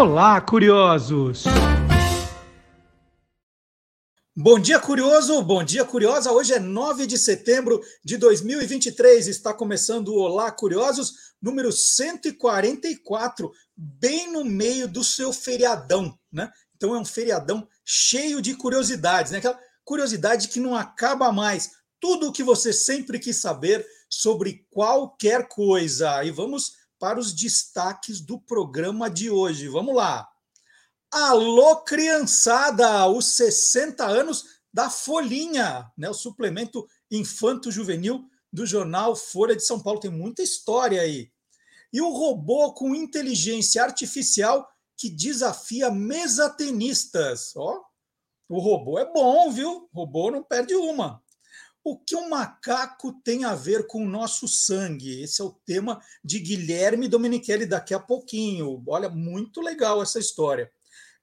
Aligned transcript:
Olá, 0.00 0.40
curiosos! 0.40 1.44
Bom 4.34 4.58
dia, 4.58 4.80
curioso! 4.80 5.42
Bom 5.42 5.62
dia, 5.62 5.84
curiosa! 5.84 6.32
Hoje 6.32 6.54
é 6.54 6.58
9 6.58 7.06
de 7.06 7.18
setembro 7.18 7.78
de 8.02 8.16
2023. 8.16 9.28
Está 9.28 9.52
começando 9.52 10.08
o 10.08 10.18
Olá, 10.18 10.50
curiosos, 10.50 11.34
número 11.42 11.70
144, 11.70 13.52
bem 13.76 14.32
no 14.32 14.42
meio 14.42 14.88
do 14.88 15.04
seu 15.04 15.34
feriadão, 15.34 16.18
né? 16.32 16.50
Então 16.74 16.94
é 16.94 16.98
um 16.98 17.04
feriadão 17.04 17.68
cheio 17.84 18.40
de 18.40 18.54
curiosidades, 18.54 19.32
né? 19.32 19.36
Aquela 19.36 19.60
curiosidade 19.84 20.48
que 20.48 20.60
não 20.60 20.74
acaba 20.74 21.30
mais. 21.30 21.72
Tudo 22.00 22.28
o 22.28 22.32
que 22.32 22.42
você 22.42 22.72
sempre 22.72 23.18
quis 23.18 23.36
saber 23.36 23.86
sobre 24.08 24.64
qualquer 24.70 25.46
coisa. 25.46 26.24
E 26.24 26.30
vamos 26.30 26.79
para 27.00 27.18
os 27.18 27.32
destaques 27.32 28.20
do 28.20 28.38
programa 28.38 29.08
de 29.08 29.30
hoje. 29.30 29.66
Vamos 29.68 29.96
lá. 29.96 30.28
Alô, 31.10 31.78
criançada! 31.78 33.08
Os 33.08 33.24
60 33.32 34.06
anos 34.06 34.44
da 34.72 34.90
Folhinha, 34.90 35.90
né? 35.96 36.10
o 36.10 36.14
suplemento 36.14 36.86
infanto-juvenil 37.10 38.28
do 38.52 38.66
jornal 38.66 39.16
Folha 39.16 39.56
de 39.56 39.64
São 39.64 39.80
Paulo. 39.80 39.98
Tem 39.98 40.10
muita 40.10 40.42
história 40.42 41.00
aí. 41.00 41.32
E 41.90 42.02
o 42.02 42.10
robô 42.10 42.74
com 42.74 42.94
inteligência 42.94 43.82
artificial 43.82 44.68
que 44.96 45.08
desafia 45.08 45.90
mesatenistas. 45.90 47.56
Ó, 47.56 47.82
o 48.46 48.60
robô 48.60 48.98
é 48.98 49.10
bom, 49.10 49.50
viu? 49.50 49.88
O 49.90 50.00
robô 50.00 50.30
não 50.30 50.42
perde 50.42 50.74
uma. 50.76 51.20
O 51.82 51.98
que 51.98 52.14
um 52.14 52.28
macaco 52.28 53.12
tem 53.24 53.44
a 53.44 53.54
ver 53.54 53.86
com 53.86 54.04
o 54.04 54.08
nosso 54.08 54.46
sangue? 54.46 55.22
Esse 55.22 55.40
é 55.40 55.44
o 55.44 55.56
tema 55.64 56.00
de 56.22 56.38
Guilherme 56.38 57.08
Domenichelli 57.08 57.64
daqui 57.64 57.94
a 57.94 57.98
pouquinho. 57.98 58.82
Olha, 58.86 59.08
muito 59.08 59.62
legal 59.62 60.02
essa 60.02 60.18
história. 60.18 60.70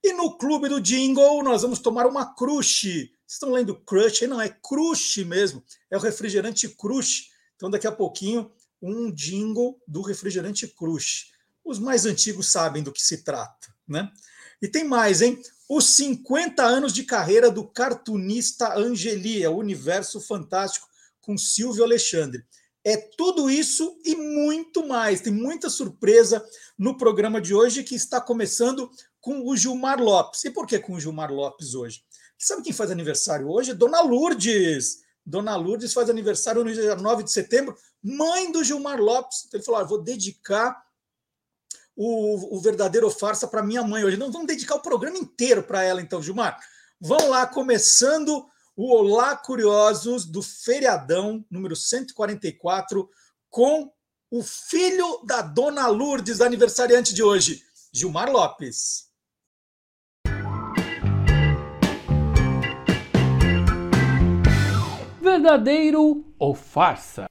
E 0.02 0.12
no 0.12 0.36
Clube 0.36 0.68
do 0.68 0.80
Jingle, 0.80 1.42
nós 1.42 1.62
vamos 1.62 1.78
tomar 1.78 2.06
uma 2.06 2.34
crush. 2.34 3.10
Estão 3.26 3.50
lendo 3.50 3.76
crush? 3.82 4.26
Não, 4.26 4.40
é 4.40 4.48
crush 4.48 5.24
mesmo. 5.24 5.62
É 5.90 5.96
o 5.96 6.00
refrigerante 6.00 6.68
crush. 6.68 7.30
Então, 7.56 7.70
daqui 7.70 7.86
a 7.86 7.92
pouquinho, 7.92 8.50
um 8.80 9.12
jingle 9.12 9.80
do 9.86 10.02
refrigerante 10.02 10.66
crush. 10.66 11.32
Os 11.64 11.78
mais 11.78 12.06
antigos 12.06 12.50
sabem 12.50 12.82
do 12.82 12.92
que 12.92 13.02
se 13.02 13.22
trata, 13.22 13.68
né? 13.86 14.10
E 14.62 14.66
tem 14.66 14.84
mais, 14.84 15.20
hein? 15.20 15.40
Os 15.68 15.96
50 15.96 16.64
anos 16.64 16.94
de 16.94 17.04
carreira 17.04 17.50
do 17.50 17.62
cartunista 17.66 18.74
Angeli, 18.74 19.42
é 19.42 19.50
o 19.50 19.58
Universo 19.58 20.18
Fantástico 20.18 20.88
com 21.20 21.36
Silvio 21.36 21.84
Alexandre. 21.84 22.42
É 22.82 22.96
tudo 22.96 23.50
isso 23.50 24.00
e 24.02 24.16
muito 24.16 24.86
mais. 24.86 25.20
Tem 25.20 25.32
muita 25.32 25.68
surpresa 25.68 26.42
no 26.78 26.96
programa 26.96 27.38
de 27.38 27.54
hoje 27.54 27.84
que 27.84 27.94
está 27.94 28.18
começando 28.18 28.90
com 29.20 29.46
o 29.46 29.54
Gilmar 29.54 30.00
Lopes. 30.00 30.42
E 30.44 30.50
por 30.50 30.66
que 30.66 30.78
com 30.78 30.94
o 30.94 31.00
Gilmar 31.00 31.30
Lopes 31.30 31.74
hoje? 31.74 32.02
Sabe 32.38 32.62
quem 32.62 32.72
faz 32.72 32.90
aniversário 32.90 33.50
hoje? 33.50 33.74
Dona 33.74 34.00
Lourdes. 34.00 35.02
Dona 35.26 35.54
Lourdes 35.54 35.92
faz 35.92 36.08
aniversário 36.08 36.64
no 36.64 36.72
dia 36.72 36.96
9 36.96 37.24
de 37.24 37.30
setembro, 37.30 37.76
mãe 38.02 38.50
do 38.50 38.64
Gilmar 38.64 38.98
Lopes. 38.98 39.44
Então 39.46 39.58
ele 39.58 39.64
falou: 39.66 39.80
ah, 39.82 39.84
vou 39.84 40.02
dedicar 40.02 40.82
o, 42.00 42.56
o 42.56 42.60
verdadeiro 42.60 43.10
farsa 43.10 43.48
para 43.48 43.60
minha 43.60 43.82
mãe 43.82 44.04
hoje. 44.04 44.16
Não, 44.16 44.30
vamos 44.30 44.46
dedicar 44.46 44.76
o 44.76 44.80
programa 44.80 45.18
inteiro 45.18 45.64
para 45.64 45.82
ela, 45.82 46.00
então, 46.00 46.22
Gilmar. 46.22 46.56
Vamos 47.00 47.28
lá, 47.28 47.44
começando 47.44 48.46
o 48.76 48.94
Olá 48.94 49.36
Curiosos 49.36 50.24
do 50.24 50.40
feriadão 50.40 51.44
número 51.50 51.74
144, 51.74 53.10
com 53.50 53.90
o 54.30 54.42
filho 54.44 55.24
da 55.24 55.42
Dona 55.42 55.88
Lourdes, 55.88 56.40
aniversariante 56.40 57.12
de 57.12 57.22
hoje, 57.22 57.64
Gilmar 57.92 58.30
Lopes. 58.30 59.08
Verdadeiro 65.20 66.24
ou 66.38 66.54
farsa? 66.54 67.28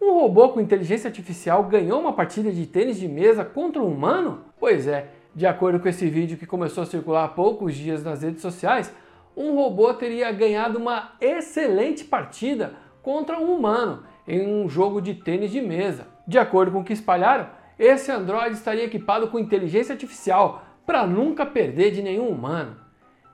Um 0.00 0.14
robô 0.14 0.48
com 0.48 0.62
inteligência 0.62 1.08
artificial 1.08 1.62
ganhou 1.64 2.00
uma 2.00 2.14
partida 2.14 2.50
de 2.50 2.66
tênis 2.66 2.98
de 2.98 3.06
mesa 3.06 3.44
contra 3.44 3.82
um 3.82 3.92
humano? 3.92 4.46
Pois 4.58 4.86
é, 4.86 5.10
de 5.34 5.46
acordo 5.46 5.78
com 5.78 5.88
esse 5.88 6.08
vídeo 6.08 6.38
que 6.38 6.46
começou 6.46 6.82
a 6.82 6.86
circular 6.86 7.24
há 7.24 7.28
poucos 7.28 7.74
dias 7.74 8.02
nas 8.02 8.22
redes 8.22 8.40
sociais, 8.40 8.90
um 9.36 9.54
robô 9.54 9.92
teria 9.92 10.32
ganhado 10.32 10.78
uma 10.78 11.12
excelente 11.20 12.02
partida 12.02 12.72
contra 13.02 13.38
um 13.38 13.54
humano 13.54 14.02
em 14.26 14.46
um 14.46 14.70
jogo 14.70 15.02
de 15.02 15.12
tênis 15.12 15.50
de 15.50 15.60
mesa. 15.60 16.06
De 16.26 16.38
acordo 16.38 16.72
com 16.72 16.80
o 16.80 16.84
que 16.84 16.94
espalharam, 16.94 17.50
esse 17.78 18.10
Android 18.10 18.54
estaria 18.54 18.84
equipado 18.84 19.28
com 19.28 19.38
inteligência 19.38 19.92
artificial 19.92 20.64
para 20.86 21.06
nunca 21.06 21.44
perder 21.44 21.90
de 21.90 22.00
nenhum 22.00 22.28
humano. 22.28 22.74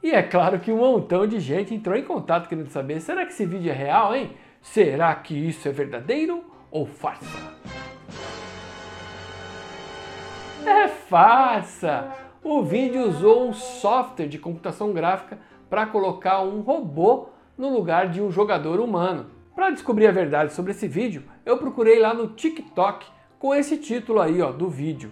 E 0.02 0.10
é 0.10 0.22
claro 0.22 0.58
que 0.58 0.72
um 0.72 0.78
montão 0.78 1.28
de 1.28 1.38
gente 1.38 1.72
entrou 1.72 1.96
em 1.96 2.02
contato 2.02 2.48
querendo 2.48 2.70
saber: 2.70 3.00
será 3.00 3.24
que 3.24 3.32
esse 3.32 3.46
vídeo 3.46 3.70
é 3.70 3.74
real, 3.74 4.14
hein? 4.14 4.32
Será 4.60 5.14
que 5.14 5.34
isso 5.34 5.68
é 5.68 5.70
verdadeiro 5.70 6.55
ou 6.70 6.86
farsa? 6.86 7.54
É 10.64 10.88
farsa! 10.88 12.12
O 12.42 12.62
vídeo 12.62 13.08
usou 13.08 13.48
um 13.48 13.52
software 13.52 14.28
de 14.28 14.38
computação 14.38 14.92
gráfica 14.92 15.38
para 15.68 15.86
colocar 15.86 16.42
um 16.42 16.60
robô 16.60 17.28
no 17.58 17.68
lugar 17.68 18.08
de 18.08 18.20
um 18.20 18.30
jogador 18.30 18.80
humano. 18.80 19.26
Para 19.54 19.70
descobrir 19.70 20.06
a 20.06 20.12
verdade 20.12 20.52
sobre 20.52 20.72
esse 20.72 20.86
vídeo, 20.86 21.24
eu 21.44 21.58
procurei 21.58 21.98
lá 21.98 22.12
no 22.12 22.28
TikTok 22.28 23.06
com 23.38 23.54
esse 23.54 23.78
título 23.78 24.20
aí 24.20 24.40
ó, 24.42 24.52
do 24.52 24.68
vídeo 24.68 25.10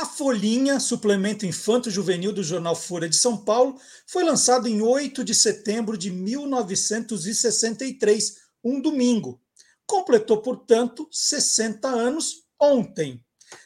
A 0.00 0.06
Folhinha, 0.06 0.80
suplemento 0.80 1.44
infanto-juvenil 1.44 2.32
do 2.32 2.42
jornal 2.42 2.74
Folha 2.74 3.06
de 3.06 3.16
São 3.16 3.36
Paulo, 3.36 3.78
foi 4.06 4.24
lançado 4.24 4.66
em 4.66 4.80
8 4.80 5.22
de 5.22 5.34
setembro 5.34 5.94
de 5.94 6.10
1963, 6.10 8.38
um 8.64 8.80
domingo. 8.80 9.38
Completou, 9.86 10.40
portanto, 10.40 11.06
60 11.12 11.86
anos 11.86 12.46
ontem. 12.58 13.22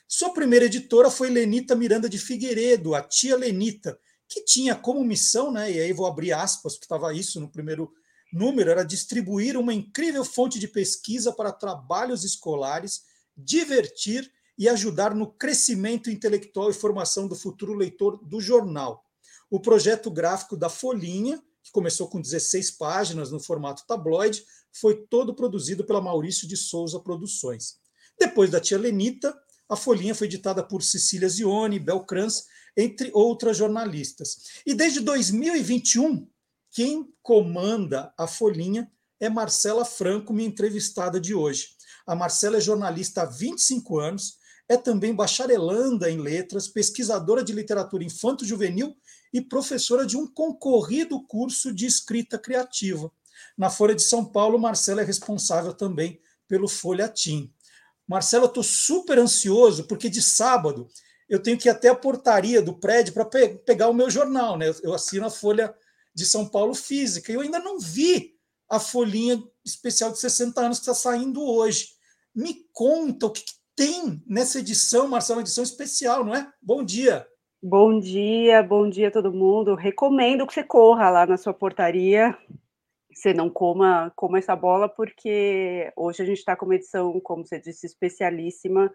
Sua 0.09 0.35
primeira 0.35 0.65
editora 0.65 1.09
foi 1.09 1.31
Lenita 1.31 1.77
Miranda 1.77 2.09
de 2.09 2.19
Figueiredo, 2.19 2.97
a 2.97 3.03
tia 3.03 3.37
Lenita, 3.37 3.97
que 4.29 4.45
tinha 4.45 4.75
como 4.75 5.05
missão, 5.05 5.53
né, 5.53 5.71
e 5.71 5.79
aí 5.79 5.93
vou 5.93 6.05
abrir 6.05 6.33
aspas, 6.33 6.73
porque 6.73 6.87
estava 6.87 7.15
isso 7.15 7.39
no 7.39 7.49
primeiro 7.49 7.93
número, 8.33 8.73
era 8.73 8.83
distribuir 8.83 9.57
uma 9.57 9.73
incrível 9.73 10.25
fonte 10.25 10.59
de 10.59 10.67
pesquisa 10.67 11.33
para 11.33 11.53
trabalhos 11.53 12.25
escolares 12.25 13.03
divertir 13.37 14.29
e 14.59 14.69
ajudar 14.69 15.15
no 15.15 15.27
crescimento 15.27 16.11
intelectual 16.11 16.71
e 16.71 16.75
formação 16.75 17.27
do 17.27 17.35
futuro 17.35 17.75
leitor 17.75 18.19
do 18.25 18.41
jornal. 18.41 19.05
O 19.51 19.61
projeto 19.61 20.11
gráfico 20.11 20.57
da 20.57 20.69
Folhinha, 20.69 21.43
que 21.63 21.73
começou 21.73 22.09
com 22.09 22.21
16 22.21 22.73
páginas 22.73 23.31
no 23.31 23.41
formato 23.41 23.85
tabloide, 23.87 24.45
foi 24.73 25.07
todo 25.07 25.35
produzido 25.35 25.85
pela 25.85 26.01
Maurício 26.01 26.49
de 26.49 26.57
Souza 26.57 26.99
Produções. 27.01 27.77
Depois 28.19 28.51
da 28.51 28.61
tia 28.61 28.79
Lenita, 28.79 29.37
a 29.69 29.77
Folhinha 29.77 30.15
foi 30.15 30.27
editada 30.27 30.63
por 30.63 30.83
Cecília 30.83 31.29
Zione, 31.29 31.79
Belcrans, 31.79 32.45
entre 32.77 33.11
outras 33.15 33.57
jornalistas. 33.57 34.61
E 34.67 34.75
desde 34.75 35.01
2021, 35.01 36.29
quem 36.71 37.09
comanda 37.23 38.13
a 38.19 38.27
Folhinha 38.27 38.91
é 39.21 39.29
Marcela 39.29 39.85
Franco, 39.85 40.33
minha 40.33 40.49
entrevistada 40.49 41.21
de 41.21 41.35
hoje. 41.35 41.69
A 42.07 42.15
Marcela 42.15 42.59
é 42.59 42.61
jornalista 42.61 43.23
há 43.23 43.25
25 43.25 43.99
anos, 43.99 44.39
é 44.69 44.77
também 44.77 45.15
bacharelanda 45.15 46.11
em 46.11 46.19
letras, 46.19 46.69
pesquisadora 46.69 47.45
de 47.45 47.53
literatura 47.53 48.05
infanto-juvenil 48.05 48.97
e 49.33 49.41
professora 49.41 50.07
de 50.07 50.17
um 50.17 50.27
concorrido 50.27 51.23
curso 51.27 51.73
de 51.73 51.87
escrita 51.87 52.39
criativa. 52.39 53.11
Na 53.57 53.69
Folha 53.69 53.95
de 53.95 54.03
São 54.03 54.25
Paulo, 54.25 54.59
Marcela 54.59 55.03
é 55.03 55.05
responsável 55.05 55.75
também 55.75 56.21
pelo 56.49 56.69
Folhatim. 56.69 57.53
Marcela, 58.07 58.45
eu 58.45 58.49
estou 58.49 58.63
super 58.63 59.19
ansioso, 59.19 59.85
porque 59.85 60.09
de 60.09 60.23
sábado 60.23 60.89
eu 61.29 61.43
tenho 61.43 61.59
que 61.59 61.69
ir 61.69 61.71
até 61.71 61.89
a 61.89 61.95
portaria 61.95 62.61
do 62.61 62.75
prédio 62.75 63.15
para 63.15 63.25
pe 63.25 63.49
pegar 63.67 63.89
o 63.89 63.95
meu 63.95 64.11
jornal. 64.11 64.59
Né? 64.59 64.75
Eu 64.83 64.95
assino 64.95 65.27
a 65.27 65.31
Folha 65.31 65.75
de 66.15 66.25
São 66.25 66.47
Paulo 66.49 66.75
Física. 66.75 67.33
E 67.33 67.35
eu 67.35 67.41
ainda 67.41 67.59
não 67.59 67.79
vi 67.79 68.35
a 68.69 68.79
folhinha 68.79 69.43
especial 69.65 70.13
de 70.13 70.19
60 70.19 70.61
anos 70.61 70.79
que 70.79 70.83
está 70.83 70.95
saindo 70.95 71.43
hoje. 71.43 71.89
Me 72.35 72.67
conta 72.73 73.27
o 73.27 73.31
que, 73.31 73.43
que 73.43 73.53
tem 73.77 74.23
nessa 74.27 74.59
edição, 74.59 75.09
Marcelo, 75.09 75.39
uma 75.39 75.43
edição 75.43 75.65
especial, 75.65 76.25
não 76.25 76.35
é? 76.35 76.51
Bom 76.63 76.85
dia. 76.85 77.27
Bom 77.63 77.99
dia, 77.99 78.63
bom 78.63 78.89
dia 78.89 79.09
a 79.09 79.11
todo 79.11 79.33
mundo. 79.33 79.75
Recomendo 79.75 80.47
que 80.47 80.53
você 80.53 80.63
corra 80.63 81.09
lá 81.11 81.27
na 81.27 81.37
sua 81.37 81.55
portaria. 81.55 82.37
Você 83.13 83.33
não 83.33 83.49
coma, 83.49 84.13
coma 84.17 84.39
essa 84.39 84.55
bola, 84.55 84.89
porque 84.89 85.91
hoje 85.97 86.23
a 86.23 86.27
gente 86.27 86.39
está 86.39 86.57
com 86.57 86.67
uma 86.67 86.75
edição, 86.75 87.19
como 87.21 87.47
você 87.47 87.59
disse, 87.59 87.87
especialíssima. 87.87 88.93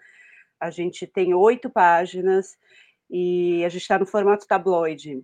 A 0.60 0.70
gente 0.70 1.08
tem 1.08 1.34
oito 1.34 1.70
páginas 1.70 2.58
e 3.10 3.64
a 3.66 3.70
gente 3.70 3.81
está 3.81 3.98
no 3.98 4.06
formato 4.06 4.46
tabloide. 4.46 5.24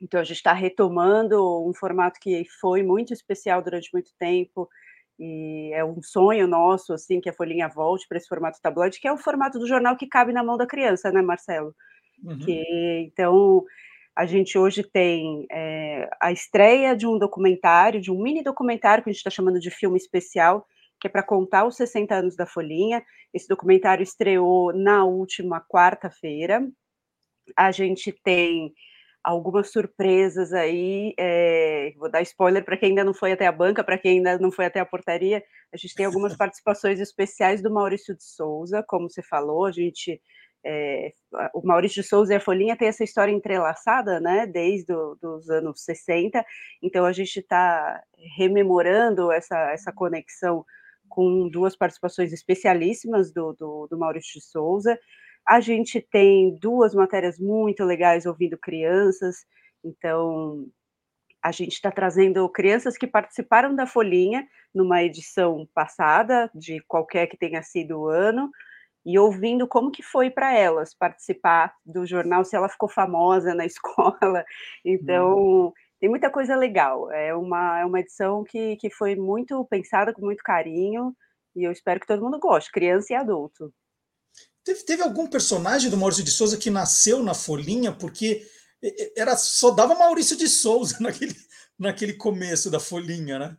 Então, 0.00 0.20
a 0.20 0.24
gente 0.24 0.36
está 0.36 0.52
retomando 0.52 1.66
um 1.66 1.72
formato 1.72 2.20
que 2.20 2.44
foi 2.60 2.82
muito 2.82 3.12
especial 3.12 3.62
durante 3.62 3.90
muito 3.92 4.12
tempo, 4.18 4.68
e 5.18 5.70
é 5.72 5.84
um 5.84 6.02
sonho 6.02 6.46
nosso, 6.46 6.92
assim, 6.92 7.20
que 7.20 7.28
a 7.28 7.32
Folhinha 7.32 7.68
volte 7.68 8.06
para 8.08 8.18
esse 8.18 8.28
formato 8.28 8.60
tabloide, 8.60 9.00
que 9.00 9.08
é 9.08 9.12
o 9.12 9.18
formato 9.18 9.58
do 9.58 9.66
jornal 9.66 9.96
que 9.96 10.06
cabe 10.06 10.32
na 10.32 10.44
mão 10.44 10.56
da 10.56 10.66
criança, 10.66 11.10
né, 11.10 11.22
Marcelo? 11.22 11.74
Uhum. 12.22 12.38
Que, 12.38 12.62
então, 13.08 13.64
a 14.14 14.26
gente 14.26 14.58
hoje 14.58 14.82
tem 14.82 15.46
é, 15.50 16.08
a 16.20 16.32
estreia 16.32 16.96
de 16.96 17.06
um 17.06 17.18
documentário, 17.18 18.00
de 18.00 18.10
um 18.10 18.20
mini 18.20 18.42
documentário 18.42 19.04
que 19.04 19.10
a 19.10 19.12
gente 19.12 19.20
está 19.20 19.30
chamando 19.30 19.60
de 19.60 19.70
filme 19.70 19.96
especial, 19.96 20.66
que 21.00 21.06
é 21.06 21.10
para 21.10 21.22
contar 21.22 21.66
os 21.66 21.76
60 21.76 22.14
anos 22.14 22.36
da 22.36 22.46
Folhinha. 22.46 23.02
Esse 23.32 23.48
documentário 23.48 24.02
estreou 24.02 24.72
na 24.72 25.04
última 25.04 25.60
quarta-feira. 25.60 26.66
A 27.56 27.70
gente 27.70 28.10
tem 28.10 28.72
algumas 29.26 29.72
surpresas 29.72 30.52
aí. 30.52 31.12
É, 31.18 31.92
vou 31.96 32.08
dar 32.08 32.22
spoiler 32.22 32.64
para 32.64 32.76
quem 32.76 32.90
ainda 32.90 33.02
não 33.02 33.12
foi 33.12 33.32
até 33.32 33.44
a 33.44 33.52
banca, 33.52 33.82
para 33.82 33.98
quem 33.98 34.18
ainda 34.18 34.38
não 34.38 34.52
foi 34.52 34.66
até 34.66 34.78
a 34.78 34.86
portaria. 34.86 35.42
A 35.74 35.76
gente 35.76 35.96
tem 35.96 36.06
algumas 36.06 36.36
participações 36.38 37.00
especiais 37.00 37.60
do 37.60 37.72
Maurício 37.72 38.14
de 38.16 38.22
Souza, 38.22 38.84
como 38.86 39.10
você 39.10 39.22
falou. 39.22 39.66
A 39.66 39.72
gente, 39.72 40.22
é, 40.64 41.12
o 41.52 41.66
Maurício 41.66 42.02
de 42.02 42.08
Souza 42.08 42.34
e 42.34 42.36
a 42.36 42.40
Folhinha 42.40 42.76
tem 42.76 42.86
essa 42.86 43.02
história 43.02 43.32
entrelaçada, 43.32 44.20
né? 44.20 44.46
Desde 44.46 44.94
os 44.94 45.50
anos 45.50 45.82
60. 45.82 46.44
Então 46.80 47.04
a 47.04 47.12
gente 47.12 47.40
está 47.40 48.00
rememorando 48.38 49.32
essa, 49.32 49.72
essa 49.72 49.92
conexão 49.92 50.64
com 51.08 51.48
duas 51.48 51.76
participações 51.76 52.32
especialíssimas 52.32 53.32
do, 53.32 53.52
do, 53.54 53.88
do 53.90 53.98
Maurício 53.98 54.38
de 54.38 54.46
Souza. 54.46 54.96
A 55.46 55.60
gente 55.60 56.00
tem 56.00 56.56
duas 56.60 56.94
matérias 56.94 57.38
muito 57.38 57.84
legais 57.84 58.26
ouvindo 58.26 58.58
crianças, 58.58 59.46
então 59.84 60.66
a 61.42 61.52
gente 61.52 61.74
está 61.74 61.92
trazendo 61.92 62.48
crianças 62.48 62.98
que 62.98 63.06
participaram 63.06 63.74
da 63.74 63.86
Folhinha 63.86 64.44
numa 64.74 65.02
edição 65.04 65.68
passada, 65.72 66.50
de 66.52 66.80
qualquer 66.88 67.28
que 67.28 67.36
tenha 67.36 67.62
sido 67.62 68.00
o 68.00 68.08
ano, 68.08 68.50
e 69.04 69.16
ouvindo 69.16 69.68
como 69.68 69.92
que 69.92 70.02
foi 70.02 70.28
para 70.28 70.52
elas 70.52 70.92
participar 70.92 71.72
do 71.84 72.04
jornal, 72.04 72.44
se 72.44 72.56
ela 72.56 72.68
ficou 72.68 72.88
famosa 72.88 73.54
na 73.54 73.64
escola. 73.66 74.44
Então, 74.84 75.38
hum. 75.38 75.72
tem 76.00 76.10
muita 76.10 76.28
coisa 76.28 76.56
legal. 76.56 77.12
É 77.12 77.32
uma, 77.32 77.78
é 77.80 77.84
uma 77.84 78.00
edição 78.00 78.42
que, 78.42 78.76
que 78.76 78.90
foi 78.90 79.14
muito 79.14 79.64
pensada 79.66 80.12
com 80.12 80.22
muito 80.22 80.42
carinho, 80.42 81.14
e 81.54 81.62
eu 81.62 81.70
espero 81.70 82.00
que 82.00 82.06
todo 82.06 82.22
mundo 82.22 82.40
goste, 82.40 82.72
criança 82.72 83.12
e 83.12 83.16
adulto. 83.16 83.72
Teve, 84.66 84.82
teve 84.82 85.02
algum 85.02 85.28
personagem 85.28 85.88
do 85.88 85.96
Maurício 85.96 86.24
de 86.24 86.30
Souza 86.32 86.58
que 86.58 86.70
nasceu 86.70 87.22
na 87.22 87.34
Folhinha 87.34 87.92
porque 87.92 88.42
era 89.16 89.36
só 89.36 89.70
dava 89.70 89.94
Maurício 89.94 90.36
de 90.36 90.48
Souza 90.48 90.96
naquele, 91.00 91.34
naquele 91.78 92.14
começo 92.14 92.68
da 92.68 92.80
Folhinha, 92.80 93.38
né? 93.38 93.56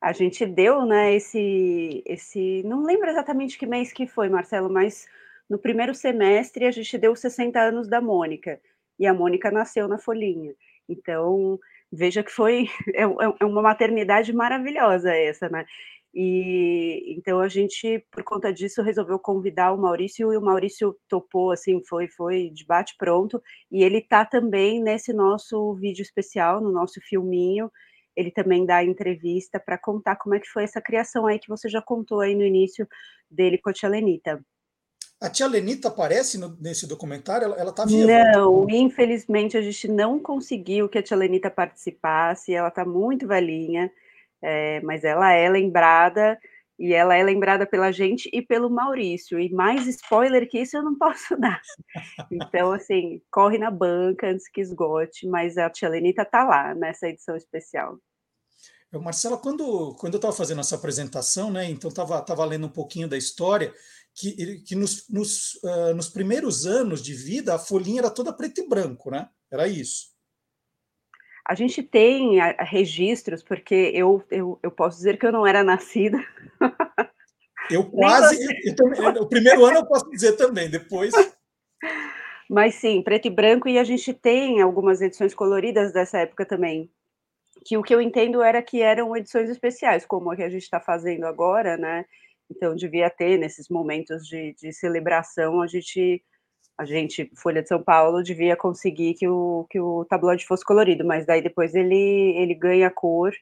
A 0.00 0.12
gente 0.12 0.46
deu, 0.46 0.86
né, 0.86 1.16
esse, 1.16 2.04
esse. 2.06 2.62
Não 2.62 2.84
lembro 2.84 3.10
exatamente 3.10 3.58
que 3.58 3.66
mês 3.66 3.92
que 3.92 4.06
foi, 4.06 4.28
Marcelo, 4.28 4.70
mas 4.70 5.08
no 5.50 5.58
primeiro 5.58 5.92
semestre 5.92 6.66
a 6.66 6.70
gente 6.70 6.96
deu 6.96 7.16
60 7.16 7.60
anos 7.60 7.88
da 7.88 8.00
Mônica. 8.00 8.60
E 8.96 9.08
a 9.08 9.12
Mônica 9.12 9.50
nasceu 9.50 9.88
na 9.88 9.98
Folhinha. 9.98 10.54
Então, 10.88 11.58
veja 11.90 12.22
que 12.22 12.30
foi. 12.30 12.68
É, 12.94 13.02
é, 13.02 13.34
é 13.40 13.44
uma 13.44 13.60
maternidade 13.60 14.32
maravilhosa 14.32 15.12
essa, 15.12 15.48
né? 15.48 15.66
E 16.14 17.14
então 17.16 17.40
a 17.40 17.48
gente, 17.48 18.04
por 18.10 18.24
conta 18.24 18.52
disso, 18.52 18.82
resolveu 18.82 19.18
convidar 19.18 19.72
o 19.72 19.78
Maurício 19.78 20.32
e 20.32 20.36
o 20.36 20.40
Maurício 20.42 20.96
topou, 21.08 21.52
assim, 21.52 21.82
foi 21.84 22.08
foi 22.08 22.50
de 22.50 22.64
bate 22.64 22.94
pronto. 22.98 23.42
E 23.70 23.82
ele 23.82 24.00
tá 24.00 24.24
também 24.24 24.82
nesse 24.82 25.12
nosso 25.12 25.74
vídeo 25.74 26.02
especial, 26.02 26.60
no 26.60 26.72
nosso 26.72 27.00
filminho. 27.02 27.70
Ele 28.16 28.30
também 28.30 28.66
dá 28.66 28.82
entrevista 28.82 29.60
para 29.60 29.78
contar 29.78 30.16
como 30.16 30.34
é 30.34 30.40
que 30.40 30.48
foi 30.48 30.64
essa 30.64 30.80
criação 30.80 31.26
aí 31.26 31.38
que 31.38 31.48
você 31.48 31.68
já 31.68 31.80
contou 31.80 32.20
aí 32.20 32.34
no 32.34 32.44
início 32.44 32.88
dele 33.30 33.58
com 33.58 33.70
a 33.70 33.72
tia 33.72 33.88
Lenita. 33.88 34.40
A 35.20 35.28
tia 35.28 35.46
Lenita 35.46 35.88
aparece 35.88 36.38
no, 36.38 36.56
nesse 36.60 36.86
documentário? 36.86 37.44
Ela, 37.46 37.56
ela 37.56 37.72
tá 37.72 37.84
viva? 37.84 38.06
Não, 38.06 38.66
infelizmente 38.70 39.56
a 39.56 39.60
gente 39.62 39.88
não 39.88 40.18
conseguiu 40.18 40.88
que 40.88 40.98
a 40.98 41.02
tia 41.02 41.16
Lenita 41.16 41.50
participasse. 41.50 42.54
Ela 42.54 42.70
tá 42.70 42.84
muito 42.84 43.26
velhinha 43.26 43.90
é, 44.42 44.80
mas 44.82 45.04
ela 45.04 45.32
é 45.32 45.48
lembrada 45.48 46.38
e 46.78 46.94
ela 46.94 47.16
é 47.16 47.22
lembrada 47.22 47.66
pela 47.66 47.90
gente 47.90 48.30
e 48.32 48.40
pelo 48.40 48.70
Maurício. 48.70 49.40
E 49.40 49.50
mais 49.50 49.86
spoiler 49.86 50.48
que 50.48 50.60
isso 50.60 50.76
eu 50.76 50.82
não 50.82 50.96
posso 50.98 51.36
dar. 51.36 51.60
Então, 52.30 52.72
assim, 52.72 53.20
corre 53.30 53.58
na 53.58 53.70
banca 53.70 54.28
antes 54.28 54.48
que 54.48 54.60
esgote, 54.60 55.26
mas 55.26 55.58
a 55.58 55.68
tia 55.68 55.88
Lenita 55.88 56.22
está 56.22 56.44
lá 56.44 56.74
nessa 56.74 57.08
edição 57.08 57.36
especial. 57.36 57.98
Eu, 58.90 59.02
Marcela, 59.02 59.36
quando, 59.36 59.94
quando 59.96 60.14
eu 60.14 60.18
estava 60.18 60.34
fazendo 60.34 60.60
essa 60.60 60.76
apresentação, 60.76 61.50
né, 61.50 61.68
então 61.68 61.90
estava 61.90 62.22
tava 62.22 62.44
lendo 62.44 62.68
um 62.68 62.70
pouquinho 62.70 63.06
da 63.06 63.18
história, 63.18 63.74
que, 64.14 64.62
que 64.62 64.74
nos, 64.74 65.06
nos, 65.08 65.54
uh, 65.62 65.94
nos 65.94 66.08
primeiros 66.08 66.64
anos 66.66 67.02
de 67.02 67.12
vida 67.12 67.54
a 67.54 67.58
folhinha 67.58 68.00
era 68.00 68.10
toda 68.10 68.32
preto 68.32 68.60
e 68.60 68.68
branco, 68.68 69.10
né? 69.10 69.28
Era 69.50 69.68
isso. 69.68 70.17
A 71.48 71.54
gente 71.54 71.82
tem 71.82 72.40
a, 72.40 72.54
a 72.58 72.62
registros, 72.62 73.42
porque 73.42 73.90
eu, 73.94 74.22
eu, 74.30 74.58
eu 74.62 74.70
posso 74.70 74.98
dizer 74.98 75.18
que 75.18 75.26
eu 75.26 75.32
não 75.32 75.46
era 75.46 75.64
nascida. 75.64 76.22
Eu 77.70 77.84
quase. 77.90 78.38
Eu, 78.66 79.22
o 79.22 79.26
primeiro 79.26 79.64
ano 79.64 79.78
eu 79.78 79.86
posso 79.86 80.10
dizer 80.10 80.36
também, 80.36 80.68
depois. 80.68 81.14
Mas 82.50 82.74
sim, 82.74 83.02
preto 83.02 83.28
e 83.28 83.30
branco, 83.30 83.68
e 83.68 83.78
a 83.78 83.84
gente 83.84 84.12
tem 84.12 84.60
algumas 84.60 85.00
edições 85.00 85.34
coloridas 85.34 85.92
dessa 85.92 86.18
época 86.18 86.46
também. 86.46 86.90
Que 87.64 87.76
o 87.76 87.82
que 87.82 87.94
eu 87.94 88.00
entendo 88.00 88.42
era 88.42 88.62
que 88.62 88.80
eram 88.80 89.16
edições 89.16 89.50
especiais, 89.50 90.06
como 90.06 90.30
a 90.30 90.36
que 90.36 90.42
a 90.42 90.48
gente 90.48 90.62
está 90.62 90.80
fazendo 90.80 91.24
agora, 91.24 91.76
né? 91.76 92.04
Então 92.50 92.74
devia 92.74 93.10
ter 93.10 93.38
nesses 93.38 93.68
momentos 93.68 94.26
de, 94.26 94.54
de 94.54 94.72
celebração, 94.72 95.60
a 95.60 95.66
gente 95.66 96.22
a 96.78 96.84
gente, 96.84 97.28
Folha 97.34 97.60
de 97.60 97.68
São 97.68 97.82
Paulo, 97.82 98.22
devia 98.22 98.56
conseguir 98.56 99.14
que 99.14 99.26
o, 99.26 99.66
que 99.68 99.80
o 99.80 100.04
tabloide 100.04 100.46
fosse 100.46 100.64
colorido, 100.64 101.04
mas 101.04 101.26
daí 101.26 101.42
depois 101.42 101.74
ele, 101.74 102.34
ele 102.36 102.54
ganha 102.54 102.88
cor 102.88 103.34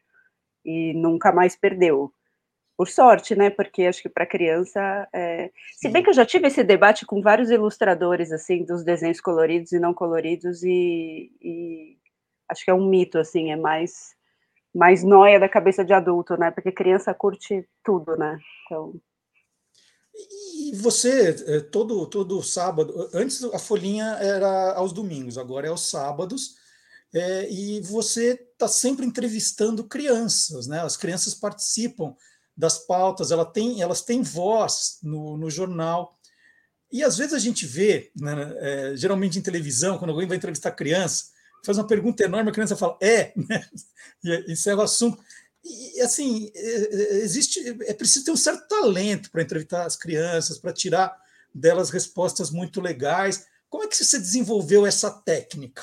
e 0.64 0.95
nunca 0.95 1.31
mais 1.31 1.55
perdeu. 1.55 2.11
Por 2.78 2.88
sorte, 2.88 3.37
né? 3.37 3.50
Porque 3.50 3.85
acho 3.85 4.02
que 4.02 4.09
para 4.09 4.26
criança. 4.26 5.07
É... 5.12 5.50
Se 5.75 5.88
bem 5.88 6.02
que 6.02 6.09
eu 6.11 6.14
já 6.14 6.25
tive 6.25 6.47
esse 6.47 6.64
debate 6.64 7.05
com 7.05 7.21
vários 7.21 7.50
ilustradores, 7.50 8.33
assim, 8.33 8.64
dos 8.64 8.83
desenhos 8.83 9.21
coloridos 9.21 9.73
e 9.73 9.78
não 9.78 9.93
coloridos, 9.93 10.62
e, 10.62 11.31
e 11.40 11.97
acho 12.49 12.64
que 12.64 12.71
é 12.71 12.75
um 12.75 12.88
mito, 12.88 13.19
assim, 13.19 13.50
é 13.50 13.57
mais, 13.57 14.14
mais 14.75 15.05
noia 15.05 15.38
da 15.38 15.49
cabeça 15.49 15.85
de 15.85 15.93
adulto, 15.93 16.37
né? 16.38 16.50
Porque 16.50 16.73
criança 16.73 17.14
curte 17.14 17.66
tudo, 17.85 18.16
né? 18.16 18.38
Então. 18.64 18.95
E 20.16 20.73
você, 20.76 21.37
é, 21.46 21.61
todo, 21.61 22.06
todo 22.06 22.42
sábado, 22.42 23.11
antes 23.12 23.42
a 23.44 23.58
folhinha 23.58 24.16
era 24.20 24.73
aos 24.75 24.92
domingos, 24.92 25.37
agora 25.37 25.66
é 25.66 25.70
aos 25.70 25.90
sábados, 25.90 26.56
é, 27.14 27.50
e 27.50 27.80
você 27.80 28.32
está 28.52 28.66
sempre 28.66 29.06
entrevistando 29.06 29.85
crianças, 29.85 30.66
né? 30.66 30.80
As 30.80 30.96
crianças 30.96 31.35
participam 31.35 32.14
das 32.56 32.78
pautas, 32.78 33.30
ela 33.30 33.44
tem, 33.44 33.82
elas 33.82 34.02
têm 34.02 34.23
voz 34.23 34.99
no, 35.02 35.37
no 35.37 35.50
jornal. 35.50 36.18
E 36.90 37.04
às 37.04 37.18
vezes 37.18 37.35
a 37.35 37.38
gente 37.38 37.66
vê, 37.66 38.11
né, 38.16 38.54
é, 38.58 38.96
geralmente 38.96 39.38
em 39.38 39.42
televisão, 39.42 39.99
quando 39.99 40.11
alguém 40.11 40.26
vai 40.26 40.37
entrevistar 40.37 40.70
criança, 40.70 41.26
faz 41.64 41.76
uma 41.76 41.87
pergunta 41.87 42.25
enorme, 42.25 42.50
a 42.50 42.52
criança 42.52 42.76
fala, 42.76 42.96
é, 43.02 43.32
né? 43.37 43.66
e 44.25 44.52
encerra 44.52 44.78
o 44.78 44.82
assunto. 44.82 45.23
E 45.68 46.00
assim, 46.00 46.50
é, 46.54 46.61
é, 46.61 47.16
existe, 47.16 47.61
é 47.87 47.92
preciso 47.92 48.25
ter 48.25 48.30
um 48.30 48.37
certo 48.37 48.68
talento 48.68 49.30
para 49.30 49.42
entrevistar 49.42 49.85
as 49.85 49.96
crianças, 49.96 50.58
para 50.58 50.73
tirar 50.73 51.16
delas 51.52 51.90
respostas 51.90 52.50
muito 52.50 52.80
legais. 52.80 53.49
Como 53.68 53.82
é 53.82 53.88
que 53.88 53.96
você 53.96 54.18
desenvolveu 54.18 54.87
essa 54.87 55.11
técnica? 55.11 55.82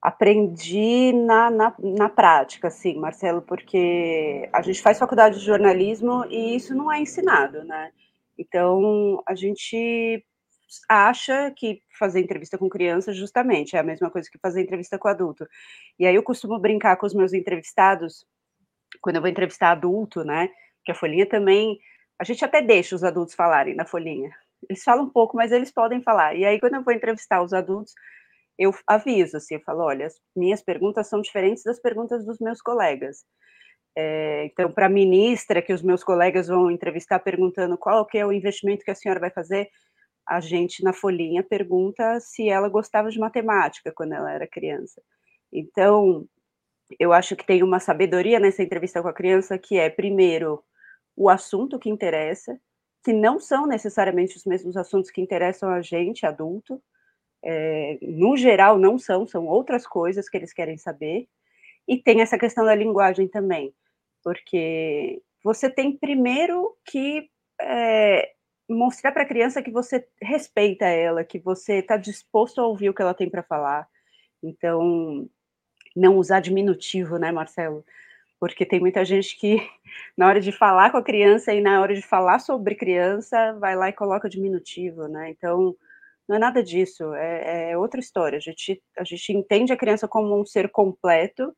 Aprendi 0.00 1.12
na, 1.12 1.50
na, 1.50 1.74
na 1.78 2.08
prática, 2.08 2.70
sim, 2.70 2.96
Marcelo, 2.96 3.42
porque 3.42 4.48
a 4.52 4.62
gente 4.62 4.80
faz 4.80 4.98
faculdade 4.98 5.38
de 5.38 5.44
jornalismo 5.44 6.24
e 6.30 6.56
isso 6.56 6.74
não 6.74 6.90
é 6.90 7.00
ensinado, 7.00 7.64
né? 7.64 7.90
Então, 8.38 9.22
a 9.26 9.34
gente 9.34 10.24
acha 10.88 11.50
que 11.50 11.82
fazer 11.98 12.20
entrevista 12.20 12.56
com 12.56 12.68
criança 12.68 13.12
justamente 13.12 13.76
é 13.76 13.80
a 13.80 13.82
mesma 13.82 14.10
coisa 14.10 14.30
que 14.30 14.38
fazer 14.38 14.62
entrevista 14.62 14.98
com 14.98 15.08
adulto. 15.08 15.46
E 15.98 16.06
aí 16.06 16.14
eu 16.14 16.22
costumo 16.22 16.58
brincar 16.58 16.96
com 16.96 17.06
os 17.06 17.12
meus 17.12 17.32
entrevistados, 17.32 18.24
quando 19.00 19.16
eu 19.16 19.22
vou 19.22 19.30
entrevistar 19.30 19.70
adulto, 19.72 20.24
né? 20.24 20.48
Que 20.84 20.92
a 20.92 20.94
folhinha 20.94 21.26
também, 21.26 21.78
a 22.18 22.24
gente 22.24 22.44
até 22.44 22.62
deixa 22.62 22.94
os 22.94 23.04
adultos 23.04 23.34
falarem 23.34 23.74
na 23.74 23.84
folhinha. 23.84 24.30
Eles 24.68 24.82
falam 24.82 25.04
um 25.04 25.10
pouco, 25.10 25.36
mas 25.36 25.52
eles 25.52 25.72
podem 25.72 26.02
falar. 26.02 26.34
E 26.36 26.44
aí 26.44 26.60
quando 26.60 26.74
eu 26.74 26.84
vou 26.84 26.94
entrevistar 26.94 27.42
os 27.42 27.52
adultos, 27.52 27.94
eu 28.58 28.74
aviso 28.86 29.38
assim, 29.38 29.54
eu 29.54 29.62
falo, 29.62 29.82
olha, 29.84 30.06
as 30.06 30.20
minhas 30.36 30.62
perguntas 30.62 31.08
são 31.08 31.22
diferentes 31.22 31.62
das 31.64 31.80
perguntas 31.80 32.24
dos 32.26 32.38
meus 32.38 32.60
colegas. 32.60 33.24
É, 33.96 34.44
então, 34.44 34.70
para 34.70 34.86
a 34.86 34.88
ministra, 34.88 35.62
que 35.62 35.72
os 35.72 35.82
meus 35.82 36.04
colegas 36.04 36.48
vão 36.48 36.70
entrevistar 36.70 37.18
perguntando 37.20 37.78
qual 37.78 38.06
que 38.06 38.18
é 38.18 38.26
o 38.26 38.32
investimento 38.32 38.84
que 38.84 38.90
a 38.90 38.94
senhora 38.94 39.20
vai 39.20 39.30
fazer, 39.30 39.68
a 40.28 40.40
gente 40.40 40.82
na 40.84 40.92
folhinha 40.92 41.42
pergunta 41.42 42.20
se 42.20 42.48
ela 42.48 42.68
gostava 42.68 43.10
de 43.10 43.18
matemática 43.18 43.92
quando 43.92 44.12
ela 44.12 44.32
era 44.32 44.46
criança. 44.46 45.02
Então, 45.52 46.26
eu 46.98 47.12
acho 47.12 47.36
que 47.36 47.46
tem 47.46 47.62
uma 47.62 47.80
sabedoria 47.80 48.40
nessa 48.40 48.62
entrevista 48.62 49.02
com 49.02 49.08
a 49.08 49.12
criança 49.12 49.58
que 49.58 49.78
é, 49.78 49.88
primeiro, 49.90 50.62
o 51.16 51.28
assunto 51.28 51.78
que 51.78 51.90
interessa, 51.90 52.58
que 53.04 53.12
não 53.12 53.38
são 53.38 53.66
necessariamente 53.66 54.36
os 54.36 54.44
mesmos 54.44 54.76
assuntos 54.76 55.10
que 55.10 55.20
interessam 55.20 55.70
a 55.70 55.80
gente, 55.80 56.26
adulto. 56.26 56.82
É, 57.42 57.98
no 58.02 58.36
geral, 58.36 58.78
não 58.78 58.98
são, 58.98 59.26
são 59.26 59.46
outras 59.46 59.86
coisas 59.86 60.28
que 60.28 60.36
eles 60.36 60.52
querem 60.52 60.76
saber. 60.76 61.26
E 61.88 61.98
tem 61.98 62.20
essa 62.20 62.38
questão 62.38 62.64
da 62.64 62.74
linguagem 62.74 63.26
também, 63.28 63.74
porque 64.22 65.22
você 65.42 65.70
tem 65.70 65.96
primeiro 65.96 66.76
que 66.84 67.28
é, 67.60 68.30
mostrar 68.68 69.12
para 69.12 69.22
a 69.22 69.26
criança 69.26 69.62
que 69.62 69.70
você 69.70 70.06
respeita 70.22 70.86
ela, 70.86 71.24
que 71.24 71.38
você 71.38 71.78
está 71.78 71.96
disposto 71.96 72.60
a 72.60 72.66
ouvir 72.66 72.90
o 72.90 72.94
que 72.94 73.02
ela 73.02 73.14
tem 73.14 73.28
para 73.28 73.42
falar. 73.42 73.88
Então, 74.42 75.28
não 75.96 76.16
usar 76.16 76.40
diminutivo, 76.40 77.18
né, 77.18 77.32
Marcelo? 77.32 77.84
Porque 78.38 78.64
tem 78.64 78.80
muita 78.80 79.04
gente 79.04 79.36
que, 79.36 79.56
na 80.16 80.26
hora 80.26 80.40
de 80.40 80.52
falar 80.52 80.90
com 80.90 80.96
a 80.98 81.02
criança 81.02 81.52
e 81.52 81.60
na 81.60 81.80
hora 81.80 81.94
de 81.94 82.02
falar 82.02 82.38
sobre 82.38 82.74
criança, 82.74 83.54
vai 83.60 83.76
lá 83.76 83.88
e 83.88 83.92
coloca 83.92 84.28
diminutivo, 84.28 85.08
né? 85.08 85.30
Então, 85.30 85.76
não 86.28 86.36
é 86.36 86.38
nada 86.38 86.62
disso, 86.62 87.12
é, 87.14 87.72
é 87.72 87.78
outra 87.78 88.00
história. 88.00 88.36
A 88.36 88.40
gente, 88.40 88.82
a 88.96 89.04
gente 89.04 89.32
entende 89.32 89.72
a 89.72 89.76
criança 89.76 90.06
como 90.06 90.40
um 90.40 90.46
ser 90.46 90.70
completo 90.70 91.54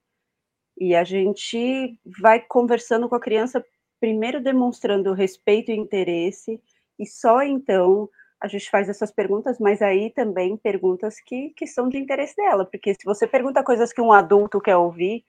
e 0.79 0.95
a 0.95 1.05
gente 1.05 1.99
vai 2.21 2.41
conversando 2.41 3.09
com 3.09 3.15
a 3.15 3.21
criança, 3.21 3.65
primeiro 4.01 4.43
demonstrando 4.43 5.12
respeito 5.12 5.71
e 5.71 5.77
interesse, 5.77 6.61
e 6.99 7.07
só 7.07 7.43
então 7.43 8.09
a 8.43 8.49
gente 8.49 8.69
faz 8.69 8.89
essas 8.89 9.13
perguntas, 9.13 9.59
mas 9.61 9.81
aí 9.81 10.11
também 10.11 10.57
perguntas 10.57 11.21
que, 11.21 11.51
que 11.51 11.65
são 11.65 11.89
de 11.89 11.97
interesse 11.97 12.35
dela, 12.35 12.65
porque 12.65 12.93
se 12.93 13.05
você 13.05 13.25
pergunta 13.25 13.63
coisas 13.63 13.93
que 13.93 14.01
um 14.01 14.13
adulto 14.13 14.61
quer 14.61 14.77
ouvir, 14.77 15.25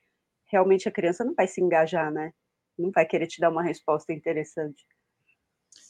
realmente 0.47 0.89
a 0.89 0.91
criança 0.91 1.23
não 1.23 1.35
vai 1.35 1.47
se 1.47 1.61
engajar, 1.61 2.11
né? 2.11 2.33
Não 2.77 2.89
vai 2.89 3.05
querer 3.05 3.27
te 3.27 3.39
dar 3.39 3.51
uma 3.51 3.61
resposta 3.61 4.11
interessante. 4.11 4.83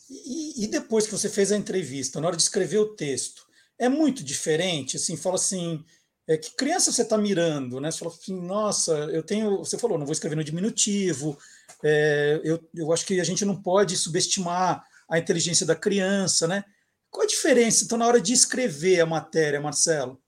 E, 0.09 0.65
e 0.65 0.67
depois 0.67 1.05
que 1.05 1.13
você 1.13 1.29
fez 1.29 1.49
a 1.53 1.57
entrevista, 1.57 2.19
na 2.19 2.27
hora 2.27 2.35
de 2.35 2.43
escrever 2.43 2.79
o 2.79 2.93
texto, 2.93 3.47
é 3.79 3.87
muito 3.87 4.21
diferente, 4.21 4.97
assim, 4.97 5.15
fala 5.15 5.35
assim, 5.35 5.81
é, 6.27 6.35
que 6.35 6.53
criança 6.57 6.91
você 6.91 7.03
está 7.03 7.17
mirando, 7.17 7.79
né? 7.79 7.89
Você 7.89 7.99
falou 7.99 8.13
assim, 8.13 8.41
nossa, 8.41 8.91
eu 9.11 9.23
tenho. 9.23 9.59
Você 9.59 9.77
falou, 9.77 9.97
não 9.97 10.05
vou 10.05 10.13
escrever 10.13 10.35
no 10.35 10.43
diminutivo. 10.43 11.37
É, 11.81 12.41
eu, 12.43 12.59
eu 12.75 12.91
acho 12.91 13.05
que 13.05 13.19
a 13.19 13.23
gente 13.23 13.45
não 13.45 13.61
pode 13.61 13.95
subestimar 13.95 14.85
a 15.09 15.17
inteligência 15.17 15.65
da 15.65 15.75
criança, 15.75 16.47
né? 16.47 16.65
Qual 17.13 17.25
a 17.25 17.27
diferença, 17.27 17.85
então, 17.85 17.95
na 17.95 18.07
hora 18.07 18.19
de 18.19 18.33
escrever 18.33 18.99
a 18.99 19.05
matéria, 19.05 19.61
Marcelo? 19.61 20.19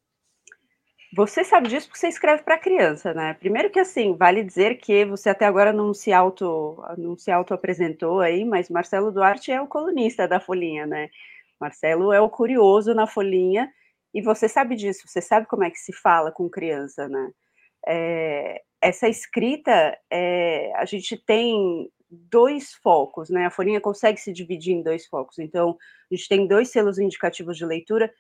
Você 1.16 1.44
sabe 1.44 1.68
disso 1.68 1.88
porque 1.88 2.00
você 2.00 2.10
escreve 2.10 2.44
para 2.44 2.60
criança, 2.60 3.12
né? 3.12 3.34
Primeiro 3.34 3.72
que 3.72 3.80
assim, 3.80 4.16
vale 4.16 4.44
dizer 4.44 4.76
que 4.76 5.04
você 5.04 5.30
até 5.30 5.46
agora 5.46 5.74
não 5.74 5.96
se 5.96 6.14
auto 6.14 6.78
não 6.98 7.18
se 7.18 7.32
auto 7.32 7.56
apresentou 7.56 8.20
aí, 8.20 8.46
mas 8.46 8.70
Marcelo 8.70 9.12
Duarte 9.12 9.52
é 9.52 9.60
o 9.60 9.68
colunista 9.68 10.28
da 10.28 10.40
Folhinha, 10.40 10.86
né? 10.86 11.10
Marcelo 11.60 12.14
é 12.14 12.22
o 12.22 12.30
curioso 12.30 12.94
na 12.94 13.08
Folhinha 13.08 13.72
e 14.14 14.22
você 14.22 14.48
sabe 14.48 14.76
disso, 14.76 15.08
você 15.08 15.22
sabe 15.22 15.48
como 15.48 15.64
é 15.64 15.72
que 15.72 15.80
se 15.80 15.92
fala 15.94 16.32
com 16.32 16.50
criança, 16.50 17.08
né? 17.08 17.32
É, 17.88 18.62
essa 18.80 19.08
escrita, 19.08 19.98
é, 20.12 20.72
a 20.76 20.86
gente 20.86 21.18
tem 21.18 21.90
dois 22.10 22.74
focos, 22.74 23.30
né? 23.30 23.46
A 23.46 23.52
folhinha 23.52 23.82
consegue 23.82 24.20
se 24.20 24.32
dividir 24.32 24.74
em 24.74 24.84
dois 24.84 25.06
focos. 25.08 25.40
Então, 25.40 25.78
a 26.12 26.16
gente 26.16 26.28
tem 26.30 26.48
dois 26.48 26.70
selos 26.70 27.00
indicativos 27.00 27.58
de 27.58 27.66
leitura. 27.66 28.14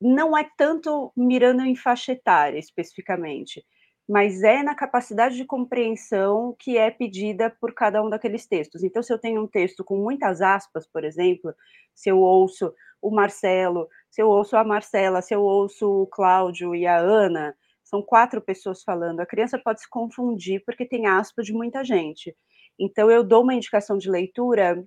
Não 0.00 0.36
é 0.36 0.48
tanto 0.56 1.12
mirando 1.16 1.62
em 1.62 1.74
faixa 1.74 2.12
etária 2.12 2.58
especificamente, 2.58 3.64
mas 4.08 4.42
é 4.42 4.62
na 4.62 4.74
capacidade 4.74 5.36
de 5.36 5.44
compreensão 5.44 6.54
que 6.58 6.78
é 6.78 6.90
pedida 6.90 7.50
por 7.60 7.74
cada 7.74 8.02
um 8.02 8.08
daqueles 8.08 8.46
textos. 8.46 8.82
Então, 8.82 9.02
se 9.02 9.12
eu 9.12 9.18
tenho 9.18 9.42
um 9.42 9.46
texto 9.46 9.84
com 9.84 9.96
muitas 9.98 10.40
aspas, 10.40 10.86
por 10.86 11.04
exemplo, 11.04 11.54
se 11.94 12.08
eu 12.08 12.18
ouço 12.20 12.72
o 13.02 13.10
Marcelo, 13.10 13.88
se 14.10 14.22
eu 14.22 14.28
ouço 14.28 14.56
a 14.56 14.64
Marcela, 14.64 15.20
se 15.20 15.34
eu 15.34 15.42
ouço 15.42 16.02
o 16.02 16.06
Cláudio 16.06 16.74
e 16.74 16.86
a 16.86 16.96
Ana, 16.98 17.54
são 17.84 18.02
quatro 18.02 18.40
pessoas 18.40 18.82
falando. 18.82 19.20
A 19.20 19.26
criança 19.26 19.58
pode 19.58 19.80
se 19.80 19.88
confundir 19.88 20.62
porque 20.64 20.86
tem 20.86 21.06
aspas 21.06 21.46
de 21.46 21.52
muita 21.52 21.84
gente. 21.84 22.36
Então, 22.78 23.10
eu 23.10 23.24
dou 23.24 23.42
uma 23.42 23.54
indicação 23.54 23.98
de 23.98 24.10
leitura 24.10 24.84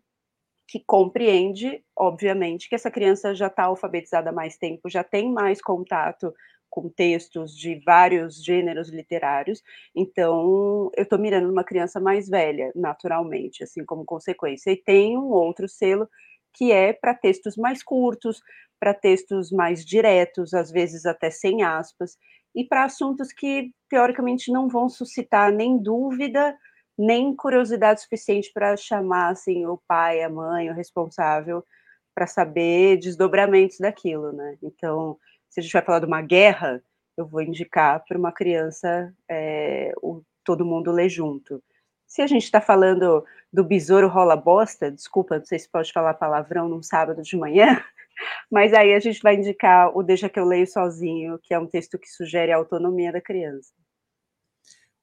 que 0.67 0.79
compreende, 0.85 1.83
obviamente, 1.97 2.69
que 2.69 2.75
essa 2.75 2.91
criança 2.91 3.35
já 3.35 3.47
está 3.47 3.65
alfabetizada 3.65 4.29
há 4.29 4.33
mais 4.33 4.57
tempo, 4.57 4.89
já 4.89 5.03
tem 5.03 5.31
mais 5.31 5.61
contato 5.61 6.33
com 6.69 6.89
textos 6.89 7.55
de 7.57 7.81
vários 7.85 8.43
gêneros 8.43 8.89
literários, 8.89 9.61
então 9.95 10.89
eu 10.95 11.03
estou 11.03 11.19
mirando 11.19 11.51
uma 11.51 11.65
criança 11.65 11.99
mais 11.99 12.29
velha, 12.29 12.71
naturalmente, 12.75 13.63
assim 13.63 13.83
como 13.85 14.05
consequência. 14.05 14.71
E 14.71 14.77
tem 14.77 15.17
um 15.17 15.29
outro 15.31 15.67
selo 15.67 16.07
que 16.53 16.71
é 16.71 16.93
para 16.93 17.13
textos 17.13 17.57
mais 17.57 17.83
curtos, 17.83 18.41
para 18.79 18.93
textos 18.93 19.51
mais 19.51 19.85
diretos, 19.85 20.53
às 20.53 20.71
vezes 20.71 21.05
até 21.05 21.29
sem 21.29 21.61
aspas, 21.63 22.17
e 22.55 22.63
para 22.65 22.85
assuntos 22.85 23.31
que 23.33 23.71
teoricamente 23.89 24.51
não 24.51 24.67
vão 24.69 24.89
suscitar 24.89 25.51
nem 25.53 25.77
dúvida, 25.81 26.55
nem 27.01 27.35
curiosidade 27.35 28.01
suficiente 28.01 28.51
para 28.53 28.77
chamar 28.77 29.29
assim 29.29 29.65
o 29.65 29.81
pai, 29.87 30.21
a 30.21 30.29
mãe, 30.29 30.69
o 30.69 30.73
responsável 30.73 31.65
para 32.13 32.27
saber 32.27 32.97
desdobramentos 32.97 33.79
daquilo, 33.79 34.31
né? 34.31 34.57
Então, 34.61 35.17
se 35.49 35.59
a 35.59 35.63
gente 35.63 35.73
vai 35.73 35.81
falar 35.81 35.99
de 35.99 36.05
uma 36.05 36.21
guerra, 36.21 36.83
eu 37.17 37.25
vou 37.25 37.41
indicar 37.41 38.03
para 38.07 38.17
uma 38.17 38.31
criança 38.31 39.13
é, 39.29 39.91
o 40.01 40.21
todo 40.43 40.65
mundo 40.65 40.91
ler 40.91 41.09
junto. 41.09 41.63
Se 42.07 42.21
a 42.21 42.27
gente 42.27 42.43
está 42.43 42.59
falando 42.59 43.23
do 43.51 43.63
besouro 43.63 44.07
rola 44.07 44.35
bosta, 44.35 44.91
desculpa, 44.91 45.37
não 45.37 45.45
sei 45.45 45.59
se 45.59 45.69
pode 45.69 45.91
falar 45.91 46.13
palavrão 46.15 46.67
num 46.67 46.83
sábado 46.83 47.21
de 47.21 47.37
manhã, 47.37 47.83
mas 48.51 48.73
aí 48.73 48.93
a 48.93 48.99
gente 48.99 49.21
vai 49.21 49.35
indicar 49.35 49.95
o 49.95 50.03
Deixa 50.03 50.29
que 50.29 50.39
eu 50.39 50.45
leio 50.45 50.67
sozinho, 50.67 51.39
que 51.41 51.53
é 51.53 51.59
um 51.59 51.67
texto 51.67 51.97
que 51.97 52.09
sugere 52.09 52.51
a 52.51 52.57
autonomia 52.57 53.11
da 53.11 53.21
criança. 53.21 53.73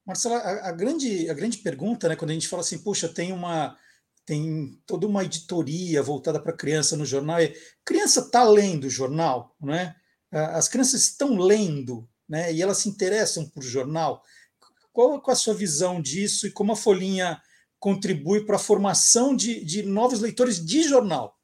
Marcela, 0.09 0.39
a, 0.39 0.71
a 0.71 0.73
grande, 0.73 1.29
a 1.29 1.35
grande 1.35 1.59
pergunta, 1.59 2.09
né, 2.09 2.17
quando 2.17 2.31
a 2.31 2.35
gente 2.35 2.49
fala 2.49 2.63
assim, 2.63 2.79
poxa, 2.79 3.07
tem 3.07 3.31
uma 3.31 3.77
tem 4.25 4.79
toda 4.87 5.07
uma 5.07 5.25
editoria 5.25 6.03
voltada 6.03 6.39
para 6.39 6.53
criança 6.53 6.97
no 6.97 7.05
jornal, 7.05 7.39
é, 7.39 7.55
criança 7.85 8.21
está 8.21 8.43
lendo 8.45 8.85
o 8.85 8.91
jornal, 8.91 9.55
não 9.59 9.73
é? 9.73 9.95
as 10.31 10.69
crianças 10.69 11.03
estão 11.03 11.39
lendo, 11.39 12.07
né, 12.29 12.53
e 12.53 12.61
elas 12.61 12.79
se 12.79 12.91
interessam 12.91 13.49
por 13.49 13.63
jornal. 13.63 14.23
Qual, 14.93 15.21
qual 15.23 15.33
a 15.33 15.37
sua 15.37 15.55
visão 15.55 16.01
disso 16.01 16.47
e 16.47 16.51
como 16.51 16.73
a 16.73 16.77
Folhinha 16.77 17.41
contribui 17.79 18.45
para 18.45 18.57
a 18.57 18.59
formação 18.59 19.35
de, 19.35 19.65
de 19.65 19.83
novos 19.83 20.21
leitores 20.21 20.63
de 20.63 20.83
jornal? 20.83 21.38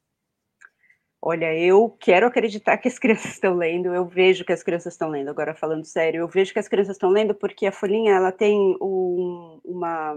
Olha, 1.27 1.57
eu 1.57 1.89
quero 1.99 2.27
acreditar 2.27 2.77
que 2.77 2.87
as 2.87 2.99
crianças 2.99 3.31
estão 3.31 3.55
lendo, 3.55 3.93
eu 3.95 4.05
vejo 4.05 4.45
que 4.45 4.53
as 4.53 4.61
crianças 4.61 4.93
estão 4.93 5.09
lendo. 5.09 5.29
Agora, 5.29 5.55
falando 5.55 5.83
sério, 5.83 6.19
eu 6.19 6.27
vejo 6.27 6.53
que 6.53 6.59
as 6.59 6.67
crianças 6.67 6.95
estão 6.95 7.09
lendo 7.09 7.33
porque 7.33 7.65
a 7.65 7.71
Folhinha 7.71 8.13
ela 8.13 8.31
tem 8.31 8.77
um, 8.79 9.59
uma 9.65 10.15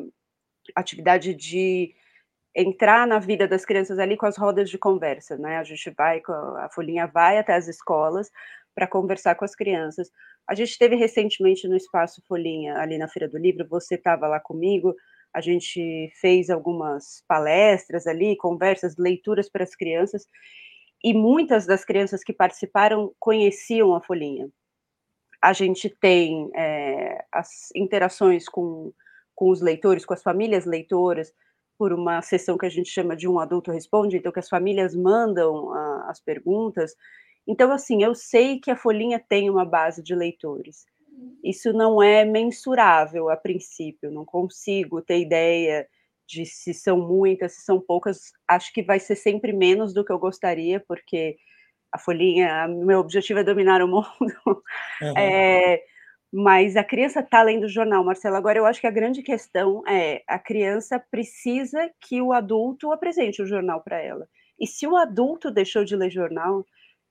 atividade 0.77 1.35
de 1.35 1.95
entrar 2.55 3.07
na 3.07 3.19
vida 3.19 3.49
das 3.49 3.65
crianças 3.65 3.99
ali 3.99 4.19
com 4.19 4.27
as 4.27 4.37
rodas 4.37 4.69
de 4.69 4.77
conversa, 4.79 5.38
né? 5.38 5.59
A 5.59 5.65
gente 5.65 5.91
vai, 5.97 6.21
a 6.59 6.69
Folhinha 6.75 7.07
vai 7.07 7.38
até 7.38 7.55
as 7.55 7.69
escolas 7.69 8.31
para 8.75 8.87
conversar 8.87 9.35
com 9.37 9.45
as 9.47 9.55
crianças. 9.55 10.11
A 10.47 10.55
gente 10.55 10.79
teve 10.79 10.95
recentemente 10.97 11.67
no 11.69 11.77
Espaço 11.77 12.23
Folhinha, 12.29 12.77
ali 12.79 12.99
na 12.99 13.09
Feira 13.09 13.29
do 13.29 13.38
Livro, 13.38 13.67
você 13.69 13.95
estava 13.95 14.29
lá 14.29 14.41
comigo, 14.41 14.95
a 15.35 15.41
gente 15.41 16.12
fez 16.21 16.50
algumas 16.50 17.25
palestras 17.27 18.07
ali, 18.07 18.37
conversas, 18.37 18.97
leituras 18.99 19.49
para 19.49 19.65
as 19.65 19.75
crianças, 19.75 20.27
e 21.02 21.14
muitas 21.14 21.67
das 21.67 21.85
crianças 21.85 22.25
que 22.25 22.33
participaram 22.33 23.12
conheciam 23.19 23.95
a 23.95 24.00
Folhinha. 24.00 24.49
A 25.40 25.52
gente 25.52 25.88
tem 25.88 26.50
é, 26.55 27.25
as 27.31 27.71
interações 27.75 28.49
com, 28.49 28.93
com 29.35 29.50
os 29.50 29.61
leitores, 29.61 30.05
com 30.05 30.14
as 30.14 30.23
famílias 30.23 30.64
leitoras, 30.64 31.33
por 31.78 31.93
uma 31.93 32.21
sessão 32.21 32.59
que 32.59 32.67
a 32.67 32.71
gente 32.71 32.90
chama 32.90 33.14
de 33.14 33.28
um 33.28 33.38
adulto 33.38 33.71
responde, 33.71 34.17
então 34.17 34.33
que 34.33 34.40
as 34.40 34.49
famílias 34.49 34.97
mandam 34.97 35.73
a, 35.73 36.11
as 36.11 36.21
perguntas. 36.21 36.97
Então, 37.47 37.71
assim, 37.71 38.02
eu 38.02 38.14
sei 38.17 38.59
que 38.59 38.71
a 38.71 38.76
Folhinha 38.76 39.23
tem 39.28 39.49
uma 39.49 39.64
base 39.64 40.02
de 40.02 40.14
leitores. 40.14 40.85
Isso 41.43 41.73
não 41.73 42.02
é 42.02 42.25
mensurável 42.25 43.28
a 43.31 43.37
princípio, 43.37 44.11
não 44.11 44.25
consigo 44.25 45.00
ter 45.00 45.21
ideia 45.21 45.88
de 46.28 46.44
se 46.44 46.75
são 46.75 46.99
muitas, 46.99 47.54
se 47.54 47.62
são 47.62 47.80
poucas, 47.80 48.32
acho 48.47 48.73
que 48.73 48.82
vai 48.82 49.00
ser 49.00 49.16
sempre 49.16 49.52
menos 49.52 49.94
do 49.94 50.04
que 50.04 50.12
eu 50.12 50.18
gostaria, 50.18 50.78
porque 50.87 51.37
a 51.90 51.99
folhinha, 51.99 52.68
meu 52.68 52.99
objetivo 53.00 53.40
é 53.40 53.44
dominar 53.44 53.80
o 53.82 53.88
mundo. 53.88 54.62
Uhum. 55.00 55.14
É, 55.16 55.82
mas 56.30 56.76
a 56.76 56.85
criança 56.85 57.20
está 57.20 57.42
lendo 57.42 57.64
o 57.64 57.68
jornal, 57.68 58.04
Marcelo. 58.04 58.37
Agora, 58.37 58.58
eu 58.58 58.66
acho 58.66 58.80
que 58.80 58.87
a 58.87 58.90
grande 58.90 59.23
questão 59.23 59.82
é 59.88 60.23
a 60.28 60.38
criança 60.38 61.02
precisa 61.11 61.90
que 61.99 62.20
o 62.20 62.35
adulto 62.35 62.92
apresente 62.92 63.40
o 63.40 63.47
jornal 63.47 63.80
para 63.80 63.99
ela. 63.99 64.28
E 64.61 64.66
se 64.66 64.87
o 64.87 64.97
adulto 64.97 65.50
deixou 65.50 65.82
de 65.82 65.97
ler 65.97 66.11
jornal, 66.11 66.66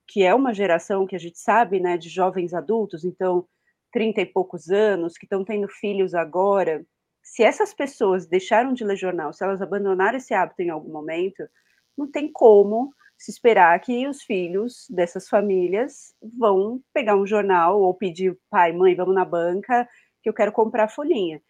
que 0.08 0.24
é 0.24 0.34
uma 0.36 0.54
geração 0.54 1.08
que 1.08 1.16
a 1.16 1.20
gente 1.20 1.40
sabe, 1.40 1.80
né, 1.80 1.98
de 1.98 2.08
jovens 2.08 2.54
adultos, 2.54 3.04
então, 3.04 3.48
30 3.92 4.22
e 4.22 4.26
poucos 4.28 4.70
anos, 4.70 5.18
que 5.18 5.26
estão 5.26 5.44
tendo 5.44 5.68
filhos 5.68 6.14
agora, 6.14 6.86
se 7.28 7.44
essas 7.44 7.74
pessoas 7.74 8.26
deixaram 8.26 8.74
de 8.74 8.86
ler 8.86 8.96
jornal, 8.96 9.34
se 9.34 9.44
elas 9.44 9.62
abandonaram 9.62 10.18
esse 10.18 10.34
hábito 10.34 10.62
em 10.62 10.70
algum 10.70 10.90
momento, 10.90 11.48
não 11.96 12.10
tem 12.10 12.32
como 12.32 12.94
se 13.18 13.30
esperar 13.30 13.78
que 13.82 14.08
os 14.08 14.24
filhos 14.24 14.88
dessas 14.90 15.28
famílias 15.28 16.16
vão 16.22 16.82
pegar 16.94 17.18
um 17.18 17.28
jornal 17.28 17.82
ou 17.82 17.94
pedir, 17.94 18.38
pai, 18.50 18.72
mãe, 18.72 18.96
vamos 18.96 19.14
na 19.14 19.26
banca, 19.26 19.88
que 20.24 20.30
eu 20.30 20.34
quero 20.34 20.54
comprar 20.54 20.86
a 20.86 20.90
folhinha. 20.90 21.42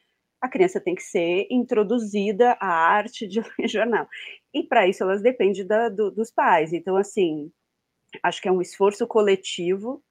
A 0.41 0.49
criança 0.49 0.81
tem 0.81 0.95
que 0.95 1.03
ser 1.03 1.47
introduzida 1.49 2.57
à 2.59 2.67
arte 2.67 3.27
de 3.27 3.39
ler 3.59 3.67
jornal. 3.67 4.07
E 4.53 4.63
para 4.63 4.87
isso 4.87 5.03
elas 5.03 5.21
dependem 5.21 5.65
da, 5.65 5.89
do, 5.89 6.09
dos 6.09 6.31
pais. 6.31 6.73
Então, 6.73 6.97
assim, 6.97 7.51
acho 8.23 8.41
que 8.41 8.47
é 8.47 8.51
um 8.51 8.61
esforço 8.61 9.05
coletivo 9.05 10.03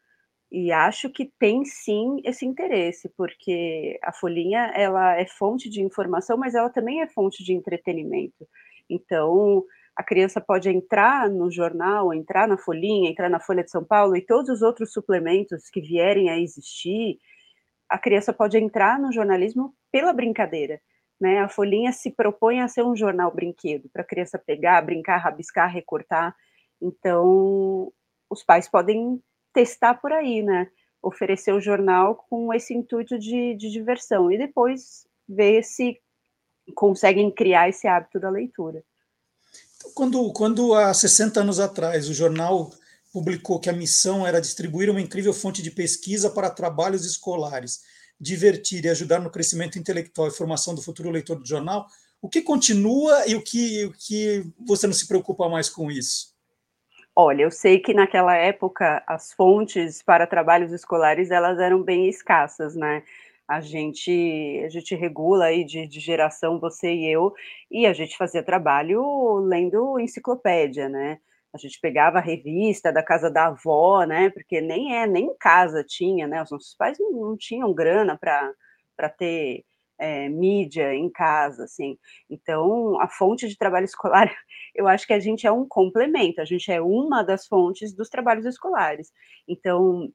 e 0.50 0.70
acho 0.70 1.10
que 1.10 1.30
tem 1.38 1.64
sim 1.64 2.20
esse 2.24 2.46
interesse, 2.46 3.08
porque 3.16 3.98
a 4.02 4.12
Folhinha 4.12 4.72
ela 4.74 5.18
é 5.18 5.26
fonte 5.26 5.68
de 5.68 5.82
informação, 5.82 6.36
mas 6.36 6.54
ela 6.54 6.70
também 6.70 7.02
é 7.02 7.08
fonte 7.08 7.44
de 7.44 7.52
entretenimento. 7.52 8.46
Então, 8.88 9.64
a 9.96 10.04
criança 10.04 10.40
pode 10.40 10.68
entrar 10.68 11.28
no 11.28 11.50
jornal, 11.50 12.12
entrar 12.14 12.46
na 12.46 12.56
Folhinha, 12.56 13.11
entrar 13.11 13.28
na 13.28 13.40
Folha 13.40 13.64
de 13.64 13.70
São 13.70 13.85
Paulo 13.85 14.16
e 14.16 14.20
todos 14.20 14.50
os 14.50 14.62
outros 14.62 14.92
suplementos 14.92 15.68
que 15.68 15.80
vierem 15.80 16.30
a 16.30 16.38
existir, 16.38 17.18
a 17.88 17.98
criança 17.98 18.32
pode 18.32 18.59
entrar 18.59 18.98
no 18.98 19.12
jornalismo 19.12 19.74
pela 19.90 20.12
brincadeira. 20.12 20.80
Né? 21.20 21.38
A 21.38 21.48
Folhinha 21.48 21.92
se 21.92 22.11
propõe 22.11 22.61
a 22.61 22.68
ser 22.68 22.85
um 22.85 22.94
jornal 22.94 23.35
brinquedo, 23.35 23.88
para 23.92 24.02
a 24.02 24.06
criança 24.06 24.38
pegar, 24.38 24.82
brincar, 24.82 25.16
rabiscar, 25.16 25.72
recortar. 25.72 26.37
Então, 26.80 27.90
os 28.30 28.44
pais 28.44 28.68
podem 28.68 29.20
testar 29.57 29.95
por 29.95 30.12
aí, 30.12 30.42
né? 30.42 30.69
Oferecer 31.03 31.51
o 31.55 31.61
jornal 31.61 32.14
com 32.29 32.53
esse 32.53 32.75
intuito 32.75 33.19
de, 33.19 33.55
de 33.55 33.71
diversão 33.71 34.31
e 34.31 34.37
depois 34.37 35.07
ver 35.27 35.62
se 35.62 35.99
conseguem 36.75 37.31
criar 37.31 37.71
esse 37.71 37.88
hábito 37.88 38.21
da 38.21 38.29
leitura. 38.29 38.85
Quando, 39.95 40.31
quando 40.35 40.75
há 40.75 40.92
60 40.92 41.40
anos 41.40 41.59
atrás 41.59 42.07
o 42.07 42.12
jornal 42.12 42.71
publicou 43.11 43.59
que 43.59 43.71
a 43.71 43.73
missão 43.73 44.27
era 44.27 44.42
distribuir 44.42 44.90
uma 44.90 45.01
incrível 45.01 45.33
fonte 45.33 45.62
de 45.62 45.71
pesquisa 45.71 46.29
para 46.29 46.51
trabalhos 46.51 47.07
escolares, 47.07 47.81
divertir 48.21 48.85
e 48.85 48.90
ajudar 48.90 49.21
no 49.21 49.31
crescimento 49.31 49.79
intelectual 49.79 50.29
e 50.29 50.33
formação 50.33 50.75
do 50.75 50.83
futuro 50.83 51.09
leitor 51.09 51.38
do 51.38 51.49
jornal, 51.49 51.87
o 52.21 52.29
que 52.29 52.42
continua 52.42 53.27
e 53.27 53.35
o 53.35 53.42
que, 53.42 53.87
o 53.87 53.92
que 53.92 54.45
você 54.66 54.87
não 54.87 54.95
se 54.95 55.09
preocupa 55.09 55.49
mais 55.49 55.71
com 55.71 55.90
isso? 55.90 56.36
Olha, 57.18 57.42
eu 57.42 57.50
sei 57.50 57.79
que 57.81 57.94
naquela 57.94 58.35
época 58.37 59.02
as 59.07 59.33
fontes 59.33 60.02
para 60.02 60.26
trabalhos 60.26 60.70
escolares 60.72 61.31
elas 61.31 61.59
eram 61.59 61.83
bem 61.83 62.09
escassas, 62.09 62.76
né? 62.76 63.02
A 63.48 63.61
gente 63.61 64.62
a 64.64 64.68
gente 64.68 64.94
regula 64.94 65.46
aí 65.46 65.64
de, 65.64 65.87
de 65.87 65.98
geração 66.00 66.59
você 66.61 66.92
e 66.92 67.07
eu 67.11 67.33
e 67.70 67.87
a 67.87 67.92
gente 67.94 68.16
fazia 68.18 68.42
trabalho 68.42 69.37
lendo 69.38 69.98
enciclopédia, 69.98 70.88
né? 70.88 71.18
A 71.55 71.59
gente 71.59 71.81
pegava 71.81 72.18
a 72.18 72.20
revista 72.20 72.92
da 72.92 73.02
casa 73.02 73.31
da 73.31 73.46
avó, 73.46 74.05
né? 74.05 74.29
Porque 74.31 74.61
nem 74.61 74.94
é 74.96 75.07
nem 75.07 75.26
em 75.26 75.37
casa 75.38 75.83
tinha, 75.85 76.26
né? 76.26 76.42
Os 76.42 76.50
nossos 76.50 76.74
pais 76.74 76.98
não, 76.98 77.12
não 77.12 77.37
tinham 77.37 77.72
grana 77.72 78.18
para 78.18 79.09
ter 79.09 79.64
é, 79.98 80.28
mídia 80.28 80.94
em 80.94 81.11
casa, 81.11 81.64
assim. 81.64 81.98
Então, 82.28 83.00
a 83.00 83.09
fonte 83.09 83.48
de 83.48 83.56
trabalho 83.56 83.85
escolar, 83.85 84.30
eu 84.74 84.87
acho 84.88 85.06
que 85.06 85.12
a 85.12 85.20
gente 85.20 85.46
é 85.46 85.52
um 85.52 85.66
complemento, 85.66 86.40
a 86.40 86.44
gente 86.44 86.70
é 86.70 86.80
uma 86.80 87.22
das 87.22 87.46
fontes 87.46 87.94
dos 87.94 88.09
trabalhos 88.09 88.46
escolares. 88.46 89.12
Então, 89.48 90.11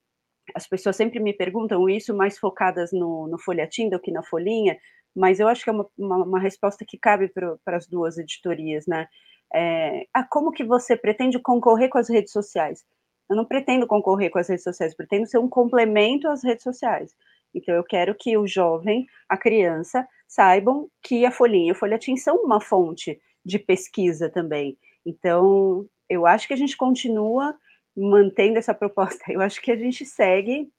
as 0.56 0.68
pessoas 0.68 0.96
sempre 0.96 1.20
me 1.20 1.34
perguntam 1.34 1.90
isso, 1.90 2.16
mais 2.16 2.38
focadas 2.38 2.92
no, 2.92 3.28
no 3.28 3.40
folhetim 3.40 3.90
do 3.90 4.00
que 4.00 4.12
na 4.12 4.24
folhinha, 4.24 4.78
mas 5.16 5.40
eu 5.40 5.48
acho 5.48 5.64
que 5.64 5.70
é 5.70 5.74
uma, 5.74 5.88
uma, 5.98 6.24
uma 6.24 6.40
resposta 6.40 6.86
que 6.88 6.98
cabe 6.98 7.30
para 7.30 7.78
as 7.78 7.88
duas 7.88 8.18
editorias, 8.18 8.86
né? 8.88 9.08
É, 9.54 10.06
ah, 10.14 10.26
como 10.30 10.52
que 10.52 10.64
você 10.64 10.96
pretende 10.96 11.38
concorrer 11.40 11.90
com 11.90 11.98
as 11.98 12.10
redes 12.10 12.32
sociais? 12.32 12.86
Eu 13.30 13.36
não 13.36 13.46
pretendo 13.46 13.88
concorrer 13.88 14.30
com 14.30 14.40
as 14.40 14.50
redes 14.50 14.64
sociais, 14.64 14.96
pretendo 14.96 15.28
ser 15.28 15.40
um 15.40 15.50
complemento 15.50 16.28
às 16.28 16.44
redes 16.44 16.64
sociais. 16.64 17.14
Então, 17.54 17.76
eu 17.76 17.84
quero 17.84 18.16
que 18.16 18.38
o 18.38 18.48
jovem, 18.48 19.06
a 19.28 19.38
criança, 19.38 20.08
saibam 20.28 20.90
que 21.04 21.26
a 21.26 21.32
folhinha 21.32 21.70
e 21.70 21.72
o 21.72 21.76
folhetim 21.76 22.16
são 22.16 22.38
uma 22.38 22.62
fonte 22.62 23.20
de 23.46 23.60
pesquisa 23.60 24.30
também. 24.30 24.78
Então, 25.06 25.86
eu 26.10 26.26
acho 26.26 26.48
que 26.48 26.54
a 26.54 26.58
gente 26.58 26.78
continua 26.78 27.56
mantendo 27.96 28.58
essa 28.58 28.74
proposta. 28.74 29.32
Eu 29.32 29.42
acho 29.42 29.62
que 29.62 29.72
a 29.72 29.76
gente 29.76 30.06
segue, 30.06 30.70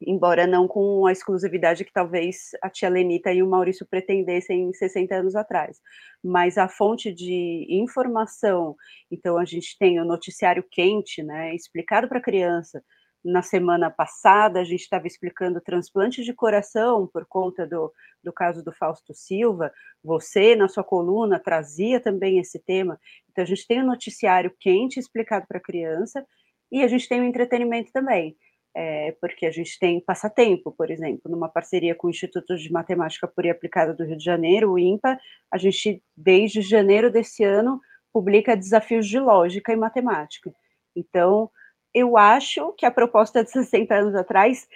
embora 0.00 0.46
não 0.46 0.66
com 0.68 1.06
a 1.06 1.12
exclusividade 1.12 1.84
que 1.84 1.92
talvez 1.92 2.50
a 2.62 2.70
tia 2.70 2.88
Lenita 2.88 3.32
e 3.32 3.42
o 3.42 3.48
Maurício 3.48 3.86
pretendessem 3.88 4.72
60 4.72 5.14
anos 5.14 5.36
atrás. 5.36 5.78
Mas 6.22 6.58
a 6.58 6.68
fonte 6.68 7.12
de 7.12 7.66
informação, 7.68 8.76
então 9.10 9.38
a 9.38 9.44
gente 9.44 9.76
tem 9.78 10.00
o 10.00 10.04
noticiário 10.04 10.64
quente, 10.70 11.22
né, 11.22 11.54
explicado 11.54 12.08
para 12.08 12.18
a 12.18 12.22
criança, 12.22 12.82
na 13.24 13.42
semana 13.42 13.90
passada, 13.90 14.60
a 14.60 14.64
gente 14.64 14.80
estava 14.80 15.06
explicando 15.06 15.60
transplante 15.60 16.22
de 16.22 16.32
coração 16.32 17.06
por 17.06 17.26
conta 17.26 17.66
do, 17.66 17.92
do 18.22 18.32
caso 18.32 18.62
do 18.64 18.72
Fausto 18.72 19.12
Silva. 19.12 19.72
Você, 20.02 20.54
na 20.54 20.68
sua 20.68 20.84
coluna, 20.84 21.38
trazia 21.38 22.00
também 22.00 22.38
esse 22.38 22.58
tema. 22.58 22.98
Então, 23.30 23.42
a 23.42 23.46
gente 23.46 23.66
tem 23.66 23.82
um 23.82 23.86
noticiário 23.86 24.54
quente 24.58 24.98
explicado 24.98 25.46
para 25.46 25.58
a 25.58 25.62
criança 25.62 26.24
e 26.70 26.82
a 26.82 26.88
gente 26.88 27.08
tem 27.08 27.20
o 27.20 27.24
um 27.24 27.26
entretenimento 27.26 27.92
também. 27.92 28.36
É, 28.74 29.12
porque 29.20 29.46
a 29.46 29.50
gente 29.50 29.76
tem 29.78 30.00
passatempo, 30.00 30.70
por 30.70 30.90
exemplo, 30.90 31.30
numa 31.30 31.48
parceria 31.48 31.94
com 31.94 32.06
o 32.06 32.10
Instituto 32.10 32.56
de 32.56 32.70
Matemática 32.70 33.26
Pura 33.26 33.48
e 33.48 33.50
Aplicada 33.50 33.92
do 33.92 34.04
Rio 34.04 34.16
de 34.16 34.22
Janeiro, 34.22 34.70
o 34.70 34.78
INPA, 34.78 35.18
a 35.50 35.58
gente, 35.58 36.00
desde 36.16 36.60
janeiro 36.60 37.10
desse 37.10 37.42
ano, 37.42 37.80
publica 38.12 38.56
desafios 38.56 39.08
de 39.08 39.18
lógica 39.18 39.72
e 39.72 39.76
matemática. 39.76 40.52
Então, 40.94 41.50
eu 41.98 42.16
acho 42.16 42.72
que 42.72 42.86
a 42.86 42.90
proposta 42.90 43.42
de 43.42 43.50
60 43.50 43.94
anos 43.94 44.14
atrás 44.14 44.68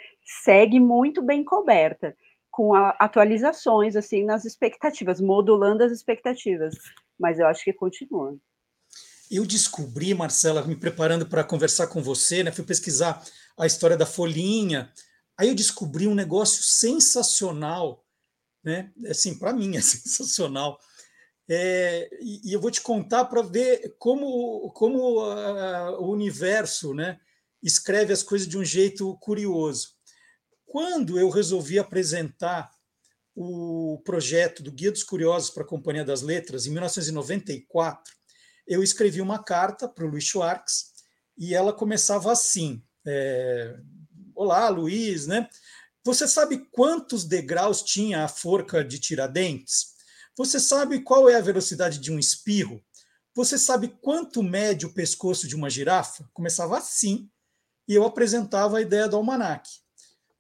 segue 0.45 0.81
muito 0.81 1.23
bem 1.23 1.45
coberta, 1.45 2.17
com 2.51 2.75
a, 2.75 2.91
atualizações 2.99 3.97
assim 3.97 4.25
nas 4.25 4.45
expectativas, 4.45 5.21
modulando 5.21 5.83
as 5.83 5.93
expectativas, 5.93 6.75
mas 7.19 7.39
eu 7.39 7.47
acho 7.47 7.65
que 7.65 7.73
continua. 7.73 8.37
Eu 9.31 9.47
descobri, 9.47 10.13
Marcela, 10.13 10.63
me 10.63 10.77
preparando 10.77 11.27
para 11.27 11.43
conversar 11.43 11.87
com 11.87 12.03
você, 12.03 12.43
né, 12.43 12.53
fui 12.53 12.65
pesquisar 12.65 13.25
a 13.57 13.67
história 13.67 13.97
da 13.97 14.05
folhinha, 14.05 14.93
aí 15.39 15.49
eu 15.49 15.55
descobri 15.55 16.07
um 16.07 16.15
negócio 16.15 16.63
sensacional, 16.63 18.05
né? 18.63 18.93
Assim, 19.09 19.39
para 19.39 19.53
mim 19.53 19.77
é 19.77 19.81
sensacional. 19.83 20.79
É, 21.49 22.09
e, 22.21 22.53
eu 22.53 22.61
vou 22.61 22.71
te 22.71 22.81
contar 22.81 23.25
para 23.27 23.43
ver 23.43 23.97
como, 23.99 24.71
como 24.71 25.21
uh, 25.23 26.01
o 26.01 26.11
universo 26.11 26.95
né, 26.95 27.19
escreve 27.63 28.13
as 28.13 28.23
coisas 28.23 28.47
de 28.47 28.57
um 28.57 28.65
jeito 28.65 29.17
curioso. 29.19 29.91
Quando 30.67 31.19
eu 31.19 31.29
resolvi 31.29 31.79
apresentar 31.79 32.71
o 33.35 34.01
projeto 34.05 34.63
do 34.63 34.73
Guia 34.73 34.91
dos 34.91 35.03
Curiosos 35.03 35.51
para 35.51 35.63
a 35.63 35.67
Companhia 35.67 36.05
das 36.05 36.23
Letras, 36.23 36.67
em 36.67 36.71
1994, 36.71 38.15
eu 38.67 38.83
escrevi 38.83 39.21
uma 39.21 39.43
carta 39.43 39.89
para 39.89 40.05
o 40.05 40.09
Luiz 40.09 40.25
Schwartz 40.25 40.93
e 41.37 41.55
ela 41.55 41.73
começava 41.73 42.31
assim: 42.33 42.83
é, 43.07 43.77
Olá, 44.35 44.69
Luiz, 44.69 45.27
né? 45.27 45.49
Você 46.05 46.27
sabe 46.27 46.67
quantos 46.71 47.25
degraus 47.25 47.83
tinha 47.83 48.25
a 48.25 48.29
forca 48.29 48.85
de 48.85 48.99
Tiradentes? 48.99 49.92
Você 50.37 50.59
sabe 50.59 51.01
qual 51.01 51.29
é 51.29 51.37
a 51.37 51.41
velocidade 51.41 51.99
de 51.99 52.11
um 52.11 52.19
espirro? 52.19 52.83
Você 53.35 53.59
sabe 53.59 53.89
quanto 54.01 54.43
mede 54.43 54.87
o 54.87 54.93
pescoço 54.93 55.47
de 55.47 55.57
uma 55.57 55.71
girafa? 55.71 56.29
Começava 56.33 56.77
assim, 56.79 57.31
e 57.89 57.95
eu 57.95 58.05
apresentava 58.05 58.79
a 58.79 58.81
ideia 58.81 59.09
do 59.09 59.17
almanac. 59.17 59.69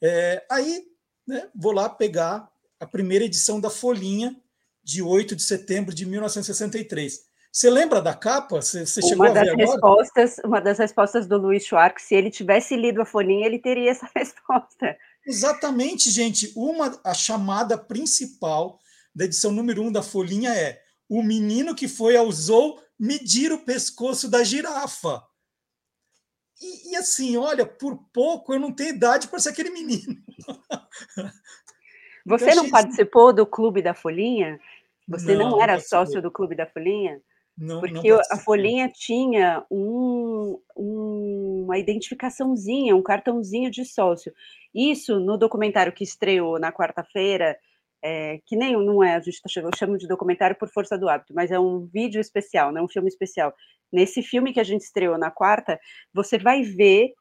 É, 0.00 0.44
aí, 0.50 0.84
né, 1.26 1.48
vou 1.54 1.72
lá 1.72 1.88
pegar 1.88 2.50
a 2.78 2.86
primeira 2.86 3.24
edição 3.24 3.60
da 3.60 3.70
Folhinha, 3.70 4.36
de 4.82 5.00
8 5.00 5.36
de 5.36 5.42
setembro 5.42 5.94
de 5.94 6.04
1963. 6.04 7.24
Você 7.52 7.70
lembra 7.70 8.00
da 8.00 8.14
capa? 8.14 8.60
Você, 8.60 8.86
você 8.86 9.02
chegou 9.02 9.26
uma 9.26 9.30
a 9.30 9.44
ver 9.44 9.54
respostas, 9.54 10.36
Uma 10.44 10.60
das 10.60 10.78
respostas 10.78 11.26
do 11.26 11.36
Luiz 11.36 11.64
Schwartz, 11.64 12.04
se 12.04 12.14
ele 12.14 12.30
tivesse 12.30 12.74
lido 12.74 13.02
a 13.02 13.04
Folhinha, 13.04 13.46
ele 13.46 13.58
teria 13.58 13.90
essa 13.90 14.08
resposta. 14.16 14.96
Exatamente, 15.24 16.10
gente. 16.10 16.50
Uma, 16.56 16.98
a 17.04 17.14
chamada 17.14 17.76
principal 17.76 18.80
da 19.14 19.24
edição 19.24 19.52
número 19.52 19.82
1 19.82 19.86
um 19.86 19.92
da 19.92 20.02
Folhinha 20.02 20.50
é 20.50 20.80
o 21.08 21.22
menino 21.22 21.74
que 21.74 21.88
foi 21.88 22.16
ao 22.16 22.30
zoo 22.32 22.80
medir 22.98 23.52
o 23.52 23.64
pescoço 23.64 24.30
da 24.30 24.42
girafa. 24.42 25.22
E, 26.60 26.92
e 26.92 26.96
assim, 26.96 27.36
olha, 27.36 27.66
por 27.66 27.98
pouco 28.12 28.54
eu 28.54 28.60
não 28.60 28.72
tenho 28.72 28.94
idade 28.94 29.28
para 29.28 29.38
ser 29.38 29.50
aquele 29.50 29.70
menino. 29.70 30.16
Você 32.24 32.54
não 32.54 32.70
participou 32.70 33.28
isso... 33.28 33.36
do 33.36 33.46
Clube 33.46 33.82
da 33.82 33.94
Folhinha? 33.94 34.60
Você 35.08 35.34
não, 35.34 35.50
não 35.50 35.62
era 35.62 35.80
sócio 35.80 36.22
do 36.22 36.30
Clube 36.30 36.54
da 36.54 36.66
Folhinha? 36.66 37.20
Não, 37.58 37.80
Porque 37.80 38.10
não 38.10 38.20
a 38.30 38.36
Folhinha 38.38 38.88
tinha 38.88 39.64
um, 39.70 40.58
um, 40.76 41.64
uma 41.64 41.78
identificaçãozinha, 41.78 42.96
um 42.96 43.02
cartãozinho 43.02 43.70
de 43.70 43.84
sócio. 43.84 44.32
Isso 44.74 45.20
no 45.20 45.36
documentário 45.36 45.92
que 45.92 46.04
estreou 46.04 46.58
na 46.58 46.72
quarta-feira, 46.72 47.58
é, 48.02 48.40
que 48.46 48.56
nem 48.56 48.72
não 48.72 49.02
é, 49.02 49.14
a 49.14 49.20
gente 49.20 49.40
tá 49.40 49.48
eu 49.60 49.70
chamo 49.76 49.96
de 49.96 50.08
documentário 50.08 50.56
por 50.56 50.68
força 50.68 50.98
do 50.98 51.08
hábito, 51.08 51.32
mas 51.34 51.50
é 51.50 51.58
um 51.58 51.86
vídeo 51.86 52.20
especial, 52.20 52.72
né, 52.72 52.82
um 52.82 52.88
filme 52.88 53.08
especial. 53.08 53.54
Nesse 53.92 54.22
filme 54.22 54.52
que 54.52 54.60
a 54.60 54.64
gente 54.64 54.82
estreou 54.82 55.16
na 55.18 55.30
quarta, 55.30 55.78
você 56.12 56.38
vai 56.38 56.62
ver 56.62 57.12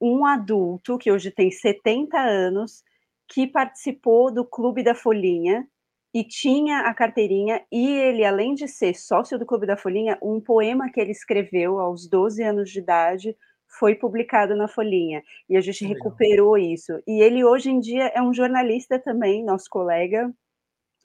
um 0.00 0.24
adulto 0.24 0.98
que 0.98 1.10
hoje 1.10 1.30
tem 1.30 1.50
70 1.50 2.18
anos 2.18 2.82
que 3.28 3.46
participou 3.46 4.32
do 4.32 4.44
Clube 4.44 4.82
da 4.82 4.94
Folhinha 4.94 5.66
e 6.14 6.24
tinha 6.24 6.80
a 6.80 6.94
carteirinha, 6.94 7.62
e 7.70 7.86
ele, 7.86 8.24
além 8.24 8.54
de 8.54 8.66
ser 8.66 8.94
sócio 8.94 9.38
do 9.38 9.44
Clube 9.44 9.66
da 9.66 9.76
Folhinha, 9.76 10.18
um 10.22 10.40
poema 10.40 10.90
que 10.90 10.98
ele 10.98 11.12
escreveu 11.12 11.78
aos 11.78 12.08
12 12.08 12.42
anos 12.42 12.70
de 12.70 12.78
idade 12.78 13.36
foi 13.78 13.94
publicado 13.94 14.56
na 14.56 14.66
Folhinha, 14.66 15.22
e 15.48 15.56
a 15.56 15.60
gente 15.60 15.84
recuperou 15.84 16.56
isso. 16.56 16.92
E 17.06 17.22
ele, 17.22 17.44
hoje 17.44 17.70
em 17.70 17.80
dia, 17.80 18.06
é 18.14 18.22
um 18.22 18.32
jornalista 18.32 18.98
também, 18.98 19.44
nosso 19.44 19.68
colega, 19.70 20.32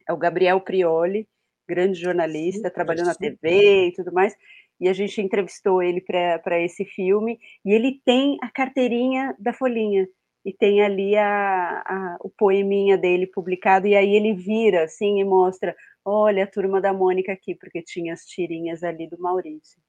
é 0.08 0.13
o 0.13 0.17
Gabriel 0.17 0.60
Prioli, 0.62 1.28
grande 1.67 1.99
jornalista, 1.99 2.67
sim, 2.67 2.73
trabalhou 2.73 3.06
na 3.06 3.15
TV 3.15 3.88
e 3.88 3.93
tudo 3.93 4.12
mais, 4.12 4.36
e 4.80 4.89
a 4.89 4.93
gente 4.93 5.21
entrevistou 5.21 5.82
ele 5.82 6.02
para 6.02 6.60
esse 6.60 6.84
filme, 6.86 7.39
e 7.65 7.73
ele 7.73 8.02
tem 8.06 8.38
a 8.41 8.49
carteirinha 8.49 9.36
da 9.39 9.54
Folhinha, 9.54 10.08
e 10.45 10.52
tem 10.52 10.84
ali 10.84 11.15
a, 11.15 11.84
a, 11.86 12.17
o 12.19 12.30
poeminha 12.30 12.97
dele 12.97 13.28
publicado, 13.28 13.88
e 13.88 13.95
aí 13.95 14.13
ele 14.13 14.34
vira 14.34 14.84
assim 14.84 15.19
e 15.19 15.23
mostra: 15.23 15.76
olha 16.04 16.43
a 16.43 16.47
turma 16.47 16.82
da 16.82 16.91
Mônica 16.91 17.32
aqui, 17.32 17.56
porque 17.56 17.82
tinha 17.82 18.13
as 18.13 18.26
tirinhas 18.26 18.84
ali 18.84 19.08
do 19.08 19.17
Maurício. 19.17 19.82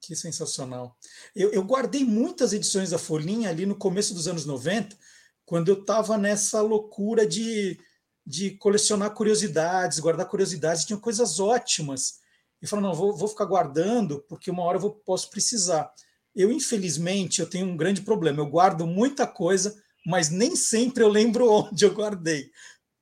Que 0.00 0.14
sensacional. 0.14 0.96
Eu, 1.34 1.50
eu 1.52 1.62
guardei 1.62 2.04
muitas 2.04 2.52
edições 2.52 2.90
da 2.90 2.98
Folhinha 2.98 3.50
ali 3.50 3.66
no 3.66 3.76
começo 3.76 4.14
dos 4.14 4.28
anos 4.28 4.46
90, 4.46 4.96
quando 5.44 5.68
eu 5.68 5.80
estava 5.80 6.16
nessa 6.16 6.60
loucura 6.60 7.26
de, 7.26 7.78
de 8.24 8.52
colecionar 8.52 9.12
curiosidades, 9.12 9.98
guardar 9.98 10.26
curiosidades, 10.26 10.84
tinha 10.84 10.98
coisas 10.98 11.40
ótimas. 11.40 12.20
E 12.60 12.66
falei, 12.66 12.84
não, 12.84 12.94
vou, 12.94 13.16
vou 13.16 13.28
ficar 13.28 13.44
guardando, 13.44 14.24
porque 14.28 14.50
uma 14.50 14.62
hora 14.62 14.76
eu 14.76 14.82
vou, 14.82 14.94
posso 14.94 15.30
precisar. 15.30 15.92
Eu, 16.34 16.52
infelizmente, 16.52 17.40
eu 17.40 17.48
tenho 17.48 17.66
um 17.66 17.76
grande 17.76 18.02
problema. 18.02 18.40
Eu 18.40 18.46
guardo 18.46 18.86
muita 18.86 19.26
coisa, 19.26 19.80
mas 20.06 20.30
nem 20.30 20.54
sempre 20.54 21.02
eu 21.02 21.08
lembro 21.08 21.50
onde 21.50 21.84
eu 21.84 21.92
guardei. 21.92 22.50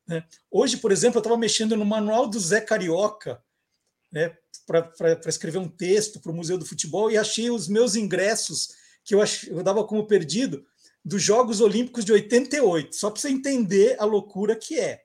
Né? 0.07 0.25
Hoje, 0.51 0.77
por 0.77 0.93
exemplo, 0.93 1.19
eu 1.19 1.21
estava 1.21 1.37
mexendo 1.37 1.77
no 1.77 1.85
manual 1.85 2.29
do 2.29 2.39
Zé 2.39 2.61
Carioca 2.61 3.43
né, 4.17 4.33
para 4.67 5.29
escrever 5.29 5.59
um 5.59 5.69
texto 5.69 6.19
para 6.21 6.33
o 6.33 6.35
Museu 6.35 6.57
do 6.57 6.65
Futebol 6.65 7.11
e 7.11 7.19
achei 7.19 7.51
os 7.51 7.69
meus 7.69 7.95
ingressos 7.95 8.71
que 9.05 9.15
eu, 9.15 9.21
ach, 9.21 9.47
eu 9.47 9.63
dava 9.63 9.85
como 9.85 10.07
perdido 10.07 10.65
dos 11.05 11.23
Jogos 11.23 11.61
Olímpicos 11.61 12.03
de 12.03 12.13
88, 12.13 12.97
só 12.97 13.11
para 13.11 13.21
você 13.21 13.29
entender 13.29 13.95
a 13.99 14.07
loucura 14.07 14.57
que 14.57 14.81
é. 14.81 15.03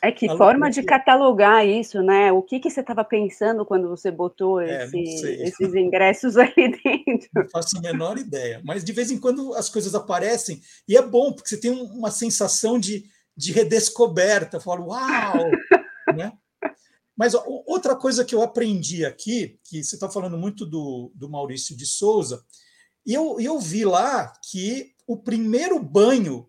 É 0.00 0.12
que 0.12 0.28
forma 0.38 0.70
de 0.70 0.84
catalogar 0.84 1.66
isso, 1.66 2.00
né? 2.00 2.30
O 2.32 2.42
que, 2.42 2.60
que 2.60 2.70
você 2.70 2.80
estava 2.80 3.02
pensando 3.02 3.66
quando 3.66 3.88
você 3.88 4.10
botou 4.10 4.60
é, 4.60 4.84
esse, 4.84 5.26
esses 5.42 5.74
ingressos 5.74 6.36
ali 6.36 6.54
dentro? 6.82 7.28
Não 7.34 7.50
faço 7.50 7.76
a 7.76 7.80
menor 7.80 8.16
ideia. 8.18 8.62
Mas 8.64 8.84
de 8.84 8.92
vez 8.92 9.10
em 9.10 9.18
quando 9.18 9.52
as 9.54 9.68
coisas 9.68 9.96
aparecem 9.96 10.60
e 10.88 10.96
é 10.96 11.02
bom, 11.02 11.32
porque 11.32 11.48
você 11.48 11.60
tem 11.60 11.72
uma 11.72 12.12
sensação 12.12 12.78
de, 12.78 13.04
de 13.36 13.52
redescoberta. 13.52 14.60
Fala, 14.60 14.80
uau! 14.80 15.50
Mas 17.20 17.34
ó, 17.34 17.44
outra 17.66 17.94
coisa 17.94 18.24
que 18.24 18.34
eu 18.34 18.40
aprendi 18.40 19.04
aqui, 19.04 19.60
que 19.64 19.84
você 19.84 19.94
está 19.94 20.08
falando 20.08 20.38
muito 20.38 20.64
do, 20.64 21.12
do 21.14 21.28
Maurício 21.28 21.76
de 21.76 21.84
Souza, 21.84 22.42
e 23.04 23.12
eu, 23.12 23.38
eu 23.38 23.58
vi 23.60 23.84
lá 23.84 24.32
que 24.50 24.94
o 25.06 25.18
primeiro 25.18 25.78
banho 25.78 26.48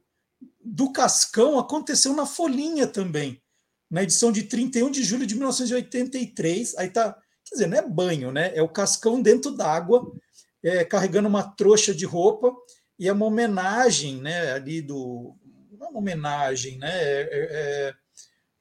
do 0.64 0.94
Cascão 0.94 1.60
aconteceu 1.60 2.16
na 2.16 2.26
Folhinha 2.26 2.88
também, 2.88 3.44
na 3.90 4.04
edição 4.04 4.32
de 4.32 4.44
31 4.44 4.90
de 4.90 5.04
julho 5.04 5.28
de 5.28 5.36
1983. 5.36 6.78
Aí 6.78 6.90
tá, 6.90 7.18
quer 7.44 7.56
dizer, 7.56 7.68
não 7.68 7.78
é 7.78 7.86
banho, 7.86 8.32
né? 8.32 8.54
É 8.56 8.62
o 8.62 8.70
Cascão 8.70 9.22
dentro 9.22 9.52
d'água, 9.52 10.10
é, 10.64 10.86
carregando 10.86 11.28
uma 11.28 11.44
trouxa 11.44 11.94
de 11.94 12.06
roupa, 12.06 12.50
e 12.98 13.10
é 13.10 13.12
uma 13.12 13.26
homenagem, 13.26 14.22
né? 14.22 14.54
Ali 14.54 14.82
do. 14.82 15.36
Não 15.78 15.88
é 15.88 15.90
uma 15.90 16.00
homenagem, 16.00 16.78
né? 16.78 16.92
É, 16.94 17.20
é, 17.20 17.48
é 17.90 17.94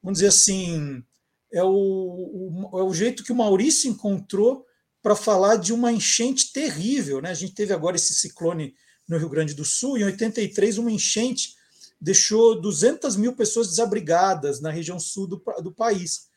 vamos 0.03 0.19
dizer 0.19 0.29
assim, 0.29 1.05
é 1.53 1.63
o, 1.63 1.69
o, 1.69 2.79
é 2.79 2.83
o 2.83 2.95
jeito 2.95 3.25
que 3.25 3.33
o 3.33 3.37
Maurício 3.37 3.91
encontrou 3.91 4.65
para 5.03 5.17
falar 5.17 5.57
de 5.57 5.73
uma 5.73 5.91
enchente 5.91 6.53
terrível, 6.53 7.21
né? 7.21 7.31
A 7.31 7.35
gente 7.35 7.55
teve 7.55 7.73
agora 7.73 7.97
esse 7.97 8.15
ciclone 8.15 8.75
no 9.09 9.19
Rio 9.19 9.29
Grande 9.29 9.55
do 9.55 9.65
Sul, 9.65 9.99
em 9.99 10.05
83, 10.05 10.79
uma 10.79 10.91
enchente 10.91 11.55
deixou 12.01 12.61
200 12.61 13.17
mil 13.17 13.35
pessoas 13.35 13.69
desabrigadas 13.69 14.61
na 14.61 14.71
região 14.71 14.99
sul 14.99 15.27
do, 15.27 15.43
do 15.63 15.73
país. 15.73 16.31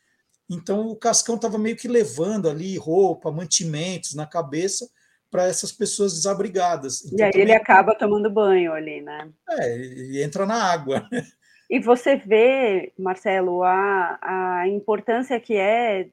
Então, 0.50 0.88
o 0.88 0.96
Cascão 0.96 1.36
estava 1.36 1.56
meio 1.56 1.76
que 1.76 1.88
levando 1.88 2.48
ali 2.48 2.76
roupa, 2.76 3.32
mantimentos 3.32 4.14
na 4.14 4.26
cabeça 4.26 4.86
para 5.30 5.46
essas 5.46 5.72
pessoas 5.72 6.12
desabrigadas. 6.14 7.04
Então, 7.06 7.18
e 7.18 7.22
aí 7.22 7.32
também... 7.32 7.42
ele 7.46 7.54
acaba 7.54 7.94
tomando 7.94 8.30
banho 8.30 8.72
ali, 8.72 9.00
né? 9.00 9.30
É, 9.48 9.78
e 9.78 10.22
entra 10.22 10.44
na 10.44 10.62
água. 10.62 11.08
E 11.70 11.80
você 11.80 12.16
vê, 12.16 12.92
Marcelo, 12.98 13.62
a, 13.62 14.18
a 14.20 14.68
importância 14.68 15.40
que 15.40 15.56
é 15.56 16.08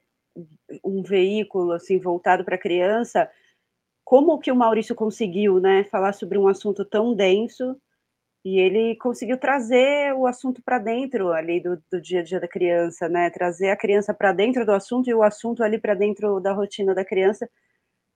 um 0.84 1.02
veículo 1.02 1.72
assim 1.72 1.98
voltado 1.98 2.44
para 2.44 2.58
criança, 2.58 3.30
como 4.04 4.38
que 4.38 4.50
o 4.50 4.56
Maurício 4.56 4.94
conseguiu, 4.94 5.60
né, 5.60 5.84
falar 5.84 6.12
sobre 6.14 6.38
um 6.38 6.48
assunto 6.48 6.84
tão 6.84 7.14
denso 7.14 7.76
e 8.44 8.58
ele 8.58 8.96
conseguiu 8.96 9.38
trazer 9.38 10.12
o 10.14 10.26
assunto 10.26 10.60
para 10.62 10.78
dentro 10.78 11.32
ali 11.32 11.60
do, 11.60 11.80
do, 11.90 12.00
dia 12.00 12.20
a 12.20 12.22
dia 12.24 12.40
da 12.40 12.48
criança, 12.48 13.08
né? 13.08 13.30
Trazer 13.30 13.70
a 13.70 13.76
criança 13.76 14.12
para 14.12 14.32
dentro 14.32 14.66
do 14.66 14.72
assunto 14.72 15.08
e 15.08 15.14
o 15.14 15.22
assunto 15.22 15.62
ali 15.62 15.78
para 15.78 15.94
dentro 15.94 16.40
da 16.40 16.52
rotina 16.52 16.92
da 16.92 17.04
criança 17.04 17.48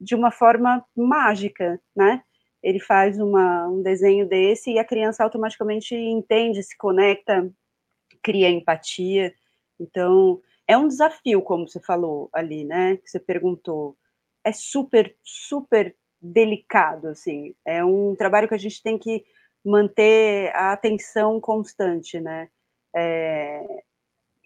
de 0.00 0.14
uma 0.16 0.32
forma 0.32 0.84
mágica, 0.96 1.80
né? 1.94 2.22
Ele 2.62 2.80
faz 2.80 3.18
uma, 3.18 3.68
um 3.68 3.82
desenho 3.82 4.28
desse 4.28 4.72
e 4.72 4.78
a 4.78 4.84
criança 4.84 5.22
automaticamente 5.22 5.94
entende, 5.94 6.62
se 6.62 6.76
conecta, 6.76 7.50
cria 8.22 8.50
empatia. 8.50 9.32
Então, 9.78 10.40
é 10.66 10.76
um 10.76 10.88
desafio, 10.88 11.42
como 11.42 11.68
você 11.68 11.80
falou 11.80 12.28
ali, 12.32 12.64
né? 12.64 12.96
Que 12.96 13.08
você 13.08 13.20
perguntou. 13.20 13.96
É 14.44 14.52
super, 14.52 15.16
super 15.22 15.94
delicado, 16.20 17.08
assim. 17.08 17.54
É 17.64 17.84
um 17.84 18.14
trabalho 18.16 18.48
que 18.48 18.54
a 18.54 18.58
gente 18.58 18.82
tem 18.82 18.98
que 18.98 19.24
manter 19.64 20.50
a 20.54 20.72
atenção 20.72 21.40
constante, 21.40 22.20
né? 22.20 22.48
É, 22.94 23.82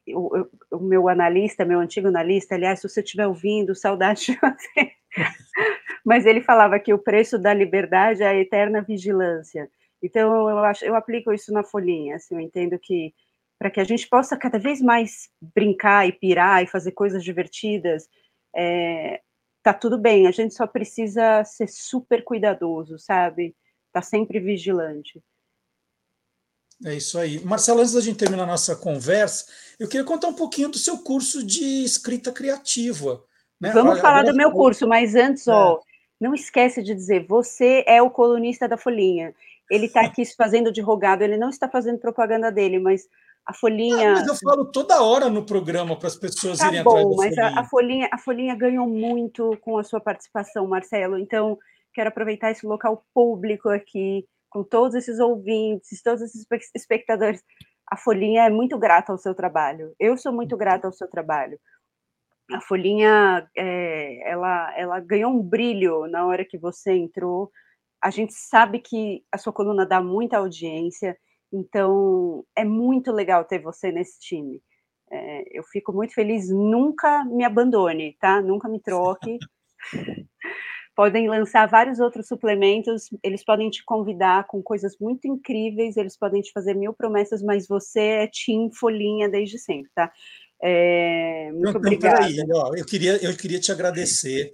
o, 0.09 0.47
o, 0.73 0.79
meu 0.79 1.09
analista, 1.09 1.65
meu 1.65 1.79
antigo 1.79 2.09
analista, 2.09 2.55
aliás, 2.55 2.81
se 2.81 2.89
você 2.89 3.01
estiver 3.01 3.27
ouvindo, 3.27 3.75
saudade 3.75 4.27
de 4.27 4.39
você. 4.41 4.93
Mas 6.11 6.27
ele 6.27 6.41
falava 6.41 6.81
que 6.81 6.93
o 6.93 6.99
preço 6.99 7.39
da 7.39 7.55
liberdade 7.55 8.21
é 8.21 8.27
a 8.27 8.35
eterna 8.35 8.83
vigilância. 8.83 9.71
Então, 10.03 10.51
eu 10.51 10.59
acho, 10.59 10.85
eu 10.85 10.97
aplico 10.97 11.33
isso 11.33 11.53
na 11.53 11.63
folhinha, 11.63 12.17
assim, 12.17 12.35
eu 12.35 12.41
entendo 12.41 12.77
que 12.81 13.15
para 13.57 13.71
que 13.71 13.79
a 13.79 13.85
gente 13.85 14.09
possa 14.09 14.37
cada 14.37 14.59
vez 14.59 14.81
mais 14.81 15.29
brincar 15.41 16.09
e 16.09 16.13
pirar 16.13 16.65
e 16.65 16.67
fazer 16.67 16.91
coisas 16.91 17.23
divertidas, 17.23 18.09
é, 18.53 19.21
tá 19.63 19.73
tudo 19.73 19.97
bem, 19.97 20.27
a 20.27 20.33
gente 20.33 20.53
só 20.53 20.67
precisa 20.67 21.45
ser 21.45 21.69
super 21.69 22.25
cuidadoso, 22.25 22.99
sabe? 22.99 23.55
Tá 23.93 24.03
sempre 24.03 24.41
vigilante. 24.41 25.23
É 26.85 26.93
isso 26.93 27.21
aí. 27.21 27.39
Marcelo, 27.45 27.83
antes 27.83 27.93
da 27.93 28.01
gente 28.01 28.19
terminar 28.19 28.43
a 28.43 28.47
nossa 28.47 28.75
conversa, 28.75 29.47
eu 29.79 29.87
queria 29.87 30.05
contar 30.05 30.27
um 30.27 30.35
pouquinho 30.35 30.71
do 30.71 30.77
seu 30.77 30.99
curso 30.99 31.47
de 31.47 31.85
escrita 31.85 32.33
criativa. 32.33 33.23
Né? 33.61 33.71
Vamos 33.71 34.01
falar 34.01 34.25
do 34.25 34.35
meu 34.35 34.51
curso, 34.51 34.89
mas 34.89 35.15
antes, 35.15 35.47
é. 35.47 35.53
ó, 35.53 35.79
não 36.21 36.35
esquece 36.35 36.83
de 36.83 36.95
dizer, 36.95 37.27
você 37.27 37.83
é 37.87 38.03
o 38.03 38.11
colunista 38.11 38.69
da 38.69 38.77
Folhinha. 38.77 39.35
Ele 39.71 39.87
está 39.87 40.03
aqui 40.03 40.25
se 40.25 40.35
fazendo 40.37 40.71
de 40.71 40.81
rogado, 40.81 41.23
ele 41.23 41.37
não 41.37 41.49
está 41.49 41.69
fazendo 41.69 41.99
propaganda 41.99 42.51
dele, 42.51 42.79
mas 42.79 43.09
a 43.47 43.55
Folhinha. 43.55 44.11
Ah, 44.11 44.15
mas 44.15 44.27
eu 44.27 44.35
falo 44.37 44.67
toda 44.67 45.03
hora 45.03 45.31
no 45.31 45.45
programa 45.45 45.97
para 45.97 46.09
as 46.09 46.17
pessoas 46.17 46.59
tá 46.59 46.69
irem 46.69 46.83
bom, 46.83 46.91
atrás 46.91 47.09
da 47.09 47.17
mas 47.17 47.35
folhinha. 47.35 47.57
A, 47.57 47.61
a, 47.61 47.65
folhinha. 47.65 48.09
A 48.13 48.19
Folhinha 48.19 48.55
ganhou 48.55 48.87
muito 48.87 49.57
com 49.63 49.79
a 49.79 49.85
sua 49.85 50.01
participação, 50.01 50.67
Marcelo. 50.67 51.19
Então, 51.19 51.59
quero 51.95 52.09
aproveitar 52.09 52.51
esse 52.51 52.67
local 52.67 53.05
público 53.15 53.69
aqui 53.69 54.27
com 54.51 54.63
todos 54.63 54.95
esses 54.97 55.19
ouvintes, 55.21 56.03
todos 56.03 56.21
esses 56.23 56.45
espectadores. 56.75 57.43
A 57.87 57.97
Folhinha 57.97 58.45
é 58.45 58.51
muito 58.51 58.79
grata 58.79 59.13
ao 59.13 59.19
seu 59.19 59.35
trabalho. 59.35 59.95
Eu 59.99 60.17
sou 60.17 60.33
muito 60.33 60.57
grata 60.57 60.87
ao 60.87 60.93
seu 60.93 61.09
trabalho. 61.09 61.59
A 62.53 62.61
Folhinha, 62.61 63.49
é, 63.57 64.29
ela, 64.29 64.79
ela 64.79 65.01
ganhou 65.01 65.33
um 65.33 65.43
brilho 65.43 66.07
na 66.07 66.27
hora 66.27 66.45
que 66.45 66.59
você 66.59 66.93
entrou. 66.93 67.51
A 68.03 68.11
gente 68.11 68.33
sabe 68.33 68.81
que 68.81 69.25
a 69.31 69.39
sua 69.39 69.53
coluna 69.53 69.87
dá 69.87 70.01
muita 70.01 70.39
audiência, 70.39 71.17
então 71.53 72.45
é 72.57 72.65
muito 72.65 73.13
legal 73.13 73.45
ter 73.45 73.61
você 73.61 73.93
nesse 73.93 74.19
time. 74.21 74.63
É, 75.11 75.59
eu 75.59 75.65
fico 75.65 75.93
muito 75.93 76.15
feliz. 76.15 76.49
Nunca 76.49 77.25
me 77.25 77.45
abandone, 77.45 78.17
tá? 78.21 78.41
Nunca 78.41 78.69
me 78.69 78.81
troque. 78.81 79.39
podem 81.01 81.29
lançar 81.29 81.67
vários 81.67 81.99
outros 81.99 82.29
suplementos, 82.29 83.09
eles 83.23 83.43
podem 83.43 83.71
te 83.71 83.83
convidar 83.85 84.47
com 84.47 84.63
coisas 84.63 84.99
muito 85.01 85.27
incríveis, 85.27 85.97
eles 85.97 86.15
podem 86.15 86.43
te 86.43 86.53
fazer 86.53 86.75
mil 86.75 86.93
promessas, 86.93 87.43
mas 87.43 87.67
você 87.67 88.01
é 88.01 88.27
Tim 88.27 88.71
Folhinha 88.71 89.27
desde 89.27 89.59
sempre, 89.59 89.91
tá? 89.95 90.13
É, 90.63 91.51
muito 91.53 91.69
então, 91.69 91.81
obrigada. 91.81 92.29
Ó, 92.55 92.75
eu, 92.75 92.85
queria, 92.85 93.17
eu 93.25 93.35
queria 93.37 93.61
te 93.61 93.73
agradecer. 93.73 94.53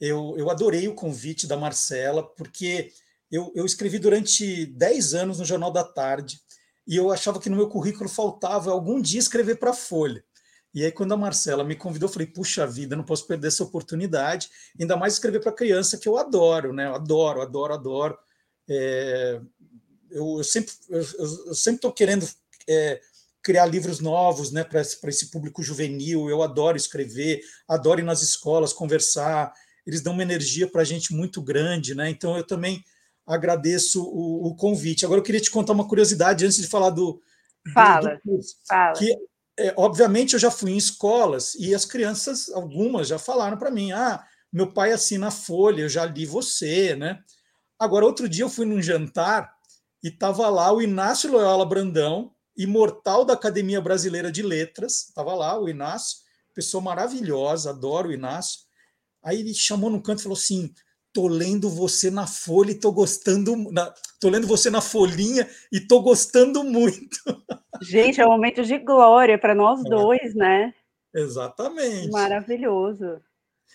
Eu, 0.00 0.34
eu 0.36 0.50
adorei 0.50 0.86
o 0.88 0.94
convite 0.94 1.46
da 1.46 1.56
Marcela, 1.56 2.22
porque 2.22 2.92
eu, 3.30 3.52
eu 3.54 3.64
escrevi 3.64 3.98
durante 3.98 4.66
10 4.66 5.14
anos 5.14 5.38
no 5.38 5.44
Jornal 5.44 5.70
da 5.70 5.82
Tarde 5.82 6.40
e 6.86 6.96
eu 6.96 7.10
achava 7.10 7.40
que 7.40 7.50
no 7.50 7.56
meu 7.56 7.68
currículo 7.68 8.08
faltava 8.08 8.70
algum 8.70 9.00
dia 9.00 9.18
escrever 9.18 9.56
para 9.56 9.70
a 9.70 9.74
Folha. 9.74 10.22
E 10.72 10.84
aí, 10.84 10.92
quando 10.92 11.12
a 11.12 11.16
Marcela 11.16 11.64
me 11.64 11.74
convidou, 11.74 12.06
eu 12.06 12.12
falei: 12.12 12.26
puxa 12.26 12.66
vida, 12.66 12.94
não 12.94 13.02
posso 13.02 13.26
perder 13.26 13.48
essa 13.48 13.64
oportunidade. 13.64 14.50
Ainda 14.78 14.94
mais 14.94 15.14
escrever 15.14 15.40
para 15.40 15.50
criança, 15.50 15.96
que 15.96 16.06
eu 16.06 16.18
adoro, 16.18 16.72
né? 16.72 16.86
Eu 16.86 16.94
adoro, 16.94 17.40
adoro, 17.40 17.72
adoro. 17.72 18.18
É, 18.68 19.40
eu, 20.10 20.36
eu, 20.36 20.44
sempre 20.44 20.74
eu, 20.90 21.00
eu 21.46 21.54
sempre 21.54 21.76
estou 21.76 21.92
querendo 21.92 22.28
é, 22.68 23.00
criar 23.46 23.64
livros 23.64 24.00
novos 24.00 24.50
né, 24.50 24.64
para 24.64 24.80
esse, 24.80 24.98
esse 25.06 25.30
público 25.30 25.62
juvenil. 25.62 26.28
Eu 26.28 26.42
adoro 26.42 26.76
escrever, 26.76 27.40
adoro 27.68 28.00
ir 28.00 28.02
nas 28.02 28.20
escolas, 28.20 28.72
conversar. 28.72 29.52
Eles 29.86 30.00
dão 30.00 30.14
uma 30.14 30.22
energia 30.24 30.66
para 30.66 30.82
a 30.82 30.84
gente 30.84 31.14
muito 31.14 31.40
grande, 31.40 31.94
né? 31.94 32.10
Então 32.10 32.36
eu 32.36 32.44
também 32.44 32.84
agradeço 33.24 34.02
o, 34.02 34.48
o, 34.48 34.56
convite. 34.56 35.04
Agora 35.04 35.20
eu 35.20 35.24
queria 35.24 35.40
te 35.40 35.50
contar 35.50 35.74
uma 35.74 35.86
curiosidade 35.86 36.44
antes 36.44 36.56
de 36.56 36.66
falar 36.66 36.90
do, 36.90 37.22
fala, 37.72 38.00
do, 38.00 38.16
do 38.16 38.20
curso. 38.22 38.56
Fala. 38.66 38.92
Que 38.94 39.16
é, 39.58 39.72
obviamente 39.76 40.32
eu 40.32 40.40
já 40.40 40.50
fui 40.50 40.72
em 40.72 40.76
escolas 40.76 41.54
e 41.54 41.72
as 41.72 41.84
crianças, 41.84 42.50
algumas 42.50 43.06
já 43.06 43.18
falaram 43.18 43.56
para 43.56 43.70
mim: 43.70 43.92
ah, 43.92 44.24
meu 44.52 44.72
pai 44.72 44.90
assina 44.90 45.28
a 45.28 45.30
folha, 45.30 45.82
eu 45.82 45.88
já 45.88 46.04
li 46.04 46.26
você, 46.26 46.96
né? 46.96 47.20
Agora, 47.78 48.06
outro 48.06 48.28
dia 48.28 48.42
eu 48.42 48.50
fui 48.50 48.66
num 48.66 48.82
jantar 48.82 49.54
e 50.02 50.08
estava 50.08 50.48
lá 50.48 50.72
o 50.72 50.82
Inácio 50.82 51.30
Loyola 51.30 51.64
Brandão, 51.64 52.34
imortal 52.56 53.24
da 53.24 53.34
Academia 53.34 53.80
Brasileira 53.80 54.30
de 54.30 54.42
Letras, 54.42 55.08
estava 55.08 55.34
lá 55.34 55.60
o 55.60 55.68
Inácio, 55.68 56.18
pessoa 56.54 56.82
maravilhosa, 56.82 57.70
adoro 57.70 58.08
o 58.08 58.12
Inácio. 58.12 58.60
Aí 59.22 59.40
ele 59.40 59.54
chamou 59.54 59.90
no 59.90 60.02
canto 60.02 60.20
e 60.20 60.22
falou 60.22 60.38
assim: 60.38 60.72
tô 61.12 61.28
lendo 61.28 61.68
você 61.68 62.10
na 62.10 62.26
folha 62.26 62.70
e 62.70 62.80
tô 62.80 62.92
gostando, 62.92 63.56
na, 63.72 63.92
tô 64.20 64.28
lendo 64.28 64.46
você 64.46 64.70
na 64.70 64.80
folhinha 64.80 65.48
e 65.72 65.80
tô 65.80 66.00
gostando 66.00 66.62
muito. 66.62 67.18
Gente, 67.82 68.20
é 68.20 68.26
um 68.26 68.30
momento 68.30 68.62
de 68.62 68.78
glória 68.78 69.38
para 69.38 69.54
nós 69.54 69.84
é. 69.84 69.88
dois, 69.88 70.34
né? 70.34 70.74
Exatamente. 71.14 72.10
Maravilhoso. 72.10 73.20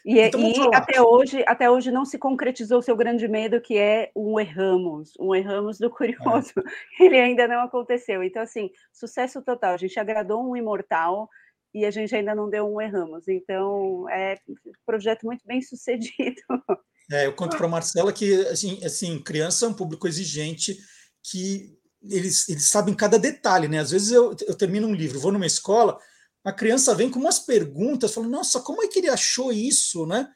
E, 0.06 0.20
então, 0.20 0.42
e 0.42 0.76
até 0.76 1.02
hoje, 1.02 1.44
até 1.46 1.70
hoje 1.70 1.92
não 1.92 2.06
se 2.06 2.18
concretizou 2.18 2.80
o 2.80 2.82
seu 2.82 2.96
grande 2.96 3.28
medo, 3.28 3.62
que 3.62 3.78
é 3.78 4.12
um 4.16 4.40
erramos, 4.40 5.14
um 5.20 5.34
erramos 5.36 5.78
do 5.78 5.90
curioso. 5.92 6.54
É. 7.00 7.04
Ele 7.04 7.20
ainda 7.20 7.48
não 7.48 7.62
aconteceu. 7.62 8.24
Então, 8.24 8.42
assim, 8.42 8.72
sucesso 8.92 9.42
total. 9.42 9.74
A 9.74 9.78
gente 9.78 10.00
agradou 10.00 10.44
um 10.44 10.56
imortal 10.56 11.30
e 11.74 11.86
a 11.86 11.92
gente 11.92 12.16
ainda 12.16 12.36
não 12.36 12.50
deu 12.50 12.68
um 12.68 12.82
erramos. 12.82 13.28
Então, 13.28 14.10
é 14.10 14.38
um 14.48 14.72
projeto 14.86 15.26
muito 15.26 15.46
bem 15.46 15.62
sucedido. 15.62 16.42
É, 17.12 17.26
eu 17.26 17.34
conto 17.34 17.58
para 17.58 17.66
a 17.66 17.70
Marcela 17.70 18.12
que 18.12 18.34
assim, 18.48 18.84
assim, 18.84 19.22
criança 19.22 19.66
é 19.66 19.70
um 19.70 19.74
público 19.74 20.08
exigente 20.08 20.78
que 21.24 21.78
eles, 22.04 22.50
eles 22.50 22.66
sabem 22.66 22.96
cada 22.96 23.20
detalhe, 23.20 23.68
né? 23.68 23.80
Às 23.80 23.92
vezes 23.92 24.12
eu, 24.12 24.36
eu 24.48 24.56
termino 24.56 24.88
um 24.88 24.94
livro, 24.94 25.20
vou 25.20 25.32
numa 25.32 25.46
escola, 25.46 26.00
a 26.44 26.52
criança 26.52 26.96
vem 26.96 27.10
com 27.10 27.20
umas 27.20 27.40
perguntas, 27.40 28.14
fala, 28.14 28.28
nossa, 28.28 28.60
como 28.62 28.84
é 28.84 28.88
que 28.88 29.00
ele 29.00 29.10
achou 29.10 29.52
isso, 29.52 30.06
né? 30.06 30.28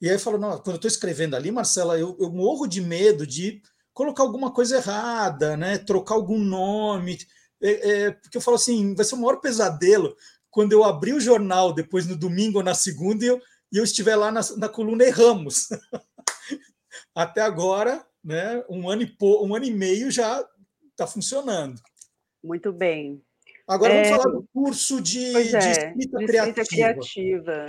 E 0.00 0.08
aí 0.08 0.14
eu 0.14 0.20
falo, 0.20 0.38
não, 0.38 0.50
quando 0.58 0.72
eu 0.72 0.76
estou 0.76 0.88
escrevendo 0.88 1.34
ali, 1.34 1.50
Marcela, 1.50 1.98
eu, 1.98 2.16
eu 2.20 2.30
morro 2.30 2.66
de 2.66 2.80
medo 2.80 3.26
de 3.26 3.62
colocar 3.94 4.22
alguma 4.22 4.52
coisa 4.52 4.76
errada, 4.76 5.56
né? 5.56 5.78
Trocar 5.78 6.14
algum 6.14 6.38
nome. 6.38 7.18
É, 7.62 7.90
é, 7.90 8.10
porque 8.10 8.36
eu 8.36 8.42
falo 8.42 8.56
assim, 8.56 8.94
vai 8.94 9.04
ser 9.04 9.14
o 9.14 9.18
maior 9.18 9.40
pesadelo 9.40 10.14
quando 10.50 10.72
eu 10.72 10.84
abrir 10.84 11.14
o 11.14 11.20
jornal 11.20 11.72
depois 11.72 12.06
no 12.06 12.16
domingo 12.16 12.58
ou 12.58 12.64
na 12.64 12.74
segunda 12.74 13.24
e 13.24 13.28
eu, 13.28 13.40
e 13.72 13.78
eu 13.78 13.84
estiver 13.84 14.16
lá 14.16 14.30
na, 14.30 14.40
na 14.58 14.68
coluna 14.68 15.04
Erramos. 15.04 15.68
até 17.14 17.40
agora, 17.40 18.06
né, 18.22 18.62
um, 18.68 18.88
ano 18.88 19.02
e 19.02 19.16
um 19.20 19.54
ano 19.54 19.64
e 19.64 19.70
meio 19.70 20.10
já 20.10 20.46
está 20.90 21.06
funcionando. 21.06 21.80
Muito 22.44 22.72
bem. 22.72 23.22
Agora 23.66 23.92
é, 23.92 24.10
vamos 24.10 24.22
falar 24.22 24.36
do 24.36 24.48
curso 24.52 25.00
de, 25.00 25.36
é, 25.36 25.42
de 25.42 26.00
escrita, 26.00 26.18
de 26.18 26.26
criativa. 26.26 26.64
criativa. 26.64 27.66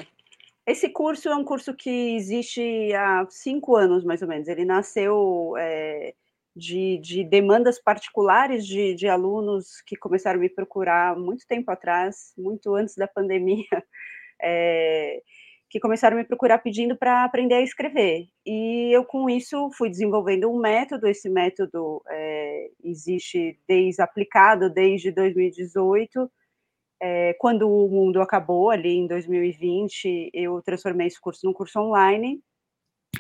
Esse 0.66 0.90
curso 0.90 1.30
é 1.30 1.36
um 1.36 1.46
curso 1.46 1.74
que 1.74 2.16
existe 2.16 2.94
há 2.94 3.26
cinco 3.30 3.76
anos, 3.76 4.04
mais 4.04 4.22
ou 4.22 4.28
menos. 4.28 4.48
Ele 4.48 4.66
nasceu 4.66 5.54
é, 5.58 6.14
de, 6.56 7.00
de, 7.00 7.24
demandas 7.24 7.82
particulares 7.82 8.68
de, 8.68 8.94
de, 8.94 9.08
alunos 9.08 9.82
que 9.86 9.96
começaram 9.96 10.38
a 10.38 10.42
me 10.42 10.50
procurar 10.50 11.18
muito 11.18 11.48
tempo 11.48 11.72
atrás, 11.72 12.34
muito 12.38 12.76
antes 12.76 12.96
da 12.96 13.08
pandemia. 13.08 13.66
É, 14.40 15.24
que 15.70 15.80
começaram 15.80 16.16
a 16.16 16.20
me 16.20 16.26
procurar 16.26 16.60
pedindo 16.60 16.96
para 16.96 17.26
aprender 17.26 17.56
a 17.56 17.62
escrever. 17.62 18.28
E 18.46 18.90
eu, 18.94 19.04
com 19.04 19.30
isso, 19.30 19.70
fui 19.74 19.90
desenvolvendo 19.90 20.50
um 20.50 20.60
método. 20.60 21.08
Esse 21.08 21.30
método 21.30 22.02
é, 22.10 22.70
existe 22.84 23.60
desde 23.68 24.02
aplicado 24.02 24.70
desde 24.70 25.12
2018. 25.12 26.32
É, 27.02 27.34
quando 27.36 27.70
o 27.70 27.90
mundo 27.90 28.22
acabou, 28.22 28.70
ali 28.70 28.96
em 28.98 29.08
2020, 29.08 30.32
eu 30.34 30.62
transformei 30.62 31.08
esse 31.08 31.20
curso 31.20 31.46
num 31.46 31.54
curso 31.54 31.80
online. 31.80 32.42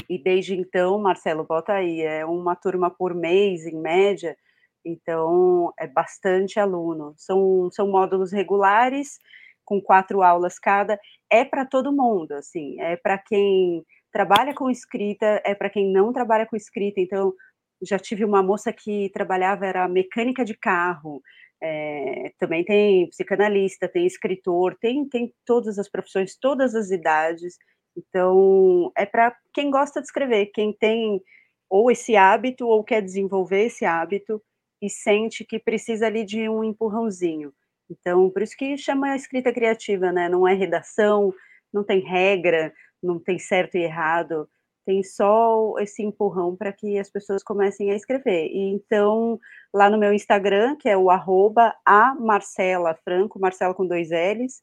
E 0.10 0.18
desde 0.18 0.56
então, 0.56 0.98
Marcelo, 1.00 1.44
bota 1.44 1.74
aí, 1.74 2.02
é 2.02 2.26
uma 2.26 2.56
turma 2.56 2.90
por 2.90 3.14
mês, 3.14 3.66
em 3.66 3.76
média. 3.76 4.38
Então, 4.86 5.74
é 5.78 5.86
bastante 5.86 6.60
aluno. 6.60 7.14
São, 7.18 7.70
são 7.72 7.90
módulos 7.90 8.32
regulares 8.32 9.20
com 9.68 9.82
quatro 9.82 10.24
aulas 10.24 10.58
cada, 10.58 10.98
é 11.30 11.44
para 11.44 11.66
todo 11.66 11.92
mundo, 11.92 12.32
assim, 12.32 12.80
é 12.80 12.96
para 12.96 13.18
quem 13.18 13.84
trabalha 14.14 14.54
com 14.54 14.70
escrita, 14.70 15.42
é 15.46 15.54
para 15.54 15.70
quem 15.70 15.92
não 15.92 16.14
trabalha 16.14 16.46
com 16.46 16.56
escrita. 16.56 17.02
Então, 17.02 17.34
já 17.82 18.00
tive 18.00 18.24
uma 18.24 18.42
moça 18.42 18.72
que 18.72 19.12
trabalhava, 19.14 19.66
era 19.66 19.88
mecânica 19.90 20.46
de 20.46 20.56
carro, 20.58 21.22
é, 21.62 22.32
também 22.40 22.64
tem 22.64 23.10
psicanalista, 23.10 23.90
tem 23.90 24.06
escritor, 24.06 24.78
tem, 24.80 25.08
tem 25.10 25.34
todas 25.46 25.78
as 25.78 25.90
profissões, 25.90 26.38
todas 26.40 26.74
as 26.74 26.90
idades. 26.90 27.58
Então, 27.96 28.90
é 28.98 29.06
para 29.06 29.36
quem 29.54 29.70
gosta 29.70 30.00
de 30.00 30.08
escrever, 30.08 30.48
quem 30.54 30.72
tem 30.72 31.22
ou 31.70 31.92
esse 31.92 32.16
hábito 32.16 32.66
ou 32.66 32.86
quer 32.86 33.02
desenvolver 33.02 33.66
esse 33.66 33.84
hábito 33.84 34.42
e 34.82 34.90
sente 34.90 35.44
que 35.44 35.60
precisa 35.60 36.08
ali 36.08 36.24
de 36.24 36.48
um 36.48 36.64
empurrãozinho. 36.64 37.52
Então, 37.90 38.30
por 38.30 38.42
isso 38.42 38.56
que 38.58 38.78
chama 38.78 39.16
escrita 39.16 39.54
criativa, 39.54 40.12
né? 40.12 40.30
Não 40.30 40.48
é 40.48 40.54
redação, 40.54 41.34
não 41.74 41.84
tem 41.84 42.00
regra, 42.02 42.74
não 43.02 43.20
tem 43.20 43.40
certo 43.40 43.76
e 43.76 43.84
errado, 43.84 44.50
tem 44.86 45.04
só 45.04 45.74
esse 45.80 46.02
empurrão 46.02 46.56
para 46.56 46.72
que 46.72 46.98
as 46.98 47.10
pessoas 47.10 47.44
comecem 47.44 47.92
a 47.92 47.96
escrever. 47.96 48.48
E 48.48 48.74
então, 48.74 49.38
lá 49.74 49.90
no 49.90 49.98
meu 49.98 50.14
Instagram, 50.14 50.78
que 50.78 50.88
é 50.88 50.98
o 50.98 51.10
arroba 51.10 51.76
a 51.86 52.16
Marcela 52.16 52.96
Franco, 53.04 53.38
Marcela 53.40 53.74
com 53.74 53.86
dois 53.86 54.10
L's, 54.12 54.62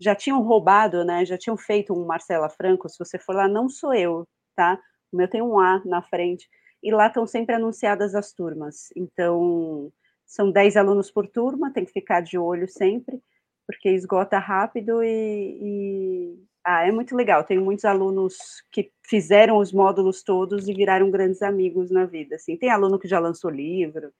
já 0.00 0.14
tinham 0.14 0.40
roubado, 0.42 1.04
né? 1.04 1.24
Já 1.24 1.36
tinham 1.36 1.56
feito 1.56 1.92
um 1.92 2.06
Marcela 2.06 2.48
Franco. 2.48 2.88
Se 2.88 2.98
você 2.98 3.18
for 3.18 3.34
lá, 3.34 3.48
não 3.48 3.68
sou 3.68 3.92
eu, 3.94 4.26
tá? 4.54 4.78
O 5.12 5.16
meu 5.16 5.28
tem 5.28 5.42
um 5.42 5.58
A 5.58 5.82
na 5.84 6.02
frente. 6.02 6.48
E 6.82 6.92
lá 6.92 7.08
estão 7.08 7.26
sempre 7.26 7.54
anunciadas 7.56 8.14
as 8.14 8.32
turmas. 8.32 8.90
Então, 8.96 9.90
são 10.34 10.50
10 10.50 10.76
alunos 10.76 11.12
por 11.12 11.28
turma, 11.28 11.72
tem 11.72 11.84
que 11.84 11.92
ficar 11.92 12.20
de 12.20 12.36
olho 12.36 12.66
sempre, 12.66 13.22
porque 13.64 13.88
esgota 13.88 14.36
rápido 14.36 15.00
e, 15.00 15.58
e... 15.62 16.44
Ah, 16.66 16.84
é 16.84 16.90
muito 16.90 17.14
legal. 17.14 17.44
Tenho 17.44 17.62
muitos 17.62 17.84
alunos 17.84 18.34
que 18.72 18.90
fizeram 19.08 19.58
os 19.58 19.72
módulos 19.72 20.24
todos 20.24 20.66
e 20.66 20.74
viraram 20.74 21.08
grandes 21.08 21.40
amigos 21.40 21.88
na 21.88 22.04
vida. 22.04 22.34
Assim, 22.34 22.56
tem 22.56 22.68
aluno 22.68 22.98
que 22.98 23.06
já 23.06 23.20
lançou 23.20 23.48
livro, 23.48 24.12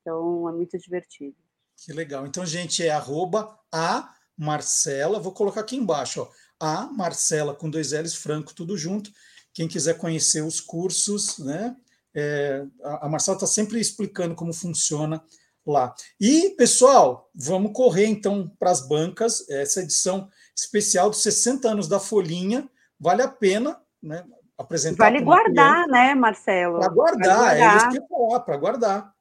então 0.00 0.46
é 0.46 0.52
muito 0.52 0.76
divertido. 0.76 1.36
Que 1.78 1.92
legal. 1.94 2.26
Então, 2.26 2.44
gente, 2.44 2.84
é 2.84 2.90
arroba 2.90 3.58
a 3.72 4.14
Marcela, 4.36 5.18
vou 5.18 5.32
colocar 5.32 5.62
aqui 5.62 5.76
embaixo, 5.76 6.20
ó, 6.20 6.28
a 6.60 6.84
Marcela 6.92 7.54
com 7.54 7.70
dois 7.70 7.92
L's, 7.92 8.14
Franco, 8.14 8.54
tudo 8.54 8.76
junto. 8.76 9.10
Quem 9.54 9.66
quiser 9.66 9.96
conhecer 9.96 10.42
os 10.42 10.60
cursos, 10.60 11.38
né? 11.38 11.74
É, 12.14 12.62
a 12.82 13.08
Marcela 13.08 13.36
está 13.36 13.46
sempre 13.46 13.80
explicando 13.80 14.34
como 14.34 14.52
funciona 14.52 15.24
lá. 15.66 15.94
E, 16.20 16.50
pessoal, 16.50 17.30
vamos 17.34 17.72
correr 17.72 18.06
então 18.06 18.50
para 18.58 18.70
as 18.70 18.86
bancas. 18.86 19.48
Essa 19.48 19.80
edição 19.80 20.28
especial 20.56 21.10
dos 21.10 21.22
60 21.22 21.68
anos 21.68 21.88
da 21.88 22.00
Folhinha. 22.00 22.68
Vale 22.98 23.22
a 23.22 23.28
pena 23.28 23.80
né, 24.02 24.24
apresentar. 24.56 25.04
Vale 25.04 25.22
guardar, 25.22 25.86
né, 25.88 26.14
Marcelo? 26.14 26.78
Para 26.78 26.92
guardar, 26.92 27.56
é 27.56 27.76
isso 27.76 27.88
que 27.90 27.98
eu 27.98 28.06
falar, 28.08 28.40
para 28.40 28.56
guardar. 28.56 29.12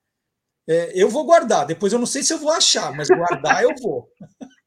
É, 0.68 0.92
eu 0.94 1.10
vou 1.10 1.26
guardar, 1.26 1.66
depois 1.66 1.92
eu 1.92 2.00
não 2.00 2.06
sei 2.06 2.24
se 2.24 2.34
eu 2.34 2.38
vou 2.38 2.52
achar, 2.52 2.94
mas 2.96 3.08
guardar 3.08 3.64
eu 3.64 3.74
vou. 3.82 4.08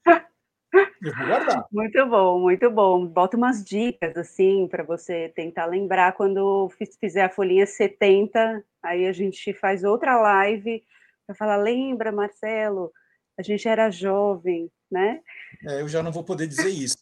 Eu 0.74 1.14
vou 1.14 1.26
guardar. 1.28 1.64
Muito 1.70 2.06
bom, 2.06 2.40
muito 2.40 2.68
bom. 2.68 3.06
Bota 3.06 3.36
umas 3.36 3.62
dicas 3.62 4.16
assim 4.16 4.66
para 4.66 4.82
você 4.82 5.28
tentar 5.28 5.66
lembrar 5.66 6.14
quando 6.14 6.68
fizer 6.98 7.22
a 7.22 7.28
folhinha 7.28 7.64
70, 7.64 8.64
aí 8.82 9.06
a 9.06 9.12
gente 9.12 9.52
faz 9.52 9.84
outra 9.84 10.20
live 10.20 10.82
para 11.26 11.34
falar, 11.34 11.56
lembra, 11.56 12.12
Marcelo, 12.12 12.92
a 13.38 13.42
gente 13.42 13.66
era 13.66 13.90
jovem, 13.90 14.70
né? 14.90 15.20
É, 15.66 15.80
eu 15.80 15.88
já 15.88 16.02
não 16.02 16.12
vou 16.12 16.24
poder 16.24 16.46
dizer 16.46 16.68
isso. 16.68 16.96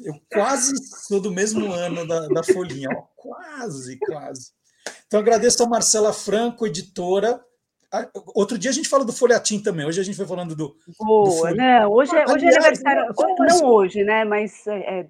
Eu 0.00 0.14
quase 0.32 0.72
sou 1.06 1.20
do 1.20 1.30
mesmo 1.30 1.72
ano 1.72 2.06
da, 2.06 2.26
da 2.28 2.42
folhinha, 2.42 2.88
ó, 2.90 3.02
quase, 3.16 3.98
quase. 3.98 4.52
Então 5.06 5.20
agradeço 5.20 5.62
a 5.62 5.68
Marcela 5.68 6.12
Franco, 6.12 6.66
editora, 6.66 7.42
outro 8.34 8.58
dia 8.58 8.70
a 8.70 8.74
gente 8.74 8.88
falou 8.88 9.06
do 9.06 9.12
folhetim 9.12 9.60
também. 9.60 9.86
Hoje 9.86 10.00
a 10.00 10.04
gente 10.04 10.16
foi 10.16 10.26
falando 10.26 10.54
do. 10.54 10.76
Boa, 10.98 11.50
do 11.50 11.56
né? 11.56 11.86
Hoje, 11.86 12.16
é, 12.16 12.24
hoje 12.24 12.46
é 12.46 12.48
aniversário. 12.48 13.14
Não 13.38 13.64
hoje, 13.66 14.04
né? 14.04 14.24
Mas 14.24 14.66
é, 14.66 15.00
é 15.00 15.06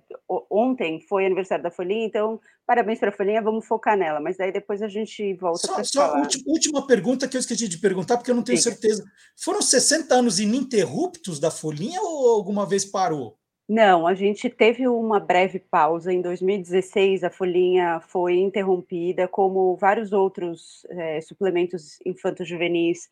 ontem 0.50 1.00
foi 1.08 1.26
aniversário 1.26 1.62
da 1.62 1.70
Folhinha, 1.70 2.06
então 2.06 2.40
parabéns 2.66 2.98
para 2.98 3.10
a 3.10 3.12
Folhinha, 3.12 3.42
vamos 3.42 3.66
focar 3.66 3.96
nela. 3.96 4.20
Mas 4.20 4.36
daí 4.36 4.52
depois 4.52 4.82
a 4.82 4.88
gente 4.88 5.34
volta 5.34 5.66
para 5.68 5.84
Só 5.84 6.06
falar. 6.06 6.20
Última, 6.20 6.44
última 6.46 6.86
pergunta 6.86 7.28
que 7.28 7.36
eu 7.36 7.40
esqueci 7.40 7.68
de 7.68 7.78
perguntar, 7.78 8.16
porque 8.16 8.30
eu 8.30 8.34
não 8.34 8.42
tenho 8.42 8.58
Fica. 8.58 8.70
certeza. 8.70 9.04
Foram 9.36 9.62
60 9.62 10.14
anos 10.14 10.40
ininterruptos 10.40 11.38
da 11.38 11.50
Folhinha 11.50 12.00
ou 12.00 12.34
alguma 12.34 12.66
vez 12.66 12.84
parou? 12.84 13.36
Não, 13.68 14.06
a 14.06 14.14
gente 14.14 14.50
teve 14.50 14.86
uma 14.86 15.18
breve 15.18 15.58
pausa. 15.58 16.12
Em 16.12 16.20
2016, 16.20 17.24
a 17.24 17.30
Folhinha 17.30 17.98
foi 18.00 18.36
interrompida, 18.36 19.26
como 19.26 19.76
vários 19.76 20.12
outros 20.12 20.84
é, 20.90 21.20
suplementos 21.22 21.98
infanto-juvenis 22.04 23.08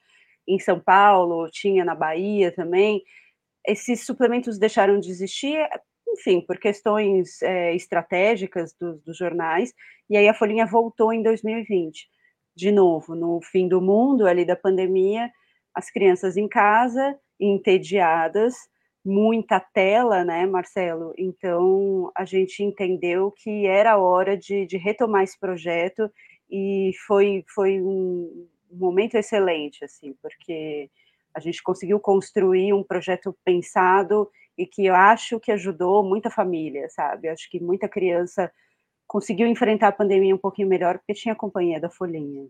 em 0.46 0.58
São 0.58 0.78
Paulo, 0.78 1.48
tinha 1.50 1.84
na 1.84 1.94
Bahia 1.94 2.52
também. 2.52 3.02
Esses 3.66 4.04
suplementos 4.04 4.58
deixaram 4.58 5.00
de 5.00 5.10
existir, 5.10 5.58
enfim, 6.08 6.40
por 6.42 6.58
questões 6.58 7.40
é, 7.42 7.74
estratégicas 7.74 8.74
do, 8.74 8.96
dos 8.98 9.16
jornais, 9.16 9.72
e 10.10 10.16
aí 10.16 10.28
a 10.28 10.34
Folhinha 10.34 10.66
voltou 10.66 11.12
em 11.12 11.22
2020. 11.22 12.08
De 12.54 12.70
novo, 12.70 13.14
no 13.14 13.40
fim 13.40 13.68
do 13.68 13.80
mundo, 13.80 14.26
ali 14.26 14.44
da 14.44 14.56
pandemia, 14.56 15.30
as 15.74 15.90
crianças 15.90 16.36
em 16.36 16.48
casa, 16.48 17.18
entediadas, 17.40 18.54
muita 19.04 19.58
tela, 19.58 20.24
né, 20.24 20.46
Marcelo? 20.46 21.12
Então 21.18 22.10
a 22.14 22.24
gente 22.24 22.62
entendeu 22.62 23.30
que 23.30 23.66
era 23.66 23.98
hora 23.98 24.36
de, 24.36 24.66
de 24.66 24.76
retomar 24.76 25.24
esse 25.24 25.38
projeto 25.38 26.10
e 26.50 26.92
foi, 27.06 27.44
foi 27.48 27.80
um 27.80 28.46
momento 28.70 29.16
excelente, 29.16 29.84
assim, 29.84 30.14
porque 30.22 30.90
a 31.34 31.40
gente 31.40 31.62
conseguiu 31.62 31.98
construir 31.98 32.72
um 32.72 32.84
projeto 32.84 33.36
pensado 33.44 34.30
e 34.56 34.66
que 34.66 34.86
eu 34.86 34.94
acho 34.94 35.40
que 35.40 35.50
ajudou 35.50 36.04
muita 36.04 36.30
família, 36.30 36.88
sabe? 36.90 37.28
Acho 37.28 37.50
que 37.50 37.58
muita 37.58 37.88
criança 37.88 38.52
conseguiu 39.06 39.46
enfrentar 39.46 39.88
a 39.88 39.92
pandemia 39.92 40.34
um 40.34 40.38
pouquinho 40.38 40.68
melhor 40.68 40.98
porque 40.98 41.14
tinha 41.14 41.32
a 41.32 41.36
companhia 41.36 41.80
da 41.80 41.90
Folhinha. 41.90 42.46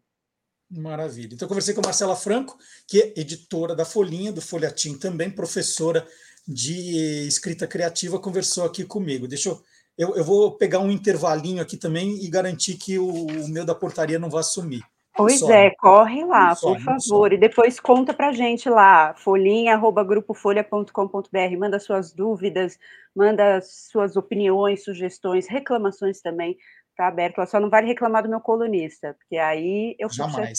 Maravilha. 0.70 1.34
Então, 1.34 1.46
conversei 1.46 1.74
com 1.74 1.80
a 1.80 1.84
Marcela 1.84 2.16
Franco, 2.16 2.56
que 2.88 3.00
é 3.00 3.20
editora 3.20 3.74
da 3.74 3.84
Folhinha, 3.84 4.32
do 4.32 4.40
Folhatim 4.40 4.98
também, 4.98 5.30
professora 5.30 6.06
de 6.46 7.26
escrita 7.26 7.66
criativa, 7.66 8.18
conversou 8.18 8.64
aqui 8.64 8.84
comigo. 8.84 9.28
Deixa 9.28 9.50
eu, 9.50 9.60
eu, 9.96 10.16
eu 10.16 10.24
vou 10.24 10.52
pegar 10.52 10.80
um 10.80 10.90
intervalinho 10.90 11.62
aqui 11.62 11.76
também 11.76 12.24
e 12.24 12.28
garantir 12.28 12.76
que 12.76 12.98
o, 12.98 13.08
o 13.08 13.48
meu 13.48 13.64
da 13.64 13.74
portaria 13.74 14.18
não 14.18 14.30
vai 14.30 14.42
sumir. 14.42 14.82
Pois 15.14 15.40
some. 15.40 15.52
é, 15.52 15.70
corre 15.76 16.24
lá, 16.24 16.54
some, 16.54 16.82
por 16.82 16.84
favor, 16.84 17.34
e 17.34 17.36
depois 17.36 17.78
conta 17.78 18.14
pra 18.14 18.32
gente 18.32 18.70
lá, 18.70 19.12
folhinha@grupofolha.com.br, 19.14 21.58
manda 21.58 21.78
suas 21.78 22.14
dúvidas, 22.14 22.78
manda 23.14 23.60
suas 23.60 24.16
opiniões, 24.16 24.82
sugestões, 24.82 25.46
reclamações 25.46 26.22
também, 26.22 26.56
tá 26.96 27.08
aberto. 27.08 27.44
Só 27.46 27.60
não 27.60 27.70
vale 27.70 27.86
reclamar 27.86 28.22
do 28.22 28.28
meu 28.28 28.40
colunista, 28.40 29.14
porque 29.14 29.36
aí 29.36 29.94
eu 29.98 30.08
fico 30.08 30.28
Jamais. 30.28 30.58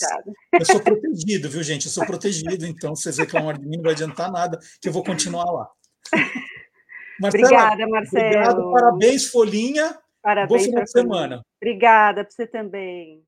Eu 0.51 0.65
sou 0.65 0.79
protegido, 0.79 1.49
viu, 1.49 1.63
gente? 1.63 1.85
Eu 1.85 1.91
sou 1.91 2.05
protegido, 2.07 2.65
então 2.65 2.95
se 2.95 3.03
vocês 3.03 3.17
reclamarem 3.17 3.61
de 3.61 3.67
mim, 3.67 3.77
não 3.77 3.83
vai 3.83 3.93
adiantar 3.93 4.31
nada, 4.31 4.59
que 4.81 4.87
eu 4.87 4.93
vou 4.93 5.03
continuar 5.03 5.45
lá. 5.45 5.69
Marcela, 7.19 7.45
obrigada, 7.45 7.87
Marcelo. 7.87 8.25
Obrigado, 8.25 8.71
parabéns, 8.71 9.25
Folhinha. 9.27 9.97
Parabéns. 10.21 10.61
Bom 10.61 10.65
final 10.65 10.83
de 10.83 10.91
semana. 10.91 11.41
Obrigada 11.61 12.23
para 12.23 12.31
você 12.31 12.47
também. 12.47 13.23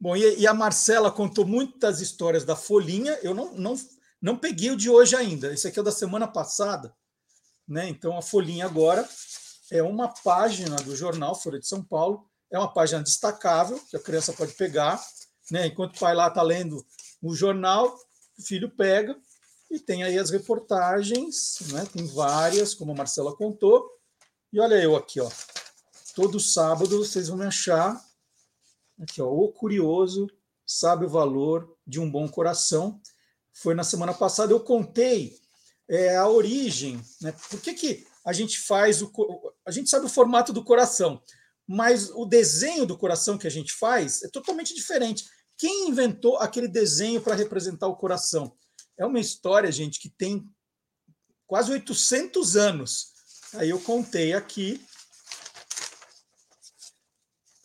Bom, 0.00 0.16
e, 0.16 0.46
a 0.46 0.54
Marcela 0.54 1.12
contou 1.12 1.46
muitas 1.46 2.00
histórias 2.00 2.44
da 2.44 2.56
Folhinha. 2.56 3.18
Eu 3.22 3.34
não, 3.34 3.52
não, 3.54 3.74
não 4.20 4.36
peguei 4.36 4.70
o 4.70 4.76
de 4.76 4.88
hoje 4.88 5.14
ainda. 5.14 5.52
Esse 5.52 5.68
aqui 5.68 5.78
é 5.78 5.82
o 5.82 5.84
da 5.84 5.92
semana 5.92 6.26
passada. 6.26 6.94
Né? 7.70 7.88
Então, 7.88 8.18
a 8.18 8.22
Folhinha 8.22 8.66
agora 8.66 9.08
é 9.70 9.80
uma 9.80 10.08
página 10.08 10.74
do 10.78 10.96
jornal 10.96 11.36
Folha 11.36 11.60
de 11.60 11.68
São 11.68 11.84
Paulo, 11.84 12.28
é 12.50 12.58
uma 12.58 12.74
página 12.74 13.00
destacável, 13.00 13.80
que 13.88 13.96
a 13.96 14.00
criança 14.00 14.32
pode 14.32 14.54
pegar, 14.54 15.00
né? 15.52 15.68
enquanto 15.68 15.94
o 15.94 16.00
pai 16.00 16.12
lá 16.12 16.26
está 16.26 16.42
lendo 16.42 16.84
o 17.22 17.32
jornal, 17.32 17.96
o 18.36 18.42
filho 18.42 18.68
pega, 18.68 19.16
e 19.70 19.78
tem 19.78 20.02
aí 20.02 20.18
as 20.18 20.30
reportagens, 20.30 21.58
né? 21.68 21.86
tem 21.92 22.04
várias, 22.08 22.74
como 22.74 22.90
a 22.90 22.96
Marcela 22.96 23.36
contou, 23.36 23.88
e 24.52 24.58
olha 24.58 24.74
eu 24.82 24.96
aqui, 24.96 25.20
ó. 25.20 25.30
todo 26.16 26.40
sábado 26.40 26.98
vocês 26.98 27.28
vão 27.28 27.38
me 27.38 27.44
achar, 27.44 28.04
aqui, 29.00 29.22
ó, 29.22 29.28
o 29.28 29.52
curioso 29.52 30.28
sabe 30.66 31.06
o 31.06 31.08
valor 31.08 31.72
de 31.86 32.00
um 32.00 32.10
bom 32.10 32.28
coração, 32.28 33.00
foi 33.52 33.76
na 33.76 33.84
semana 33.84 34.12
passada, 34.12 34.52
eu 34.52 34.58
contei 34.58 35.38
é, 35.90 36.16
a 36.16 36.28
origem, 36.28 37.02
né? 37.20 37.34
Por 37.50 37.60
que, 37.60 37.74
que 37.74 38.06
a 38.24 38.32
gente 38.32 38.60
faz 38.60 39.02
o. 39.02 39.10
A 39.66 39.72
gente 39.72 39.90
sabe 39.90 40.06
o 40.06 40.08
formato 40.08 40.52
do 40.52 40.62
coração, 40.62 41.20
mas 41.66 42.10
o 42.10 42.24
desenho 42.24 42.86
do 42.86 42.96
coração 42.96 43.36
que 43.36 43.46
a 43.46 43.50
gente 43.50 43.72
faz 43.74 44.22
é 44.22 44.28
totalmente 44.28 44.72
diferente. 44.72 45.24
Quem 45.58 45.88
inventou 45.88 46.38
aquele 46.38 46.68
desenho 46.68 47.20
para 47.20 47.34
representar 47.34 47.88
o 47.88 47.96
coração? 47.96 48.56
É 48.96 49.04
uma 49.04 49.18
história, 49.18 49.70
gente, 49.72 49.98
que 49.98 50.08
tem 50.08 50.48
quase 51.46 51.72
800 51.72 52.56
anos. 52.56 53.12
Aí 53.54 53.70
eu 53.70 53.80
contei 53.80 54.32
aqui. 54.32 54.80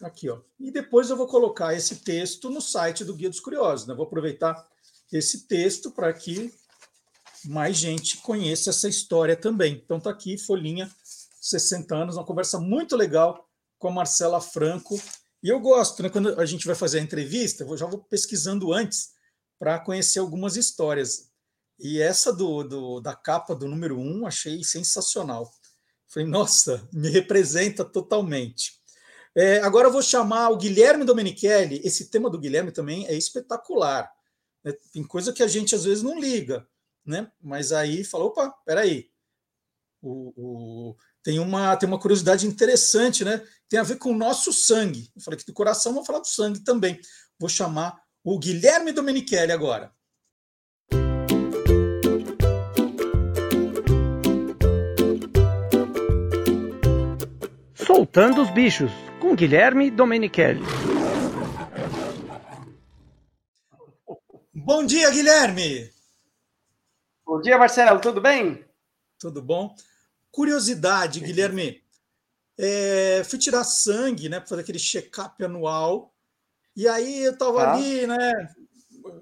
Aqui, 0.02 0.30
ó. 0.30 0.42
E 0.60 0.72
depois 0.72 1.10
eu 1.10 1.16
vou 1.16 1.28
colocar 1.28 1.74
esse 1.74 1.98
texto 1.98 2.50
no 2.50 2.60
site 2.60 3.06
do 3.06 3.16
Guia 3.16 3.30
dos 3.30 3.40
Curiosos. 3.40 3.88
Né? 3.88 3.94
Vou 3.94 4.06
aproveitar 4.06 4.68
esse 5.12 5.48
texto 5.48 5.92
para 5.92 6.12
que 6.12 6.54
mais 7.48 7.78
gente 7.78 8.18
conheça 8.18 8.70
essa 8.70 8.88
história 8.88 9.36
também. 9.36 9.82
Então 9.84 10.00
tá 10.00 10.10
aqui, 10.10 10.38
Folhinha, 10.38 10.90
60 11.42 11.96
anos, 11.96 12.18
uma 12.18 12.26
conversa 12.26 12.60
muito 12.60 12.96
legal 12.96 13.48
com 13.78 13.88
a 13.88 13.92
Marcela 13.92 14.42
Franco. 14.42 15.00
E 15.44 15.50
eu 15.50 15.60
gosto, 15.60 16.02
né, 16.02 16.10
quando 16.10 16.40
a 16.40 16.46
gente 16.46 16.66
vai 16.66 16.76
fazer 16.76 17.00
a 17.00 17.04
entrevista, 17.04 17.64
eu 17.64 17.78
já 17.78 17.86
vou 17.86 18.00
pesquisando 18.04 18.74
antes 18.74 19.10
para 19.60 19.80
conhecer 19.80 20.20
algumas 20.20 20.56
histórias. 20.56 21.30
E 21.80 22.02
essa 22.02 22.34
do, 22.34 22.64
do, 22.64 23.00
da 23.00 23.14
capa 23.14 23.54
do 23.54 23.68
número 23.68 24.00
um 24.00 24.26
achei 24.26 24.64
sensacional. 24.64 25.52
Falei, 26.08 26.28
nossa, 26.28 26.88
me 26.92 27.10
representa 27.10 27.84
totalmente. 27.84 28.80
É, 29.36 29.60
agora 29.60 29.90
eu 29.90 29.92
vou 29.92 30.02
chamar 30.02 30.50
o 30.50 30.58
Guilherme 30.58 31.04
Domenichelli. 31.04 31.82
Esse 31.84 32.10
tema 32.10 32.30
do 32.30 32.40
Guilherme 32.40 32.72
também 32.72 33.06
é 33.08 33.14
espetacular. 33.14 34.10
É, 34.64 34.72
tem 34.94 35.04
coisa 35.04 35.34
que 35.34 35.44
a 35.44 35.48
gente 35.48 35.76
às 35.76 35.84
vezes 35.84 36.02
não 36.02 36.20
liga, 36.20 36.66
né? 37.06 37.32
Mas 37.42 37.72
aí 37.72 38.04
falou, 38.04 38.28
opa, 38.28 38.50
peraí. 38.66 39.10
O, 40.02 40.34
o, 40.36 40.96
tem, 41.24 41.40
uma, 41.40 41.76
tem 41.76 41.88
uma 41.88 42.00
curiosidade 42.00 42.46
interessante, 42.46 43.24
né? 43.24 43.42
Tem 43.70 43.80
a 43.80 43.84
ver 43.84 43.98
com 43.98 44.12
o 44.12 44.18
nosso 44.18 44.54
sangue. 44.54 45.10
Eu 45.16 45.22
falei 45.22 45.40
que 45.40 45.46
do 45.46 45.54
coração, 45.54 45.94
vou 45.94 46.06
falar 46.06 46.20
do 46.20 46.28
sangue 46.28 46.60
também. 46.64 47.00
Vou 47.40 47.50
chamar 47.50 48.00
o 48.24 48.38
Guilherme 48.40 48.92
Domenichelli 48.92 49.52
agora. 49.52 49.92
Soltando 57.76 58.42
os 58.42 58.50
Bichos, 58.52 58.92
com 59.20 59.36
Guilherme 59.36 59.90
Domenichelli. 59.90 60.62
Bom 64.54 64.86
dia, 64.86 65.12
Guilherme! 65.12 65.95
Bom 67.26 67.42
dia, 67.42 67.58
Marcelo, 67.58 68.00
tudo 68.00 68.22
bem? 68.22 68.64
Tudo 69.20 69.42
bom. 69.42 69.76
Curiosidade, 70.30 71.20
Guilherme. 71.20 71.82
É, 72.58 73.24
fui 73.24 73.40
tirar 73.40 73.64
sangue, 73.64 74.30
né, 74.30 74.40
para 74.40 74.48
fazer 74.48 74.62
aquele 74.62 74.78
check-up 74.78 75.44
anual. 75.44 76.14
E 76.76 76.88
aí 76.88 77.24
eu 77.24 77.34
estava 77.34 77.64
tá. 77.64 77.74
ali, 77.74 78.06
né, 78.06 78.56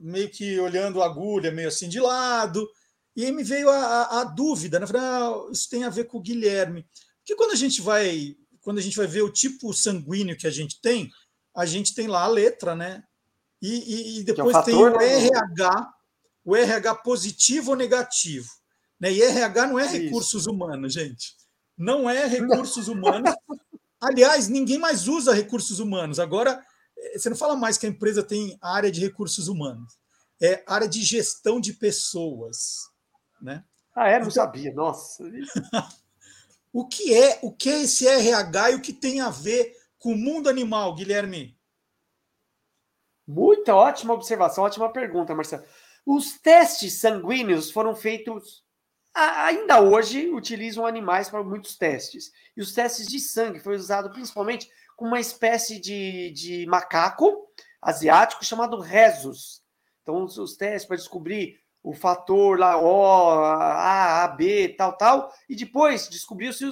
meio 0.01 0.29
que 0.29 0.59
olhando 0.59 1.01
a 1.01 1.05
agulha, 1.05 1.49
meio 1.49 1.69
assim 1.69 1.87
de 1.87 2.01
lado. 2.01 2.69
E 3.15 3.23
aí 3.23 3.31
me 3.31 3.43
veio 3.43 3.69
a, 3.69 3.77
a, 3.77 4.21
a 4.21 4.23
dúvida, 4.25 4.79
né? 4.79 4.87
Falei, 4.87 5.01
ah, 5.01 5.49
isso 5.51 5.69
tem 5.69 5.85
a 5.85 5.89
ver 5.89 6.03
com 6.05 6.17
o 6.17 6.21
Guilherme. 6.21 6.85
Porque 7.19 7.35
quando 7.35 7.51
a 7.51 7.55
gente 7.55 7.81
vai 7.81 8.35
quando 8.63 8.79
a 8.79 8.81
gente 8.81 8.97
vai 8.97 9.05
ver 9.05 9.21
o 9.21 9.31
tipo 9.31 9.73
sanguíneo 9.73 10.37
que 10.37 10.47
a 10.47 10.51
gente 10.51 10.81
tem, 10.81 11.11
a 11.55 11.65
gente 11.65 11.93
tem 11.93 12.07
lá 12.07 12.23
a 12.23 12.27
letra, 12.27 12.75
né? 12.75 13.03
E, 13.61 13.69
e, 13.69 14.19
e 14.19 14.23
depois 14.23 14.55
é 14.55 14.59
um 14.59 14.63
tem 14.63 14.75
o 14.75 14.99
RH, 14.99 15.93
o 16.43 16.55
RH 16.55 16.95
positivo 16.95 17.71
ou 17.71 17.77
negativo. 17.77 18.49
Né? 18.99 19.11
E 19.11 19.21
RH 19.21 19.67
não 19.67 19.79
é 19.79 19.85
Isso. 19.85 19.93
recursos 19.93 20.45
humanos, 20.47 20.93
gente. 20.93 21.35
Não 21.77 22.09
é 22.09 22.25
recursos 22.25 22.87
humanos. 22.87 23.33
Aliás, 23.99 24.47
ninguém 24.47 24.77
mais 24.77 25.07
usa 25.07 25.33
recursos 25.33 25.79
humanos. 25.79 26.19
Agora, 26.19 26.63
eh, 26.97 27.17
você 27.17 27.29
não 27.29 27.37
fala 27.37 27.55
mais 27.55 27.77
que 27.77 27.85
a 27.85 27.89
empresa 27.89 28.21
tem 28.21 28.57
área 28.61 28.91
de 28.91 29.01
recursos 29.01 29.47
humanos. 29.47 29.97
É 30.41 30.63
área 30.67 30.87
de 30.87 31.01
gestão 31.01 31.59
de 31.59 31.73
pessoas. 31.73 32.79
Né? 33.41 33.63
Ah, 33.95 34.09
é? 34.09 34.13
Não 34.13 34.27
então, 34.27 34.31
sabia. 34.31 34.73
Nossa. 34.73 35.23
O 36.75 36.87
que 36.87 37.13
é, 37.13 37.37
o 37.43 37.51
que 37.51 37.69
é 37.69 37.83
esse 37.83 38.07
RH 38.07 38.71
e 38.71 38.75
o 38.75 38.81
que 38.81 38.91
tem 38.91 39.21
a 39.21 39.29
ver 39.29 39.75
com 39.99 40.13
o 40.13 40.17
mundo 40.17 40.49
animal, 40.49 40.95
Guilherme? 40.95 41.55
Muita 43.27 43.75
ótima 43.75 44.15
observação, 44.15 44.63
ótima 44.63 44.91
pergunta, 44.91 45.35
Marcelo. 45.35 45.63
Os 46.05 46.37
testes 46.37 46.99
sanguíneos 46.99 47.71
foram 47.71 47.95
feitos 47.95 48.63
ainda 49.13 49.79
hoje 49.79 50.27
utilizam 50.29 50.85
animais 50.85 51.29
para 51.29 51.43
muitos 51.43 51.77
testes. 51.77 52.31
E 52.57 52.61
os 52.61 52.73
testes 52.73 53.07
de 53.07 53.19
sangue 53.19 53.59
foi 53.59 53.75
usado 53.75 54.09
principalmente 54.09 54.69
com 54.95 55.05
uma 55.05 55.19
espécie 55.19 55.79
de, 55.79 56.31
de 56.31 56.65
macaco 56.65 57.47
asiático 57.81 58.43
chamado 58.43 58.79
Rhesus. 58.79 59.61
Então, 60.01 60.23
os, 60.23 60.37
os 60.37 60.55
testes 60.55 60.85
para 60.85 60.97
descobrir 60.97 61.59
o 61.81 61.93
fator 61.93 62.57
lá, 62.57 62.77
O, 62.77 63.29
A, 63.29 64.23
A, 64.23 64.27
B, 64.29 64.69
tal, 64.69 64.95
tal, 64.97 65.33
e 65.49 65.55
depois 65.55 66.07
descobriu-se 66.07 66.65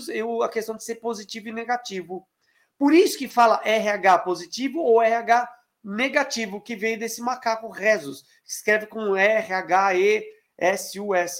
a 0.43 0.49
questão 0.49 0.75
de 0.75 0.83
ser 0.83 0.95
positivo 0.95 1.49
e 1.49 1.51
negativo. 1.51 2.25
Por 2.77 2.93
isso 2.93 3.17
que 3.17 3.27
fala 3.27 3.61
RH 3.63 4.19
positivo 4.19 4.79
ou 4.79 5.01
RH 5.01 5.47
negativo, 5.83 6.61
que 6.61 6.75
veio 6.75 6.99
desse 6.99 7.21
macaco 7.21 7.69
Rhesus, 7.69 8.25
escreve 8.45 8.87
com 8.87 9.15
R-H-E-S-U-S, 9.15 10.25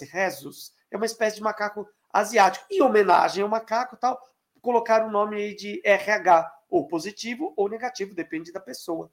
Rhesus. 0.06 0.72
É 0.90 0.98
uma 0.98 1.06
espécie 1.06 1.38
de 1.38 1.44
macaco 1.44 1.88
asiático. 2.12 2.66
Em 2.70 2.82
homenagem 2.82 3.44
ao 3.44 3.50
macaco 3.50 3.96
tal, 3.98 4.20
colocaram 4.62 5.08
o 5.08 5.12
nome 5.12 5.38
aí 5.38 5.56
de 5.56 5.82
RH, 5.84 6.52
ou 6.70 6.88
positivo 6.88 7.54
ou 7.58 7.70
negativo, 7.70 8.16
depende 8.16 8.52
da 8.52 8.60
pessoa. 8.60 9.12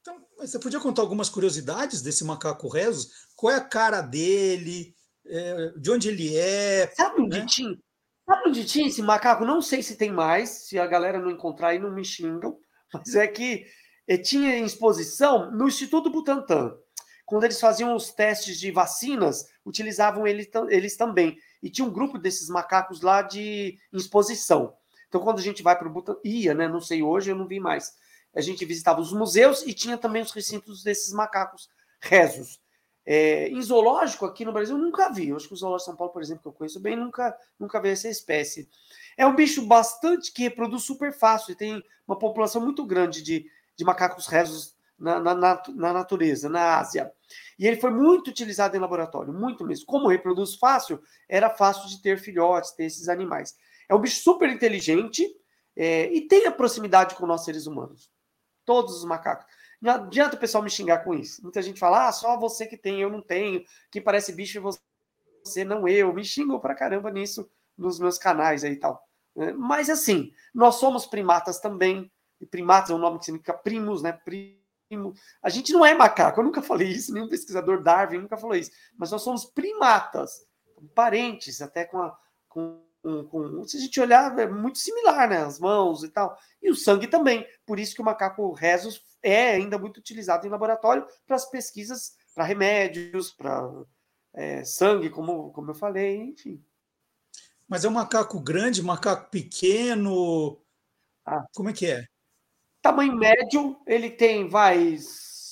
Então, 0.00 0.22
você 0.36 0.58
podia 0.58 0.80
contar 0.80 1.00
algumas 1.02 1.30
curiosidades 1.30 2.02
desse 2.02 2.24
macaco 2.24 2.68
Rezos? 2.68 3.26
Qual 3.34 3.52
é 3.52 3.56
a 3.56 3.64
cara 3.64 4.02
dele? 4.02 4.94
É, 5.26 5.72
de 5.78 5.90
onde 5.90 6.08
ele 6.08 6.36
é? 6.36 6.86
Sabe 6.94 7.22
onde 7.22 7.38
né? 7.38 7.46
tinha? 7.46 7.78
Sabe 8.26 8.48
onde 8.48 8.64
tinha 8.66 8.86
esse 8.86 9.02
macaco? 9.02 9.46
Não 9.46 9.62
sei 9.62 9.82
se 9.82 9.96
tem 9.96 10.12
mais, 10.12 10.66
se 10.66 10.78
a 10.78 10.86
galera 10.86 11.18
não 11.18 11.30
encontrar 11.30 11.68
aí, 11.68 11.78
não 11.78 11.90
me 11.90 12.04
xingam, 12.04 12.58
mas 12.92 13.14
é 13.14 13.26
que 13.26 13.64
tinha 14.22 14.56
em 14.56 14.64
exposição 14.64 15.50
no 15.50 15.68
Instituto 15.68 16.10
Butantan. 16.10 16.76
Quando 17.24 17.44
eles 17.44 17.58
faziam 17.58 17.94
os 17.96 18.12
testes 18.12 18.60
de 18.60 18.70
vacinas, 18.70 19.46
utilizavam 19.64 20.26
ele, 20.26 20.50
eles 20.68 20.96
também. 20.96 21.38
E 21.62 21.70
tinha 21.70 21.86
um 21.86 21.92
grupo 21.92 22.18
desses 22.18 22.48
macacos 22.48 23.00
lá 23.00 23.22
de 23.22 23.78
exposição. 23.92 24.74
Então, 25.08 25.20
quando 25.20 25.38
a 25.38 25.42
gente 25.42 25.62
vai 25.62 25.78
para 25.78 25.88
o 25.88 25.92
Butantan, 25.92 26.20
ia, 26.24 26.54
né? 26.54 26.68
Não 26.68 26.80
sei 26.80 27.02
hoje, 27.02 27.30
eu 27.30 27.36
não 27.36 27.46
vi 27.46 27.58
mais 27.58 27.94
a 28.34 28.40
gente 28.40 28.64
visitava 28.64 29.00
os 29.00 29.12
museus 29.12 29.62
e 29.62 29.72
tinha 29.72 29.96
também 29.96 30.22
os 30.22 30.32
recintos 30.32 30.82
desses 30.82 31.12
macacos 31.12 31.68
rezos. 32.00 32.60
É, 33.06 33.48
em 33.48 33.60
zoológico, 33.60 34.24
aqui 34.24 34.44
no 34.44 34.52
Brasil, 34.52 34.76
nunca 34.76 35.12
vi. 35.12 35.28
Eu 35.28 35.36
acho 35.36 35.46
que 35.46 35.54
o 35.54 35.56
zoológico 35.56 35.84
de 35.84 35.92
São 35.92 35.96
Paulo, 35.96 36.12
por 36.12 36.22
exemplo, 36.22 36.42
que 36.42 36.48
eu 36.48 36.52
conheço 36.52 36.80
bem, 36.80 36.96
nunca, 36.96 37.36
nunca 37.58 37.80
vi 37.80 37.90
essa 37.90 38.08
espécie. 38.08 38.68
É 39.16 39.26
um 39.26 39.36
bicho 39.36 39.66
bastante 39.66 40.32
que 40.32 40.44
reproduz 40.44 40.82
super 40.82 41.12
fácil 41.12 41.52
e 41.52 41.56
tem 41.56 41.82
uma 42.08 42.18
população 42.18 42.62
muito 42.62 42.84
grande 42.84 43.22
de, 43.22 43.46
de 43.76 43.84
macacos 43.84 44.26
rezos 44.26 44.74
na, 44.98 45.20
na, 45.20 45.34
na, 45.34 45.92
natureza, 45.92 46.48
na 46.48 46.78
Ásia. 46.78 47.12
E 47.58 47.66
ele 47.66 47.80
foi 47.80 47.90
muito 47.90 48.28
utilizado 48.28 48.76
em 48.76 48.80
laboratório, 48.80 49.32
muito 49.32 49.64
mesmo. 49.64 49.86
Como 49.86 50.08
reproduz 50.08 50.54
fácil, 50.54 51.02
era 51.28 51.50
fácil 51.50 51.88
de 51.88 52.00
ter 52.00 52.18
filhotes, 52.18 52.72
ter 52.72 52.84
esses 52.84 53.08
animais. 53.08 53.56
É 53.88 53.94
um 53.94 54.00
bicho 54.00 54.22
super 54.22 54.48
inteligente 54.48 55.26
é, 55.76 56.12
e 56.12 56.22
tem 56.22 56.46
a 56.46 56.52
proximidade 56.52 57.14
com 57.14 57.26
nós 57.26 57.44
seres 57.44 57.66
humanos. 57.66 58.10
Todos 58.64 58.96
os 58.96 59.04
macacos. 59.04 59.46
Não 59.80 59.92
adianta 59.92 60.36
o 60.36 60.40
pessoal 60.40 60.64
me 60.64 60.70
xingar 60.70 61.04
com 61.04 61.12
isso. 61.12 61.42
Muita 61.42 61.60
gente 61.60 61.78
fala, 61.78 62.08
ah, 62.08 62.12
só 62.12 62.38
você 62.38 62.66
que 62.66 62.76
tem, 62.76 63.00
eu 63.00 63.10
não 63.10 63.20
tenho. 63.20 63.62
Que 63.90 64.00
parece 64.00 64.32
bicho 64.32 64.62
você 64.62 65.64
não 65.64 65.86
eu. 65.86 66.12
Me 66.14 66.24
xingam 66.24 66.58
pra 66.58 66.74
caramba 66.74 67.10
nisso 67.10 67.50
nos 67.76 67.98
meus 67.98 68.16
canais 68.16 68.64
aí 68.64 68.72
e 68.72 68.76
tal. 68.76 69.06
É, 69.36 69.52
mas 69.52 69.90
assim, 69.90 70.32
nós 70.54 70.76
somos 70.76 71.04
primatas 71.04 71.60
também. 71.60 72.10
E 72.44 72.46
primatas 72.46 72.90
é 72.90 72.94
um 72.94 72.98
nome 72.98 73.18
que 73.18 73.24
significa 73.24 73.54
primos, 73.54 74.02
né? 74.02 74.12
Primo. 74.12 75.14
A 75.42 75.48
gente 75.48 75.72
não 75.72 75.84
é 75.84 75.94
macaco, 75.94 76.40
eu 76.40 76.44
nunca 76.44 76.60
falei 76.60 76.88
isso, 76.88 77.12
nenhum 77.12 77.28
pesquisador 77.28 77.82
Darwin 77.82 78.18
nunca 78.18 78.36
falou 78.36 78.54
isso. 78.54 78.70
Mas 78.98 79.10
nós 79.10 79.22
somos 79.22 79.46
primatas, 79.46 80.46
parentes, 80.94 81.62
até 81.62 81.86
com, 81.86 81.98
a, 82.02 82.16
com 82.48 82.84
com, 83.30 83.64
se 83.64 83.76
a 83.76 83.80
gente 83.80 84.00
olhar, 84.00 84.38
é 84.38 84.46
muito 84.48 84.78
similar, 84.78 85.28
né? 85.28 85.38
As 85.38 85.58
mãos 85.58 86.02
e 86.02 86.08
tal. 86.08 86.38
E 86.62 86.70
o 86.70 86.74
sangue 86.74 87.06
também. 87.06 87.46
Por 87.66 87.78
isso 87.78 87.94
que 87.94 88.00
o 88.00 88.04
macaco 88.04 88.52
rhesus 88.52 89.04
é 89.22 89.50
ainda 89.50 89.78
muito 89.78 89.98
utilizado 89.98 90.46
em 90.46 90.50
laboratório 90.50 91.06
para 91.26 91.36
as 91.36 91.44
pesquisas, 91.44 92.16
para 92.34 92.44
remédios, 92.44 93.30
para 93.30 93.70
é, 94.32 94.64
sangue, 94.64 95.10
como, 95.10 95.52
como 95.52 95.70
eu 95.70 95.74
falei, 95.74 96.16
enfim. 96.16 96.64
Mas 97.68 97.84
é 97.84 97.88
um 97.88 97.92
macaco 97.92 98.40
grande, 98.40 98.82
macaco 98.82 99.30
pequeno? 99.30 100.58
Ah. 101.26 101.44
Como 101.54 101.68
é 101.68 101.72
que 101.72 101.86
é? 101.86 102.06
Tamanho 102.84 103.16
médio, 103.16 103.78
ele 103.86 104.10
tem, 104.10 104.46
vai, 104.46 104.98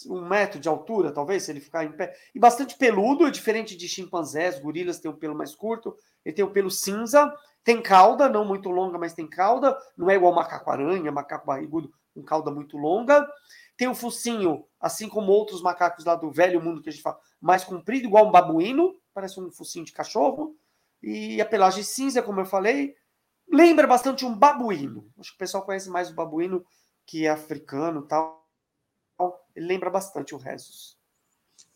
um 0.07 0.29
metro 0.29 0.61
de 0.61 0.69
altura, 0.69 1.11
talvez, 1.11 1.45
se 1.45 1.51
ele 1.51 1.61
ficar 1.61 1.83
em 1.83 1.91
pé. 1.91 2.15
E 2.35 2.39
bastante 2.39 2.77
peludo, 2.77 3.31
diferente 3.31 3.75
de 3.75 3.89
chimpanzés, 3.89 4.61
gorilas 4.61 4.99
têm 4.99 5.11
o 5.11 5.17
pelo 5.17 5.35
mais 5.35 5.55
curto. 5.55 5.97
Ele 6.23 6.35
tem 6.35 6.45
o 6.45 6.51
pelo 6.51 6.71
cinza, 6.71 7.35
tem 7.65 7.81
cauda, 7.81 8.29
não 8.29 8.45
muito 8.45 8.69
longa, 8.69 8.99
mas 8.99 9.15
tem 9.15 9.27
cauda. 9.27 9.75
Não 9.97 10.11
é 10.11 10.17
igual 10.17 10.35
macaco-aranha, 10.35 11.11
macaco 11.11 11.47
barrigudo 11.47 11.91
com 12.15 12.23
cauda 12.23 12.51
muito 12.51 12.77
longa. 12.77 13.27
Tem 13.79 13.89
o 13.89 13.95
focinho, 13.95 14.67
assim 14.79 15.09
como 15.09 15.33
outros 15.33 15.63
macacos 15.63 16.05
lá 16.05 16.15
do 16.15 16.31
velho 16.31 16.63
mundo 16.63 16.83
que 16.83 16.91
a 16.91 16.93
gente 16.93 17.01
fala, 17.01 17.19
mais 17.41 17.65
comprido, 17.65 18.05
igual 18.05 18.29
um 18.29 18.31
babuíno, 18.31 18.95
parece 19.15 19.41
um 19.41 19.51
focinho 19.51 19.87
de 19.87 19.93
cachorro. 19.93 20.55
E 21.03 21.41
a 21.41 21.47
pelagem 21.47 21.83
cinza, 21.83 22.21
como 22.21 22.41
eu 22.41 22.45
falei, 22.45 22.95
lembra 23.51 23.87
bastante 23.87 24.27
um 24.27 24.37
babuíno. 24.37 25.11
Acho 25.19 25.31
que 25.31 25.37
o 25.37 25.39
pessoal 25.39 25.65
conhece 25.65 25.89
mais 25.89 26.11
o 26.11 26.15
babuíno, 26.15 26.63
que 27.07 27.27
é 27.27 27.31
africano 27.31 28.03
tal. 28.03 28.43
Ele 29.55 29.67
lembra 29.67 29.91
bastante 29.91 30.35
o 30.35 30.39
Rhesus. 30.39 30.97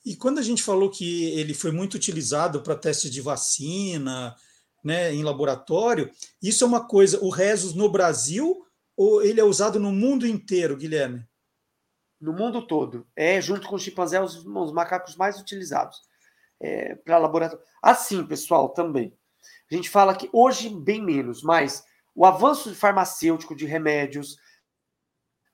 E 0.04 0.16
quando 0.16 0.38
a 0.38 0.42
gente 0.42 0.62
falou 0.62 0.90
que 0.90 1.30
ele 1.38 1.52
foi 1.52 1.72
muito 1.72 1.94
utilizado 1.94 2.62
para 2.62 2.76
testes 2.76 3.10
de 3.10 3.20
vacina, 3.20 4.34
né, 4.82 5.12
em 5.12 5.22
laboratório, 5.22 6.10
isso 6.40 6.64
é 6.64 6.66
uma 6.66 6.86
coisa, 6.86 7.18
o 7.22 7.28
Rezos 7.28 7.74
no 7.74 7.90
Brasil 7.90 8.64
ou 8.96 9.22
ele 9.22 9.40
é 9.40 9.44
usado 9.44 9.78
no 9.78 9.92
mundo 9.92 10.26
inteiro, 10.26 10.76
Guilherme? 10.76 11.26
no 12.20 12.32
mundo 12.32 12.66
todo. 12.66 13.06
É, 13.14 13.40
junto 13.40 13.68
com 13.68 13.76
os 13.76 13.82
chimpanzés, 13.82 14.36
os, 14.36 14.46
os 14.46 14.72
macacos 14.72 15.16
mais 15.16 15.38
utilizados 15.40 16.02
é, 16.60 16.94
para 16.96 17.18
laboratório. 17.18 17.64
Assim, 17.82 18.24
pessoal, 18.26 18.70
também. 18.70 19.16
A 19.70 19.74
gente 19.74 19.90
fala 19.90 20.14
que 20.14 20.28
hoje 20.32 20.68
bem 20.68 21.02
menos, 21.02 21.42
mas 21.42 21.84
o 22.14 22.24
avanço 22.24 22.74
farmacêutico 22.74 23.54
de 23.54 23.66
remédios, 23.66 24.38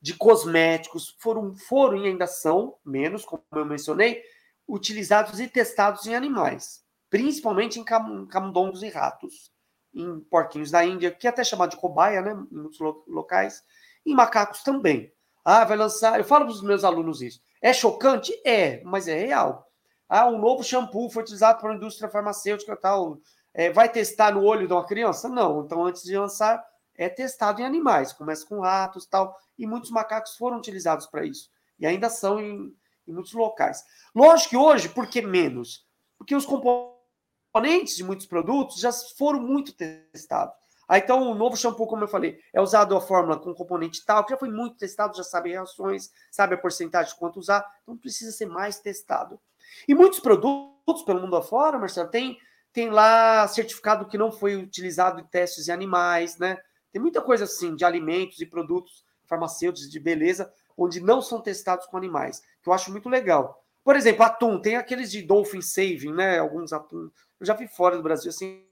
de 0.02 0.14
cosméticos, 0.14 1.16
foram, 1.20 1.54
foram 1.54 1.96
e 1.96 2.08
ainda 2.08 2.26
são, 2.26 2.74
menos, 2.84 3.24
como 3.24 3.44
eu 3.54 3.64
mencionei, 3.64 4.20
utilizados 4.68 5.38
e 5.38 5.46
testados 5.46 6.06
em 6.06 6.14
animais, 6.14 6.84
principalmente 7.08 7.78
em 7.78 7.84
camundongos 7.84 8.82
e 8.82 8.88
ratos, 8.88 9.52
em 9.94 10.18
porquinhos 10.22 10.72
da 10.72 10.84
Índia, 10.84 11.12
que 11.12 11.28
é 11.28 11.30
até 11.30 11.44
chamado 11.44 11.70
de 11.70 11.76
cobaia, 11.76 12.20
né, 12.20 12.32
em 12.32 12.56
muitos 12.56 12.80
locais, 13.06 13.62
em 14.04 14.12
macacos 14.12 14.64
também. 14.64 15.12
Ah, 15.44 15.64
vai 15.64 15.76
lançar. 15.76 16.18
Eu 16.18 16.24
falo 16.24 16.46
para 16.46 16.54
os 16.54 16.62
meus 16.62 16.82
alunos 16.82 17.22
isso. 17.22 17.40
É 17.60 17.72
chocante? 17.72 18.32
É, 18.44 18.82
mas 18.82 19.06
é 19.06 19.14
real. 19.14 19.66
Ah, 20.08 20.26
um 20.26 20.38
novo 20.38 20.64
shampoo 20.64 21.10
foi 21.10 21.22
utilizado 21.22 21.60
para 21.60 21.72
a 21.72 21.76
indústria 21.76 22.08
farmacêutica 22.08 22.76
tal. 22.76 23.18
É, 23.54 23.70
vai 23.70 23.88
testar 23.88 24.34
no 24.34 24.42
olho 24.44 24.66
de 24.66 24.72
uma 24.72 24.84
criança? 24.84 25.28
Não. 25.28 25.64
Então, 25.64 25.84
antes 25.84 26.02
de 26.02 26.16
lançar, 26.16 26.62
é 26.96 27.08
testado 27.08 27.60
em 27.60 27.64
animais. 27.64 28.12
Começa 28.12 28.46
com 28.46 28.60
ratos 28.60 29.06
tal. 29.06 29.36
E 29.58 29.66
muitos 29.66 29.90
macacos 29.90 30.36
foram 30.36 30.58
utilizados 30.58 31.06
para 31.06 31.24
isso. 31.24 31.50
E 31.78 31.86
ainda 31.86 32.08
são 32.08 32.40
em, 32.40 32.74
em 33.06 33.12
muitos 33.12 33.32
locais. 33.32 33.82
Lógico 34.14 34.50
que 34.50 34.56
hoje, 34.56 34.88
por 34.88 35.06
que 35.06 35.22
menos? 35.22 35.86
Porque 36.18 36.34
os 36.34 36.46
componentes 36.46 37.96
de 37.96 38.04
muitos 38.04 38.26
produtos 38.26 38.80
já 38.80 38.92
foram 39.16 39.40
muito 39.40 39.72
testados. 39.72 40.54
Ah, 40.88 40.98
então, 40.98 41.30
o 41.30 41.34
novo 41.34 41.56
shampoo, 41.56 41.86
como 41.86 42.04
eu 42.04 42.08
falei, 42.08 42.38
é 42.52 42.60
usado 42.60 42.94
a 42.96 43.00
fórmula 43.00 43.38
com 43.38 43.54
componente 43.54 44.04
tal, 44.04 44.24
que 44.24 44.32
já 44.32 44.36
foi 44.36 44.50
muito 44.50 44.76
testado, 44.76 45.16
já 45.16 45.22
sabe 45.22 45.50
reações, 45.50 46.10
sabe 46.30 46.54
a 46.54 46.58
porcentagem 46.58 47.12
de 47.12 47.18
quanto 47.18 47.38
usar, 47.38 47.64
então 47.82 47.96
precisa 47.96 48.30
ser 48.30 48.46
mais 48.46 48.78
testado. 48.78 49.40
E 49.88 49.94
muitos 49.94 50.20
produtos 50.20 51.02
pelo 51.04 51.20
mundo 51.20 51.36
afora, 51.36 51.78
Marcelo, 51.78 52.10
tem, 52.10 52.36
tem 52.72 52.90
lá 52.90 53.46
certificado 53.48 54.06
que 54.06 54.18
não 54.18 54.30
foi 54.30 54.56
utilizado 54.56 55.20
em 55.20 55.24
testes 55.24 55.68
em 55.68 55.72
animais, 55.72 56.36
né? 56.36 56.58
Tem 56.92 57.00
muita 57.00 57.22
coisa 57.22 57.44
assim, 57.44 57.74
de 57.74 57.84
alimentos 57.84 58.40
e 58.40 58.46
produtos 58.46 59.04
farmacêuticos 59.24 59.90
de 59.90 59.98
beleza, 59.98 60.52
onde 60.76 61.00
não 61.00 61.22
são 61.22 61.40
testados 61.40 61.86
com 61.86 61.96
animais, 61.96 62.40
que 62.62 62.68
eu 62.68 62.72
acho 62.72 62.92
muito 62.92 63.08
legal. 63.08 63.64
Por 63.82 63.96
exemplo, 63.96 64.22
atum, 64.22 64.60
tem 64.60 64.76
aqueles 64.76 65.10
de 65.10 65.22
Dolphin 65.22 65.60
Saving, 65.60 66.12
né? 66.12 66.38
Alguns 66.38 66.72
atum. 66.72 67.10
Eu 67.40 67.46
já 67.46 67.54
vi 67.54 67.66
fora 67.66 67.96
do 67.96 68.02
Brasil, 68.02 68.30
assim, 68.30 68.64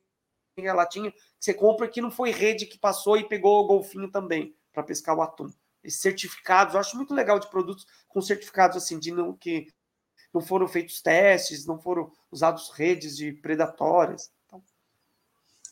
a 0.69 0.75
latinha 0.75 1.11
que 1.11 1.19
você 1.39 1.55
compra 1.55 1.89
que 1.89 2.01
não 2.01 2.11
foi 2.11 2.31
rede 2.31 2.67
que 2.67 2.79
passou 2.79 3.17
e 3.17 3.27
pegou 3.27 3.65
o 3.65 3.67
golfinho 3.67 4.11
também 4.11 4.55
para 4.73 4.83
pescar 4.83 5.17
o 5.17 5.23
atum. 5.23 5.51
Esses 5.83 6.01
certificados, 6.01 6.75
eu 6.75 6.81
acho 6.81 6.97
muito 6.97 7.15
legal 7.15 7.39
de 7.39 7.49
produtos 7.49 7.87
com 8.07 8.21
certificados 8.21 8.77
assim, 8.77 8.99
de 8.99 9.11
não 9.11 9.33
que 9.33 9.67
não 10.33 10.41
foram 10.41 10.69
feitos 10.69 11.01
testes, 11.01 11.67
não 11.67 11.79
foram 11.79 12.13
usados 12.31 12.71
redes 12.71 13.17
de 13.17 13.33
predatórias. 13.33 14.31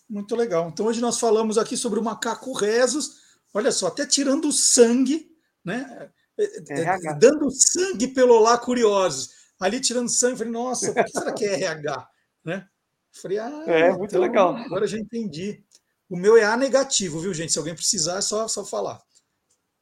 Muito 0.09 0.35
legal. 0.35 0.69
Então 0.69 0.87
hoje 0.87 1.01
nós 1.01 1.19
falamos 1.21 1.59
aqui 1.59 1.77
sobre 1.77 1.99
o 1.99 2.03
macaco 2.03 2.53
rezos. 2.53 3.39
Olha 3.53 3.71
só, 3.71 3.89
até 3.89 4.07
tirando 4.07 4.51
sangue, 4.53 5.31
né? 5.65 6.11
É, 6.39 6.83
é 6.83 7.15
dando 7.15 7.51
sangue 7.51 8.09
pelo 8.09 8.35
Olá 8.35 8.57
Curiosos. 8.57 9.31
Ali 9.61 9.81
tirando 9.81 10.09
sangue, 10.09 10.39
falei, 10.39 10.53
nossa, 10.53 10.91
o 10.91 10.95
que 10.95 11.11
será 11.11 11.33
que 11.33 11.45
é 11.45 11.65
RH? 11.65 12.09
Né? 12.45 12.69
Falei, 13.13 13.39
ah, 13.39 13.65
é 13.67 13.91
muito 13.91 14.13
então, 14.13 14.21
legal. 14.21 14.57
Agora 14.57 14.87
já 14.87 14.97
entendi. 14.97 15.65
O 16.09 16.17
meu 16.17 16.37
é 16.37 16.45
A 16.45 16.57
negativo, 16.57 17.21
viu, 17.21 17.35
gente? 17.35 17.53
Se 17.53 17.59
alguém 17.59 17.75
precisar, 17.75 18.19
é 18.19 18.21
só, 18.21 18.47
só 18.47 18.65
falar. 18.65 18.97
O 18.97 19.03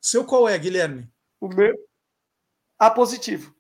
seu 0.01 0.25
qual 0.25 0.49
é, 0.49 0.59
Guilherme? 0.59 1.13
O 1.41 1.49
meu 1.49 1.75
A 2.79 2.91
positivo. 2.91 3.55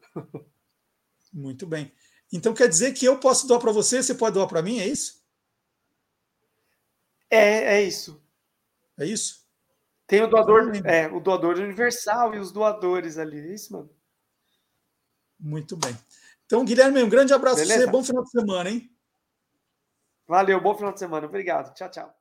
Muito 1.33 1.67
bem. 1.67 1.93
Então 2.33 2.55
quer 2.55 2.69
dizer 2.69 2.93
que 2.93 3.05
eu 3.05 3.21
posso 3.21 3.47
doar 3.47 3.61
para 3.61 3.73
você, 3.73 4.03
você 4.03 4.15
pode 4.15 4.35
doar 4.35 4.49
para 4.49 4.63
mim, 4.63 4.81
é 4.81 4.87
isso? 4.87 5.23
É, 7.31 7.79
é 7.79 7.83
isso. 7.83 8.23
É 8.99 9.05
isso? 9.05 9.45
Tem 10.07 10.23
o 10.23 10.29
doador, 10.29 10.73
é, 10.85 11.09
o 11.09 11.19
doador 11.19 11.59
universal 11.59 12.35
e 12.35 12.39
os 12.39 12.53
doadores 12.53 13.19
ali, 13.19 13.41
é 13.41 13.55
isso, 13.55 13.73
mano? 13.73 13.91
Muito 15.39 15.77
bem. 15.77 15.97
Então, 16.47 16.65
Guilherme, 16.65 17.03
um 17.03 17.09
grande 17.09 17.35
abraço 17.35 17.67
para 17.67 17.77
você, 17.77 17.87
bom 17.89 18.05
final 18.05 18.23
de 18.23 18.31
semana, 18.31 18.71
hein? 18.71 18.91
Valeu, 20.29 20.61
bom 20.61 20.75
final 20.77 20.93
de 20.93 20.99
semana. 20.99 21.27
Obrigado. 21.27 21.75
Tchau, 21.75 21.91
tchau. 21.91 22.15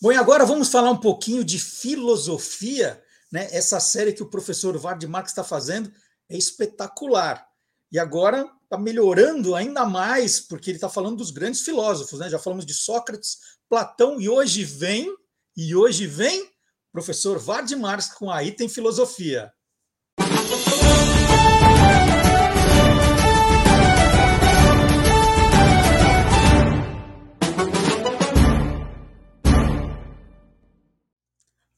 Bom, 0.00 0.12
e 0.12 0.16
agora 0.16 0.44
vamos 0.44 0.68
falar 0.68 0.90
um 0.90 1.00
pouquinho 1.00 1.44
de 1.44 1.58
filosofia. 1.58 3.02
Né? 3.32 3.48
Essa 3.50 3.80
série 3.80 4.12
que 4.12 4.22
o 4.22 4.28
professor 4.28 4.76
Vard 4.76 5.02
Marx 5.06 5.30
está 5.30 5.42
fazendo 5.42 5.90
é 6.28 6.36
espetacular. 6.36 7.50
E 7.94 7.98
agora 8.00 8.50
está 8.64 8.76
melhorando 8.76 9.54
ainda 9.54 9.86
mais, 9.86 10.40
porque 10.40 10.68
ele 10.68 10.78
está 10.78 10.88
falando 10.88 11.18
dos 11.18 11.30
grandes 11.30 11.60
filósofos. 11.60 12.18
Né? 12.18 12.28
Já 12.28 12.40
falamos 12.40 12.66
de 12.66 12.74
Sócrates, 12.74 13.38
Platão, 13.68 14.20
e 14.20 14.28
hoje 14.28 14.64
vem, 14.64 15.14
e 15.56 15.76
hoje 15.76 16.04
vem, 16.04 16.50
professor 16.92 17.38
Vard 17.38 17.70
Marx 17.76 18.12
com 18.12 18.32
a 18.32 18.42
Item 18.42 18.68
Filosofia. 18.68 19.52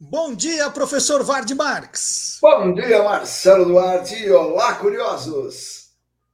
Bom 0.00 0.34
dia, 0.34 0.70
professor 0.70 1.22
Vard 1.22 1.54
Marx. 1.54 2.38
Bom 2.40 2.72
dia, 2.72 3.02
Marcelo 3.02 3.66
Duarte. 3.66 4.30
Olá, 4.30 4.76
curiosos. 4.76 5.86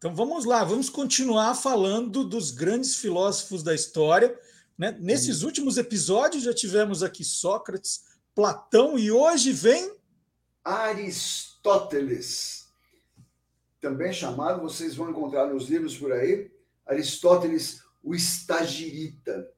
Então 0.02 0.16
vamos 0.16 0.44
lá, 0.44 0.64
vamos 0.64 0.90
continuar 0.90 1.54
falando 1.54 2.24
dos 2.24 2.50
grandes 2.50 2.96
filósofos 2.96 3.62
da 3.62 3.72
história. 3.72 4.36
Né? 4.76 4.90
Nesses 4.98 5.44
últimos 5.44 5.78
episódios 5.78 6.42
já 6.42 6.52
tivemos 6.52 7.04
aqui 7.04 7.22
Sócrates, 7.22 8.02
Platão 8.34 8.98
e 8.98 9.12
hoje 9.12 9.52
vem 9.52 9.94
Aristóteles. 10.64 12.66
Também 13.80 14.12
chamado, 14.12 14.60
vocês 14.60 14.96
vão 14.96 15.08
encontrar 15.08 15.46
nos 15.46 15.68
livros 15.68 15.96
por 15.96 16.10
aí, 16.10 16.50
Aristóteles, 16.84 17.84
o 18.02 18.12
estagirita. 18.12 19.48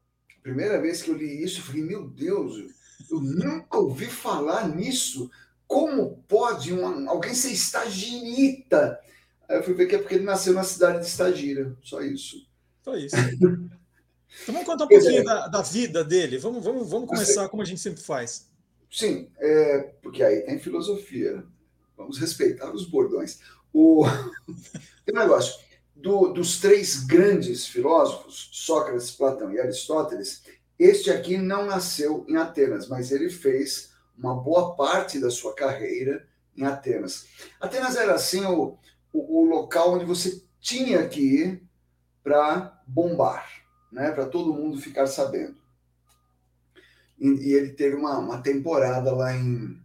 Primeira 0.43 0.79
vez 0.79 1.01
que 1.01 1.11
eu 1.11 1.17
li 1.17 1.43
isso, 1.43 1.61
eu 1.61 1.65
falei, 1.65 1.85
meu 1.85 2.07
Deus, 2.07 2.71
eu 3.11 3.19
nunca 3.19 3.79
ouvi 3.79 4.09
falar 4.09 4.69
nisso. 4.69 5.31
Como 5.67 6.23
pode 6.29 6.75
um, 6.75 7.09
alguém 7.09 7.33
ser 7.33 7.51
estagirita? 7.51 9.01
Aí 9.49 9.59
eu 9.59 9.63
fui 9.63 9.75
ver 9.75 9.87
que 9.87 9.95
é 9.95 9.99
porque 9.99 10.15
ele 10.15 10.25
nasceu 10.25 10.53
na 10.53 10.65
cidade 10.65 11.01
de 11.01 11.07
Estagira. 11.07 11.77
Só 11.83 12.01
isso. 12.01 12.47
Só 12.83 12.97
isso. 12.97 13.17
então 13.43 14.55
vamos 14.55 14.65
contar 14.65 14.85
um 14.85 14.89
pouquinho 14.89 15.21
é. 15.21 15.25
da, 15.25 15.49
da, 15.49 15.63
vida 15.63 16.05
dele. 16.05 16.39
Vamos, 16.39 16.65
vamos, 16.65 16.89
vamos 16.89 17.09
começar 17.09 17.49
como 17.49 17.63
a 17.63 17.67
gente 17.67 17.81
sempre 17.81 18.03
faz. 18.03 18.51
Sim, 18.91 19.29
é, 19.39 19.79
porque 20.03 20.23
aí 20.23 20.43
tem 20.43 20.59
filosofia. 20.59 21.45
Vamos 21.97 22.19
respeitar 22.19 22.73
os 22.73 22.89
bordões. 22.89 23.41
O, 23.73 24.05
tem 25.05 25.15
um 25.15 25.19
negócio. 25.19 25.63
Do, 25.95 26.33
dos 26.33 26.61
três 26.61 27.05
grandes 27.05 27.67
filósofos, 27.67 28.51
Sócrates, 28.53 29.13
Platão 29.13 29.53
e 29.53 29.61
Aristóteles, 29.61 30.43
este 30.79 31.11
aqui 31.11 31.37
não 31.37 31.67
nasceu 31.67 32.27
em 32.29 32.37
Atenas, 32.37 32.89
mas 32.89 33.13
ele 33.13 33.31
fez 33.31 33.93
uma 34.17 34.35
boa 34.35 34.75
parte 34.75 35.21
da 35.21 35.31
sua 35.31 35.55
carreira 35.55 36.27
em 36.57 36.65
Atenas. 36.65 37.27
Atenas 37.61 37.97
era 37.97 38.15
assim 38.15 38.45
o, 38.45 38.77
o, 39.15 39.41
o 39.41 39.45
local 39.45 39.95
onde 39.95 40.05
você 40.05 40.43
tinha 40.61 41.07
que 41.07 41.21
ir 41.21 41.63
para 42.23 42.83
bombar, 42.87 43.49
né? 43.93 44.11
para 44.11 44.27
todo 44.27 44.53
mundo 44.53 44.81
ficar 44.81 45.07
sabendo. 45.07 45.57
E, 47.19 47.29
e 47.29 47.53
ele 47.53 47.71
teve 47.71 47.95
uma, 47.95 48.19
uma 48.19 48.43
temporada 48.43 49.15
lá 49.15 49.33
em, 49.33 49.81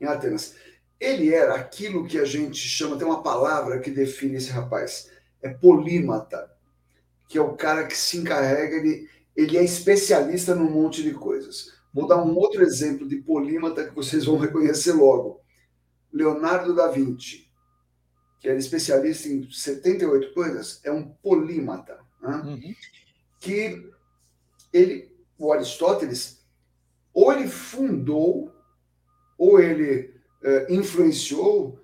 em 0.00 0.06
Atenas. 0.06 0.54
Ele 0.98 1.32
era 1.32 1.54
aquilo 1.54 2.06
que 2.06 2.18
a 2.18 2.24
gente 2.24 2.56
chama, 2.56 2.96
tem 2.96 3.06
uma 3.06 3.22
palavra 3.22 3.80
que 3.80 3.90
define 3.90 4.36
esse 4.36 4.50
rapaz, 4.50 5.10
é 5.42 5.50
polímata, 5.50 6.50
que 7.28 7.36
é 7.36 7.40
o 7.40 7.56
cara 7.56 7.86
que 7.86 7.96
se 7.96 8.16
encarrega 8.16 8.82
de 8.82 9.08
ele 9.36 9.56
é 9.56 9.64
especialista 9.64 10.54
num 10.54 10.70
monte 10.70 11.02
de 11.02 11.14
coisas. 11.14 11.72
Vou 11.94 12.06
dar 12.06 12.22
um 12.22 12.36
outro 12.36 12.62
exemplo 12.62 13.08
de 13.08 13.16
polímata 13.16 13.84
que 13.84 13.94
vocês 13.94 14.24
vão 14.24 14.36
reconhecer 14.36 14.92
logo. 14.92 15.40
Leonardo 16.12 16.74
da 16.74 16.88
Vinci, 16.88 17.49
que 18.40 18.48
era 18.48 18.58
especialista 18.58 19.28
em 19.28 19.48
78 19.50 20.32
coisas, 20.32 20.80
é 20.82 20.90
um 20.90 21.08
polímata. 21.08 22.00
Né? 22.20 22.36
Uhum. 22.36 22.74
Que 23.38 23.90
ele, 24.72 25.12
o 25.38 25.52
Aristóteles, 25.52 26.40
ou 27.12 27.32
ele 27.32 27.46
fundou, 27.46 28.52
ou 29.36 29.60
ele 29.60 30.14
uh, 30.42 30.72
influenciou, 30.72 31.78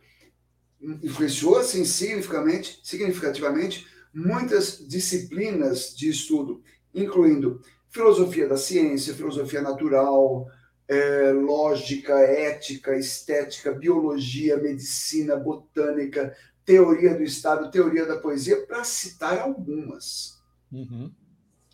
influenciou 0.80 1.58
assim, 1.58 1.84
significativamente, 1.84 2.80
significativamente 2.82 3.86
muitas 4.12 4.78
disciplinas 4.88 5.94
de 5.94 6.08
estudo 6.08 6.62
incluindo 6.94 7.60
filosofia 7.90 8.48
da 8.48 8.56
ciência, 8.56 9.14
filosofia 9.14 9.60
natural, 9.60 10.46
é, 10.88 11.32
lógica, 11.32 12.14
ética, 12.18 12.96
estética, 12.96 13.72
biologia, 13.72 14.56
medicina, 14.56 15.36
botânica, 15.36 16.36
teoria 16.64 17.14
do 17.14 17.22
Estado, 17.22 17.70
teoria 17.70 18.06
da 18.06 18.18
poesia, 18.18 18.64
para 18.66 18.84
citar 18.84 19.38
algumas. 19.38 20.40
Uhum. 20.70 21.12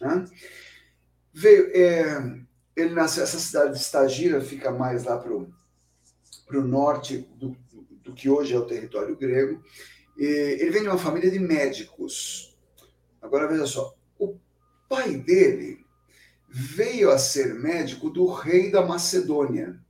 Né? 0.01 0.25
Veio, 1.33 1.71
é, 1.75 2.45
ele 2.77 2.95
nasceu, 2.95 3.23
essa 3.23 3.39
cidade 3.39 3.73
de 3.73 3.81
Stagira 3.81 4.41
fica 4.41 4.71
mais 4.71 5.05
lá 5.05 5.19
para 5.19 5.33
o 5.33 6.63
norte 6.63 7.19
do, 7.37 7.57
do 8.03 8.13
que 8.13 8.29
hoje 8.29 8.55
é 8.55 8.59
o 8.59 8.67
território 8.67 9.17
grego. 9.17 9.63
E 10.17 10.25
ele 10.25 10.71
vem 10.71 10.83
de 10.83 10.89
uma 10.89 10.99
família 10.99 11.31
de 11.31 11.39
médicos. 11.39 12.57
Agora 13.21 13.49
veja 13.49 13.67
só, 13.67 13.95
o 14.19 14.39
pai 14.89 15.17
dele 15.17 15.82
veio 16.53 17.11
a 17.11 17.17
ser 17.17 17.55
médico 17.55 18.11
do 18.11 18.27
rei 18.27 18.71
da 18.71 18.85
Macedônia, 18.85 19.81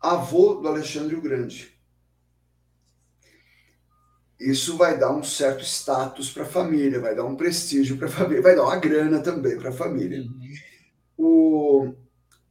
avô 0.00 0.54
do 0.54 0.68
Alexandre 0.68 1.16
o 1.16 1.20
Grande. 1.20 1.76
Isso 4.38 4.76
vai 4.76 4.96
dar 4.96 5.12
um 5.12 5.22
certo 5.22 5.64
status 5.64 6.30
para 6.30 6.44
a 6.44 6.46
família, 6.46 7.00
vai 7.00 7.14
dar 7.14 7.24
um 7.24 7.34
prestígio 7.34 7.98
para 7.98 8.06
a 8.06 8.10
família, 8.10 8.40
vai 8.40 8.54
dar 8.54 8.62
uma 8.62 8.76
grana 8.76 9.20
também 9.20 9.58
para 9.58 9.70
a 9.70 9.72
família. 9.72 10.20
Uhum. 10.20 10.40
O, 11.18 11.94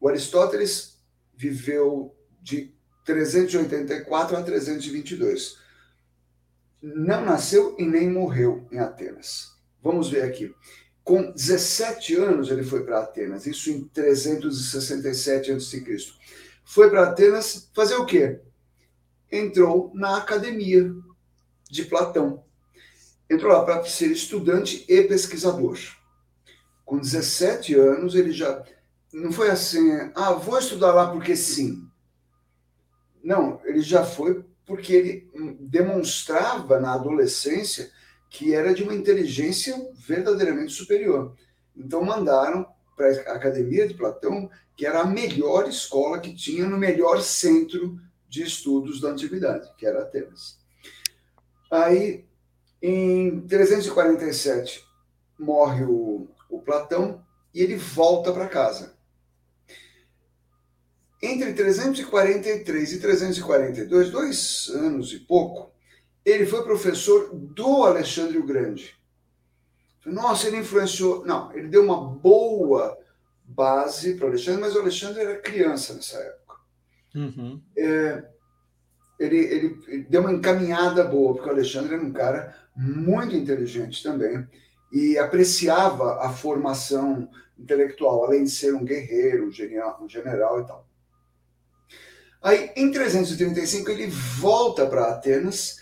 o 0.01 0.09
Aristóteles 0.09 1.01
viveu 1.33 2.13
de 2.41 2.75
384 3.05 4.35
a 4.35 4.43
322. 4.43 5.57
Não 6.81 7.25
nasceu 7.25 7.75
e 7.79 7.85
nem 7.85 8.09
morreu 8.09 8.67
em 8.69 8.77
Atenas. 8.77 9.57
Vamos 9.81 10.09
ver 10.09 10.23
aqui. 10.23 10.53
Com 11.09 11.31
17 11.31 12.17
anos 12.17 12.51
ele 12.51 12.61
foi 12.61 12.83
para 12.83 12.99
Atenas, 12.99 13.47
isso 13.47 13.71
em 13.71 13.83
367 13.85 15.53
a.C. 15.53 15.83
Foi 16.63 16.87
para 16.87 17.01
Atenas 17.01 17.67
fazer 17.73 17.95
o 17.95 18.05
quê? 18.05 18.39
Entrou 19.31 19.91
na 19.95 20.17
academia 20.17 20.93
de 21.67 21.83
Platão. 21.85 22.43
Entrou 23.27 23.51
lá 23.51 23.65
para 23.65 23.83
ser 23.85 24.11
estudante 24.11 24.85
e 24.87 25.01
pesquisador. 25.01 25.79
Com 26.85 26.99
17 26.99 27.73
anos 27.73 28.13
ele 28.13 28.31
já 28.31 28.63
não 29.11 29.31
foi 29.31 29.49
assim, 29.49 29.89
ah, 30.13 30.33
vou 30.33 30.59
estudar 30.59 30.93
lá 30.93 31.11
porque 31.11 31.35
sim. 31.35 31.89
Não, 33.23 33.59
ele 33.65 33.81
já 33.81 34.05
foi 34.05 34.45
porque 34.63 34.93
ele 34.93 35.57
demonstrava 35.59 36.79
na 36.79 36.93
adolescência 36.93 37.89
que 38.29 38.53
era 38.53 38.73
de 38.73 38.83
uma 38.83 38.93
inteligência 38.93 39.75
verdadeiramente 39.95 40.73
superior. 40.73 41.35
Então 41.75 42.03
mandaram 42.03 42.65
para 42.95 43.07
a 43.31 43.35
Academia 43.35 43.87
de 43.87 43.93
Platão, 43.93 44.49
que 44.75 44.85
era 44.85 45.01
a 45.01 45.05
melhor 45.05 45.67
escola 45.67 46.19
que 46.19 46.35
tinha 46.35 46.65
no 46.65 46.77
melhor 46.77 47.21
centro 47.21 47.99
de 48.27 48.43
estudos 48.43 49.01
da 49.01 49.09
antiguidade, 49.09 49.73
que 49.77 49.85
era 49.85 50.03
Atenas. 50.03 50.59
Aí, 51.71 52.25
em 52.81 53.41
347, 53.47 54.83
morre 55.37 55.83
o, 55.85 56.27
o 56.49 56.61
Platão 56.61 57.23
e 57.53 57.61
ele 57.61 57.75
volta 57.75 58.31
para 58.31 58.47
casa. 58.47 58.97
Entre 61.21 61.53
343 61.53 62.93
e 62.93 62.99
342, 62.99 64.09
dois 64.09 64.69
anos 64.73 65.11
e 65.11 65.19
pouco, 65.19 65.71
ele 66.29 66.45
foi 66.45 66.63
professor 66.63 67.29
do 67.33 67.83
Alexandre 67.83 68.37
o 68.37 68.45
Grande. 68.45 68.97
Nossa, 70.05 70.47
ele 70.47 70.57
influenciou. 70.57 71.25
Não, 71.25 71.51
ele 71.53 71.67
deu 71.67 71.83
uma 71.83 72.01
boa 72.01 72.97
base 73.43 74.15
para 74.15 74.25
o 74.25 74.29
Alexandre, 74.29 74.61
mas 74.61 74.75
o 74.75 74.79
Alexandre 74.79 75.21
era 75.21 75.39
criança 75.39 75.93
nessa 75.93 76.17
época. 76.17 76.55
Uhum. 77.15 77.61
É, 77.77 78.23
ele, 79.19 79.37
ele, 79.37 79.79
ele, 79.87 80.03
deu 80.03 80.21
uma 80.21 80.31
encaminhada 80.31 81.03
boa, 81.03 81.33
porque 81.33 81.49
o 81.49 81.51
Alexandre 81.51 81.95
era 81.95 82.03
um 82.03 82.13
cara 82.13 82.55
muito 82.75 83.35
inteligente 83.35 84.01
também 84.01 84.47
e 84.91 85.17
apreciava 85.17 86.23
a 86.25 86.31
formação 86.31 87.29
intelectual, 87.57 88.23
além 88.23 88.45
de 88.45 88.49
ser 88.49 88.73
um 88.73 88.85
guerreiro, 88.85 89.47
um 89.47 89.51
general, 89.51 89.99
um 90.01 90.07
general 90.07 90.61
e 90.61 90.65
tal. 90.65 90.87
Aí, 92.41 92.71
em 92.75 92.89
335, 92.89 93.91
ele 93.91 94.07
volta 94.07 94.85
para 94.85 95.09
Atenas, 95.09 95.79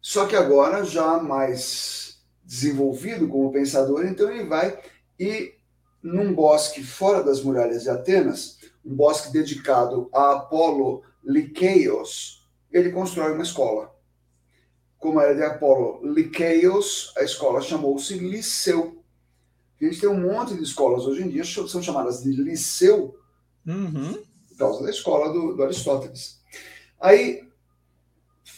só 0.00 0.26
que 0.26 0.36
agora 0.36 0.84
já 0.84 1.18
mais 1.18 2.20
desenvolvido 2.44 3.28
como 3.28 3.52
pensador, 3.52 4.06
então 4.06 4.30
ele 4.30 4.44
vai 4.44 4.78
e 5.18 5.54
num 6.02 6.34
bosque 6.34 6.82
fora 6.82 7.22
das 7.22 7.42
muralhas 7.42 7.82
de 7.82 7.90
Atenas, 7.90 8.58
um 8.84 8.94
bosque 8.94 9.32
dedicado 9.32 10.08
a 10.12 10.32
Apolo 10.32 11.02
Liqueios, 11.22 12.48
ele 12.72 12.90
constrói 12.90 13.34
uma 13.34 13.42
escola. 13.42 13.94
Como 14.98 15.20
era 15.20 15.34
de 15.34 15.42
Apolo 15.42 16.00
Liqueios, 16.02 17.12
a 17.16 17.22
escola 17.22 17.60
chamou-se 17.60 18.14
Liceu. 18.14 19.02
A 19.80 19.84
gente 19.84 20.00
tem 20.00 20.08
um 20.08 20.20
monte 20.20 20.54
de 20.54 20.62
escolas 20.62 21.04
hoje 21.04 21.22
em 21.22 21.28
dia, 21.28 21.44
são 21.44 21.82
chamadas 21.82 22.22
de 22.22 22.30
Liceu, 22.30 23.14
uhum 23.66 24.30
causa 24.60 24.84
da 24.84 24.90
escola 24.90 25.32
do, 25.32 25.54
do 25.56 25.62
Aristóteles. 25.62 26.38
Aí, 27.00 27.48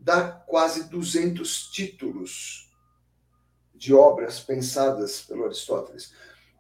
dá 0.04 0.30
quase 0.30 0.90
200 0.90 1.72
títulos 1.72 2.70
de 3.74 3.94
obras 3.94 4.40
pensadas 4.40 5.22
pelo 5.22 5.46
Aristóteles. 5.46 6.14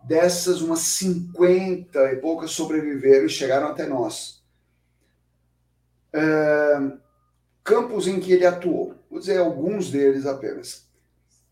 Dessas, 0.03 0.61
umas 0.61 0.79
50 0.79 2.13
e 2.13 2.15
poucas 2.17 2.51
sobreviveram 2.51 3.25
e 3.25 3.29
chegaram 3.29 3.67
até 3.67 3.85
nós. 3.85 4.43
Campos 7.63 8.07
em 8.07 8.19
que 8.19 8.31
ele 8.31 8.45
atuou, 8.45 8.95
vou 9.09 9.19
dizer 9.19 9.37
alguns 9.37 9.89
deles 9.89 10.25
apenas. 10.25 10.87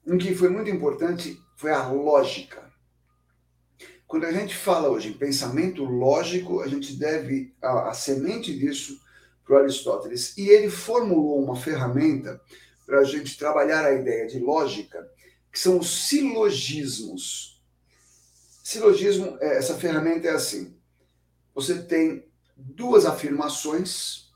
Um 0.05 0.17
que 0.17 0.35
foi 0.35 0.49
muito 0.49 0.69
importante 0.69 1.41
foi 1.55 1.71
a 1.71 1.87
lógica. 1.87 2.69
Quando 4.07 4.25
a 4.25 4.31
gente 4.31 4.55
fala 4.55 4.89
hoje 4.89 5.09
em 5.09 5.13
pensamento 5.13 5.85
lógico, 5.85 6.61
a 6.61 6.67
gente 6.67 6.97
deve 6.97 7.55
a, 7.61 7.89
a 7.89 7.93
semente 7.93 8.57
disso 8.57 8.99
para 9.51 9.59
Aristóteles. 9.59 10.37
E 10.37 10.47
ele 10.47 10.69
formulou 10.69 11.43
uma 11.43 11.57
ferramenta 11.57 12.39
para 12.85 12.99
a 12.99 13.03
gente 13.03 13.37
trabalhar 13.37 13.83
a 13.83 13.93
ideia 13.93 14.25
de 14.25 14.39
lógica, 14.39 15.05
que 15.51 15.59
são 15.59 15.77
os 15.77 16.07
silogismos. 16.07 17.61
Silogismo, 18.63 19.37
é, 19.41 19.57
essa 19.57 19.75
ferramenta 19.75 20.29
é 20.29 20.31
assim: 20.31 20.73
você 21.53 21.81
tem 21.83 22.25
duas 22.55 23.05
afirmações, 23.05 24.31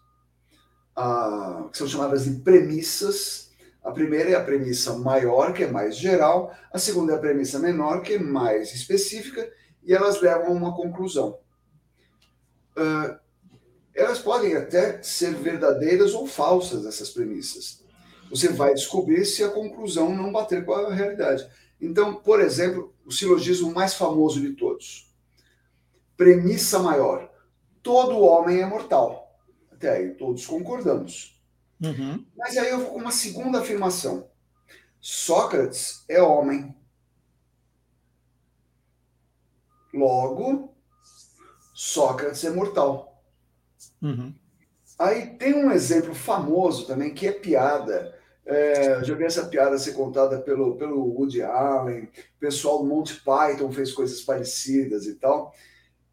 ah, 0.94 1.70
que 1.72 1.78
são 1.78 1.88
chamadas 1.88 2.26
de 2.26 2.32
premissas. 2.42 3.52
A 3.82 3.92
primeira 3.92 4.32
é 4.32 4.36
a 4.36 4.44
premissa 4.44 4.98
maior, 4.98 5.54
que 5.54 5.64
é 5.64 5.72
mais 5.72 5.96
geral, 5.96 6.54
a 6.74 6.80
segunda 6.80 7.14
é 7.14 7.16
a 7.16 7.20
premissa 7.20 7.60
menor, 7.60 8.02
que 8.02 8.16
é 8.16 8.20
mais 8.20 8.74
específica, 8.74 9.48
e 9.84 9.94
elas 9.94 10.20
levam 10.20 10.48
a 10.48 10.52
uma 10.52 10.76
conclusão. 10.76 11.40
Uh, 12.76 13.25
elas 13.96 14.20
podem 14.20 14.56
até 14.56 15.02
ser 15.02 15.34
verdadeiras 15.34 16.14
ou 16.14 16.28
falsas, 16.28 16.86
essas 16.86 17.10
premissas. 17.10 17.84
Você 18.30 18.50
vai 18.50 18.74
descobrir 18.74 19.26
se 19.26 19.44
a 19.44 19.50
conclusão 19.50 20.14
não 20.14 20.32
bater 20.32 20.66
com 20.66 20.74
a 20.74 20.94
realidade. 20.94 21.48
Então, 21.80 22.16
por 22.16 22.42
exemplo, 22.42 22.94
o 23.06 23.12
silogismo 23.12 23.74
mais 23.74 23.94
famoso 23.94 24.42
de 24.42 24.54
todos. 24.54 25.14
Premissa 26.18 26.80
maior: 26.80 27.32
todo 27.82 28.20
homem 28.20 28.62
é 28.62 28.66
mortal. 28.66 29.40
Até 29.72 29.92
aí 29.92 30.14
todos 30.16 30.46
concordamos. 30.46 31.40
Uhum. 31.82 32.26
Mas 32.36 32.58
aí 32.58 32.70
eu 32.70 32.80
vou 32.80 32.92
com 32.92 33.00
uma 33.00 33.12
segunda 33.12 33.60
afirmação. 33.60 34.30
Sócrates 35.00 36.04
é 36.10 36.22
homem. 36.22 36.76
Logo, 39.94 40.74
Sócrates 41.74 42.44
é 42.44 42.50
mortal. 42.50 43.15
Uhum. 44.06 44.34
Aí 45.00 45.32
tem 45.38 45.56
um 45.56 45.72
exemplo 45.72 46.14
famoso 46.14 46.86
também 46.86 47.14
que 47.14 47.28
é 47.28 47.32
piada. 47.32 48.16
É, 48.46 49.04
já 49.04 49.16
vi 49.16 49.24
essa 49.24 49.48
piada 49.48 49.80
ser 49.80 49.94
contada 49.94 50.40
pelo, 50.40 50.76
pelo 50.76 51.04
Woody 51.04 51.42
Allen, 51.42 52.04
o 52.04 52.40
pessoal 52.40 52.78
do 52.78 52.86
Monty 52.86 53.16
Python 53.16 53.72
fez 53.72 53.92
coisas 53.92 54.22
parecidas 54.22 55.08
e 55.08 55.16
tal, 55.16 55.52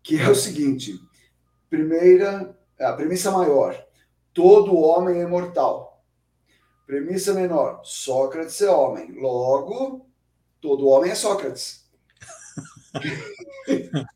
que 0.02 0.18
é 0.18 0.28
o 0.30 0.34
seguinte: 0.34 0.98
primeira, 1.68 2.56
a 2.80 2.94
premissa 2.94 3.30
maior, 3.30 3.76
todo 4.32 4.74
homem 4.74 5.20
é 5.20 5.26
mortal. 5.26 6.02
Premissa 6.86 7.34
menor, 7.34 7.82
Sócrates 7.84 8.60
é 8.62 8.70
homem. 8.70 9.12
Logo, 9.12 10.06
todo 10.60 10.88
homem 10.88 11.10
é 11.10 11.14
Sócrates. 11.14 11.86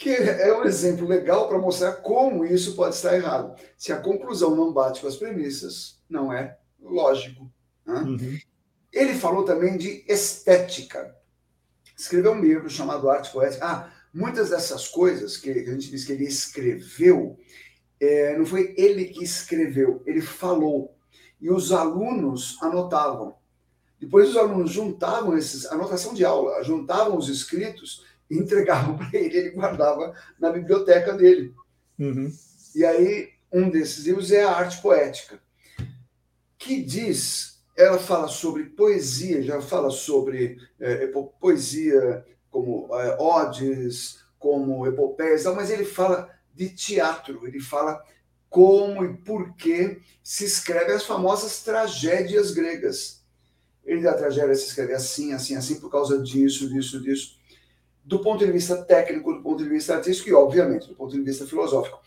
que 0.00 0.08
é 0.08 0.56
um 0.56 0.64
exemplo 0.64 1.06
legal 1.06 1.46
para 1.46 1.58
mostrar 1.58 1.92
como 1.96 2.42
isso 2.42 2.74
pode 2.74 2.94
estar 2.94 3.14
errado. 3.14 3.54
Se 3.76 3.92
a 3.92 4.00
conclusão 4.00 4.56
não 4.56 4.72
bate 4.72 5.02
com 5.02 5.06
as 5.06 5.16
premissas, 5.16 6.00
não 6.08 6.32
é 6.32 6.56
lógico. 6.80 7.52
Né? 7.84 8.00
Uhum. 8.00 8.38
Ele 8.90 9.14
falou 9.14 9.44
também 9.44 9.76
de 9.76 10.02
estética. 10.08 11.14
Escreveu 11.94 12.32
um 12.32 12.40
livro 12.40 12.70
chamado 12.70 13.10
Arte 13.10 13.30
Poética. 13.30 13.66
Ah, 13.66 13.92
muitas 14.12 14.48
dessas 14.48 14.88
coisas 14.88 15.36
que 15.36 15.50
a 15.50 15.72
gente 15.72 15.90
diz 15.90 16.06
que 16.06 16.12
ele 16.12 16.24
escreveu, 16.24 17.38
é, 18.00 18.38
não 18.38 18.46
foi 18.46 18.74
ele 18.78 19.04
que 19.04 19.22
escreveu, 19.22 20.02
ele 20.06 20.22
falou. 20.22 20.96
E 21.38 21.50
os 21.50 21.72
alunos 21.72 22.56
anotavam. 22.62 23.36
Depois 24.00 24.30
os 24.30 24.36
alunos 24.38 24.70
juntavam 24.70 25.36
esses, 25.36 25.66
anotação 25.66 26.14
de 26.14 26.24
aula, 26.24 26.64
juntavam 26.64 27.18
os 27.18 27.28
escritos 27.28 28.08
entregavam 28.30 28.96
para 28.98 29.10
ele, 29.18 29.36
ele 29.36 29.50
guardava 29.50 30.14
na 30.38 30.50
biblioteca 30.50 31.12
dele. 31.14 31.52
Uhum. 31.98 32.32
E 32.74 32.84
aí, 32.84 33.30
um 33.52 33.68
desses 33.68 34.06
livros 34.06 34.30
é 34.30 34.44
a 34.44 34.52
Arte 34.52 34.80
Poética, 34.80 35.40
que 36.56 36.82
diz, 36.82 37.60
ela 37.76 37.98
fala 37.98 38.28
sobre 38.28 38.64
poesia, 38.64 39.42
já 39.42 39.60
fala 39.60 39.90
sobre 39.90 40.58
é, 40.78 41.06
poesia 41.40 42.24
como 42.50 42.88
é, 42.94 43.16
odes, 43.18 44.20
como 44.38 44.86
epopeias, 44.86 45.44
mas 45.44 45.70
ele 45.70 45.84
fala 45.84 46.30
de 46.54 46.68
teatro, 46.70 47.46
ele 47.46 47.60
fala 47.60 48.02
como 48.48 49.04
e 49.04 49.16
por 49.16 49.54
que 49.54 50.00
se 50.22 50.44
escreve 50.44 50.92
as 50.92 51.04
famosas 51.04 51.62
tragédias 51.62 52.50
gregas. 52.50 53.22
Ele 53.84 54.02
da 54.02 54.14
tragédia 54.14 54.54
se 54.54 54.66
escreve 54.66 54.92
assim, 54.92 55.32
assim, 55.32 55.56
assim, 55.56 55.80
por 55.80 55.90
causa 55.90 56.20
disso, 56.20 56.68
disso, 56.68 57.00
disso 57.00 57.39
do 58.04 58.20
ponto 58.20 58.44
de 58.44 58.50
vista 58.50 58.82
técnico, 58.84 59.32
do 59.32 59.42
ponto 59.42 59.62
de 59.62 59.68
vista 59.68 59.94
artístico 59.94 60.28
e, 60.28 60.34
obviamente, 60.34 60.88
do 60.88 60.94
ponto 60.94 61.12
de 61.12 61.22
vista 61.22 61.46
filosófico. 61.46 62.00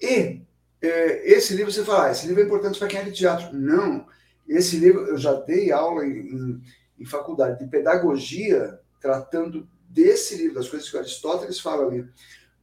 E 0.00 0.42
é, 0.82 1.32
esse 1.32 1.54
livro, 1.54 1.72
você 1.72 1.84
fala, 1.84 2.06
ah, 2.06 2.12
esse 2.12 2.26
livro 2.26 2.42
é 2.42 2.46
importante 2.46 2.78
para 2.78 2.88
quem 2.88 3.00
é 3.00 3.04
de 3.04 3.12
teatro. 3.12 3.56
Não. 3.56 4.06
Esse 4.48 4.76
livro, 4.76 5.06
eu 5.06 5.16
já 5.16 5.34
dei 5.34 5.70
aula 5.70 6.04
em, 6.04 6.18
em, 6.18 6.62
em 6.98 7.04
faculdade 7.04 7.58
de 7.58 7.70
pedagogia, 7.70 8.80
tratando 9.00 9.68
desse 9.88 10.36
livro, 10.36 10.54
das 10.54 10.68
coisas 10.68 10.88
que 10.88 10.96
Aristóteles 10.96 11.60
fala 11.60 11.86
ali, 11.86 12.06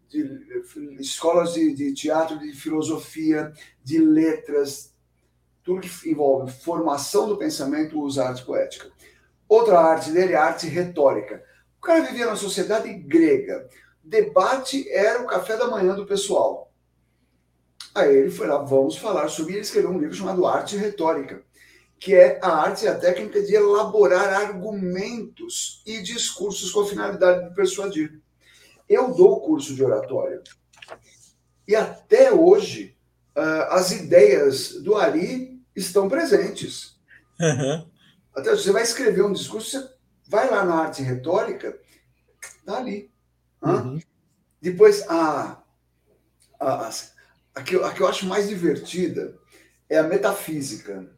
de 0.09 0.99
escolas 0.99 1.53
de, 1.53 1.73
de 1.73 1.93
teatro, 1.93 2.39
de 2.39 2.53
filosofia, 2.53 3.51
de 3.83 3.99
letras, 3.99 4.93
tudo 5.63 5.81
que 5.81 6.09
envolve 6.09 6.51
formação 6.51 7.27
do 7.27 7.37
pensamento, 7.37 7.99
usa 7.99 8.25
arte 8.25 8.45
poética. 8.45 8.89
Outra 9.49 9.79
arte 9.79 10.11
dele 10.11 10.33
é 10.33 10.37
a 10.37 10.45
arte 10.45 10.67
retórica. 10.67 11.43
O 11.87 11.89
cara 11.89 12.03
vivia 12.03 12.25
na 12.25 12.35
sociedade 12.35 12.93
grega. 12.93 13.65
Debate 14.03 14.91
era 14.91 15.21
o 15.21 15.25
café 15.25 15.55
da 15.55 15.69
manhã 15.69 15.95
do 15.95 16.05
pessoal. 16.05 16.69
Aí 17.95 18.13
ele 18.13 18.29
foi 18.29 18.45
lá, 18.45 18.57
vamos 18.57 18.97
falar 18.97 19.29
sobre. 19.29 19.53
Ele 19.53 19.61
escreveu 19.61 19.91
um 19.91 19.97
livro 19.97 20.13
chamado 20.13 20.45
Arte 20.45 20.75
Retórica, 20.75 21.41
que 21.97 22.13
é 22.13 22.41
a 22.43 22.49
arte 22.49 22.83
e 22.83 22.89
a 22.89 22.99
técnica 22.99 23.41
de 23.41 23.55
elaborar 23.55 24.33
argumentos 24.33 25.81
e 25.85 26.01
discursos 26.01 26.73
com 26.73 26.81
a 26.81 26.87
finalidade 26.87 27.47
de 27.47 27.55
persuadir. 27.55 28.19
Eu 28.89 29.13
dou 29.13 29.39
curso 29.39 29.73
de 29.73 29.81
oratória. 29.81 30.43
E 31.65 31.73
até 31.73 32.33
hoje, 32.33 32.97
uh, 33.33 33.71
as 33.71 33.91
ideias 33.91 34.73
do 34.73 34.97
Ari 34.97 35.57
estão 35.73 36.09
presentes. 36.09 36.97
Uhum. 37.39 37.87
Até 38.35 38.51
você 38.51 38.73
vai 38.73 38.83
escrever 38.83 39.23
um 39.23 39.31
discurso, 39.31 39.69
você 39.71 39.96
Vai 40.27 40.49
lá 40.49 40.65
na 40.65 40.75
arte 40.75 41.01
retórica, 41.01 41.79
tá 42.65 42.77
ali. 42.77 43.09
Uhum. 43.61 43.99
Depois, 44.61 45.03
a, 45.09 45.61
a, 46.59 46.89
a, 47.55 47.63
que, 47.63 47.75
a 47.75 47.91
que 47.91 48.01
eu 48.01 48.07
acho 48.07 48.25
mais 48.25 48.49
divertida 48.49 49.37
é 49.89 49.97
a 49.97 50.03
metafísica. 50.03 51.09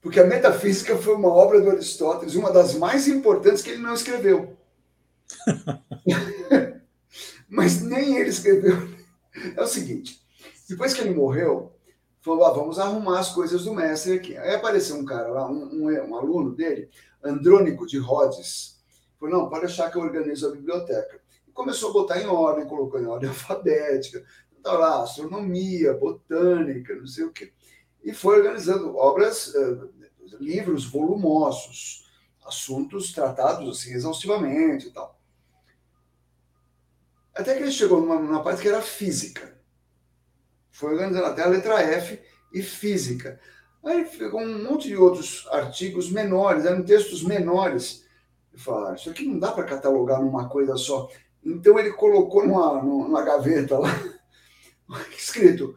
Porque 0.00 0.20
a 0.20 0.26
metafísica 0.26 0.96
foi 0.98 1.14
uma 1.14 1.28
obra 1.28 1.60
do 1.60 1.70
Aristóteles, 1.70 2.34
uma 2.34 2.52
das 2.52 2.74
mais 2.74 3.08
importantes 3.08 3.62
que 3.62 3.70
ele 3.70 3.82
não 3.82 3.94
escreveu. 3.94 4.56
Mas 7.48 7.80
nem 7.80 8.18
ele 8.18 8.28
escreveu. 8.28 8.94
É 9.56 9.62
o 9.62 9.66
seguinte: 9.66 10.22
depois 10.68 10.92
que 10.92 11.00
ele 11.00 11.14
morreu, 11.14 11.72
falou: 12.20 12.44
ah, 12.44 12.52
vamos 12.52 12.78
arrumar 12.78 13.20
as 13.20 13.30
coisas 13.30 13.64
do 13.64 13.74
mestre 13.74 14.14
aqui. 14.14 14.36
Aí 14.36 14.54
apareceu 14.54 14.96
um 14.96 15.04
cara 15.04 15.28
lá, 15.28 15.50
um, 15.50 15.64
um, 15.72 16.10
um 16.10 16.16
aluno 16.16 16.54
dele, 16.54 16.90
Andrônico 17.24 17.86
de 17.86 17.98
Rhodes, 17.98 18.82
falou, 19.18 19.34
não, 19.34 19.48
pode 19.48 19.64
achar 19.66 19.90
que 19.90 19.96
eu 19.96 20.02
organizo 20.02 20.48
a 20.48 20.52
biblioteca. 20.52 21.20
E 21.48 21.52
começou 21.52 21.90
a 21.90 21.92
botar 21.92 22.20
em 22.20 22.26
ordem, 22.26 22.66
colocou 22.66 23.00
em 23.00 23.06
ordem 23.06 23.28
alfabética, 23.30 24.24
tá 24.62 24.72
lá, 24.72 25.02
astronomia, 25.02 25.94
botânica, 25.94 26.94
não 26.94 27.06
sei 27.06 27.24
o 27.24 27.32
quê. 27.32 27.52
E 28.02 28.12
foi 28.12 28.38
organizando 28.38 28.96
obras, 28.96 29.54
eh, 29.54 29.78
livros 30.40 30.84
volumosos, 30.84 32.04
assuntos 32.44 33.12
tratados 33.12 33.78
assim 33.78 33.94
exaustivamente 33.94 34.88
e 34.88 34.90
tal. 34.90 35.18
Até 37.34 37.56
que 37.56 37.62
ele 37.62 37.72
chegou 37.72 38.00
numa, 38.00 38.18
numa 38.20 38.42
parte 38.42 38.62
que 38.62 38.68
era 38.68 38.82
física. 38.82 39.58
Foi 40.70 40.92
organizando 40.92 41.26
até 41.26 41.42
a 41.42 41.48
letra 41.48 41.80
F 41.80 42.20
e 42.52 42.62
física. 42.62 43.40
Aí 43.84 44.04
pegou 44.04 44.40
um 44.40 44.64
monte 44.64 44.88
de 44.88 44.96
outros 44.96 45.46
artigos 45.50 46.10
menores, 46.10 46.64
eram 46.64 46.82
textos 46.82 47.22
menores. 47.22 48.04
Eu 48.52 48.58
falei, 48.58 48.92
ah, 48.92 48.94
isso 48.94 49.10
aqui 49.10 49.26
não 49.26 49.38
dá 49.38 49.52
para 49.52 49.64
catalogar 49.64 50.22
numa 50.22 50.48
coisa 50.48 50.76
só. 50.76 51.08
Então 51.44 51.78
ele 51.78 51.92
colocou 51.92 52.46
numa, 52.46 52.82
numa 52.82 53.22
gaveta 53.22 53.78
lá, 53.78 53.90
escrito 55.16 55.76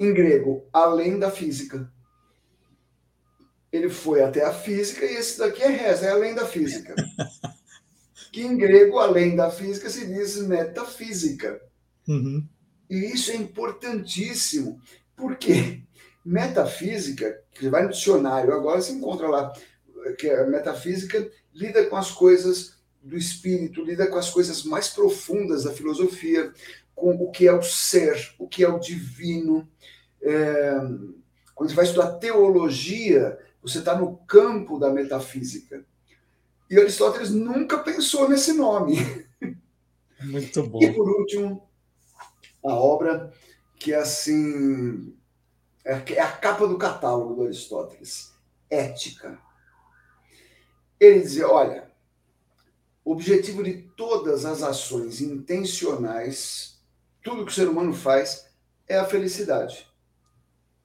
em 0.00 0.14
grego, 0.14 0.66
além 0.72 1.18
da 1.18 1.30
física. 1.30 1.92
Ele 3.70 3.90
foi 3.90 4.22
até 4.22 4.44
a 4.44 4.54
física 4.54 5.04
e 5.04 5.16
esse 5.16 5.38
daqui 5.38 5.62
é 5.62 5.68
reza, 5.68 6.06
é 6.06 6.10
além 6.10 6.34
da 6.34 6.46
física. 6.46 6.94
que 8.32 8.42
em 8.42 8.56
grego, 8.56 8.98
além 8.98 9.36
da 9.36 9.50
física, 9.50 9.90
se 9.90 10.06
diz 10.06 10.36
metafísica. 10.38 11.60
Uhum. 12.06 12.48
E 12.88 13.12
isso 13.12 13.30
é 13.30 13.36
importantíssimo. 13.36 14.80
Por 15.14 15.36
quê? 15.36 15.82
Metafísica, 16.24 17.40
que 17.52 17.68
vai 17.68 17.84
no 17.84 17.90
dicionário, 17.90 18.52
agora 18.52 18.80
se 18.80 18.92
encontra 18.92 19.28
lá, 19.28 19.52
que 20.18 20.28
a 20.28 20.46
metafísica 20.46 21.30
lida 21.54 21.86
com 21.86 21.96
as 21.96 22.10
coisas 22.10 22.78
do 23.02 23.16
espírito, 23.16 23.82
lida 23.82 24.06
com 24.06 24.16
as 24.16 24.30
coisas 24.30 24.64
mais 24.64 24.88
profundas 24.88 25.64
da 25.64 25.72
filosofia, 25.72 26.52
com 26.94 27.10
o 27.10 27.30
que 27.30 27.46
é 27.46 27.52
o 27.52 27.62
ser, 27.62 28.34
o 28.38 28.46
que 28.46 28.64
é 28.64 28.68
o 28.68 28.78
divino. 28.78 29.68
É, 30.20 30.74
quando 31.54 31.70
você 31.70 31.74
vai 31.74 31.84
estudar 31.84 32.18
teologia, 32.18 33.38
você 33.62 33.78
está 33.78 33.96
no 33.96 34.16
campo 34.18 34.78
da 34.78 34.90
metafísica. 34.90 35.84
E 36.70 36.78
Aristóteles 36.78 37.30
nunca 37.30 37.78
pensou 37.78 38.28
nesse 38.28 38.52
nome. 38.52 39.26
Muito 40.20 40.62
bom. 40.64 40.82
E 40.82 40.92
por 40.92 41.08
último, 41.08 41.68
a 42.64 42.74
obra 42.74 43.32
que 43.78 43.92
é 43.92 43.96
assim 43.96 45.14
é, 45.84 46.14
é 46.14 46.20
a 46.20 46.32
capa 46.32 46.66
do 46.66 46.78
catálogo 46.78 47.34
do 47.34 47.44
Aristóteles. 47.44 48.32
Ética. 48.70 49.38
Ele 51.00 51.20
dizia: 51.20 51.48
olha, 51.48 51.90
o 53.04 53.12
objetivo 53.12 53.62
de 53.62 53.82
todas 53.96 54.44
as 54.44 54.62
ações 54.62 55.20
intencionais, 55.20 56.78
tudo 57.22 57.44
que 57.44 57.52
o 57.52 57.54
ser 57.54 57.68
humano 57.68 57.94
faz, 57.94 58.50
é 58.86 58.98
a 58.98 59.04
felicidade. 59.06 59.88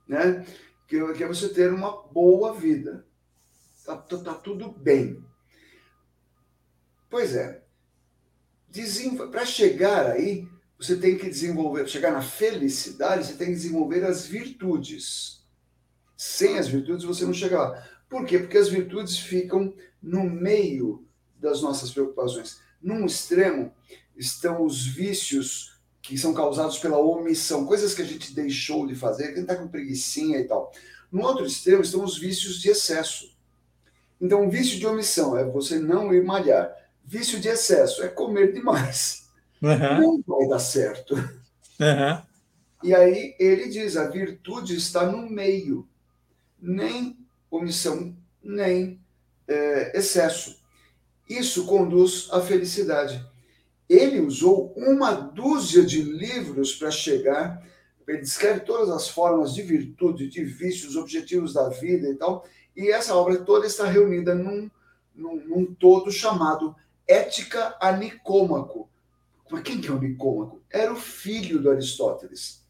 Né? 0.08 0.46
Que, 0.88 0.98
é 0.98 1.28
você 1.28 1.50
ter 1.50 1.74
uma 1.74 2.04
boa 2.08 2.54
vida. 2.54 3.06
Tá, 3.86 3.98
tá, 3.98 4.18
tá 4.18 4.34
tudo 4.36 4.72
bem. 4.72 5.24
Pois 7.10 7.36
é. 7.36 7.62
Para 9.30 9.46
chegar 9.46 10.12
aí, 10.12 10.48
você 10.84 10.98
tem 10.98 11.18
que 11.18 11.30
desenvolver, 11.30 11.88
chegar 11.88 12.12
na 12.12 12.22
felicidade, 12.22 13.26
você 13.26 13.34
tem 13.36 13.48
que 13.48 13.54
desenvolver 13.54 14.04
as 14.04 14.26
virtudes. 14.26 15.42
Sem 16.18 16.58
as 16.58 16.68
virtudes 16.68 17.06
você 17.06 17.26
não 17.26 17.34
chega 17.34 17.58
lá. 17.58 17.88
Por 18.10 18.26
quê? 18.26 18.38
Porque 18.38 18.58
as 18.58 18.68
virtudes 18.68 19.18
ficam 19.18 19.74
no 20.02 20.24
meio 20.24 21.08
das 21.40 21.62
nossas 21.62 21.90
preocupações. 21.92 22.60
Num 22.82 23.06
extremo 23.06 23.74
estão 24.16 24.64
os 24.66 24.86
vícios 24.86 25.80
que 26.02 26.18
são 26.18 26.34
causados 26.34 26.78
pela 26.80 26.98
omissão, 26.98 27.66
coisas 27.66 27.94
que 27.94 28.02
a 28.02 28.06
gente 28.06 28.34
deixou 28.34 28.86
de 28.86 28.94
fazer, 28.94 29.28
que 29.28 29.32
a 29.32 29.36
gente 29.36 29.44
está 29.44 29.56
com 29.56 29.70
preguiçinha 29.70 30.38
e 30.38 30.44
tal. 30.44 30.74
No 31.10 31.24
outro 31.24 31.46
extremo 31.46 31.82
estão 31.82 32.04
os 32.04 32.18
vícios 32.18 32.60
de 32.60 32.70
excesso. 32.70 33.34
Então, 34.20 34.50
vício 34.50 34.78
de 34.78 34.86
omissão 34.86 35.38
é 35.38 35.46
você 35.46 35.80
não 35.80 36.14
ir 36.14 36.24
malhar. 36.24 36.76
Vício 37.06 37.40
de 37.40 37.48
excesso 37.48 38.04
é 38.04 38.10
comer 38.10 38.52
demais. 38.52 39.23
Uhum. 39.64 40.02
Não 40.02 40.24
vai 40.28 40.48
dar 40.50 40.60
certo. 40.60 41.16
Uhum. 41.16 42.22
E 42.84 42.94
aí 42.94 43.34
ele 43.40 43.70
diz: 43.70 43.96
a 43.96 44.10
virtude 44.10 44.76
está 44.76 45.10
no 45.10 45.30
meio, 45.30 45.88
nem 46.62 47.18
omissão, 47.50 48.14
nem 48.44 49.00
é, 49.48 49.98
excesso. 49.98 50.62
Isso 51.30 51.66
conduz 51.66 52.28
à 52.32 52.42
felicidade. 52.42 53.26
Ele 53.88 54.20
usou 54.20 54.74
uma 54.76 55.12
dúzia 55.12 55.86
de 55.86 56.02
livros 56.02 56.76
para 56.76 56.92
chegar, 56.92 57.66
ele 58.08 58.20
descreve 58.20 58.62
todas 58.62 58.90
as 58.90 59.08
formas 59.08 59.54
de 59.54 59.62
virtude, 59.62 60.28
de 60.28 60.44
vícios, 60.44 60.98
objetivos 60.98 61.54
da 61.54 61.70
vida 61.70 62.10
e 62.10 62.16
tal, 62.16 62.46
e 62.76 62.92
essa 62.92 63.16
obra 63.16 63.38
toda 63.38 63.66
está 63.66 63.86
reunida 63.86 64.36
num, 64.36 64.70
num, 65.16 65.36
num 65.46 65.66
todo 65.74 66.12
chamado 66.12 66.76
Ética 67.08 67.76
a 67.80 67.92
Nicômaco. 67.92 68.90
Mas 69.54 69.62
quem 69.62 69.80
que 69.80 69.88
é 69.88 69.92
o 69.92 70.00
Nicômaco? 70.00 70.64
Era 70.68 70.92
o 70.92 70.96
filho 70.96 71.62
do 71.62 71.70
Aristóteles. 71.70 72.66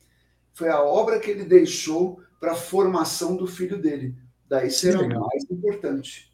Foi 0.54 0.68
a 0.68 0.84
obra 0.84 1.18
que 1.18 1.32
ele 1.32 1.46
deixou 1.46 2.20
para 2.42 2.52
a 2.52 2.56
formação 2.56 3.38
do 3.38 3.48
filho 3.48 3.82
dele. 3.82 4.14
Daí 4.50 4.70
será 4.70 5.02
mais 5.02 5.46
importante. 5.50 6.30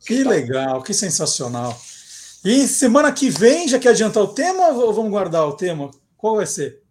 Que 0.00 0.24
legal, 0.24 0.82
que 0.82 0.94
sensacional. 0.94 1.78
E 2.42 2.66
semana 2.66 3.12
que 3.12 3.28
vem, 3.28 3.68
já 3.68 3.78
quer 3.78 3.90
adiantar 3.90 4.22
o 4.22 4.32
tema 4.32 4.68
ou 4.68 4.94
vamos 4.94 5.10
guardar 5.10 5.46
o 5.46 5.58
tema? 5.58 5.90
Qual 6.16 6.36
vai 6.36 6.46
ser? 6.46 6.82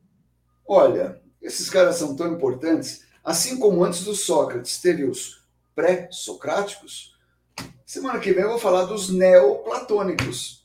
Olha, 0.64 1.20
esses 1.42 1.72
caras 1.72 1.96
são 1.96 2.16
tão 2.16 2.32
importantes. 2.32 3.04
Assim 3.24 3.58
como 3.58 3.84
antes 3.84 4.04
do 4.04 4.14
Sócrates 4.14 4.80
teve 4.80 5.06
os 5.06 5.44
pré-socráticos, 5.74 7.16
semana 7.84 8.20
que 8.20 8.32
vem 8.32 8.44
eu 8.44 8.50
vou 8.52 8.60
falar 8.60 8.86
dos 8.86 9.10
neoplatônicos. 9.10 10.61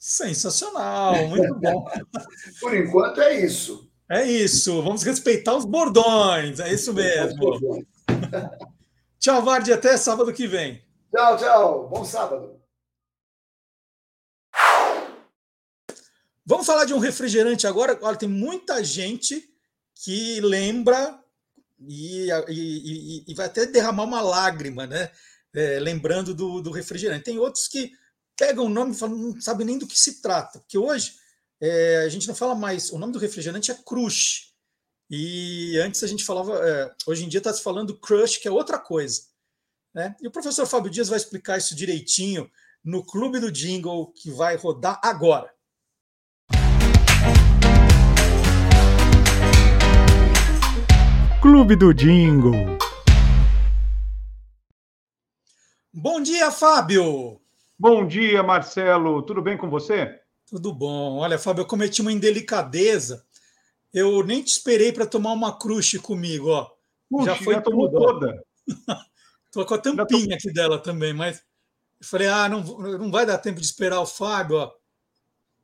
Sensacional, 0.00 1.28
muito 1.28 1.54
bom. 1.56 1.84
Por 2.58 2.74
enquanto 2.74 3.20
é 3.20 3.38
isso. 3.38 3.86
É 4.10 4.24
isso, 4.24 4.82
vamos 4.82 5.02
respeitar 5.02 5.54
os 5.54 5.66
bordões, 5.66 6.58
é 6.58 6.72
isso 6.72 6.94
mesmo. 6.94 7.84
tchau, 9.20 9.42
Vardy, 9.42 9.74
até 9.74 9.98
sábado 9.98 10.32
que 10.32 10.46
vem. 10.46 10.82
Tchau, 11.14 11.36
tchau, 11.36 11.88
bom 11.90 12.02
sábado. 12.02 12.58
Vamos 16.46 16.66
falar 16.66 16.86
de 16.86 16.94
um 16.94 16.98
refrigerante 16.98 17.66
agora. 17.66 17.96
Olha, 18.00 18.16
tem 18.16 18.28
muita 18.28 18.82
gente 18.82 19.48
que 20.02 20.40
lembra 20.40 21.22
e, 21.78 22.28
e, 22.48 23.24
e 23.28 23.34
vai 23.34 23.46
até 23.46 23.66
derramar 23.66 24.04
uma 24.04 24.22
lágrima, 24.22 24.86
né? 24.86 25.10
É, 25.54 25.78
lembrando 25.78 26.34
do, 26.34 26.62
do, 26.62 26.70
refrigerante. 26.70 27.24
Tem 27.24 27.38
outros 27.38 27.68
que 27.68 27.92
pegam 28.40 28.64
o 28.64 28.70
nome 28.70 28.92
e 28.92 28.98
falam, 28.98 29.16
não 29.18 29.38
sabem 29.38 29.66
nem 29.66 29.76
do 29.76 29.86
que 29.86 29.98
se 29.98 30.22
trata, 30.22 30.60
porque 30.60 30.78
hoje 30.78 31.12
é, 31.60 32.04
a 32.06 32.08
gente 32.08 32.26
não 32.26 32.34
fala 32.34 32.54
mais. 32.54 32.90
O 32.90 32.98
nome 32.98 33.12
do 33.12 33.18
refrigerante 33.18 33.70
é 33.70 33.74
Crush. 33.74 34.54
E 35.10 35.78
antes 35.78 36.02
a 36.02 36.06
gente 36.06 36.24
falava, 36.24 36.58
é, 36.66 36.90
hoje 37.06 37.22
em 37.22 37.28
dia 37.28 37.36
está 37.36 37.52
se 37.52 37.62
falando 37.62 37.98
Crush, 38.00 38.38
que 38.38 38.48
é 38.48 38.50
outra 38.50 38.78
coisa. 38.78 39.24
Né? 39.94 40.16
E 40.22 40.26
o 40.26 40.30
professor 40.30 40.64
Fábio 40.66 40.90
Dias 40.90 41.08
vai 41.08 41.18
explicar 41.18 41.58
isso 41.58 41.76
direitinho 41.76 42.50
no 42.82 43.04
Clube 43.04 43.40
do 43.40 43.52
Jingle, 43.52 44.10
que 44.12 44.30
vai 44.30 44.56
rodar 44.56 44.98
agora. 45.04 45.52
Clube 51.42 51.76
do 51.76 51.92
Jingle. 51.92 52.78
Bom 55.92 56.22
dia, 56.22 56.50
Fábio. 56.50 57.38
Bom 57.80 58.06
dia, 58.06 58.42
Marcelo. 58.42 59.22
Tudo 59.22 59.40
bem 59.40 59.56
com 59.56 59.70
você? 59.70 60.20
Tudo 60.46 60.70
bom. 60.70 61.16
Olha, 61.16 61.38
Fábio, 61.38 61.62
eu 61.62 61.66
cometi 61.66 62.02
uma 62.02 62.12
indelicadeza. 62.12 63.24
Eu 63.90 64.22
nem 64.22 64.42
te 64.42 64.48
esperei 64.48 64.92
para 64.92 65.06
tomar 65.06 65.32
uma 65.32 65.58
crush 65.58 65.98
comigo, 65.98 66.50
ó. 66.50 66.70
Puxa, 67.08 67.30
já 67.30 67.36
foi 67.36 67.54
já 67.54 67.62
tomou 67.62 67.90
toda. 67.90 68.44
Tô 69.50 69.64
com 69.64 69.72
a 69.72 69.78
tampinha 69.78 70.28
tô... 70.28 70.34
aqui 70.34 70.52
dela 70.52 70.78
também, 70.78 71.14
mas 71.14 71.38
eu 71.98 72.06
falei, 72.06 72.28
ah, 72.28 72.50
não, 72.50 72.62
não 72.98 73.10
vai 73.10 73.24
dar 73.24 73.38
tempo 73.38 73.58
de 73.58 73.64
esperar 73.64 74.00
o 74.00 74.06
Fábio, 74.06 74.58
ó. 74.58 74.70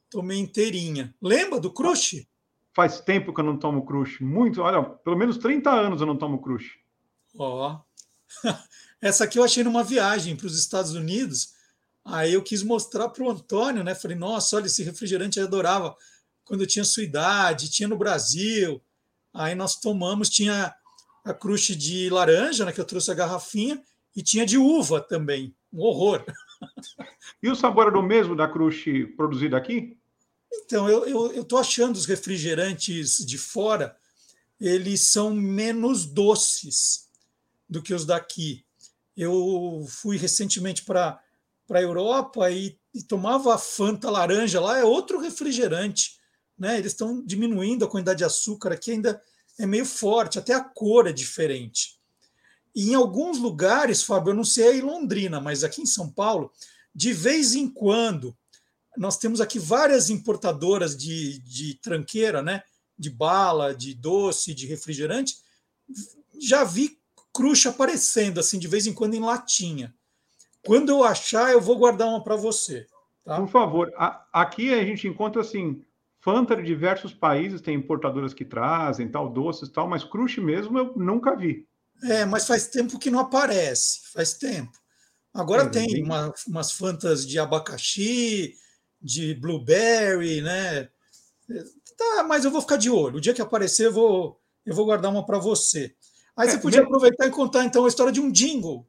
Tomei 0.08 0.38
inteirinha. 0.38 1.14
Lembra 1.20 1.60
do 1.60 1.70
crush? 1.70 2.26
Faz 2.72 2.98
tempo 2.98 3.34
que 3.34 3.40
eu 3.42 3.44
não 3.44 3.58
tomo 3.58 3.84
crush. 3.84 4.22
Muito, 4.22 4.62
olha, 4.62 4.82
pelo 4.82 5.18
menos 5.18 5.36
30 5.36 5.70
anos 5.70 6.00
eu 6.00 6.06
não 6.06 6.16
tomo 6.16 6.40
crush. 6.40 6.78
Ó. 7.38 7.78
Essa 9.02 9.24
aqui 9.24 9.38
eu 9.38 9.44
achei 9.44 9.62
numa 9.62 9.84
viagem 9.84 10.34
para 10.34 10.46
os 10.46 10.58
Estados 10.58 10.94
Unidos. 10.94 11.54
Aí 12.06 12.34
eu 12.34 12.42
quis 12.42 12.62
mostrar 12.62 13.08
para 13.08 13.24
o 13.24 13.30
Antônio, 13.30 13.82
né? 13.82 13.92
Falei, 13.92 14.16
nossa, 14.16 14.56
olha, 14.56 14.66
esse 14.66 14.84
refrigerante 14.84 15.40
eu 15.40 15.44
adorava 15.44 15.96
quando 16.44 16.60
eu 16.60 16.66
tinha 16.66 16.84
sua 16.84 17.02
idade, 17.02 17.68
tinha 17.68 17.88
no 17.88 17.98
Brasil. 17.98 18.80
Aí 19.34 19.56
nós 19.56 19.74
tomamos, 19.74 20.30
tinha 20.30 20.72
a 21.24 21.34
crush 21.34 21.74
de 21.74 22.08
laranja, 22.08 22.64
né? 22.64 22.72
Que 22.72 22.80
eu 22.80 22.84
trouxe 22.84 23.10
a 23.10 23.14
garrafinha, 23.14 23.82
e 24.14 24.22
tinha 24.22 24.46
de 24.46 24.56
uva 24.56 25.00
também. 25.00 25.54
Um 25.72 25.80
horror. 25.80 26.24
E 27.42 27.50
o 27.50 27.54
sabor 27.54 27.88
era 27.88 27.98
o 27.98 28.02
mesmo 28.02 28.34
da 28.34 28.48
crush 28.48 28.86
produzida 29.14 29.58
aqui? 29.58 29.98
Então, 30.50 30.88
eu 30.88 31.42
estou 31.42 31.58
achando 31.58 31.94
os 31.94 32.06
refrigerantes 32.06 33.18
de 33.26 33.36
fora, 33.36 33.94
eles 34.58 35.02
são 35.02 35.34
menos 35.34 36.06
doces 36.06 37.10
do 37.68 37.82
que 37.82 37.92
os 37.92 38.06
daqui. 38.06 38.64
Eu 39.14 39.84
fui 39.86 40.16
recentemente 40.16 40.82
para 40.82 41.22
a 41.74 41.82
Europa 41.82 42.50
e, 42.50 42.78
e 42.94 43.02
tomava 43.02 43.54
a 43.54 43.58
Fanta 43.58 44.10
laranja 44.10 44.60
lá, 44.60 44.78
é 44.78 44.84
outro 44.84 45.18
refrigerante. 45.18 46.16
Né? 46.58 46.78
Eles 46.78 46.92
estão 46.92 47.24
diminuindo 47.24 47.84
a 47.84 47.88
quantidade 47.88 48.18
de 48.18 48.24
açúcar 48.24 48.72
aqui, 48.72 48.92
ainda 48.92 49.20
é 49.58 49.66
meio 49.66 49.84
forte, 49.84 50.38
até 50.38 50.54
a 50.54 50.62
cor 50.62 51.06
é 51.06 51.12
diferente. 51.12 51.96
E 52.74 52.90
em 52.90 52.94
alguns 52.94 53.38
lugares, 53.38 54.02
Fábio, 54.02 54.30
eu 54.30 54.34
não 54.34 54.44
sei 54.44 54.78
em 54.78 54.82
Londrina, 54.82 55.40
mas 55.40 55.64
aqui 55.64 55.80
em 55.80 55.86
São 55.86 56.10
Paulo, 56.10 56.52
de 56.94 57.12
vez 57.12 57.54
em 57.54 57.68
quando 57.68 58.36
nós 58.96 59.18
temos 59.18 59.40
aqui 59.40 59.58
várias 59.58 60.10
importadoras 60.10 60.96
de, 60.96 61.38
de 61.40 61.74
tranqueira, 61.74 62.42
né? 62.42 62.62
De 62.98 63.10
bala, 63.10 63.74
de 63.74 63.94
doce, 63.94 64.54
de 64.54 64.66
refrigerante. 64.66 65.36
Já 66.40 66.64
vi 66.64 66.98
crush 67.32 67.66
aparecendo 67.66 68.40
assim 68.40 68.58
de 68.58 68.66
vez 68.66 68.86
em 68.86 68.94
quando 68.94 69.14
em 69.14 69.20
latinha. 69.20 69.94
Quando 70.66 70.90
eu 70.90 71.04
achar, 71.04 71.52
eu 71.52 71.60
vou 71.60 71.76
guardar 71.76 72.08
uma 72.08 72.22
para 72.22 72.36
você. 72.36 72.86
Tá? 73.24 73.36
Por 73.36 73.48
favor, 73.48 73.92
a, 73.96 74.26
aqui 74.32 74.72
a 74.74 74.84
gente 74.84 75.06
encontra 75.08 75.40
assim 75.40 75.82
Fanta 76.26 76.56
de 76.56 76.62
diversos 76.64 77.14
países, 77.14 77.60
tem 77.60 77.76
importadoras 77.76 78.34
que 78.34 78.44
trazem 78.44 79.08
tal 79.08 79.32
doces 79.32 79.68
tal, 79.68 79.86
mas 79.86 80.02
crush 80.02 80.38
mesmo 80.38 80.76
eu 80.76 80.92
nunca 80.96 81.36
vi. 81.36 81.68
É, 82.02 82.24
mas 82.24 82.48
faz 82.48 82.66
tempo 82.66 82.98
que 82.98 83.12
não 83.12 83.20
aparece, 83.20 84.10
faz 84.12 84.34
tempo. 84.34 84.72
Agora 85.32 85.62
é, 85.62 85.68
tem 85.68 86.02
uma, 86.02 86.34
umas 86.48 86.72
fantas 86.72 87.24
de 87.24 87.38
abacaxi, 87.38 88.54
de 89.00 89.36
blueberry, 89.36 90.40
né? 90.40 90.88
Tá, 91.96 92.24
mas 92.24 92.44
eu 92.44 92.50
vou 92.50 92.60
ficar 92.60 92.76
de 92.76 92.90
olho. 92.90 93.18
O 93.18 93.20
dia 93.20 93.32
que 93.32 93.40
aparecer, 93.40 93.86
eu 93.86 93.92
vou, 93.92 94.40
eu 94.64 94.74
vou 94.74 94.84
guardar 94.84 95.12
uma 95.12 95.24
para 95.24 95.38
você. 95.38 95.94
Aí 96.36 96.48
você 96.48 96.56
é, 96.56 96.58
podia 96.58 96.82
aproveitar 96.82 97.28
e 97.28 97.30
contar 97.30 97.64
então 97.64 97.84
a 97.84 97.88
história 97.88 98.12
de 98.12 98.20
um 98.20 98.32
jingle 98.32 98.84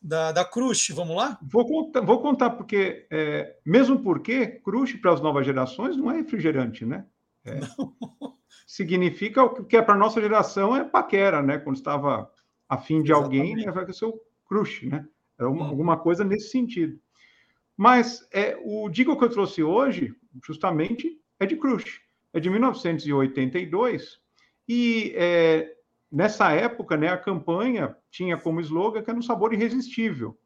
da, 0.00 0.32
da 0.32 0.44
Crush. 0.44 0.90
Vamos 0.90 1.16
lá? 1.16 1.38
Vou 1.42 1.66
contar, 1.66 2.00
vou 2.00 2.20
contar 2.20 2.50
porque, 2.50 3.06
é, 3.10 3.56
mesmo 3.64 4.00
porque 4.00 4.46
Crush 4.46 4.96
para 4.96 5.12
as 5.12 5.20
novas 5.20 5.44
gerações 5.44 5.96
não 5.96 6.10
é 6.10 6.16
refrigerante, 6.16 6.84
né? 6.86 7.04
É, 7.44 7.60
significa 8.66 9.42
o 9.42 9.64
que 9.64 9.76
é 9.76 9.82
para 9.82 9.94
a 9.94 9.98
nossa 9.98 10.20
geração 10.20 10.76
é 10.76 10.84
paquera, 10.84 11.42
né? 11.42 11.58
Quando 11.58 11.76
estava 11.76 12.30
afim 12.68 13.02
de 13.02 13.12
Exatamente. 13.12 13.40
alguém, 13.40 13.66
né, 13.66 13.72
vai 13.72 13.92
ser 13.92 14.06
o 14.06 14.20
Crush, 14.46 14.86
né? 14.86 15.06
Era 15.38 15.48
uma, 15.48 15.66
hum. 15.66 15.68
alguma 15.68 15.96
coisa 15.96 16.24
nesse 16.24 16.50
sentido. 16.50 16.98
Mas 17.76 18.26
é, 18.32 18.58
o 18.62 18.88
Digo 18.88 19.16
que 19.16 19.24
eu 19.24 19.30
trouxe 19.30 19.62
hoje, 19.62 20.14
justamente, 20.44 21.18
é 21.38 21.46
de 21.46 21.56
Crush. 21.56 22.00
É 22.32 22.38
de 22.38 22.48
1982. 22.48 24.20
E 24.68 25.12
é, 25.16 25.74
nessa 26.10 26.50
época, 26.52 26.96
né, 26.96 27.08
a 27.08 27.18
campanha 27.18 27.96
tinha 28.10 28.36
como 28.36 28.60
slogan 28.60 29.02
que 29.02 29.10
era 29.10 29.18
um 29.18 29.22
sabor 29.22 29.52
irresistível. 29.52 30.38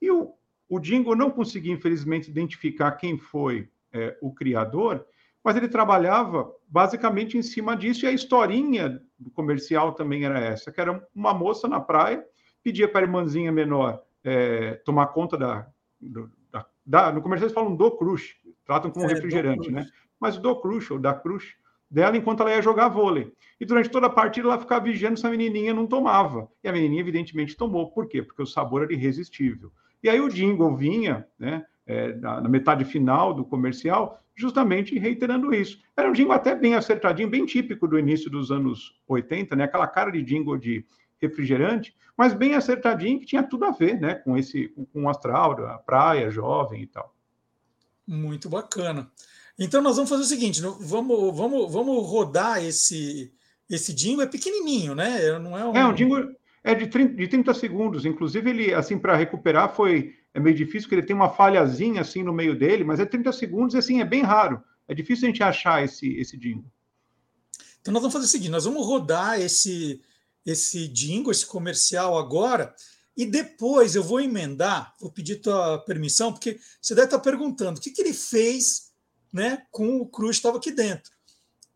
E 0.00 0.10
o, 0.10 0.34
o 0.68 0.78
Dingo 0.78 1.14
não 1.14 1.30
conseguia, 1.30 1.72
infelizmente, 1.72 2.30
identificar 2.30 2.92
quem 2.92 3.18
foi 3.18 3.68
é, 3.92 4.16
o 4.20 4.32
criador, 4.32 5.06
mas 5.42 5.56
ele 5.56 5.68
trabalhava 5.68 6.52
basicamente 6.68 7.38
em 7.38 7.42
cima 7.42 7.76
disso, 7.76 8.04
e 8.04 8.08
a 8.08 8.12
historinha 8.12 9.00
do 9.18 9.30
comercial 9.30 9.92
também 9.92 10.24
era 10.24 10.38
essa, 10.40 10.72
que 10.72 10.80
era 10.80 11.06
uma 11.14 11.32
moça 11.32 11.68
na 11.68 11.80
praia, 11.80 12.24
pedia 12.62 12.88
para 12.88 13.00
a 13.00 13.04
irmãzinha 13.04 13.52
menor 13.52 14.02
é, 14.24 14.74
tomar 14.84 15.06
conta 15.08 15.38
da, 15.38 15.68
do, 16.00 16.30
da, 16.50 16.66
da, 16.84 17.12
No 17.12 17.22
comercial 17.22 17.46
eles 17.46 17.54
falam 17.54 17.76
do 17.76 17.90
crush, 17.92 18.36
tratam 18.64 18.90
como 18.90 19.06
é, 19.06 19.08
refrigerante, 19.08 19.70
né? 19.70 19.86
Mas 20.18 20.36
do 20.36 20.60
crush, 20.60 20.90
ou 20.90 20.98
da 20.98 21.14
crush, 21.14 21.56
dela 21.90 22.16
enquanto 22.16 22.40
ela 22.40 22.50
ia 22.50 22.62
jogar 22.62 22.88
vôlei. 22.88 23.32
E 23.60 23.64
durante 23.64 23.88
toda 23.88 24.06
a 24.06 24.10
partida 24.10 24.48
ela 24.48 24.58
ficava 24.58 24.84
vigiando 24.84 25.18
se 25.18 25.26
a 25.26 25.30
menininha 25.30 25.72
não 25.72 25.86
tomava. 25.86 26.48
E 26.62 26.68
a 26.68 26.72
menininha, 26.72 27.00
evidentemente, 27.00 27.56
tomou. 27.56 27.90
Por 27.90 28.06
quê? 28.06 28.22
Porque 28.22 28.42
o 28.42 28.46
sabor 28.46 28.82
era 28.82 28.92
irresistível. 28.92 29.72
E 30.02 30.08
aí 30.08 30.20
o 30.20 30.28
jingle 30.28 30.76
vinha, 30.76 31.26
né, 31.38 31.64
é, 31.86 32.12
na, 32.14 32.40
na, 32.40 32.48
metade 32.48 32.84
final 32.84 33.32
do 33.32 33.44
comercial, 33.44 34.20
justamente 34.34 34.98
reiterando 34.98 35.54
isso. 35.54 35.80
Era 35.96 36.10
um 36.10 36.12
jingle 36.12 36.32
até 36.32 36.54
bem 36.54 36.74
acertadinho, 36.74 37.30
bem 37.30 37.46
típico 37.46 37.88
do 37.88 37.98
início 37.98 38.30
dos 38.30 38.50
anos 38.50 39.00
80, 39.08 39.56
né, 39.56 39.64
aquela 39.64 39.86
cara 39.86 40.10
de 40.10 40.22
jingle 40.22 40.58
de 40.58 40.84
refrigerante, 41.18 41.96
mas 42.16 42.34
bem 42.34 42.54
acertadinho, 42.54 43.18
que 43.18 43.26
tinha 43.26 43.42
tudo 43.42 43.64
a 43.64 43.70
ver 43.70 43.98
né, 43.98 44.14
com 44.16 44.36
esse 44.36 44.68
com 44.92 45.04
o 45.04 45.08
astral, 45.08 45.52
a 45.66 45.78
praia, 45.78 46.30
jovem 46.30 46.82
e 46.82 46.86
tal. 46.86 47.14
Muito 48.06 48.48
bacana. 48.48 49.10
Então 49.58 49.80
nós 49.80 49.96
vamos 49.96 50.10
fazer 50.10 50.22
o 50.22 50.26
seguinte, 50.26 50.60
vamos, 50.60 51.36
vamos, 51.36 51.72
vamos 51.72 52.06
rodar 52.06 52.62
esse 52.62 53.32
esse 53.68 53.92
jingle 53.92 54.22
é 54.22 54.26
pequenininho, 54.26 54.94
né? 54.94 55.38
Não 55.38 55.58
é 55.58 55.64
um, 55.64 55.76
é 55.76 55.86
um 55.86 55.92
jingle 55.92 56.30
é 56.62 56.74
de 56.74 56.86
30, 56.86 57.14
de 57.14 57.28
30 57.28 57.54
segundos. 57.54 58.04
Inclusive 58.04 58.50
ele 58.50 58.74
assim 58.74 58.98
para 58.98 59.16
recuperar 59.16 59.74
foi 59.74 60.14
é 60.34 60.40
meio 60.40 60.54
difícil, 60.54 60.82
porque 60.82 60.96
ele 60.96 61.06
tem 61.06 61.16
uma 61.16 61.30
falhazinha 61.30 62.00
assim 62.00 62.22
no 62.22 62.32
meio 62.32 62.56
dele, 62.58 62.84
mas 62.84 63.00
é 63.00 63.06
30 63.06 63.32
segundos 63.32 63.74
e 63.74 63.78
assim 63.78 64.00
é 64.00 64.04
bem 64.04 64.22
raro. 64.22 64.62
É 64.86 64.94
difícil 64.94 65.26
a 65.26 65.30
gente 65.30 65.42
achar 65.42 65.82
esse 65.82 66.08
esse 66.18 66.36
jingle. 66.36 66.70
Então 67.80 67.92
nós 67.92 68.02
vamos 68.02 68.12
fazer 68.12 68.26
o 68.26 68.28
seguinte, 68.28 68.50
nós 68.50 68.64
vamos 68.64 68.86
rodar 68.86 69.40
esse 69.40 70.00
esse 70.44 70.86
jingle, 70.86 71.32
esse 71.32 71.44
comercial 71.44 72.16
agora, 72.16 72.72
e 73.16 73.26
depois 73.26 73.96
eu 73.96 74.02
vou 74.04 74.20
emendar, 74.20 74.94
vou 75.00 75.10
pedir 75.10 75.36
tua 75.36 75.78
permissão, 75.78 76.32
porque 76.32 76.58
você 76.80 76.94
deve 76.94 77.06
estar 77.06 77.18
perguntando 77.18 77.78
o 77.78 77.82
que, 77.82 77.90
que 77.90 78.00
ele 78.00 78.12
fez 78.12 78.85
né, 79.36 79.66
com 79.70 79.98
o 79.98 80.06
Cruz 80.06 80.36
estava 80.36 80.56
aqui 80.56 80.72
dentro. 80.72 81.12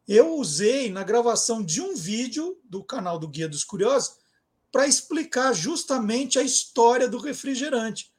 Eu 0.08 0.34
usei 0.36 0.90
na 0.90 1.04
gravação 1.04 1.62
de 1.62 1.80
um 1.80 1.94
vídeo 1.94 2.58
do 2.64 2.82
canal 2.82 3.18
do 3.18 3.28
Guia 3.28 3.46
dos 3.46 3.62
Curiosos 3.62 4.14
para 4.72 4.86
explicar 4.86 5.52
justamente 5.52 6.38
a 6.38 6.42
história 6.42 7.06
do 7.06 7.18
refrigerante. 7.18 8.11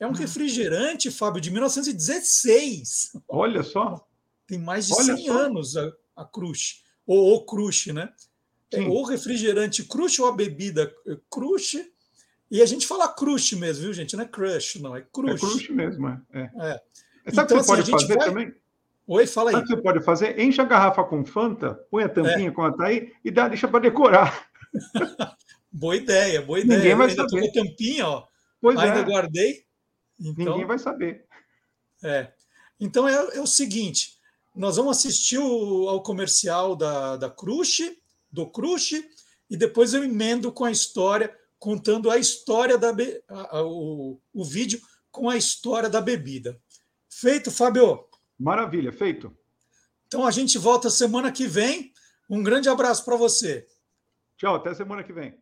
É 0.00 0.06
um 0.06 0.10
hum. 0.10 0.14
refrigerante, 0.14 1.10
Fábio, 1.12 1.40
de 1.40 1.50
1916. 1.50 3.12
Olha 3.28 3.62
só. 3.62 4.04
Tem 4.46 4.58
mais 4.58 4.88
de 4.88 4.94
Olha 4.94 5.16
100 5.16 5.26
só. 5.26 5.32
anos 5.32 5.76
a, 5.76 5.92
a 6.16 6.24
Crush, 6.24 6.82
ou 7.06 7.36
o 7.36 7.46
Crush, 7.46 7.92
né? 7.92 8.12
É 8.72 8.80
o 8.80 9.02
refrigerante 9.02 9.84
Crush 9.84 10.18
ou 10.18 10.26
a 10.26 10.32
bebida 10.32 10.92
Crush. 11.30 11.76
E 12.50 12.60
a 12.60 12.66
gente 12.66 12.86
fala 12.86 13.08
Crush 13.08 13.52
mesmo, 13.52 13.84
viu, 13.84 13.92
gente? 13.92 14.16
Não 14.16 14.24
é 14.24 14.28
Crush, 14.28 14.80
não, 14.80 14.96
é 14.96 15.02
Crush. 15.02 15.34
É 15.34 15.38
Crush 15.38 15.68
mesmo, 15.70 16.08
é. 16.08 16.20
é. 16.32 16.42
é. 16.42 16.82
Sabe 17.32 17.52
o 17.52 17.56
então, 17.56 17.58
que 17.58 17.64
você 17.64 17.72
assim, 17.80 17.90
pode 17.90 17.90
fazer 17.90 18.16
vai... 18.16 18.26
também? 18.26 18.54
Oi, 19.08 19.26
fala 19.26 19.48
aí. 19.48 19.54
Sabe 19.54 19.64
o 19.64 19.68
que 19.68 19.74
você 19.74 19.82
pode 19.82 20.04
fazer? 20.04 20.38
Enche 20.38 20.60
a 20.60 20.64
garrafa 20.64 21.02
com 21.02 21.24
Fanta, 21.24 21.74
põe 21.90 22.04
a 22.04 22.08
tampinha 22.10 22.50
é. 22.50 22.52
como 22.52 22.68
está 22.68 22.88
aí 22.88 23.10
e 23.24 23.30
dá, 23.30 23.48
deixa 23.48 23.66
para 23.66 23.80
decorar. 23.80 24.50
boa 25.72 25.96
ideia, 25.96 26.42
boa 26.42 26.60
ideia. 26.60 26.78
Ninguém 26.78 26.94
vai 26.94 27.08
saber. 27.08 27.48
a 27.48 27.52
tampinha, 27.52 28.06
ó. 28.06 28.26
Pois 28.60 28.78
ainda 28.78 29.00
é. 29.00 29.04
guardei. 29.04 29.64
Então, 30.20 30.52
Ninguém 30.52 30.66
vai 30.66 30.78
saber. 30.78 31.24
É. 32.04 32.30
Então 32.78 33.08
é, 33.08 33.14
é 33.38 33.40
o 33.40 33.46
seguinte: 33.46 34.18
nós 34.54 34.76
vamos 34.76 34.98
assistir 34.98 35.38
o, 35.38 35.88
ao 35.88 36.02
comercial 36.02 36.76
da, 36.76 37.16
da 37.16 37.30
Crush, 37.30 37.90
do 38.30 38.46
Crush, 38.46 39.02
e 39.48 39.56
depois 39.56 39.94
eu 39.94 40.04
emendo 40.04 40.52
com 40.52 40.66
a 40.66 40.70
história, 40.70 41.34
contando 41.58 42.10
a 42.10 42.18
história 42.18 42.76
da 42.76 42.90
a, 42.90 43.58
a, 43.58 43.62
o, 43.62 44.20
o 44.34 44.44
vídeo 44.44 44.78
com 45.10 45.30
a 45.30 45.36
história 45.36 45.88
da 45.88 46.02
bebida. 46.02 46.60
Feito, 47.08 47.50
Fábio? 47.50 48.07
Maravilha, 48.38 48.92
feito. 48.92 49.34
Então 50.06 50.26
a 50.26 50.30
gente 50.30 50.56
volta 50.58 50.88
semana 50.88 51.30
que 51.32 51.46
vem. 51.46 51.92
Um 52.30 52.42
grande 52.42 52.68
abraço 52.68 53.04
para 53.04 53.16
você. 53.16 53.66
Tchau, 54.36 54.54
até 54.54 54.72
semana 54.74 55.02
que 55.02 55.12
vem. 55.12 55.34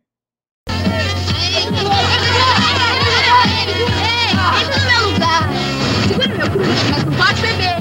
Entra 1.47 1.71
no 1.71 1.89
meu 4.85 5.11
lugar. 5.11 5.47
Segura 6.07 6.27
meu 6.27 6.51
crush, 6.51 6.83
mas 6.89 7.03
não 7.05 7.13
pode 7.13 7.41
beber. 7.41 7.77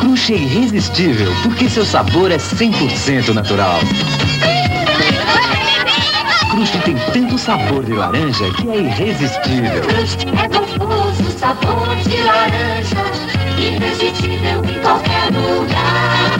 Crush 0.00 0.32
é 0.32 0.36
irresistível, 0.36 1.30
porque 1.42 1.68
seu 1.68 1.84
sabor 1.84 2.30
é 2.30 2.38
100% 2.38 3.34
natural. 3.34 3.80
Crush 6.56 6.70
tem 6.86 6.96
tanto 7.12 7.38
sabor 7.38 7.84
de 7.84 7.92
laranja 7.92 8.50
que 8.54 8.70
é 8.70 8.78
irresistível. 8.78 9.82
Crush 9.82 10.16
é 10.42 10.48
confuso, 10.48 11.30
sabor 11.38 11.94
de 11.96 12.16
laranja, 12.22 12.96
irresistível 13.58 14.64
em 14.64 14.80
qualquer 14.80 15.30
lugar. 15.34 16.38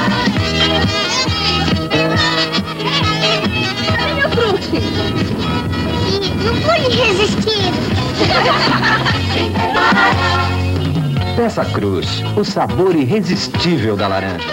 Cadê 3.94 4.14
meu 4.14 4.30
Crush? 4.30 4.70
Não 6.46 6.54
foi 6.62 6.78
irresistível. 6.90 7.74
Peça 11.36 11.64
Cruz, 11.66 12.22
o 12.38 12.42
sabor 12.42 12.96
irresistível 12.96 13.98
da 13.98 14.08
laranja. 14.08 14.48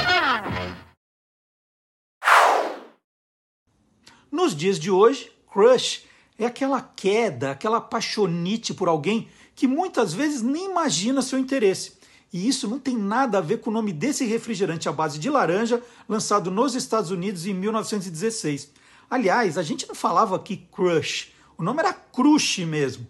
Nos 4.30 4.53
dias 4.53 4.78
de 4.78 4.91
hoje, 4.91 5.33
crush 5.54 6.06
é 6.39 6.45
aquela 6.45 6.82
queda, 6.82 7.51
aquela 7.51 7.78
apaixonite 7.78 8.74
por 8.74 8.88
alguém 8.88 9.28
que 9.56 9.68
muitas 9.68 10.14
vezes 10.14 10.41
nem 10.41 10.72
imagina 10.72 11.22
seu 11.22 11.38
interesse. 11.38 11.93
E 12.34 12.47
isso 12.47 12.68
não 12.68 12.80
tem 12.80 12.97
nada 12.97 13.38
a 13.38 13.41
ver 13.41 13.60
com 13.60 13.70
o 13.70 13.74
nome 13.74 13.93
desse 13.93 14.26
refrigerante 14.26 14.89
à 14.89 14.91
base 14.91 15.20
de 15.20 15.30
laranja, 15.30 15.84
lançado 16.10 16.49
nos 16.49 16.74
Estados 16.74 17.12
Unidos 17.12 17.45
em 17.45 17.54
1916. 17.54 18.72
Aliás, 19.08 19.60
a 19.60 19.62
gente 19.62 19.88
não 19.88 19.93
falava 19.93 20.36
aqui 20.36 20.68
crush, 20.72 21.32
o 21.56 21.62
nome 21.62 21.80
era 21.80 21.93
crush 21.93 22.66
mesmo. 22.66 23.06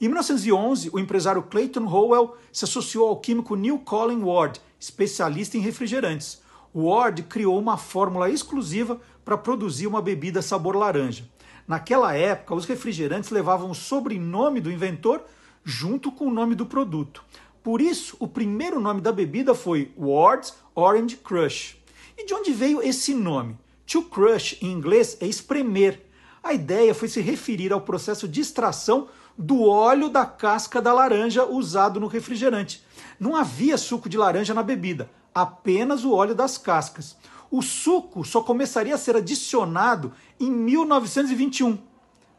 Em 0.00 0.06
1911, 0.06 0.90
o 0.92 1.00
empresário 1.00 1.42
Clayton 1.42 1.84
Howell 1.84 2.36
se 2.52 2.64
associou 2.64 3.08
ao 3.08 3.18
químico 3.18 3.56
Neil 3.56 3.80
Colin 3.80 4.22
Ward, 4.22 4.60
especialista 4.78 5.56
em 5.56 5.60
refrigerantes. 5.60 6.40
Ward 6.72 7.24
criou 7.24 7.58
uma 7.58 7.76
fórmula 7.76 8.30
exclusiva 8.30 9.00
para 9.24 9.36
produzir 9.36 9.88
uma 9.88 10.00
bebida 10.00 10.40
sabor 10.40 10.76
laranja. 10.76 11.28
Naquela 11.68 12.14
época, 12.14 12.54
os 12.54 12.64
refrigerantes 12.64 13.28
levavam 13.28 13.70
o 13.70 13.74
sobrenome 13.74 14.58
do 14.58 14.72
inventor 14.72 15.22
junto 15.62 16.10
com 16.10 16.26
o 16.26 16.32
nome 16.32 16.54
do 16.54 16.64
produto. 16.64 17.22
Por 17.62 17.82
isso, 17.82 18.16
o 18.18 18.26
primeiro 18.26 18.80
nome 18.80 19.02
da 19.02 19.12
bebida 19.12 19.54
foi 19.54 19.92
Ward's 19.94 20.54
Orange 20.74 21.16
Crush. 21.16 21.76
E 22.16 22.24
de 22.24 22.32
onde 22.32 22.52
veio 22.52 22.82
esse 22.82 23.12
nome? 23.12 23.58
To 23.86 24.02
crush, 24.02 24.56
em 24.62 24.72
inglês, 24.72 25.18
é 25.20 25.26
espremer. 25.26 26.06
A 26.42 26.54
ideia 26.54 26.94
foi 26.94 27.08
se 27.08 27.20
referir 27.20 27.70
ao 27.70 27.82
processo 27.82 28.26
de 28.26 28.40
extração 28.40 29.08
do 29.36 29.62
óleo 29.64 30.08
da 30.08 30.24
casca 30.24 30.80
da 30.80 30.92
laranja 30.92 31.44
usado 31.44 32.00
no 32.00 32.06
refrigerante. 32.06 32.82
Não 33.20 33.36
havia 33.36 33.76
suco 33.76 34.08
de 34.08 34.16
laranja 34.16 34.54
na 34.54 34.62
bebida, 34.62 35.10
apenas 35.34 36.02
o 36.02 36.12
óleo 36.12 36.34
das 36.34 36.56
cascas. 36.56 37.16
O 37.50 37.62
suco 37.62 38.24
só 38.24 38.42
começaria 38.42 38.94
a 38.94 38.98
ser 38.98 39.16
adicionado 39.16 40.12
em 40.40 40.50
1921. 40.50 41.78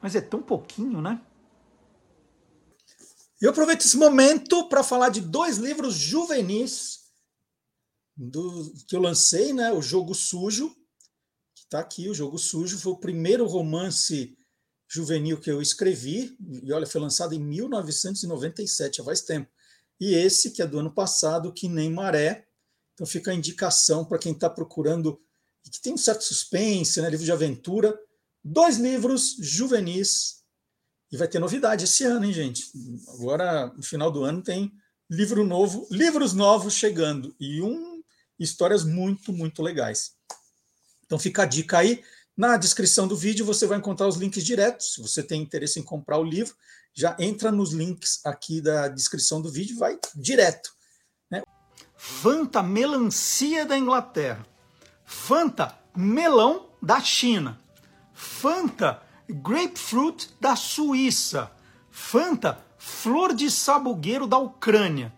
Mas 0.02 0.16
é 0.16 0.22
tão 0.22 0.42
pouquinho, 0.42 1.02
né? 1.02 1.22
Eu 3.42 3.52
aproveito 3.52 3.82
esse 3.82 3.98
momento 3.98 4.68
para 4.68 4.84
falar 4.84 5.10
de 5.10 5.22
dois 5.22 5.58
livros 5.58 5.96
juvenis 5.96 7.00
do, 8.16 8.74
que 8.86 8.96
eu 8.96 9.00
lancei, 9.00 9.54
né? 9.54 9.72
O 9.72 9.82
Jogo 9.82 10.14
Sujo, 10.14 10.70
que 11.56 11.64
está 11.64 11.80
aqui, 11.80 12.10
o 12.10 12.14
Jogo 12.14 12.38
Sujo, 12.38 12.78
foi 12.78 12.92
o 12.92 13.00
primeiro 13.00 13.46
romance 13.46 14.38
juvenil 14.90 15.40
que 15.40 15.50
eu 15.50 15.62
escrevi, 15.62 16.36
e 16.64 16.74
olha, 16.74 16.88
foi 16.88 17.00
lançado 17.00 17.34
em 17.34 17.40
1997, 17.40 19.00
há 19.00 19.04
faz 19.04 19.22
tempo. 19.22 19.50
E 20.00 20.16
esse, 20.16 20.52
que 20.52 20.62
é 20.62 20.68
do 20.68 20.80
ano 20.80 20.92
passado, 20.92 21.54
Que 21.54 21.70
Nem 21.70 21.92
Maré, 21.92 22.48
então 22.94 23.06
fica 23.06 23.32
a 23.32 23.36
indicação 23.36 24.04
para 24.04 24.18
quem 24.18 24.34
está 24.34 24.50
procurando 24.50 25.22
que 25.70 25.82
tem 25.82 25.94
um 25.94 25.98
certo 25.98 26.24
suspense, 26.24 27.02
né, 27.02 27.10
livro 27.10 27.26
de 27.26 27.32
aventura, 27.32 27.98
dois 28.44 28.78
livros 28.78 29.36
juvenis 29.40 30.44
e 31.12 31.18
vai 31.18 31.28
ter 31.28 31.40
novidade 31.40 31.86
esse 31.86 32.04
ano, 32.04 32.26
hein, 32.26 32.34
gente? 32.34 32.72
Agora, 33.10 33.68
no 33.76 33.84
final 33.84 34.12
do 34.12 34.24
ano 34.24 34.42
tem 34.42 34.72
livro 35.10 35.44
novo, 35.44 35.88
livros 35.90 36.34
novos 36.34 36.74
chegando 36.74 37.36
e 37.40 37.62
um 37.62 38.02
histórias 38.38 38.84
muito, 38.84 39.34
muito 39.34 39.62
legais. 39.62 40.12
Então 41.06 41.18
fica 41.18 41.44
a 41.44 41.46
dica 41.46 41.80
aí. 41.80 42.04
Na 42.38 42.56
descrição 42.56 43.08
do 43.08 43.16
vídeo 43.16 43.46
você 43.46 43.66
vai 43.66 43.78
encontrar 43.78 44.08
os 44.08 44.16
links 44.16 44.44
diretos. 44.46 44.94
Se 44.94 45.02
você 45.02 45.24
tem 45.24 45.42
interesse 45.42 45.80
em 45.80 45.84
comprar 45.84 46.20
o 46.20 46.24
livro, 46.24 46.56
já 46.94 47.16
entra 47.20 47.52
nos 47.52 47.74
links 47.74 48.20
aqui 48.24 48.62
da 48.62 48.88
descrição 48.88 49.42
do 49.42 49.52
vídeo, 49.52 49.78
vai 49.78 50.00
direto. 50.16 50.70
Fanta 52.02 52.64
melancia 52.64 53.66
da 53.66 53.78
Inglaterra, 53.78 54.48
Fanta 55.12 55.76
melão 55.98 56.68
da 56.80 57.02
China, 57.02 57.60
Fanta 58.14 59.02
grapefruit 59.28 60.30
da 60.40 60.56
Suíça, 60.56 61.52
Fanta 61.90 62.64
flor 62.78 63.34
de 63.34 63.50
sabugueiro 63.50 64.28
da 64.28 64.38
Ucrânia. 64.38 65.12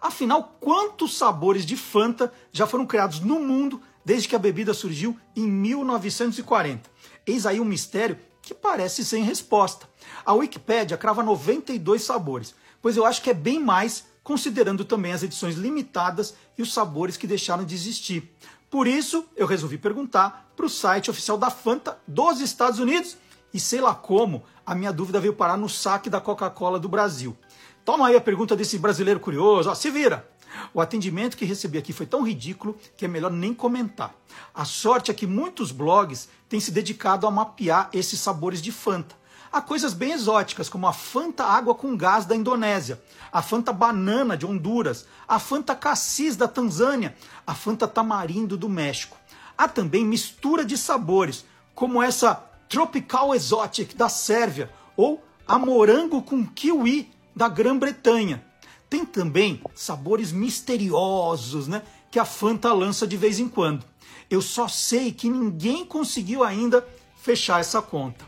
Afinal, 0.00 0.56
quantos 0.60 1.16
sabores 1.16 1.64
de 1.64 1.76
Fanta 1.76 2.32
já 2.50 2.66
foram 2.66 2.84
criados 2.84 3.20
no 3.20 3.38
mundo 3.38 3.80
desde 4.04 4.26
que 4.26 4.34
a 4.34 4.38
bebida 4.40 4.74
surgiu 4.74 5.16
em 5.36 5.46
1940? 5.46 6.90
Eis 7.24 7.46
aí 7.46 7.60
um 7.60 7.64
mistério 7.64 8.18
que 8.42 8.52
parece 8.52 9.04
sem 9.04 9.22
resposta. 9.22 9.88
A 10.24 10.32
Wikipédia 10.32 10.98
crava 10.98 11.22
92 11.22 12.02
sabores, 12.02 12.52
pois 12.82 12.96
eu 12.96 13.06
acho 13.06 13.22
que 13.22 13.30
é 13.30 13.34
bem 13.34 13.60
mais, 13.60 14.06
considerando 14.24 14.84
também 14.84 15.12
as 15.12 15.22
edições 15.22 15.54
limitadas 15.54 16.34
e 16.58 16.62
os 16.62 16.74
sabores 16.74 17.16
que 17.16 17.28
deixaram 17.28 17.64
de 17.64 17.76
existir. 17.76 18.34
Por 18.70 18.86
isso, 18.86 19.26
eu 19.36 19.46
resolvi 19.46 19.78
perguntar 19.78 20.50
para 20.56 20.66
o 20.66 20.70
site 20.70 21.10
oficial 21.10 21.38
da 21.38 21.50
Fanta 21.50 21.98
dos 22.06 22.40
Estados 22.40 22.78
Unidos 22.78 23.16
e 23.54 23.60
sei 23.60 23.80
lá 23.80 23.94
como 23.94 24.42
a 24.64 24.74
minha 24.74 24.92
dúvida 24.92 25.20
veio 25.20 25.32
parar 25.32 25.56
no 25.56 25.68
saque 25.68 26.10
da 26.10 26.20
Coca-Cola 26.20 26.78
do 26.78 26.88
Brasil. 26.88 27.36
Toma 27.84 28.08
aí 28.08 28.16
a 28.16 28.20
pergunta 28.20 28.56
desse 28.56 28.78
brasileiro 28.78 29.20
curioso, 29.20 29.70
ó, 29.70 29.74
se 29.74 29.90
vira. 29.90 30.28
O 30.74 30.80
atendimento 30.80 31.36
que 31.36 31.44
recebi 31.44 31.78
aqui 31.78 31.92
foi 31.92 32.06
tão 32.06 32.22
ridículo 32.22 32.76
que 32.96 33.04
é 33.04 33.08
melhor 33.08 33.30
nem 33.30 33.54
comentar. 33.54 34.14
A 34.52 34.64
sorte 34.64 35.10
é 35.10 35.14
que 35.14 35.26
muitos 35.26 35.70
blogs 35.70 36.28
têm 36.48 36.58
se 36.58 36.70
dedicado 36.70 37.26
a 37.26 37.30
mapear 37.30 37.88
esses 37.92 38.18
sabores 38.18 38.60
de 38.60 38.72
Fanta. 38.72 39.14
Há 39.52 39.60
coisas 39.60 39.94
bem 39.94 40.12
exóticas, 40.12 40.68
como 40.68 40.86
a 40.86 40.92
Fanta 40.92 41.44
água 41.44 41.74
com 41.74 41.96
gás 41.96 42.26
da 42.26 42.34
Indonésia, 42.34 43.00
a 43.32 43.42
Fanta 43.42 43.72
banana 43.72 44.36
de 44.36 44.46
Honduras, 44.46 45.06
a 45.26 45.38
Fanta 45.38 45.74
cassis 45.74 46.36
da 46.36 46.48
Tanzânia, 46.48 47.14
a 47.46 47.54
Fanta 47.54 47.86
tamarindo 47.86 48.56
do 48.56 48.68
México. 48.68 49.16
Há 49.56 49.68
também 49.68 50.04
mistura 50.04 50.64
de 50.64 50.76
sabores, 50.76 51.44
como 51.74 52.02
essa 52.02 52.34
Tropical 52.68 53.34
Exotic 53.34 53.94
da 53.94 54.08
Sérvia 54.08 54.70
ou 54.96 55.22
a 55.46 55.58
morango 55.58 56.22
com 56.22 56.46
kiwi 56.46 57.10
da 57.34 57.48
Grã-Bretanha. 57.48 58.44
Tem 58.88 59.04
também 59.04 59.62
sabores 59.74 60.32
misteriosos, 60.32 61.68
né, 61.68 61.82
que 62.10 62.18
a 62.18 62.24
Fanta 62.24 62.72
lança 62.72 63.06
de 63.06 63.16
vez 63.16 63.38
em 63.38 63.48
quando. 63.48 63.84
Eu 64.28 64.42
só 64.42 64.68
sei 64.68 65.12
que 65.12 65.28
ninguém 65.28 65.84
conseguiu 65.84 66.42
ainda 66.42 66.86
fechar 67.16 67.60
essa 67.60 67.80
conta. 67.80 68.24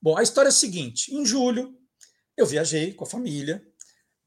Bom, 0.00 0.18
a 0.18 0.22
história 0.22 0.48
é 0.48 0.50
a 0.50 0.52
seguinte: 0.52 1.14
em 1.14 1.24
julho, 1.24 1.74
eu 2.36 2.46
viajei 2.46 2.92
com 2.94 3.04
a 3.04 3.06
família 3.06 3.64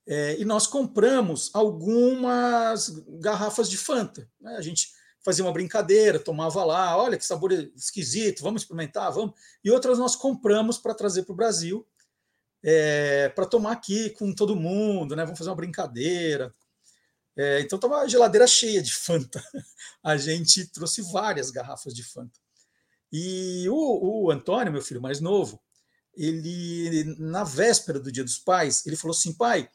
é, 0.07 0.39
e 0.39 0.45
nós 0.45 0.67
compramos 0.67 1.49
algumas 1.53 2.89
garrafas 3.19 3.69
de 3.69 3.77
Fanta. 3.77 4.29
Né? 4.39 4.55
A 4.55 4.61
gente 4.61 4.89
fazia 5.23 5.43
uma 5.43 5.51
brincadeira, 5.51 6.19
tomava 6.19 6.63
lá, 6.63 6.95
olha 6.95 7.17
que 7.17 7.25
sabor 7.25 7.51
esquisito, 7.51 8.43
vamos 8.43 8.61
experimentar, 8.61 9.11
vamos. 9.11 9.33
E 9.63 9.71
outras 9.71 9.97
nós 9.97 10.15
compramos 10.15 10.77
para 10.77 10.93
trazer 10.93 11.23
para 11.23 11.33
o 11.33 11.35
Brasil, 11.35 11.85
é, 12.63 13.29
para 13.29 13.47
tomar 13.47 13.71
aqui 13.71 14.11
com 14.11 14.31
todo 14.31 14.55
mundo, 14.55 15.15
né? 15.15 15.23
Vamos 15.23 15.39
fazer 15.39 15.49
uma 15.49 15.55
brincadeira. 15.55 16.53
É, 17.35 17.59
então 17.59 17.77
estava 17.77 17.97
a 18.01 18.07
geladeira 18.07 18.45
cheia 18.45 18.81
de 18.81 18.93
Fanta. 18.93 19.43
A 20.03 20.15
gente 20.15 20.67
trouxe 20.67 21.01
várias 21.01 21.49
garrafas 21.49 21.93
de 21.93 22.03
Fanta. 22.03 22.39
E 23.11 23.67
o, 23.69 24.25
o 24.25 24.31
Antônio, 24.31 24.71
meu 24.71 24.81
filho 24.81 25.01
mais 25.01 25.19
novo, 25.19 25.59
ele 26.15 27.15
na 27.19 27.43
véspera 27.43 27.99
do 27.99 28.11
Dia 28.11 28.23
dos 28.23 28.37
Pais, 28.37 28.85
ele 28.85 28.95
falou 28.95 29.15
assim, 29.15 29.33
pai, 29.33 29.69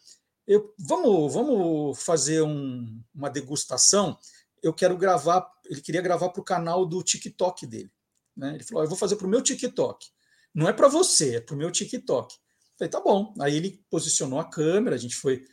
eu, 0.46 0.74
vamos, 0.78 1.32
vamos 1.32 2.02
fazer 2.02 2.42
um, 2.42 3.02
uma 3.14 3.30
degustação 3.30 4.18
eu 4.62 4.72
quero 4.72 4.96
gravar, 4.96 5.50
ele 5.64 5.80
queria 5.80 6.02
gravar 6.02 6.28
para 6.30 6.40
o 6.40 6.44
canal 6.44 6.84
do 6.84 7.02
TikTok 7.02 7.66
dele. 7.66 7.90
Né? 8.36 8.54
Ele 8.54 8.64
falou: 8.64 8.82
oh, 8.82 8.84
eu 8.84 8.88
vou 8.88 8.98
fazer 8.98 9.16
para 9.16 9.26
o 9.26 9.30
meu 9.30 9.42
TikTok. 9.42 10.06
Não 10.54 10.68
é 10.68 10.72
para 10.72 10.88
você, 10.88 11.36
é 11.36 11.40
para 11.40 11.54
o 11.54 11.58
meu 11.58 11.70
TikTok. 11.70 12.34
Eu 12.34 12.40
falei, 12.78 12.90
tá 12.90 13.00
bom. 13.00 13.34
Aí 13.40 13.56
ele 13.56 13.84
posicionou 13.90 14.38
a 14.38 14.44
câmera, 14.44 14.96
a 14.96 14.98
gente 14.98 15.14
foi 15.14 15.44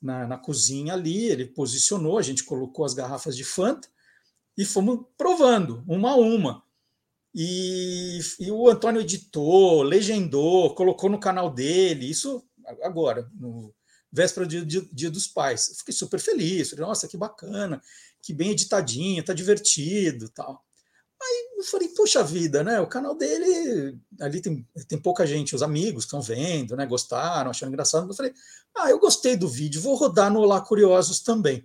na, 0.00 0.26
na 0.26 0.38
cozinha 0.38 0.94
ali, 0.94 1.26
ele 1.26 1.46
posicionou, 1.46 2.18
a 2.18 2.22
gente 2.22 2.44
colocou 2.44 2.84
as 2.84 2.94
garrafas 2.94 3.36
de 3.36 3.44
Fanta 3.44 3.88
e 4.56 4.64
fomos 4.64 5.06
provando, 5.16 5.84
uma 5.86 6.10
a 6.10 6.16
uma. 6.16 6.62
E, 7.34 8.18
e, 8.40 8.50
o 8.50 8.68
Antônio 8.68 9.00
editou, 9.00 9.82
legendou, 9.82 10.74
colocou 10.74 11.08
no 11.08 11.20
canal 11.20 11.48
dele, 11.48 12.10
isso 12.10 12.44
agora, 12.82 13.30
no 13.34 13.72
véspera 14.12 14.44
do 14.44 14.66
dia, 14.66 14.88
dia 14.92 15.10
dos 15.10 15.28
pais. 15.28 15.68
Eu 15.68 15.74
fiquei 15.76 15.94
super 15.94 16.18
feliz, 16.18 16.70
falei, 16.70 16.84
nossa, 16.84 17.06
que 17.06 17.16
bacana 17.16 17.80
que 18.22 18.32
bem 18.32 18.50
editadinho, 18.50 19.24
tá 19.24 19.32
divertido 19.32 20.28
tal. 20.28 20.62
Aí 21.22 21.50
eu 21.58 21.64
falei, 21.64 21.88
puxa 21.88 22.24
vida, 22.24 22.64
né? 22.64 22.80
O 22.80 22.86
canal 22.86 23.14
dele, 23.14 23.98
ali 24.20 24.40
tem, 24.40 24.66
tem 24.88 24.98
pouca 24.98 25.26
gente, 25.26 25.54
os 25.54 25.62
amigos 25.62 26.04
estão 26.04 26.22
vendo, 26.22 26.74
né? 26.76 26.86
Gostaram, 26.86 27.50
acharam 27.50 27.70
engraçado. 27.70 28.08
Eu 28.08 28.14
falei, 28.14 28.32
ah, 28.74 28.88
eu 28.88 28.98
gostei 28.98 29.36
do 29.36 29.48
vídeo, 29.48 29.82
vou 29.82 29.96
rodar 29.96 30.32
no 30.32 30.40
Olá 30.40 30.60
Curiosos 30.60 31.20
também. 31.20 31.64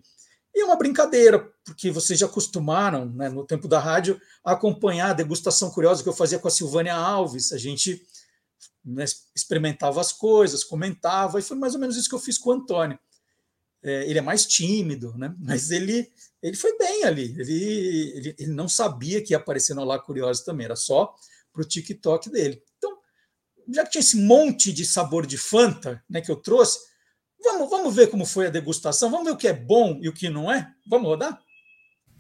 E 0.54 0.62
é 0.62 0.66
uma 0.66 0.76
brincadeira, 0.76 1.50
porque 1.66 1.90
vocês 1.90 2.20
já 2.20 2.28
acostumaram, 2.28 3.06
né, 3.10 3.28
no 3.28 3.46
tempo 3.46 3.68
da 3.68 3.80
rádio, 3.80 4.22
a 4.44 4.52
acompanhar 4.52 5.10
a 5.10 5.14
degustação 5.14 5.72
curiosa 5.72 6.04
que 6.04 6.08
eu 6.08 6.14
fazia 6.14 6.40
com 6.40 6.48
a 6.48 6.52
Silvânia 6.52 6.94
Alves. 6.94 7.52
A 7.52 7.58
gente 7.58 8.06
né, 8.84 9.04
experimentava 9.36 10.00
as 10.00 10.12
coisas, 10.12 10.64
comentava, 10.64 11.40
e 11.40 11.44
foi 11.44 11.58
mais 11.58 11.74
ou 11.74 11.80
menos 11.80 11.98
isso 11.98 12.08
que 12.08 12.16
eu 12.16 12.20
fiz 12.20 12.38
com 12.38 12.52
o 12.52 12.54
Antônio. 12.54 13.00
É, 13.84 14.08
ele 14.08 14.20
é 14.20 14.22
mais 14.22 14.46
tímido, 14.46 15.18
né? 15.18 15.36
mas 15.40 15.72
ele 15.72 16.12
ele 16.46 16.56
foi 16.56 16.78
bem 16.78 17.04
ali. 17.06 17.36
Ele, 17.40 17.64
ele, 18.16 18.36
ele 18.38 18.52
não 18.52 18.70
sabia 18.70 19.20
que 19.20 19.34
ia 19.34 19.38
aparecer 19.38 19.74
no 19.74 19.82
Olá 19.82 19.98
Curioso 19.98 20.46
também, 20.46 20.66
era 20.66 20.76
só 20.76 21.16
para 21.52 21.64
o 21.64 21.66
TikTok 21.66 22.30
dele. 22.30 22.62
Então, 22.78 22.96
já 23.68 23.84
que 23.84 23.90
tinha 23.90 24.00
esse 24.00 24.16
monte 24.16 24.72
de 24.72 24.86
sabor 24.86 25.26
de 25.26 25.40
Fanta 25.40 26.04
né, 26.08 26.22
que 26.22 26.30
eu 26.30 26.36
trouxe, 26.36 26.80
vamos, 27.44 27.68
vamos 27.68 27.96
ver 27.96 28.12
como 28.12 28.28
foi 28.28 28.46
a 28.46 28.52
degustação, 28.52 29.10
vamos 29.10 29.26
ver 29.26 29.32
o 29.32 29.38
que 29.38 29.48
é 29.48 29.54
bom 29.54 29.98
e 30.00 30.08
o 30.08 30.14
que 30.14 30.30
não 30.30 30.52
é? 30.52 30.72
Vamos 30.88 31.08
rodar? 31.08 31.42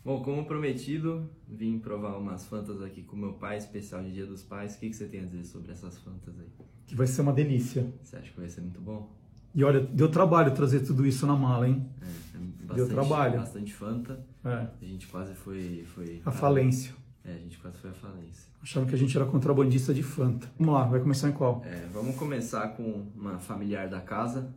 Bom, 0.05 0.21
como 0.21 0.45
prometido, 0.45 1.27
vim 1.47 1.79
provar 1.79 2.15
umas 2.15 2.45
Fantas 2.45 2.79
aqui 2.79 3.01
com 3.01 3.15
meu 3.15 3.33
pai, 3.33 3.57
especial 3.57 4.03
de 4.03 4.11
Dia 4.11 4.27
dos 4.27 4.43
Pais. 4.43 4.75
O 4.75 4.79
que, 4.79 4.89
que 4.91 4.95
você 4.95 5.07
tem 5.07 5.21
a 5.21 5.23
dizer 5.23 5.43
sobre 5.45 5.71
essas 5.71 5.97
Fantas 5.97 6.39
aí? 6.39 6.45
Que 6.85 6.93
vai 6.93 7.07
ser 7.07 7.23
uma 7.23 7.33
delícia. 7.33 7.91
Você 8.03 8.15
acha 8.15 8.31
que 8.31 8.39
vai 8.39 8.47
ser 8.47 8.61
muito 8.61 8.79
bom? 8.79 9.11
E 9.55 9.63
olha, 9.63 9.79
deu 9.79 10.07
trabalho 10.07 10.53
trazer 10.53 10.81
tudo 10.81 11.07
isso 11.07 11.25
na 11.25 11.35
mala, 11.35 11.67
hein? 11.67 11.89
É, 12.03 12.05
bastante, 12.05 12.75
deu 12.75 12.87
trabalho. 12.87 13.39
Bastante 13.39 13.73
Fanta. 13.73 14.23
É. 14.43 14.67
A 14.79 14.85
gente 14.85 15.07
quase 15.07 15.33
foi. 15.33 15.83
foi 15.87 16.21
a 16.23 16.31
falência. 16.31 16.93
É, 17.23 17.33
a 17.33 17.37
gente 17.39 17.57
quase 17.57 17.79
foi 17.79 17.89
à 17.89 17.93
falência. 17.93 18.47
Acharam 18.61 18.85
que 18.85 18.93
a 18.93 18.97
gente 18.99 19.17
era 19.17 19.25
contrabandista 19.25 19.91
de 19.91 20.03
Fanta. 20.03 20.47
Vamos 20.59 20.75
lá, 20.75 20.83
vai 20.83 20.99
começar 20.99 21.29
em 21.29 21.33
qual? 21.33 21.63
É, 21.65 21.87
vamos 21.91 22.15
começar 22.15 22.67
com 22.75 23.07
uma 23.15 23.39
familiar 23.39 23.89
da 23.89 24.01
casa, 24.01 24.53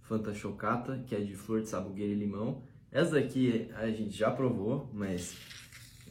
Fanta 0.00 0.32
Chocata, 0.32 1.04
que 1.06 1.14
é 1.14 1.20
de 1.20 1.34
flor 1.34 1.60
de 1.60 1.68
sabugueira 1.68 2.14
e 2.14 2.16
limão. 2.16 2.62
Essa 2.92 3.12
daqui 3.12 3.70
a 3.76 3.88
gente 3.90 4.16
já 4.16 4.30
provou, 4.30 4.90
mas 4.92 5.36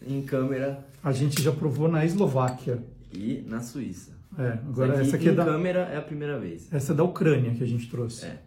em 0.05 0.21
câmera. 0.21 0.87
A 1.03 1.11
gente 1.11 1.41
já 1.41 1.51
provou 1.51 1.89
na 1.89 2.05
Eslováquia. 2.05 2.83
E 3.13 3.43
na 3.47 3.61
Suíça. 3.61 4.17
É, 4.37 4.53
agora 4.53 4.93
essa 4.93 5.01
aqui, 5.01 5.07
essa 5.07 5.15
aqui 5.17 5.29
é 5.29 5.33
da 5.33 5.43
câmera 5.43 5.79
é 5.81 5.97
a 5.97 6.01
primeira 6.01 6.39
vez. 6.39 6.71
Essa 6.71 6.93
é 6.93 6.95
da 6.95 7.03
Ucrânia 7.03 7.53
que 7.53 7.63
a 7.63 7.67
gente 7.67 7.89
trouxe. 7.89 8.25
É. 8.25 8.41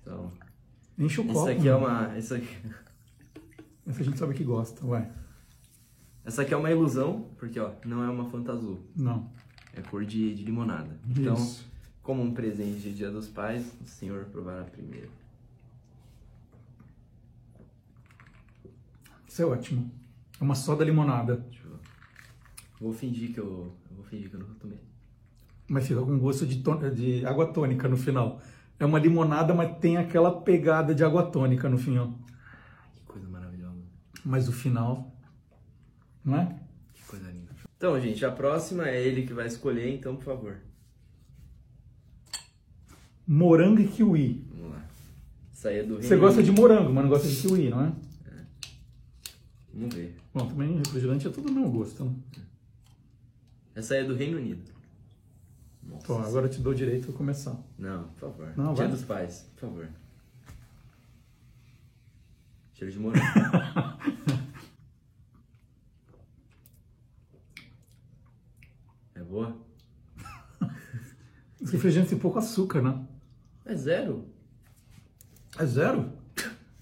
Então. 0.00 0.32
Enche 0.98 1.20
o 1.20 1.24
copo. 1.24 1.40
Essa 1.40 1.50
aqui 1.50 1.68
é 1.68 1.74
uma. 1.74 2.16
Essa, 2.16 2.36
aqui... 2.36 2.48
essa 3.86 4.00
a 4.00 4.04
gente 4.04 4.18
sabe 4.18 4.34
que 4.34 4.44
gosta, 4.44 4.86
ué. 4.86 5.10
Essa 6.24 6.42
aqui 6.42 6.54
é 6.54 6.56
uma 6.56 6.70
ilusão, 6.70 7.28
porque 7.38 7.58
ó, 7.58 7.72
não 7.84 8.04
é 8.04 8.08
uma 8.08 8.30
Fanta 8.30 8.52
azul. 8.52 8.80
Não. 8.94 9.30
É 9.74 9.80
cor 9.82 10.04
de, 10.04 10.34
de 10.34 10.44
limonada. 10.44 10.98
Isso. 11.08 11.20
Então, 11.20 11.54
como 12.02 12.22
um 12.22 12.32
presente 12.32 12.80
de 12.80 12.92
Dia 12.92 13.10
dos 13.10 13.28
Pais, 13.28 13.64
o 13.84 13.86
senhor 13.86 14.26
provará 14.26 14.64
primeiro. 14.64 15.10
Isso 19.30 19.42
é 19.42 19.46
ótimo. 19.46 19.90
É 20.40 20.44
uma 20.44 20.54
soda 20.54 20.84
limonada. 20.84 21.46
Vou 22.80 22.92
fingir 22.92 23.32
que 23.32 23.38
eu, 23.38 23.76
eu 23.88 23.96
vou 23.96 24.04
fingir 24.04 24.28
que 24.28 24.34
eu 24.34 24.40
não 24.40 24.54
tomei 24.54 24.90
mas 25.70 25.86
fica 25.86 26.02
com 26.02 26.18
gosto 26.18 26.44
de, 26.44 26.60
de 26.96 27.24
água 27.24 27.46
tônica 27.46 27.88
no 27.88 27.96
final. 27.96 28.42
É 28.76 28.84
uma 28.84 28.98
limonada, 28.98 29.54
mas 29.54 29.78
tem 29.78 29.98
aquela 29.98 30.40
pegada 30.40 30.92
de 30.92 31.04
água 31.04 31.22
tônica 31.22 31.68
no 31.68 31.78
final. 31.78 32.12
Que 32.96 33.02
coisa 33.06 33.28
maravilhosa. 33.28 33.78
Mas 34.24 34.48
o 34.48 34.52
final, 34.52 35.14
não 36.24 36.36
é? 36.36 36.58
Que 36.92 37.04
coisa 37.04 37.30
linda. 37.30 37.52
Então, 37.76 38.00
gente, 38.00 38.24
a 38.26 38.32
próxima 38.32 38.88
é 38.88 39.00
ele 39.00 39.22
que 39.22 39.32
vai 39.32 39.46
escolher, 39.46 39.94
então, 39.94 40.16
por 40.16 40.24
favor. 40.24 40.56
Morango 43.24 43.80
e 43.80 43.86
kiwi. 43.86 44.44
Vamos 44.50 44.72
lá. 44.72 44.84
Isso 45.54 45.68
aí 45.68 45.78
é 45.78 45.82
do 45.84 46.02
Você 46.02 46.16
gosta 46.16 46.42
de 46.42 46.50
morango, 46.50 46.92
mas 46.92 47.04
não 47.04 47.10
gosta 47.10 47.28
de 47.28 47.36
kiwi, 47.36 47.70
não 47.70 47.84
é? 47.84 47.92
Vamos 49.72 49.94
ver. 49.94 50.16
Bom, 50.34 50.46
também 50.48 50.76
refrigerante 50.76 51.26
é 51.26 51.30
tudo 51.30 51.48
o 51.48 51.52
mesmo 51.52 51.70
gosto, 51.70 52.04
né? 52.04 52.14
Essa 53.74 53.94
aí 53.94 54.00
é 54.00 54.04
do 54.04 54.14
Reino 54.14 54.36
Unido. 54.38 54.70
Nossa. 55.82 56.06
Pô, 56.06 56.18
agora 56.18 56.46
eu 56.46 56.50
te 56.50 56.60
dou 56.60 56.72
o 56.72 56.76
direito 56.76 57.06
de 57.06 57.12
começar. 57.12 57.56
Não, 57.78 58.04
por 58.08 58.20
favor. 58.20 58.52
Não, 58.56 58.74
Dia 58.74 58.84
vai. 58.84 58.92
dos 58.92 59.04
pais, 59.04 59.46
por 59.54 59.60
favor. 59.68 59.88
Cheiro 62.74 62.92
de 62.92 62.98
morango. 62.98 63.24
é 69.14 69.22
boa? 69.22 69.56
Esse 71.60 71.72
refrigerante 71.72 72.10
tem 72.10 72.18
pouco 72.18 72.38
açúcar, 72.38 72.82
né? 72.82 73.06
É 73.64 73.74
zero. 73.76 74.26
É 75.58 75.66
zero? 75.66 76.10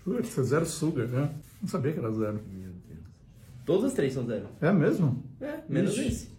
Putz, 0.04 0.38
é 0.38 0.42
zero 0.42 0.64
sugar, 0.66 1.06
né? 1.08 1.34
Não 1.60 1.68
sabia 1.68 1.92
que 1.92 1.98
era 1.98 2.12
zero. 2.12 2.40
Todos 3.68 3.84
os 3.84 3.92
três 3.92 4.14
são 4.14 4.24
zero. 4.24 4.48
É 4.62 4.72
mesmo? 4.72 5.22
É, 5.38 5.62
menos 5.68 5.92
Ixi. 5.92 6.08
esse. 6.08 6.38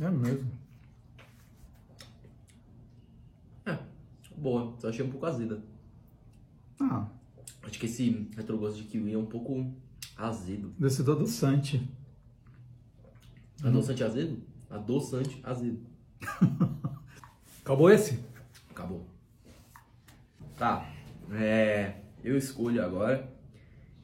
É 0.00 0.10
mesmo. 0.10 0.50
É, 3.64 3.78
boa. 4.36 4.74
Só 4.80 4.88
achei 4.88 5.04
um 5.04 5.10
pouco 5.10 5.26
azeda. 5.26 5.62
Ah, 6.80 7.06
Acho 7.62 7.78
que 7.78 7.86
esse 7.86 8.28
retrogosto 8.36 8.78
de 8.82 8.88
kiwi 8.88 9.12
é 9.14 9.16
um 9.16 9.26
pouco 9.26 9.72
azedo. 10.16 10.74
desse 10.76 11.04
do 11.04 11.12
adoçante. 11.12 11.88
Adoçante 13.62 14.02
azedo? 14.02 14.42
Adoçante 14.68 15.40
azedo. 15.44 15.86
Acabou 17.62 17.88
esse? 17.88 18.18
Acabou. 18.72 19.06
Tá. 20.58 20.84
É, 21.30 22.00
eu 22.24 22.36
escolho 22.36 22.84
agora. 22.84 23.32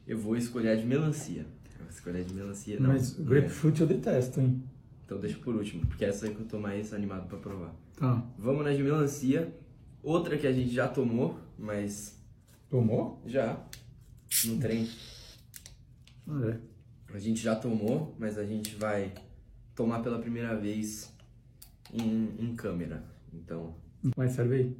Eu 0.07 0.17
vou 0.17 0.37
escolher 0.37 0.69
a 0.69 0.77
de 0.77 0.87
melancia. 0.87 1.58
A 1.89 2.23
de 2.23 2.35
melancia. 2.35 2.79
Não, 2.79 2.91
Mas 2.91 3.17
não 3.19 3.25
é. 3.25 3.29
grapefruit 3.29 3.81
eu 3.81 3.87
detesto, 3.87 4.41
hein? 4.41 4.63
Então 5.05 5.19
deixa 5.19 5.39
por 5.39 5.55
último, 5.55 5.87
porque 5.87 6.05
essa 6.05 6.27
é 6.27 6.31
que 6.35 6.41
eu 6.41 6.47
tô 6.47 6.59
mais 6.59 6.93
animado 6.93 7.27
pra 7.29 7.39
provar. 7.39 7.75
Tá. 7.97 8.23
Vamos 8.39 8.65
na 8.65 8.73
de 8.73 8.83
melancia. 8.83 9.53
Outra 10.03 10.37
que 10.37 10.47
a 10.47 10.53
gente 10.53 10.71
já 10.71 10.87
tomou, 10.87 11.39
mas 11.59 12.17
Tomou? 12.71 13.23
já 13.27 13.59
no 14.45 14.59
trem. 14.59 14.89
Ah, 16.29 16.41
é. 16.51 17.15
A 17.15 17.19
gente 17.19 17.41
já 17.41 17.57
tomou, 17.57 18.15
mas 18.19 18.37
a 18.37 18.45
gente 18.45 18.75
vai 18.77 19.13
tomar 19.75 20.01
pela 20.01 20.19
primeira 20.19 20.55
vez 20.55 21.11
em, 21.93 22.35
em 22.39 22.55
câmera. 22.55 23.03
Então, 23.33 23.75
Mas 24.17 24.33
serve 24.33 24.55
aí. 24.57 24.77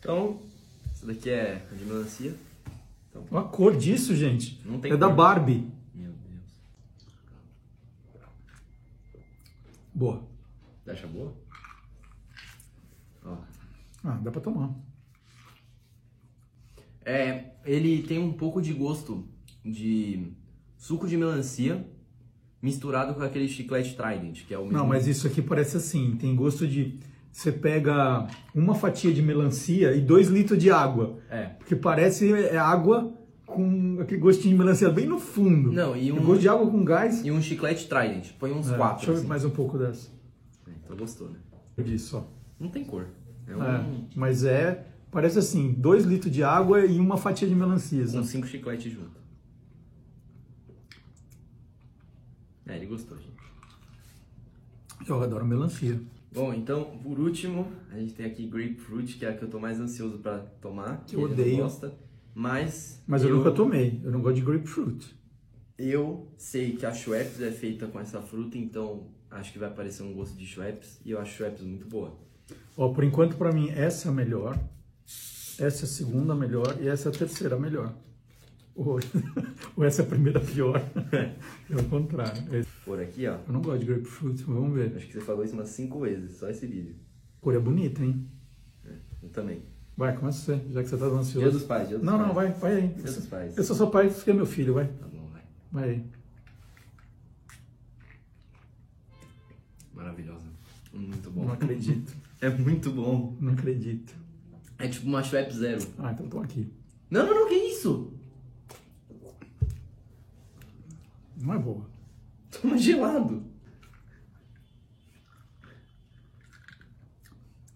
então 0.00 0.40
essa 0.92 1.06
daqui 1.06 1.30
é 1.30 1.66
a 1.70 1.74
de 1.74 1.84
melancia. 1.84 2.34
Olha 3.30 3.40
a 3.40 3.48
cor 3.48 3.76
disso, 3.76 4.14
gente. 4.14 4.60
Não 4.64 4.80
tem 4.80 4.92
é 4.92 4.96
da 4.96 5.06
cor. 5.06 5.16
Barbie. 5.16 5.70
Meu 5.94 6.12
Deus. 6.12 6.60
Boa. 9.94 10.28
Acha 10.86 11.06
boa? 11.06 11.34
Ó. 13.24 13.36
Ah, 14.04 14.18
dá 14.22 14.30
pra 14.30 14.40
tomar. 14.40 14.74
É, 17.04 17.52
ele 17.64 18.02
tem 18.02 18.18
um 18.18 18.32
pouco 18.32 18.60
de 18.60 18.72
gosto 18.72 19.28
de 19.64 20.32
suco 20.76 21.06
de 21.06 21.16
melancia 21.16 21.86
misturado 22.60 23.14
com 23.14 23.22
aquele 23.22 23.48
chiclete 23.48 23.96
Trident, 23.96 24.44
que 24.46 24.52
é 24.52 24.58
o 24.58 24.62
mesmo. 24.62 24.76
Não, 24.76 24.86
mas 24.86 25.06
isso 25.06 25.26
aqui 25.26 25.40
parece 25.40 25.76
assim, 25.76 26.16
tem 26.16 26.34
gosto 26.34 26.66
de... 26.66 26.98
Você 27.38 27.52
pega 27.52 28.26
uma 28.52 28.74
fatia 28.74 29.14
de 29.14 29.22
melancia 29.22 29.94
e 29.94 30.00
dois 30.00 30.26
litros 30.26 30.58
de 30.58 30.72
água. 30.72 31.20
É. 31.30 31.44
Porque 31.44 31.76
parece 31.76 32.32
é 32.32 32.58
água 32.58 33.16
com 33.46 33.98
aquele 34.00 34.20
gostinho 34.20 34.54
de 34.54 34.58
melancia 34.58 34.90
bem 34.90 35.06
no 35.06 35.20
fundo. 35.20 35.70
Não, 35.70 35.96
e 35.96 36.10
um, 36.10 36.20
gosto 36.20 36.40
de 36.40 36.48
água 36.48 36.68
com 36.68 36.84
gás. 36.84 37.24
e 37.24 37.30
um 37.30 37.40
chiclete 37.40 37.88
Trident. 37.88 38.32
Põe 38.40 38.50
uns 38.50 38.68
É, 38.68 38.76
quatro. 38.76 38.96
Deixa 38.96 39.10
eu 39.10 39.14
ver 39.14 39.20
assim. 39.20 39.28
mais 39.28 39.44
um 39.44 39.50
pouco 39.50 39.78
dessa. 39.78 40.08
É, 40.66 40.70
Então 40.84 40.96
gostou, 40.96 41.30
né? 41.30 41.38
Disso, 41.84 42.16
ó. 42.16 42.24
Não 42.58 42.70
tem 42.70 42.82
cor. 42.82 43.06
É 43.46 43.56
um, 43.56 43.62
É, 43.62 43.84
mas 44.16 44.42
é, 44.42 44.84
parece 45.08 45.38
assim, 45.38 45.72
dois 45.78 46.04
litros 46.04 46.32
de 46.32 46.42
água 46.42 46.84
e 46.84 46.98
uma 46.98 47.16
fatia 47.16 47.46
de 47.46 47.54
melancia. 47.54 48.04
com 48.04 48.24
cinco 48.24 48.48
chicletes 48.48 48.92
junto. 48.92 49.16
É, 52.66 52.74
ele 52.74 52.86
gostou, 52.86 53.16
gente. 53.16 53.38
Eu 55.08 55.22
adoro 55.22 55.46
melancia. 55.46 56.00
Bom, 56.38 56.54
então, 56.54 56.84
por 57.02 57.18
último, 57.18 57.66
a 57.90 57.98
gente 57.98 58.14
tem 58.14 58.24
aqui 58.24 58.46
Grapefruit, 58.46 59.18
que 59.18 59.26
é 59.26 59.30
a 59.30 59.36
que 59.36 59.42
eu 59.42 59.50
tô 59.50 59.58
mais 59.58 59.80
ansioso 59.80 60.18
pra 60.18 60.38
tomar. 60.38 61.04
Que 61.04 61.16
eu 61.16 61.22
odeio. 61.22 61.64
Gosta, 61.64 61.92
mas. 62.32 63.02
Mas 63.08 63.24
eu, 63.24 63.34
nunca 63.34 63.50
tomei, 63.50 64.00
eu 64.04 64.12
não 64.12 64.22
gosto 64.22 64.36
de 64.36 64.42
grapefruit. 64.42 65.18
Eu 65.76 66.28
sei 66.36 66.76
que 66.76 66.86
a 66.86 66.92
Schweppes 66.92 67.40
é 67.40 67.50
feita 67.50 67.88
com 67.88 67.98
essa 67.98 68.22
fruta, 68.22 68.56
então 68.56 69.08
acho 69.28 69.52
que 69.52 69.58
vai 69.58 69.68
aparecer 69.68 70.04
um 70.04 70.12
gosto 70.12 70.38
de 70.38 70.46
Schweppes. 70.46 71.00
E 71.04 71.10
eu 71.10 71.20
acho 71.20 71.34
Schweppes 71.34 71.62
muito 71.62 71.88
boa. 71.88 72.16
Ó, 72.76 72.92
por 72.92 73.02
enquanto, 73.02 73.36
pra 73.36 73.50
mim, 73.50 73.70
essa 73.70 74.06
é 74.06 74.10
a 74.12 74.14
melhor, 74.14 74.56
essa 75.04 75.64
é 75.64 75.66
a 75.66 75.88
segunda 75.88 76.36
melhor 76.36 76.78
e 76.80 76.86
essa 76.86 77.08
é 77.08 77.12
a 77.12 77.18
terceira 77.18 77.58
melhor. 77.58 77.92
Ou, 78.78 79.00
ou 79.76 79.84
essa 79.84 80.02
é 80.02 80.04
a 80.04 80.08
primeira 80.08 80.38
pior. 80.38 80.80
É 81.12 81.76
o 81.76 81.84
contrário. 81.88 82.40
É- 82.54 82.64
Por 82.84 83.00
aqui, 83.00 83.26
ó. 83.26 83.34
Eu 83.46 83.52
não 83.52 83.60
gosto 83.60 83.80
de 83.80 83.86
grapefruit, 83.86 84.44
mas 84.46 84.56
vamos 84.56 84.72
ver. 84.74 84.94
Acho 84.96 85.06
que 85.08 85.12
você 85.14 85.20
falou 85.20 85.44
isso 85.44 85.54
umas 85.54 85.68
cinco 85.70 85.98
vezes, 85.98 86.36
só 86.36 86.48
esse 86.48 86.64
vídeo. 86.64 86.94
Cor 87.40 87.54
é 87.56 87.58
bonita, 87.58 88.04
hein? 88.04 88.24
Eu 89.20 89.28
também. 89.30 89.64
Vai, 89.96 90.16
começa 90.16 90.38
você, 90.38 90.62
já 90.70 90.80
que 90.84 90.88
você 90.88 90.96
tá 90.96 91.06
ansioso. 91.06 91.40
Dia 91.40 91.50
dos 91.50 91.64
pais, 91.64 91.88
dia 91.88 91.98
dos 91.98 92.06
não, 92.06 92.14
pais. 92.18 92.26
não, 92.28 92.34
vai, 92.34 92.52
vai 92.52 92.76
aí. 92.76 92.88
Dia 92.88 93.02
dos 93.02 93.26
pais. 93.26 93.58
Eu 93.58 93.64
sou 93.64 93.74
seu 93.74 93.90
pai, 93.90 94.08
você 94.08 94.30
é 94.30 94.34
meu 94.34 94.46
filho, 94.46 94.74
vai. 94.74 94.86
Tá 94.86 95.08
bom, 95.08 95.28
vai. 95.32 95.42
Vai 95.72 95.90
aí. 95.90 96.04
Maravilhosa. 99.92 100.46
Muito 100.92 101.30
bom. 101.30 101.44
Não 101.46 101.52
acredito, 101.52 102.12
É 102.40 102.48
muito 102.48 102.90
bom. 102.92 103.36
não 103.40 103.52
acredito. 103.52 104.14
É 104.78 104.86
tipo 104.86 105.06
uma 105.08 105.22
Schweppes 105.24 105.56
zero. 105.56 105.82
Ah, 105.98 106.12
então 106.12 106.28
tô 106.28 106.38
aqui. 106.38 106.72
Não, 107.10 107.26
não, 107.26 107.34
não, 107.34 107.48
que 107.48 107.54
isso? 107.54 108.12
Não 111.40 111.54
é 111.54 111.58
boa. 111.58 111.88
Toma 112.50 112.76
gelado. 112.76 113.44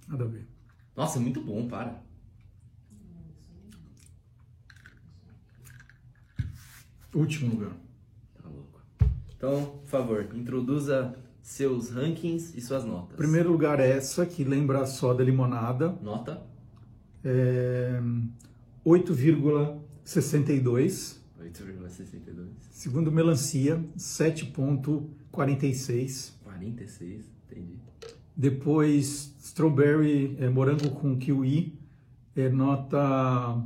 Nada 0.08 0.24
a 0.24 0.28
ver. 0.28 0.48
Nossa, 0.96 1.20
muito 1.20 1.40
bom, 1.40 1.68
para. 1.68 2.02
Último 7.14 7.54
lugar. 7.54 7.76
Tá 8.42 8.48
louco. 8.48 8.80
Então, 9.36 9.78
por 9.82 9.88
favor, 9.88 10.26
introduza 10.34 11.14
seus 11.40 11.90
rankings 11.90 12.56
e 12.56 12.60
suas 12.60 12.84
notas. 12.84 13.16
Primeiro 13.16 13.50
lugar 13.50 13.78
é 13.80 13.90
essa, 13.90 14.26
que 14.26 14.44
lembra 14.44 14.82
a 14.82 14.86
soda 14.86 15.22
limonada. 15.22 15.90
Nota 16.02 16.42
É 17.24 18.00
8,62. 18.84 21.21
8,62. 21.52 22.48
Segundo 22.70 23.12
melancia, 23.12 23.84
7,46. 23.96 26.32
46, 26.42 27.30
entendi. 27.46 27.78
Depois, 28.36 29.34
strawberry, 29.40 30.36
é, 30.38 30.48
morango 30.48 30.90
com 30.90 31.18
kiwi, 31.18 31.78
é 32.34 32.48
nota 32.48 33.62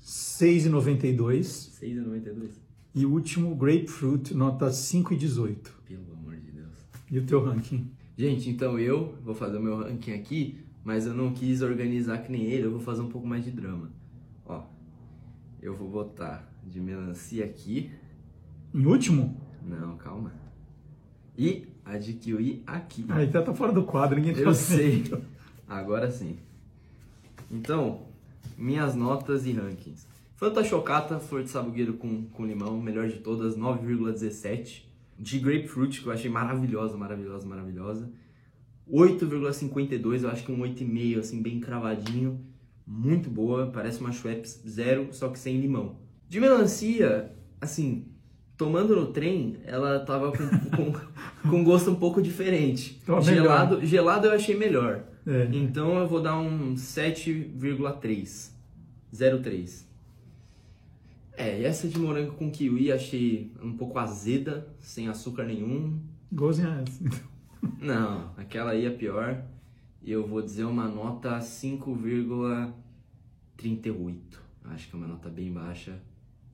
6,92. 0.00 1.72
6,92. 1.80 2.50
E 2.94 3.04
o 3.04 3.12
último, 3.12 3.54
grapefruit, 3.54 4.32
nota 4.34 4.68
5,18. 4.68 5.70
Pelo 5.84 6.12
amor 6.12 6.36
de 6.36 6.52
Deus. 6.52 6.72
E 7.10 7.18
o 7.18 7.26
teu 7.26 7.44
ranking? 7.44 7.90
Gente, 8.16 8.48
então 8.48 8.78
eu 8.78 9.14
vou 9.22 9.34
fazer 9.34 9.58
o 9.58 9.62
meu 9.62 9.76
ranking 9.76 10.12
aqui, 10.12 10.64
mas 10.82 11.06
eu 11.06 11.12
não 11.12 11.34
quis 11.34 11.60
organizar 11.60 12.22
que 12.22 12.32
nem 12.32 12.44
ele, 12.44 12.64
eu 12.64 12.70
vou 12.70 12.80
fazer 12.80 13.02
um 13.02 13.08
pouco 13.08 13.26
mais 13.26 13.44
de 13.44 13.50
drama. 13.50 13.92
Ó, 14.46 14.62
eu 15.60 15.74
vou 15.74 15.90
botar 15.90 16.50
de 16.66 16.80
melancia 16.80 17.44
aqui. 17.44 17.90
Em 18.74 18.84
último? 18.84 19.40
Não, 19.62 19.96
calma. 19.96 20.32
E 21.38 21.68
a 21.84 21.96
de 21.96 22.14
kiwi 22.14 22.62
aqui. 22.66 23.06
Ah, 23.08 23.22
então 23.22 23.44
tá 23.44 23.54
fora 23.54 23.72
do 23.72 23.84
quadro, 23.84 24.16
ninguém 24.16 24.34
tá 24.34 24.40
Eu 24.40 24.54
sei. 24.54 25.04
Agora 25.68 26.10
sim. 26.10 26.36
Então, 27.50 28.02
minhas 28.58 28.94
notas 28.94 29.46
e 29.46 29.52
rankings. 29.52 30.06
Fanta 30.34 30.62
Chocata, 30.62 31.18
flor 31.18 31.42
de 31.42 31.50
sabugueiro 31.50 31.94
com, 31.94 32.24
com 32.26 32.44
limão, 32.44 32.80
melhor 32.80 33.08
de 33.08 33.18
todas, 33.20 33.56
9,17. 33.56 34.84
De 35.18 35.38
Grapefruit, 35.38 36.02
que 36.02 36.06
eu 36.06 36.12
achei 36.12 36.30
maravilhosa, 36.30 36.96
maravilhosa, 36.96 37.46
maravilhosa. 37.46 38.10
8,52, 38.90 40.22
eu 40.22 40.28
acho 40.28 40.44
que 40.44 40.52
um 40.52 40.58
8,5, 40.58 41.18
assim, 41.18 41.40
bem 41.40 41.58
cravadinho. 41.58 42.38
Muito 42.86 43.30
boa, 43.30 43.68
parece 43.68 44.00
uma 44.00 44.12
Schweppes 44.12 44.62
zero, 44.68 45.08
só 45.12 45.28
que 45.28 45.38
sem 45.38 45.58
limão. 45.58 45.96
De 46.28 46.40
melancia, 46.40 47.32
assim, 47.60 48.06
tomando 48.56 48.96
no 48.96 49.12
trem, 49.12 49.58
ela 49.64 50.00
tava 50.00 50.32
com, 50.32 50.48
com, 50.76 50.92
com 51.48 51.64
gosto 51.64 51.90
um 51.90 51.96
pouco 51.96 52.22
diferente. 52.22 53.02
Gelado, 53.22 53.84
gelado 53.84 54.28
eu 54.28 54.32
achei 54.32 54.56
melhor. 54.56 55.04
É. 55.26 55.48
Então 55.52 55.98
eu 55.98 56.06
vou 56.06 56.22
dar 56.22 56.38
um 56.38 56.74
7,3. 56.74 58.50
0,3. 59.12 59.84
É, 61.36 61.60
e 61.60 61.64
essa 61.64 61.86
de 61.86 61.98
morango 61.98 62.32
com 62.32 62.50
kiwi 62.50 62.90
achei 62.90 63.52
um 63.62 63.76
pouco 63.76 63.98
azeda, 63.98 64.66
sem 64.80 65.06
açúcar 65.08 65.44
nenhum. 65.44 66.00
Igualzinho 66.32 66.70
a 66.70 66.80
essa. 66.80 67.04
Não, 67.80 68.30
aquela 68.36 68.70
aí 68.70 68.86
é 68.86 68.90
pior. 68.90 69.44
Eu 70.02 70.26
vou 70.26 70.40
dizer 70.40 70.64
uma 70.64 70.88
nota 70.88 71.38
5,38. 71.38 74.16
Acho 74.64 74.88
que 74.88 74.94
é 74.94 74.98
uma 74.98 75.08
nota 75.08 75.28
bem 75.28 75.52
baixa. 75.52 76.00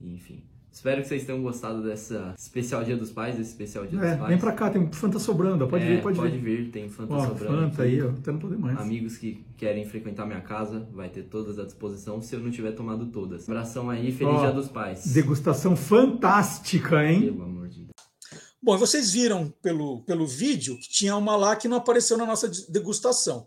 Enfim. 0.03 0.43
Espero 0.71 1.03
que 1.03 1.07
vocês 1.07 1.23
tenham 1.23 1.39
gostado 1.43 1.83
dessa 1.83 2.33
especial 2.35 2.83
Dia 2.83 2.97
dos 2.97 3.11
Pais, 3.11 3.35
desse 3.37 3.51
especial 3.51 3.85
Dia 3.85 3.99
É, 3.99 4.09
dos 4.09 4.17
Pais. 4.17 4.29
vem 4.29 4.37
pra 4.39 4.51
cá, 4.53 4.71
tem 4.71 4.91
Fanta 4.91 5.19
sobrando, 5.19 5.67
pode 5.67 5.83
É, 5.83 5.87
vir, 5.87 6.01
pode, 6.01 6.17
pode 6.17 6.37
vir. 6.39 6.63
vir, 6.63 6.71
tem 6.71 6.89
Fanta 6.89 7.13
Ó, 7.13 7.27
sobrando. 7.27 7.69
Fanta 7.69 7.83
aí, 7.83 8.01
ó, 8.01 8.09
até 8.09 8.31
não 8.31 8.39
poder 8.39 8.57
mais. 8.57 8.79
Amigos 8.79 9.17
que 9.17 9.45
querem 9.55 9.85
frequentar 9.85 10.25
minha 10.25 10.41
casa, 10.41 10.89
vai 10.91 11.09
ter 11.09 11.23
todas 11.25 11.59
à 11.59 11.63
disposição 11.65 12.19
se 12.23 12.35
eu 12.35 12.39
não 12.39 12.49
tiver 12.49 12.71
tomado 12.71 13.05
todas. 13.11 13.47
Abração 13.47 13.87
aí, 13.87 14.11
feliz 14.11 14.33
Ó, 14.33 14.39
Dia 14.41 14.51
dos 14.51 14.67
Pais. 14.67 15.05
Degustação 15.13 15.75
fantástica, 15.75 17.05
hein? 17.05 17.21
Pelo 17.21 17.43
amor 17.43 17.67
de 17.67 17.79
Deus. 17.81 17.91
Bom, 18.61 18.75
vocês 18.75 19.13
viram 19.13 19.53
pelo, 19.61 20.01
pelo 20.05 20.25
vídeo 20.25 20.75
que 20.79 20.89
tinha 20.89 21.15
uma 21.15 21.35
lá 21.35 21.55
que 21.55 21.67
não 21.67 21.77
apareceu 21.77 22.17
na 22.17 22.25
nossa 22.25 22.49
degustação, 22.69 23.45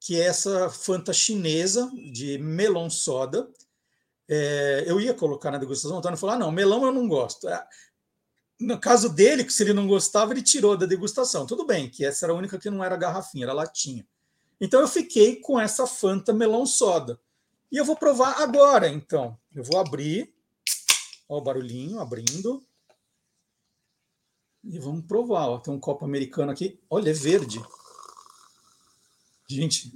que 0.00 0.16
é 0.20 0.24
essa 0.26 0.68
Fanta 0.70 1.12
chinesa 1.12 1.88
de 2.12 2.36
melon 2.38 2.90
soda. 2.90 3.46
É, 4.28 4.84
eu 4.86 5.00
ia 5.00 5.14
colocar 5.14 5.50
na 5.50 5.58
degustação, 5.58 5.96
o 5.96 5.98
Antônio 5.98 6.18
falou: 6.18 6.34
ah, 6.36 6.38
não, 6.38 6.50
melão 6.50 6.84
eu 6.84 6.92
não 6.92 7.06
gosto. 7.06 7.48
É, 7.48 7.66
No 8.60 8.78
caso 8.80 9.08
dele, 9.08 9.44
que 9.44 9.52
se 9.52 9.62
ele 9.62 9.72
não 9.72 9.86
gostava, 9.86 10.32
ele 10.32 10.42
tirou 10.42 10.76
da 10.76 10.86
degustação. 10.86 11.46
Tudo 11.46 11.66
bem, 11.66 11.90
que 11.90 12.04
essa 12.04 12.26
era 12.26 12.32
a 12.32 12.36
única 12.36 12.58
que 12.58 12.70
não 12.70 12.82
era 12.82 12.96
garrafinha, 12.96 13.44
era 13.44 13.52
latinha. 13.52 14.06
Então 14.60 14.80
eu 14.80 14.88
fiquei 14.88 15.36
com 15.36 15.60
essa 15.60 15.86
Fanta 15.86 16.32
melão 16.32 16.64
soda. 16.64 17.20
E 17.70 17.76
eu 17.76 17.84
vou 17.84 17.96
provar 17.96 18.40
agora, 18.40 18.88
então. 18.88 19.36
Eu 19.54 19.64
vou 19.64 19.80
abrir. 19.80 20.32
Ó, 21.28 21.38
o 21.38 21.40
barulhinho 21.40 21.98
abrindo. 21.98 22.62
E 24.62 24.78
vamos 24.78 25.04
provar. 25.06 25.48
Ó. 25.48 25.58
Tem 25.58 25.74
um 25.74 25.80
copo 25.80 26.04
americano 26.04 26.52
aqui. 26.52 26.80
Olha, 26.88 27.10
é 27.10 27.12
verde. 27.12 27.60
Gente, 29.48 29.92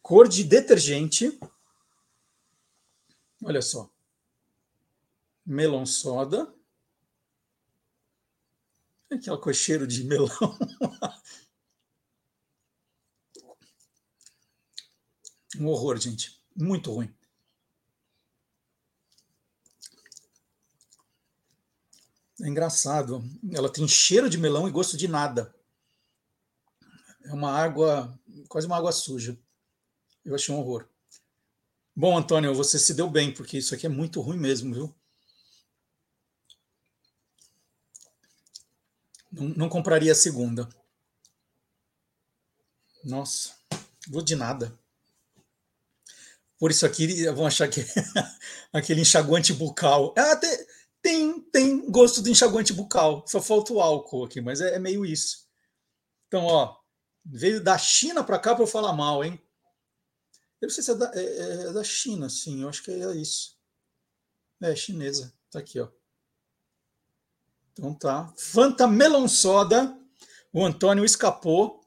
cor 0.00 0.28
de 0.28 0.44
detergente. 0.44 1.38
Olha 3.42 3.62
só. 3.62 3.90
Melon 5.44 5.86
soda. 5.86 6.52
Aquela 9.10 9.40
com 9.40 9.52
cheiro 9.52 9.86
de 9.86 10.04
melão. 10.04 10.28
Um 15.58 15.66
horror, 15.66 15.96
gente. 15.96 16.40
Muito 16.54 16.92
ruim. 16.92 17.12
É 22.40 22.48
engraçado. 22.48 23.24
Ela 23.50 23.72
tem 23.72 23.88
cheiro 23.88 24.30
de 24.30 24.38
melão 24.38 24.68
e 24.68 24.72
gosto 24.72 24.96
de 24.96 25.08
nada. 25.08 25.52
É 27.24 27.32
uma 27.32 27.50
água, 27.50 28.18
quase 28.48 28.66
uma 28.66 28.76
água 28.76 28.92
suja. 28.92 29.38
Eu 30.24 30.34
achei 30.34 30.54
um 30.54 30.58
horror. 30.58 30.88
Bom, 32.00 32.16
Antônio, 32.16 32.54
você 32.54 32.78
se 32.78 32.94
deu 32.94 33.10
bem, 33.10 33.34
porque 33.34 33.58
isso 33.58 33.74
aqui 33.74 33.84
é 33.84 33.88
muito 33.88 34.20
ruim 34.20 34.38
mesmo, 34.38 34.72
viu? 34.72 34.94
Não, 39.32 39.48
não 39.48 39.68
compraria 39.68 40.12
a 40.12 40.14
segunda. 40.14 40.68
Nossa, 43.02 43.52
vou 44.08 44.22
de 44.22 44.36
nada. 44.36 44.78
Por 46.56 46.70
isso 46.70 46.86
aqui 46.86 47.24
vão 47.32 47.48
achar 47.48 47.66
que 47.66 47.80
aquele 48.72 49.00
enxaguante 49.00 49.52
bucal. 49.52 50.14
Ah, 50.16 50.36
tem, 50.36 50.66
tem, 51.02 51.40
tem 51.50 51.90
gosto 51.90 52.22
de 52.22 52.30
enxaguante 52.30 52.72
bucal. 52.72 53.24
Só 53.26 53.42
falta 53.42 53.72
o 53.72 53.80
álcool 53.80 54.24
aqui, 54.24 54.40
mas 54.40 54.60
é, 54.60 54.76
é 54.76 54.78
meio 54.78 55.04
isso. 55.04 55.48
Então, 56.28 56.44
ó, 56.44 56.76
veio 57.24 57.60
da 57.60 57.76
China 57.76 58.22
para 58.22 58.38
cá 58.38 58.54
para 58.54 58.62
eu 58.62 58.68
falar 58.68 58.92
mal, 58.92 59.24
hein? 59.24 59.42
Eu 60.60 60.66
não 60.66 60.70
sei 60.70 60.82
se 60.82 60.90
é 60.90 60.94
da, 60.94 61.12
é, 61.14 61.66
é 61.68 61.72
da 61.72 61.84
China, 61.84 62.28
sim. 62.28 62.62
Eu 62.62 62.68
acho 62.68 62.82
que 62.82 62.90
é 62.90 63.16
isso. 63.16 63.56
É 64.60 64.74
chinesa. 64.74 65.32
Tá 65.50 65.60
aqui, 65.60 65.78
ó. 65.80 65.88
Então 67.72 67.94
tá. 67.94 68.32
Fanta 68.36 68.86
Melon 68.86 69.28
Soda. 69.28 69.96
O 70.52 70.64
Antônio 70.64 71.04
escapou. 71.04 71.80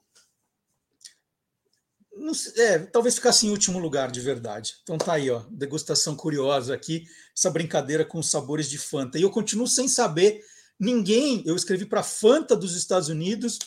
Sei, 2.33 2.63
é, 2.63 2.79
talvez 2.79 3.15
ficasse 3.15 3.45
em 3.45 3.49
último 3.49 3.77
lugar, 3.79 4.09
de 4.11 4.21
verdade. 4.21 4.75
Então 4.83 4.97
tá 4.97 5.13
aí, 5.13 5.29
ó. 5.29 5.43
Degustação 5.49 6.15
curiosa 6.15 6.73
aqui. 6.73 7.03
Essa 7.35 7.49
brincadeira 7.49 8.05
com 8.05 8.19
os 8.19 8.29
sabores 8.29 8.69
de 8.69 8.77
Fanta. 8.77 9.19
E 9.19 9.21
eu 9.21 9.31
continuo 9.31 9.67
sem 9.67 9.87
saber. 9.87 10.41
Ninguém. 10.79 11.43
Eu 11.45 11.55
escrevi 11.55 11.85
para 11.85 12.03
Fanta 12.03 12.55
dos 12.55 12.75
Estados 12.75 13.09
Unidos. 13.09 13.59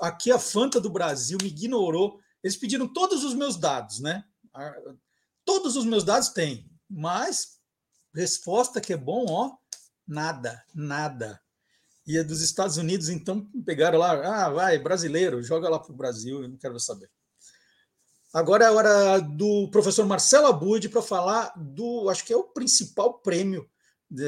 Aqui 0.00 0.30
a 0.30 0.38
Fanta 0.38 0.80
do 0.80 0.88
Brasil 0.88 1.36
me 1.42 1.48
ignorou. 1.48 2.20
Eles 2.42 2.56
pediram 2.56 2.92
todos 2.92 3.24
os 3.24 3.34
meus 3.34 3.56
dados, 3.56 4.00
né? 4.00 4.24
Todos 5.44 5.76
os 5.76 5.84
meus 5.84 6.04
dados 6.04 6.30
têm, 6.30 6.70
mas 6.88 7.60
resposta 8.14 8.80
que 8.80 8.92
é 8.92 8.96
bom, 8.96 9.26
ó, 9.28 9.56
nada, 10.06 10.62
nada. 10.74 11.40
E 12.06 12.18
a 12.18 12.22
dos 12.22 12.40
Estados 12.40 12.76
Unidos, 12.76 13.08
então, 13.08 13.48
pegaram 13.64 13.98
lá, 13.98 14.44
ah, 14.46 14.50
vai, 14.50 14.78
brasileiro, 14.78 15.42
joga 15.42 15.68
lá 15.68 15.78
para 15.78 15.92
o 15.92 15.96
Brasil, 15.96 16.42
eu 16.42 16.48
não 16.48 16.56
quero 16.56 16.78
saber. 16.80 17.10
Agora 18.32 18.64
é 18.64 18.68
a 18.68 18.72
hora 18.72 19.18
do 19.18 19.68
professor 19.70 20.06
Marcelo 20.06 20.46
Abud 20.46 20.88
para 20.88 21.02
falar 21.02 21.52
do, 21.56 22.08
acho 22.08 22.24
que 22.24 22.32
é 22.32 22.36
o 22.36 22.44
principal 22.44 23.20
prêmio 23.20 23.68
de, 24.08 24.24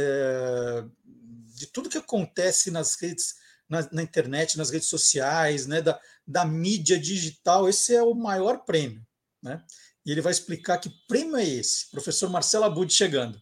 de 1.55 1.66
tudo 1.68 1.89
que 1.89 1.98
acontece 1.98 2.70
nas 2.70 3.01
redes, 3.01 3.36
na, 3.73 3.89
na, 3.90 4.03
internet, 4.03 4.59
nas 4.59 4.69
redes 4.69 4.89
sociais, 4.89 5.66
né, 5.66 5.81
da, 5.81 5.99
da 6.27 6.44
mídia 6.44 6.99
digital. 6.99 7.66
Esse 7.66 7.94
é 7.94 8.03
o 8.03 8.15
maior 8.15 8.66
prêmio, 8.66 9.03
né? 9.43 9.65
E 10.05 10.11
ele 10.12 10.20
vai 10.20 10.31
explicar 10.31 10.77
que 10.77 10.90
prêmio 11.09 11.36
é 11.36 11.49
esse. 11.49 11.90
Professor 11.90 12.28
Marcelo 12.28 12.65
Abud 12.65 12.93
chegando. 12.93 13.40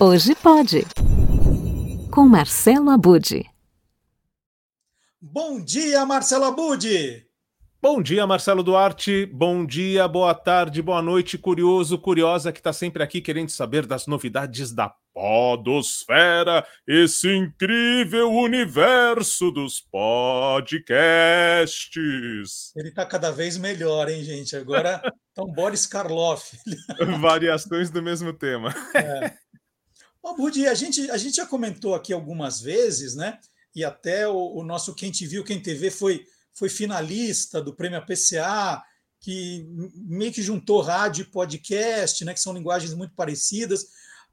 Hoje 0.00 0.34
pode. 0.36 0.82
Com 2.10 2.26
Marcelo 2.26 2.90
Abud. 2.90 3.44
Bom 5.20 5.60
dia, 5.62 6.06
Marcelo 6.06 6.44
Abud. 6.44 7.23
Bom 7.84 8.00
dia, 8.00 8.26
Marcelo 8.26 8.62
Duarte. 8.62 9.26
Bom 9.26 9.66
dia, 9.66 10.08
boa 10.08 10.34
tarde, 10.34 10.80
boa 10.80 11.02
noite, 11.02 11.36
curioso, 11.36 11.98
curiosa 11.98 12.50
que 12.50 12.58
está 12.58 12.72
sempre 12.72 13.02
aqui 13.02 13.20
querendo 13.20 13.50
saber 13.50 13.84
das 13.84 14.06
novidades 14.06 14.72
da 14.72 14.88
Podosfera, 15.12 16.66
esse 16.88 17.28
incrível 17.28 18.32
universo 18.32 19.50
dos 19.50 19.82
podcasts. 19.82 20.72
Ele 22.74 22.88
está 22.88 23.04
cada 23.04 23.30
vez 23.30 23.58
melhor, 23.58 24.08
hein, 24.08 24.24
gente? 24.24 24.56
Agora 24.56 25.02
então 25.32 25.44
Boris 25.52 25.86
Karloff. 25.86 26.56
Variações 27.20 27.90
do 27.90 28.02
mesmo 28.02 28.32
tema. 28.32 28.74
É. 28.94 29.30
Budi, 30.38 30.66
a 30.66 30.72
gente, 30.72 31.10
a 31.10 31.18
gente 31.18 31.36
já 31.36 31.44
comentou 31.44 31.94
aqui 31.94 32.14
algumas 32.14 32.62
vezes, 32.62 33.14
né? 33.14 33.38
E 33.76 33.84
até 33.84 34.26
o, 34.26 34.54
o 34.56 34.64
nosso 34.64 34.94
Quem 34.94 35.10
Te 35.10 35.26
Viu, 35.26 35.44
Quem 35.44 35.60
TV 35.60 35.90
foi, 35.90 36.24
foi 36.54 36.68
finalista 36.68 37.60
do 37.60 37.74
prêmio 37.74 37.98
APCA, 37.98 38.82
que 39.20 39.66
meio 39.94 40.32
que 40.32 40.42
juntou 40.42 40.80
rádio 40.80 41.22
e 41.22 41.30
podcast, 41.30 42.24
né? 42.24 42.34
Que 42.34 42.40
são 42.40 42.52
linguagens 42.52 42.94
muito 42.94 43.14
parecidas. 43.14 43.86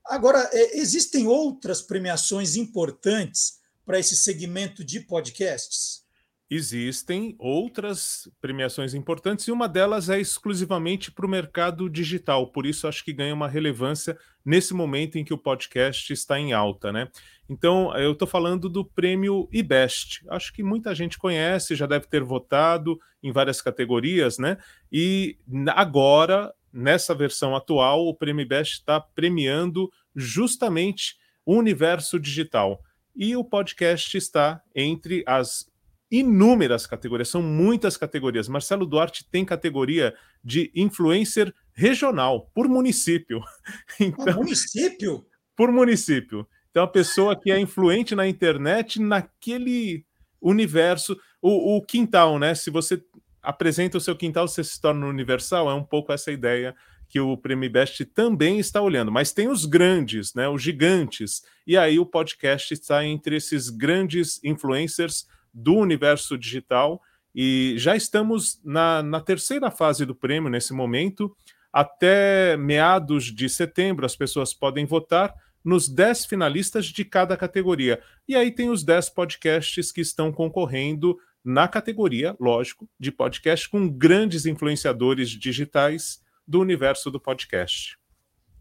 Agora, 0.06 0.50
é, 0.52 0.78
existem 0.80 1.28
outras 1.28 1.82
premiações 1.82 2.56
importantes 2.56 3.60
para 3.86 4.00
esse 4.00 4.16
segmento 4.16 4.84
de 4.84 5.00
podcasts? 5.00 6.02
Existem 6.50 7.34
outras 7.40 8.30
premiações 8.42 8.94
importantes 8.94 9.48
e 9.48 9.52
uma 9.52 9.70
delas 9.70 10.10
é 10.10 10.20
exclusivamente 10.20 11.10
para 11.10 11.26
o 11.26 11.30
mercado 11.30 11.90
digital, 11.90 12.52
por 12.52 12.66
isso 12.66 12.90
acho 12.90 13.06
que 13.06 13.14
ganha 13.14 13.34
uma 13.34 13.48
relevância 13.48 14.18
nesse 14.46 14.74
momento 14.74 15.18
em 15.18 15.24
que 15.24 15.34
o 15.34 15.38
podcast 15.38 16.12
está 16.12 16.40
em 16.40 16.54
alta, 16.54 16.92
né? 16.92 17.08
Então, 17.50 17.96
eu 17.98 18.14
estou 18.14 18.28
falando 18.28 18.70
do 18.70 18.86
prêmio 18.86 19.48
IBEST. 19.52 20.24
Acho 20.30 20.54
que 20.54 20.64
muita 20.64 20.96
gente 20.96 21.18
conhece, 21.18 21.76
já 21.76 21.86
deve 21.86 22.08
ter 22.08 22.24
votado 22.24 23.00
em 23.22 23.32
várias 23.32 23.62
categorias, 23.62 24.38
né? 24.38 24.58
E 24.92 25.38
agora, 25.76 26.54
nessa 26.72 27.14
versão 27.14 27.56
atual, 27.56 28.08
o 28.08 28.16
prêmio 28.16 28.44
IBEST 28.44 28.76
está 28.76 29.00
premiando 29.00 29.92
justamente 30.16 31.18
o 31.46 31.56
universo 31.56 32.20
digital. 32.20 32.82
E 33.16 33.36
o 33.36 33.44
podcast 33.44 34.18
está 34.18 34.62
entre 34.74 35.24
as 35.28 35.71
inúmeras 36.12 36.86
categorias, 36.86 37.30
são 37.30 37.42
muitas 37.42 37.96
categorias. 37.96 38.50
Marcelo 38.50 38.86
Duarte 38.86 39.26
tem 39.32 39.46
categoria 39.46 40.14
de 40.44 40.70
influencer 40.76 41.54
regional, 41.74 42.52
por 42.54 42.68
município. 42.68 43.42
Então, 44.00 44.26
por 44.26 44.36
município? 44.36 45.26
Por 45.56 45.72
município. 45.72 46.48
Então, 46.70 46.84
a 46.84 46.88
pessoa 46.88 47.40
que 47.40 47.52
é 47.52 47.60
influente 47.60 48.16
na 48.16 48.28
internet 48.28 49.00
naquele 49.00 50.06
universo, 50.42 51.18
o, 51.42 51.78
o 51.78 51.82
quintal, 51.82 52.38
né? 52.38 52.56
Se 52.56 52.70
você 52.70 53.02
apresenta 53.42 53.98
o 53.98 54.02
seu 54.02 54.16
quintal, 54.16 54.48
você 54.48 54.64
se 54.64 54.80
torna 54.80 55.06
universal, 55.06 55.70
é 55.70 55.74
um 55.74 55.84
pouco 55.84 56.12
essa 56.12 56.32
ideia 56.32 56.76
que 57.12 57.20
o 57.20 57.36
Prêmio 57.36 57.70
Best 57.70 58.06
também 58.06 58.58
está 58.58 58.82
olhando, 58.82 59.12
mas 59.12 59.34
tem 59.34 59.50
os 59.50 59.66
grandes, 59.66 60.34
né, 60.34 60.48
os 60.48 60.62
gigantes, 60.62 61.42
e 61.68 61.76
aí 61.76 62.00
o 62.00 62.06
podcast 62.06 62.74
está 62.74 63.06
entre 63.06 63.36
esses 63.36 63.70
grandes 63.70 64.42
influencers 64.46 65.28
do 65.54 65.76
universo 65.76 66.38
digital, 66.38 67.02
e 67.34 67.76
já 67.78 67.96
estamos 67.96 68.60
na, 68.64 69.02
na 69.02 69.22
terceira 69.22 69.72
fase 69.72 70.06
do 70.06 70.16
prêmio 70.16 70.50
nesse 70.50 70.74
momento. 70.74 71.36
Até 71.72 72.58
meados 72.58 73.26
de 73.26 73.48
setembro, 73.50 74.06
as 74.06 74.16
pessoas 74.16 74.54
podem 74.54 74.86
votar 74.86 75.34
nos 75.64 75.88
10 75.88 76.26
finalistas 76.26 76.88
de 76.88 77.06
cada 77.06 77.38
categoria. 77.38 78.02
E 78.28 78.36
aí 78.36 78.52
tem 78.52 78.70
os 78.70 78.84
10 78.84 79.10
podcasts 79.10 79.92
que 79.92 80.02
estão 80.02 80.32
concorrendo 80.32 81.18
na 81.44 81.68
categoria, 81.68 82.36
lógico, 82.40 82.90
de 83.00 83.12
podcast 83.12 83.70
com 83.70 83.90
grandes 83.90 84.46
influenciadores 84.46 85.30
digitais 85.30 86.20
do 86.46 86.60
universo 86.60 87.10
do 87.10 87.20
podcast. 87.20 87.98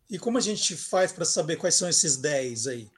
E 0.09 0.19
como 0.19 0.39
a 0.39 0.41
gente 0.41 0.77
faz 0.77 1.13
para 1.13 1.25
saber 1.25 1.57
quais 1.57 1.75
são 1.75 1.89
esses 1.89 2.17
10 2.17 2.67
aí? 2.69 2.91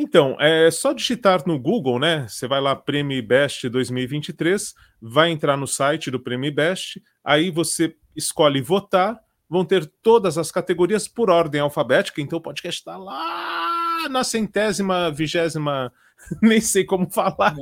Então, 0.00 0.36
é 0.38 0.70
só 0.70 0.92
digitar 0.92 1.42
no 1.44 1.58
Google, 1.58 1.98
né? 1.98 2.24
Você 2.28 2.46
vai 2.46 2.60
lá, 2.60 2.76
Prêmio 2.76 3.20
Best 3.20 3.68
2023, 3.68 4.72
vai 5.02 5.28
entrar 5.28 5.56
no 5.56 5.66
site 5.66 6.08
do 6.08 6.20
Prêmio 6.20 6.54
Best, 6.54 7.02
aí 7.24 7.50
você 7.50 7.96
escolhe 8.14 8.60
votar, 8.60 9.18
vão 9.50 9.64
ter 9.64 9.90
todas 10.00 10.38
as 10.38 10.52
categorias 10.52 11.08
por 11.08 11.30
ordem 11.30 11.60
alfabética, 11.60 12.20
então 12.20 12.38
o 12.38 12.40
podcast 12.40 12.80
está 12.80 12.96
lá 12.96 14.08
na 14.08 14.22
centésima, 14.22 15.10
vigésima 15.10 15.92
nem 16.40 16.60
sei 16.60 16.84
como 16.84 17.10
falar, 17.10 17.56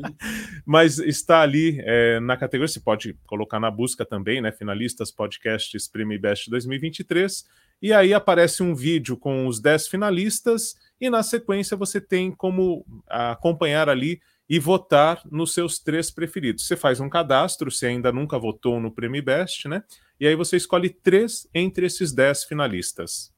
mas 0.67 0.99
está 0.99 1.41
ali 1.41 1.79
é, 1.87 2.21
na 2.21 2.37
categoria. 2.37 2.69
Você 2.69 2.81
pode 2.81 3.15
colocar 3.27 3.59
na 3.59 3.71
busca 3.71 4.05
também, 4.05 4.43
né? 4.43 4.53
Finalistas 4.53 5.11
Podcasts 5.11 5.89
Prêmio 5.89 6.21
Best 6.21 6.51
2023. 6.51 7.47
E 7.81 7.93
aí 7.93 8.15
aparece 8.15 8.63
um 8.63 8.75
vídeo 8.75 9.17
com 9.17 9.47
os 9.47 9.61
10 9.61 9.89
finalistas, 9.89 10.75
e 11.01 11.11
na 11.11 11.23
sequência 11.23 11.77
você 11.77 12.01
tem 12.01 12.33
como 12.33 12.85
acompanhar 13.07 13.89
ali 13.89 14.21
e 14.49 14.59
votar 14.59 15.21
nos 15.31 15.53
seus 15.53 15.79
três 15.79 16.11
preferidos. 16.11 16.67
Você 16.67 16.77
faz 16.77 17.01
um 17.01 17.09
cadastro, 17.09 17.71
se 17.71 17.85
ainda 17.85 18.13
nunca 18.13 18.39
votou 18.39 18.81
no 18.81 18.91
Prêmio 18.91 19.23
Best, 19.23 19.69
né? 19.69 19.83
E 20.19 20.27
aí 20.27 20.35
você 20.35 20.57
escolhe 20.57 20.89
três 20.89 21.47
entre 21.53 21.87
esses 21.87 22.13
10 22.13 22.45
finalistas. 22.45 23.33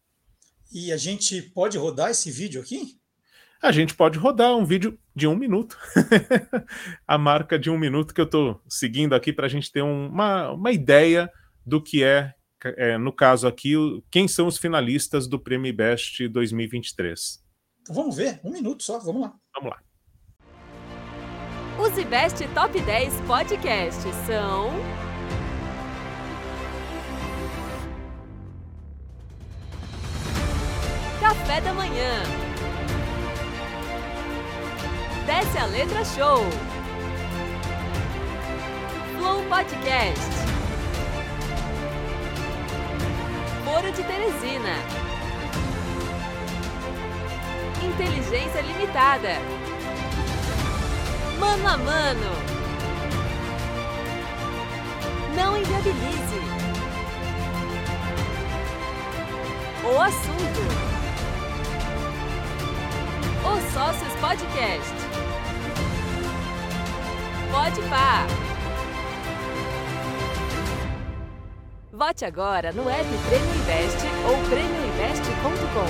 E 0.72 0.92
a 0.92 0.96
gente 0.96 1.42
pode 1.42 1.78
rodar 1.78 2.10
esse 2.10 2.30
vídeo 2.30 2.60
aqui? 2.60 2.98
a 3.60 3.72
gente 3.72 3.94
pode 3.94 4.18
rodar 4.18 4.56
um 4.56 4.64
vídeo 4.64 4.98
de 5.14 5.26
um 5.26 5.36
minuto. 5.36 5.76
a 7.06 7.18
marca 7.18 7.58
de 7.58 7.68
um 7.68 7.76
minuto 7.76 8.14
que 8.14 8.20
eu 8.20 8.24
estou 8.24 8.62
seguindo 8.68 9.14
aqui 9.14 9.32
para 9.32 9.46
a 9.46 9.48
gente 9.48 9.70
ter 9.70 9.82
um, 9.82 10.08
uma, 10.08 10.52
uma 10.52 10.70
ideia 10.70 11.30
do 11.66 11.82
que 11.82 12.02
é, 12.02 12.32
é, 12.64 12.98
no 12.98 13.12
caso 13.12 13.46
aqui, 13.46 13.76
o, 13.76 14.02
quem 14.10 14.26
são 14.26 14.46
os 14.46 14.58
finalistas 14.58 15.26
do 15.26 15.38
Prêmio 15.38 15.74
Best 15.74 16.26
2023. 16.28 17.44
Então 17.82 17.94
vamos 17.94 18.16
ver, 18.16 18.40
um 18.44 18.50
minuto 18.50 18.82
só, 18.82 18.98
vamos 18.98 19.22
lá. 19.22 19.34
Vamos 19.54 19.70
lá. 19.70 19.82
Os 21.80 22.04
Best 22.04 22.46
Top 22.54 22.80
10 22.80 23.20
Podcast 23.20 24.02
são. 24.26 24.70
Café 31.20 31.60
da 31.60 31.72
Manhã. 31.72 32.22
Desce 35.26 35.58
a 35.58 35.66
Letra 35.66 36.04
Show. 36.04 36.42
Flow 39.18 39.44
Podcast. 39.48 40.47
Foro 43.68 43.92
de 43.92 44.02
Teresina. 44.02 44.76
Inteligência 47.84 48.62
Limitada. 48.62 49.34
Mano 51.38 51.68
a 51.68 51.76
Mano. 51.76 52.32
Não 55.36 55.54
inviabilize. 55.58 56.40
O 59.84 60.00
assunto. 60.00 60.62
Os 63.44 63.72
Sócios 63.74 64.14
Podcast. 64.14 64.94
Pode 67.52 67.82
pá. 67.90 68.47
Vote 71.98 72.24
agora 72.24 72.70
no 72.70 72.88
app 72.88 73.08
Prêmio 73.28 73.54
Invest 73.56 73.98
ou 74.24 74.36
prêmioinvest.com. 74.48 75.88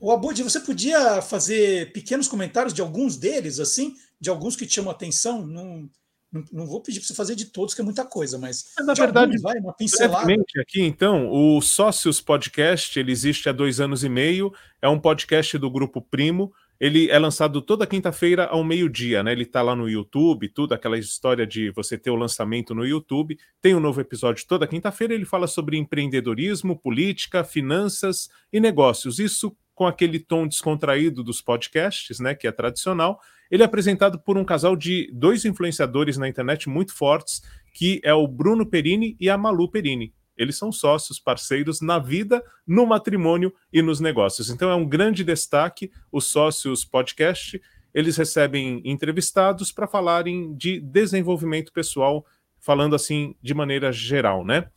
O 0.00 0.10
Abud, 0.10 0.42
você 0.42 0.58
podia 0.58 1.22
fazer 1.22 1.92
pequenos 1.92 2.26
comentários 2.26 2.74
de 2.74 2.80
alguns 2.80 3.16
deles, 3.16 3.60
assim, 3.60 3.94
de 4.20 4.28
alguns 4.28 4.56
que 4.56 4.66
te 4.66 4.74
chamam 4.74 4.90
a 4.90 4.94
atenção? 4.94 5.46
Não, 5.46 5.88
não, 6.32 6.44
não 6.52 6.66
vou 6.66 6.82
pedir 6.82 6.98
para 6.98 7.06
você 7.06 7.14
fazer 7.14 7.36
de 7.36 7.44
todos, 7.44 7.74
que 7.74 7.80
é 7.80 7.84
muita 7.84 8.04
coisa, 8.04 8.36
mas. 8.38 8.72
mas 8.76 8.86
na 8.88 8.94
verdade, 8.94 9.26
alguns, 9.26 9.42
vai, 9.42 9.56
uma 9.60 9.72
pincelada. 9.72 10.34
aqui, 10.58 10.82
então, 10.82 11.30
o 11.30 11.62
Sócios 11.62 12.20
Podcast, 12.20 12.98
ele 12.98 13.12
existe 13.12 13.48
há 13.48 13.52
dois 13.52 13.78
anos 13.78 14.02
e 14.02 14.08
meio, 14.08 14.52
é 14.82 14.88
um 14.88 14.98
podcast 14.98 15.56
do 15.58 15.70
Grupo 15.70 16.02
Primo. 16.02 16.52
Ele 16.84 17.08
é 17.08 17.18
lançado 17.18 17.62
toda 17.62 17.86
quinta-feira 17.86 18.44
ao 18.44 18.62
meio-dia, 18.62 19.22
né? 19.22 19.32
Ele 19.32 19.46
tá 19.46 19.62
lá 19.62 19.74
no 19.74 19.88
YouTube, 19.88 20.50
tudo, 20.50 20.74
aquela 20.74 20.98
história 20.98 21.46
de 21.46 21.70
você 21.70 21.96
ter 21.96 22.10
o 22.10 22.14
lançamento 22.14 22.74
no 22.74 22.84
YouTube. 22.84 23.38
Tem 23.58 23.74
um 23.74 23.80
novo 23.80 24.02
episódio 24.02 24.44
toda 24.46 24.66
quinta-feira. 24.66 25.14
Ele 25.14 25.24
fala 25.24 25.46
sobre 25.46 25.78
empreendedorismo, 25.78 26.78
política, 26.78 27.42
finanças 27.42 28.28
e 28.52 28.60
negócios. 28.60 29.18
Isso 29.18 29.56
com 29.74 29.86
aquele 29.86 30.18
tom 30.18 30.46
descontraído 30.46 31.24
dos 31.24 31.40
podcasts, 31.40 32.20
né? 32.20 32.34
Que 32.34 32.46
é 32.46 32.52
tradicional. 32.52 33.18
Ele 33.50 33.62
é 33.62 33.66
apresentado 33.66 34.20
por 34.20 34.36
um 34.36 34.44
casal 34.44 34.76
de 34.76 35.10
dois 35.10 35.46
influenciadores 35.46 36.18
na 36.18 36.28
internet 36.28 36.68
muito 36.68 36.94
fortes, 36.94 37.40
que 37.72 37.98
é 38.04 38.12
o 38.12 38.28
Bruno 38.28 38.66
Perini 38.66 39.16
e 39.18 39.30
a 39.30 39.38
Malu 39.38 39.70
Perini. 39.70 40.12
Eles 40.36 40.56
são 40.56 40.72
sócios, 40.72 41.18
parceiros 41.18 41.80
na 41.80 41.98
vida, 41.98 42.42
no 42.66 42.86
matrimônio 42.86 43.52
e 43.72 43.82
nos 43.82 44.00
negócios. 44.00 44.50
Então 44.50 44.70
é 44.70 44.74
um 44.74 44.88
grande 44.88 45.22
destaque 45.24 45.90
os 46.10 46.26
sócios 46.26 46.84
podcast. 46.84 47.60
Eles 47.92 48.16
recebem 48.16 48.82
entrevistados 48.84 49.70
para 49.70 49.86
falarem 49.86 50.54
de 50.56 50.80
desenvolvimento 50.80 51.72
pessoal, 51.72 52.26
falando 52.58 52.96
assim 52.96 53.34
de 53.40 53.54
maneira 53.54 53.92
geral, 53.92 54.44
né? 54.44 54.68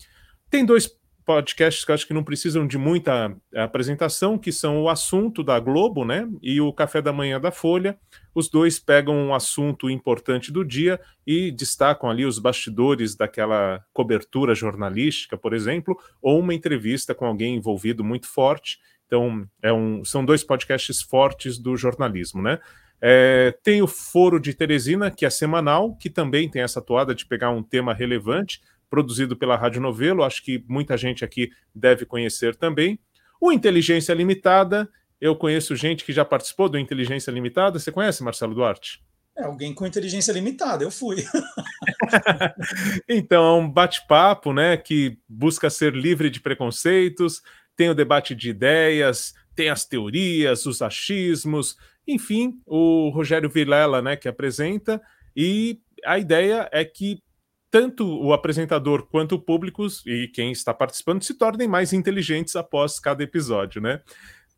Tem 0.49 0.65
dois 0.65 0.87
podcasts 1.27 1.83
que 1.83 1.91
acho 1.91 2.07
que 2.07 2.13
não 2.13 2.23
precisam 2.23 2.65
de 2.65 2.77
muita 2.77 3.35
eh, 3.53 3.61
apresentação, 3.61 4.37
que 4.37 4.49
são 4.49 4.81
o 4.81 4.89
assunto 4.89 5.43
da 5.43 5.59
Globo, 5.59 6.05
né? 6.05 6.25
E 6.41 6.61
o 6.61 6.71
Café 6.71 7.01
da 7.01 7.11
Manhã 7.11 7.37
da 7.37 7.51
Folha. 7.51 7.99
Os 8.33 8.49
dois 8.49 8.79
pegam 8.79 9.13
um 9.13 9.35
assunto 9.35 9.89
importante 9.89 10.53
do 10.53 10.63
dia 10.63 10.97
e 11.25 11.51
destacam 11.51 12.09
ali 12.09 12.25
os 12.25 12.39
bastidores 12.39 13.13
daquela 13.13 13.83
cobertura 13.91 14.55
jornalística, 14.55 15.37
por 15.37 15.53
exemplo, 15.53 15.99
ou 16.21 16.39
uma 16.39 16.53
entrevista 16.53 17.13
com 17.13 17.25
alguém 17.25 17.57
envolvido 17.57 18.05
muito 18.05 18.27
forte. 18.27 18.79
Então, 19.05 19.45
é 19.61 19.73
um, 19.73 20.05
são 20.05 20.23
dois 20.23 20.45
podcasts 20.45 21.01
fortes 21.01 21.59
do 21.59 21.75
jornalismo, 21.75 22.41
né? 22.41 22.57
É, 23.01 23.53
tem 23.61 23.81
o 23.81 23.87
Foro 23.87 24.39
de 24.39 24.53
Teresina, 24.53 25.11
que 25.11 25.25
é 25.25 25.29
semanal, 25.29 25.93
que 25.97 26.09
também 26.09 26.49
tem 26.49 26.61
essa 26.61 26.81
toada 26.81 27.13
de 27.13 27.25
pegar 27.25 27.51
um 27.51 27.61
tema 27.61 27.93
relevante 27.93 28.61
produzido 28.89 29.35
pela 29.35 29.55
Rádio 29.55 29.81
Novelo, 29.81 30.23
acho 30.23 30.43
que 30.43 30.63
muita 30.67 30.97
gente 30.97 31.23
aqui 31.25 31.49
deve 31.73 32.05
conhecer 32.05 32.55
também. 32.55 32.99
O 33.39 33.51
Inteligência 33.51 34.13
Limitada, 34.13 34.89
eu 35.19 35.35
conheço 35.35 35.75
gente 35.75 36.03
que 36.03 36.13
já 36.13 36.23
participou 36.23 36.69
do 36.69 36.77
Inteligência 36.77 37.31
Limitada. 37.31 37.79
Você 37.79 37.91
conhece, 37.91 38.23
Marcelo 38.23 38.55
Duarte? 38.55 39.01
É, 39.37 39.43
alguém 39.43 39.71
com 39.71 39.85
inteligência 39.85 40.31
limitada, 40.31 40.83
eu 40.83 40.89
fui. 40.89 41.17
então, 43.07 43.45
é 43.45 43.53
um 43.61 43.69
bate-papo, 43.69 44.51
né, 44.51 44.75
que 44.77 45.19
busca 45.29 45.69
ser 45.69 45.93
livre 45.93 46.31
de 46.31 46.39
preconceitos, 46.39 47.43
tem 47.75 47.87
o 47.87 47.93
debate 47.93 48.33
de 48.33 48.49
ideias, 48.49 49.35
tem 49.55 49.69
as 49.69 49.85
teorias, 49.85 50.65
os 50.65 50.81
achismos, 50.81 51.77
enfim, 52.07 52.59
o 52.65 53.09
Rogério 53.09 53.47
Vilela, 53.47 54.01
né, 54.01 54.15
que 54.15 54.27
apresenta, 54.27 54.99
e 55.35 55.79
a 56.03 56.17
ideia 56.17 56.67
é 56.71 56.83
que 56.83 57.21
tanto 57.69 58.07
o 58.07 58.33
apresentador 58.33 59.07
quanto 59.07 59.35
o 59.35 59.41
público 59.41 59.85
e 60.05 60.27
quem 60.29 60.51
está 60.51 60.73
participando 60.73 61.23
se 61.23 61.33
tornem 61.33 61.67
mais 61.67 61.93
inteligentes 61.93 62.55
após 62.55 62.99
cada 62.99 63.23
episódio, 63.23 63.81
né? 63.81 64.01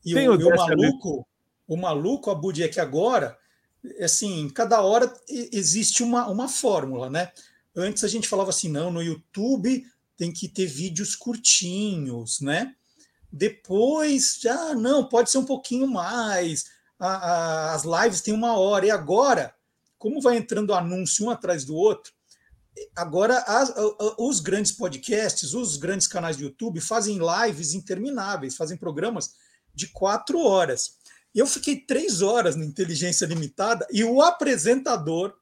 E 0.05 0.13
Tem 0.13 0.29
o, 0.29 0.33
o, 0.33 0.47
o 0.47 0.55
maluco, 0.55 1.27
o 1.67 1.77
maluco, 1.77 2.31
a 2.31 2.35
Budi, 2.35 2.63
é 2.63 2.67
que 2.67 2.79
agora, 2.79 3.37
assim, 3.99 4.49
cada 4.49 4.81
hora 4.81 5.11
existe 5.51 6.03
uma, 6.03 6.27
uma 6.27 6.47
fórmula, 6.47 7.09
né? 7.09 7.31
Antes 7.75 8.03
a 8.03 8.07
gente 8.07 8.27
falava 8.27 8.49
assim, 8.49 8.69
não, 8.69 8.91
no 8.91 9.01
YouTube 9.01 9.85
tem 10.17 10.31
que 10.31 10.47
ter 10.47 10.65
vídeos 10.65 11.15
curtinhos, 11.15 12.41
né? 12.41 12.75
Depois, 13.31 14.39
já 14.41 14.73
não, 14.73 15.07
pode 15.07 15.29
ser 15.29 15.37
um 15.37 15.45
pouquinho 15.45 15.87
mais. 15.87 16.65
A, 16.99 17.07
a, 17.07 17.73
as 17.73 17.83
lives 17.83 18.21
têm 18.21 18.33
uma 18.33 18.57
hora. 18.57 18.87
E 18.87 18.91
agora, 18.91 19.53
como 19.97 20.19
vai 20.19 20.37
entrando 20.37 20.73
anúncio 20.73 21.25
um 21.25 21.29
atrás 21.29 21.63
do 21.63 21.75
outro, 21.75 22.11
agora 22.95 23.39
as, 23.39 23.73
os 24.17 24.39
grandes 24.39 24.71
podcasts, 24.71 25.53
os 25.53 25.77
grandes 25.77 26.07
canais 26.07 26.37
de 26.37 26.43
YouTube 26.43 26.79
fazem 26.79 27.19
lives 27.19 27.73
intermináveis, 27.73 28.55
fazem 28.55 28.77
programas 28.77 29.33
de 29.73 29.87
quatro 29.87 30.39
horas. 30.39 30.97
Eu 31.33 31.45
fiquei 31.45 31.75
três 31.77 32.21
horas 32.21 32.55
no 32.55 32.63
Inteligência 32.63 33.25
Limitada 33.25 33.87
e 33.91 34.03
o 34.03 34.21
apresentador 34.21 35.33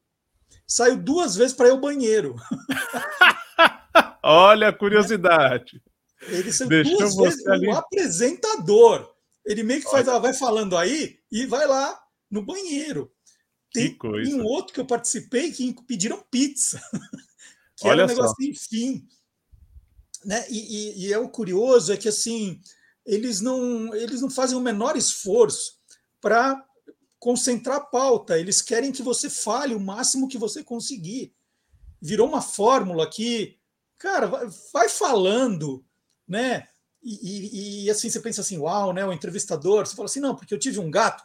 saiu 0.66 0.98
duas 0.98 1.36
vezes 1.36 1.56
para 1.56 1.68
ir 1.68 1.72
ao 1.72 1.80
banheiro. 1.80 2.36
Olha 4.22 4.70
a 4.70 4.74
curiosidade. 4.74 5.82
Ele 6.24 6.52
saiu 6.52 6.70
Deixa 6.70 6.92
duas 6.92 7.16
vezes. 7.16 7.48
Ali. 7.48 7.68
O 7.68 7.76
apresentador. 7.76 9.10
Ele 9.46 9.64
meio 9.64 9.82
que 9.82 9.90
faz, 9.90 10.06
vai 10.06 10.34
falando 10.34 10.76
aí 10.76 11.20
e 11.32 11.46
vai 11.46 11.66
lá 11.66 11.98
no 12.30 12.42
banheiro. 12.42 13.10
Tem 13.74 13.94
coisa. 13.96 14.36
um 14.36 14.44
outro 14.44 14.74
que 14.74 14.80
eu 14.80 14.86
participei 14.86 15.52
que 15.52 15.74
pediram 15.86 16.24
pizza. 16.30 16.82
que 17.78 17.88
Olha 17.88 18.02
era 18.02 18.12
um 18.12 18.16
negócio 18.16 18.36
sem 18.36 18.54
fim. 18.54 19.08
Né? 20.26 20.46
E, 20.50 20.58
e, 20.58 21.08
e 21.08 21.14
é 21.14 21.18
o 21.18 21.30
curioso 21.30 21.94
é 21.94 21.98
que 21.98 22.10
assim 22.10 22.60
eles 23.06 23.40
não 23.40 23.96
eles 23.96 24.20
não 24.20 24.30
fazem 24.30 24.58
o 24.58 24.62
menor 24.62 24.98
esforço 24.98 25.78
para 26.20 26.66
concentrar 27.20 27.78
a 27.78 27.82
pauta. 27.82 28.38
Eles 28.38 28.62
querem 28.62 28.92
que 28.92 29.04
você 29.04 29.30
fale 29.30 29.74
o 29.76 29.80
máximo 29.80 30.28
que 30.28 30.38
você 30.38 30.64
conseguir. 30.64 31.34
Virou 32.02 32.28
uma 32.28 32.42
fórmula 32.42 33.10
que, 33.10 33.58
cara, 33.98 34.28
vai, 34.28 34.48
vai 34.74 34.90
falando, 34.90 35.84
né? 36.28 36.68
E, 37.02 37.16
e, 37.24 37.86
e, 37.86 37.90
assim 37.90 38.10
você 38.10 38.20
pensa 38.20 38.42
assim, 38.42 38.58
uau, 38.58 38.92
né? 38.92 39.06
O 39.06 39.14
entrevistador, 39.14 39.86
você 39.86 39.96
fala 39.96 40.08
assim, 40.08 40.20
não, 40.20 40.36
porque 40.36 40.54
eu 40.54 40.60
tive 40.60 40.80
um 40.80 40.92
gato. 40.92 41.24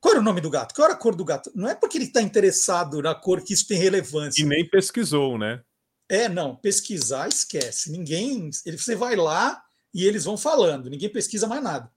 Qual 0.00 0.12
era 0.12 0.20
o 0.20 0.24
nome 0.24 0.40
do 0.40 0.48
gato? 0.48 0.74
Qual 0.74 0.86
era 0.86 0.94
a 0.94 0.98
cor 0.98 1.14
do 1.14 1.24
gato? 1.24 1.52
Não 1.54 1.68
é 1.68 1.74
porque 1.74 1.98
ele 1.98 2.06
está 2.06 2.22
interessado 2.22 3.02
na 3.02 3.14
cor 3.14 3.42
que 3.42 3.52
isso 3.52 3.66
tem 3.66 3.78
relevância. 3.78 4.42
E 4.42 4.46
nem 4.46 4.68
pesquisou, 4.68 5.36
né? 5.36 5.62
É, 6.10 6.28
não, 6.28 6.56
pesquisar 6.56 7.28
esquece. 7.28 7.92
Ninguém. 7.92 8.50
Ele, 8.66 8.76
você 8.76 8.96
vai 8.96 9.14
lá 9.14 9.62
e 9.94 10.04
eles 10.04 10.24
vão 10.24 10.36
falando, 10.36 10.90
ninguém 10.90 11.08
pesquisa 11.08 11.46
mais 11.46 11.62
nada. 11.62 11.90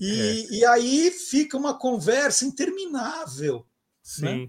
E, 0.00 0.20
é. 0.20 0.54
e 0.56 0.64
aí 0.64 1.10
fica 1.10 1.56
uma 1.56 1.78
conversa 1.78 2.44
interminável. 2.44 3.64
Sim. 4.02 4.22
Né? 4.22 4.48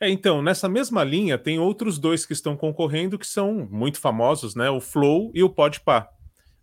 É, 0.00 0.08
então, 0.08 0.40
nessa 0.40 0.68
mesma 0.68 1.04
linha, 1.04 1.36
tem 1.36 1.58
outros 1.58 1.98
dois 1.98 2.24
que 2.24 2.32
estão 2.32 2.56
concorrendo 2.56 3.18
que 3.18 3.26
são 3.26 3.68
muito 3.70 3.98
famosos, 4.00 4.54
né? 4.54 4.70
O 4.70 4.80
Flow 4.80 5.30
e 5.34 5.42
o 5.42 5.50
Podpah. 5.50 6.08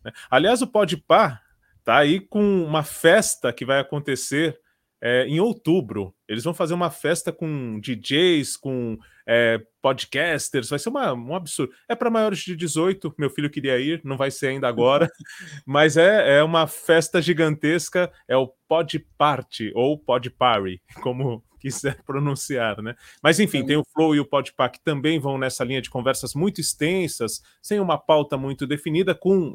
Né? 0.04 0.12
Aliás, 0.32 0.62
o 0.62 0.68
Podpah 0.68 1.40
tá 1.84 1.98
aí 1.98 2.20
com 2.20 2.64
uma 2.64 2.84
festa 2.84 3.54
que 3.54 3.66
vai 3.66 3.80
acontecer 3.80 4.60
é, 5.02 5.26
em 5.28 5.40
outubro. 5.40 6.16
Eles 6.28 6.44
vão 6.44 6.54
fazer 6.54 6.74
uma 6.74 6.90
festa 6.90 7.32
com 7.32 7.80
DJs, 7.80 8.58
com 8.58 8.98
é, 9.28 9.62
podcasters, 9.82 10.70
vai 10.70 10.80
ser 10.80 10.90
uma, 10.90 11.14
um 11.14 11.36
absurdo. 11.36 11.74
É 11.90 11.96
para 11.96 12.10
maiores 12.10 12.40
de 12.40 12.56
18, 12.56 13.14
meu 13.18 13.30
filho 13.30 13.50
queria 13.50 13.78
ir, 13.78 14.02
não 14.04 14.18
vai 14.18 14.32
ser 14.32 14.48
ainda 14.48 14.68
agora, 14.68 15.10
mas 15.66 15.98
é, 15.98 16.38
é 16.38 16.44
uma 16.44 16.66
festa 16.68 17.22
gigantesca, 17.22 18.12
é 18.28 18.38
o 18.38 18.48
Pod 18.68 19.00
Party 19.18 19.72
ou 19.76 19.98
Pod 19.98 20.30
Party, 20.30 20.82
como 21.02 21.44
quiser 21.60 22.02
pronunciar, 22.06 22.82
né? 22.82 22.96
Mas 23.22 23.40
enfim, 23.40 23.66
tem 23.66 23.76
o 23.76 23.84
Flow 23.94 24.16
e 24.16 24.20
o 24.20 24.26
Podpah 24.26 24.70
que 24.70 24.84
também 24.84 25.20
vão 25.20 25.38
nessa 25.38 25.64
linha 25.64 25.82
de 25.82 25.90
conversas 25.90 26.34
muito 26.34 26.62
extensas, 26.62 27.42
sem 27.62 27.80
uma 27.80 27.98
pauta 27.98 28.38
muito 28.38 28.66
definida, 28.66 29.14
com, 29.14 29.54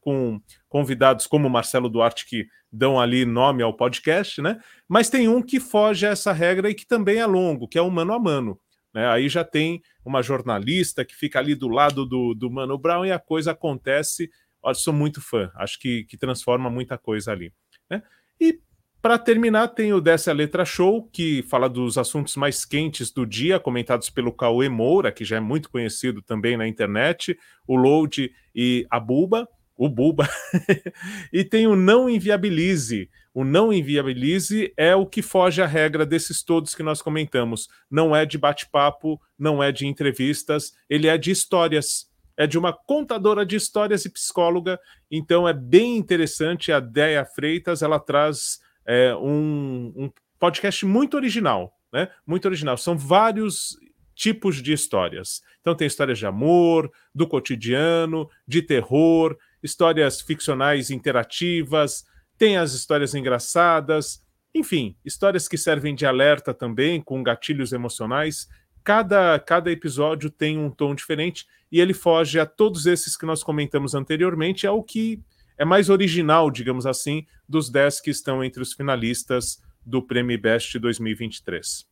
com 0.00 0.40
convidados 0.68 1.26
como 1.26 1.48
Marcelo 1.48 1.88
Duarte, 1.88 2.26
que 2.26 2.46
dão 2.70 3.00
ali 3.00 3.24
nome 3.24 3.62
ao 3.62 3.74
podcast, 3.74 4.42
né? 4.42 4.58
Mas 4.88 5.08
tem 5.08 5.28
um 5.28 5.40
que 5.40 5.60
foge 5.60 6.06
a 6.06 6.10
essa 6.10 6.32
regra 6.32 6.68
e 6.68 6.74
que 6.74 6.86
também 6.86 7.18
é 7.18 7.26
longo, 7.26 7.68
que 7.68 7.78
é 7.78 7.82
o 7.82 7.90
mano 7.90 8.12
a 8.12 8.18
mano. 8.18 8.58
Né? 8.96 9.06
Aí 9.08 9.28
já 9.28 9.44
tem 9.44 9.82
uma 10.02 10.22
jornalista 10.22 11.04
que 11.04 11.14
fica 11.14 11.38
ali 11.38 11.54
do 11.54 11.68
lado 11.68 12.06
do, 12.06 12.32
do 12.32 12.50
Mano 12.50 12.78
Brown 12.78 13.04
e 13.04 13.12
a 13.12 13.18
coisa 13.18 13.50
acontece. 13.50 14.30
Olha, 14.62 14.74
sou 14.74 14.94
muito 14.94 15.20
fã, 15.20 15.52
acho 15.54 15.78
que, 15.78 16.04
que 16.04 16.16
transforma 16.16 16.70
muita 16.70 16.96
coisa 16.96 17.30
ali. 17.30 17.52
Né? 17.90 18.02
E 18.40 18.58
para 19.02 19.18
terminar, 19.18 19.68
tem 19.68 19.92
o 19.92 20.00
Dessa 20.00 20.32
Letra 20.32 20.64
Show, 20.64 21.10
que 21.12 21.42
fala 21.42 21.68
dos 21.68 21.98
assuntos 21.98 22.36
mais 22.36 22.64
quentes 22.64 23.12
do 23.12 23.26
dia, 23.26 23.60
comentados 23.60 24.08
pelo 24.08 24.32
Cauê 24.32 24.70
Moura, 24.70 25.12
que 25.12 25.26
já 25.26 25.36
é 25.36 25.40
muito 25.40 25.70
conhecido 25.70 26.22
também 26.22 26.56
na 26.56 26.66
internet, 26.66 27.38
o 27.68 27.76
Load 27.76 28.32
e 28.54 28.86
a 28.90 28.98
Buba, 28.98 29.46
o 29.76 29.88
Buba. 29.88 30.28
e 31.32 31.44
tem 31.44 31.66
o 31.66 31.76
Não 31.76 32.08
Inviabilize. 32.08 33.10
O 33.34 33.44
Não 33.44 33.72
Inviabilize 33.72 34.72
é 34.76 34.94
o 34.96 35.06
que 35.06 35.20
foge 35.20 35.60
à 35.60 35.66
regra 35.66 36.06
desses 36.06 36.42
todos 36.42 36.74
que 36.74 36.82
nós 36.82 37.02
comentamos. 37.02 37.68
Não 37.90 38.16
é 38.16 38.24
de 38.24 38.38
bate-papo, 38.38 39.20
não 39.38 39.62
é 39.62 39.70
de 39.70 39.86
entrevistas, 39.86 40.72
ele 40.88 41.06
é 41.06 41.18
de 41.18 41.30
histórias 41.30 42.10
é 42.36 42.46
de 42.46 42.58
uma 42.58 42.72
contadora 42.72 43.46
de 43.46 43.56
histórias 43.56 44.04
e 44.04 44.10
psicóloga, 44.10 44.78
então 45.10 45.48
é 45.48 45.54
bem 45.54 45.96
interessante. 45.96 46.70
A 46.70 46.80
Deia 46.80 47.24
Freitas 47.24 47.82
ela 47.82 47.98
traz 47.98 48.60
é, 48.84 49.14
um, 49.16 49.92
um 49.96 50.10
podcast 50.38 50.84
muito 50.84 51.16
original, 51.16 51.74
né? 51.92 52.08
Muito 52.26 52.44
original. 52.44 52.76
São 52.76 52.96
vários 52.96 53.78
tipos 54.14 54.62
de 54.62 54.72
histórias. 54.72 55.42
Então 55.60 55.74
tem 55.74 55.86
histórias 55.86 56.18
de 56.18 56.26
amor, 56.26 56.90
do 57.14 57.26
cotidiano, 57.26 58.28
de 58.46 58.62
terror, 58.62 59.36
histórias 59.66 60.20
ficcionais 60.20 60.90
interativas, 60.90 62.04
tem 62.38 62.56
as 62.56 62.72
histórias 62.72 63.14
engraçadas, 63.14 64.24
enfim, 64.54 64.96
histórias 65.04 65.46
que 65.46 65.58
servem 65.58 65.94
de 65.94 66.06
alerta 66.06 66.54
também, 66.54 67.02
com 67.02 67.22
gatilhos 67.22 67.72
emocionais. 67.72 68.48
Cada, 68.82 69.38
cada 69.38 69.70
episódio 69.70 70.30
tem 70.30 70.56
um 70.58 70.70
tom 70.70 70.94
diferente 70.94 71.44
e 71.70 71.80
ele 71.80 71.92
foge 71.92 72.38
a 72.38 72.46
todos 72.46 72.86
esses 72.86 73.16
que 73.16 73.26
nós 73.26 73.42
comentamos 73.42 73.94
anteriormente, 73.94 74.66
é 74.66 74.70
o 74.70 74.82
que 74.82 75.20
é 75.58 75.64
mais 75.64 75.90
original, 75.90 76.50
digamos 76.50 76.86
assim, 76.86 77.26
dos 77.48 77.68
10 77.68 78.00
que 78.00 78.10
estão 78.10 78.44
entre 78.44 78.62
os 78.62 78.72
finalistas 78.72 79.60
do 79.84 80.02
Prêmio 80.02 80.40
Best 80.40 80.78
2023. 80.78 81.86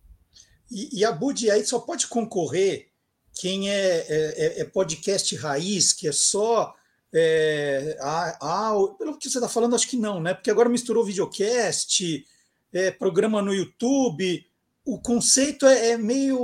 E, 0.70 1.00
e 1.00 1.04
a 1.04 1.12
Budi 1.12 1.50
aí 1.50 1.64
só 1.64 1.80
pode 1.80 2.06
concorrer 2.06 2.88
quem 3.34 3.70
é, 3.70 3.74
é, 3.74 4.06
é, 4.08 4.60
é 4.60 4.64
podcast 4.64 5.34
raiz, 5.36 5.92
que 5.92 6.06
é 6.08 6.12
só. 6.12 6.74
É, 7.16 7.96
a, 8.00 8.70
a, 8.70 8.72
pelo 8.98 9.16
que 9.16 9.30
você 9.30 9.38
está 9.38 9.48
falando, 9.48 9.76
acho 9.76 9.88
que 9.88 9.96
não, 9.96 10.20
né? 10.20 10.34
Porque 10.34 10.50
agora 10.50 10.68
misturou 10.68 11.04
videocast, 11.04 12.24
é, 12.72 12.90
programa 12.90 13.40
no 13.40 13.54
YouTube. 13.54 14.44
O 14.84 15.00
conceito 15.00 15.64
é, 15.64 15.90
é 15.90 15.98
meio. 15.98 16.36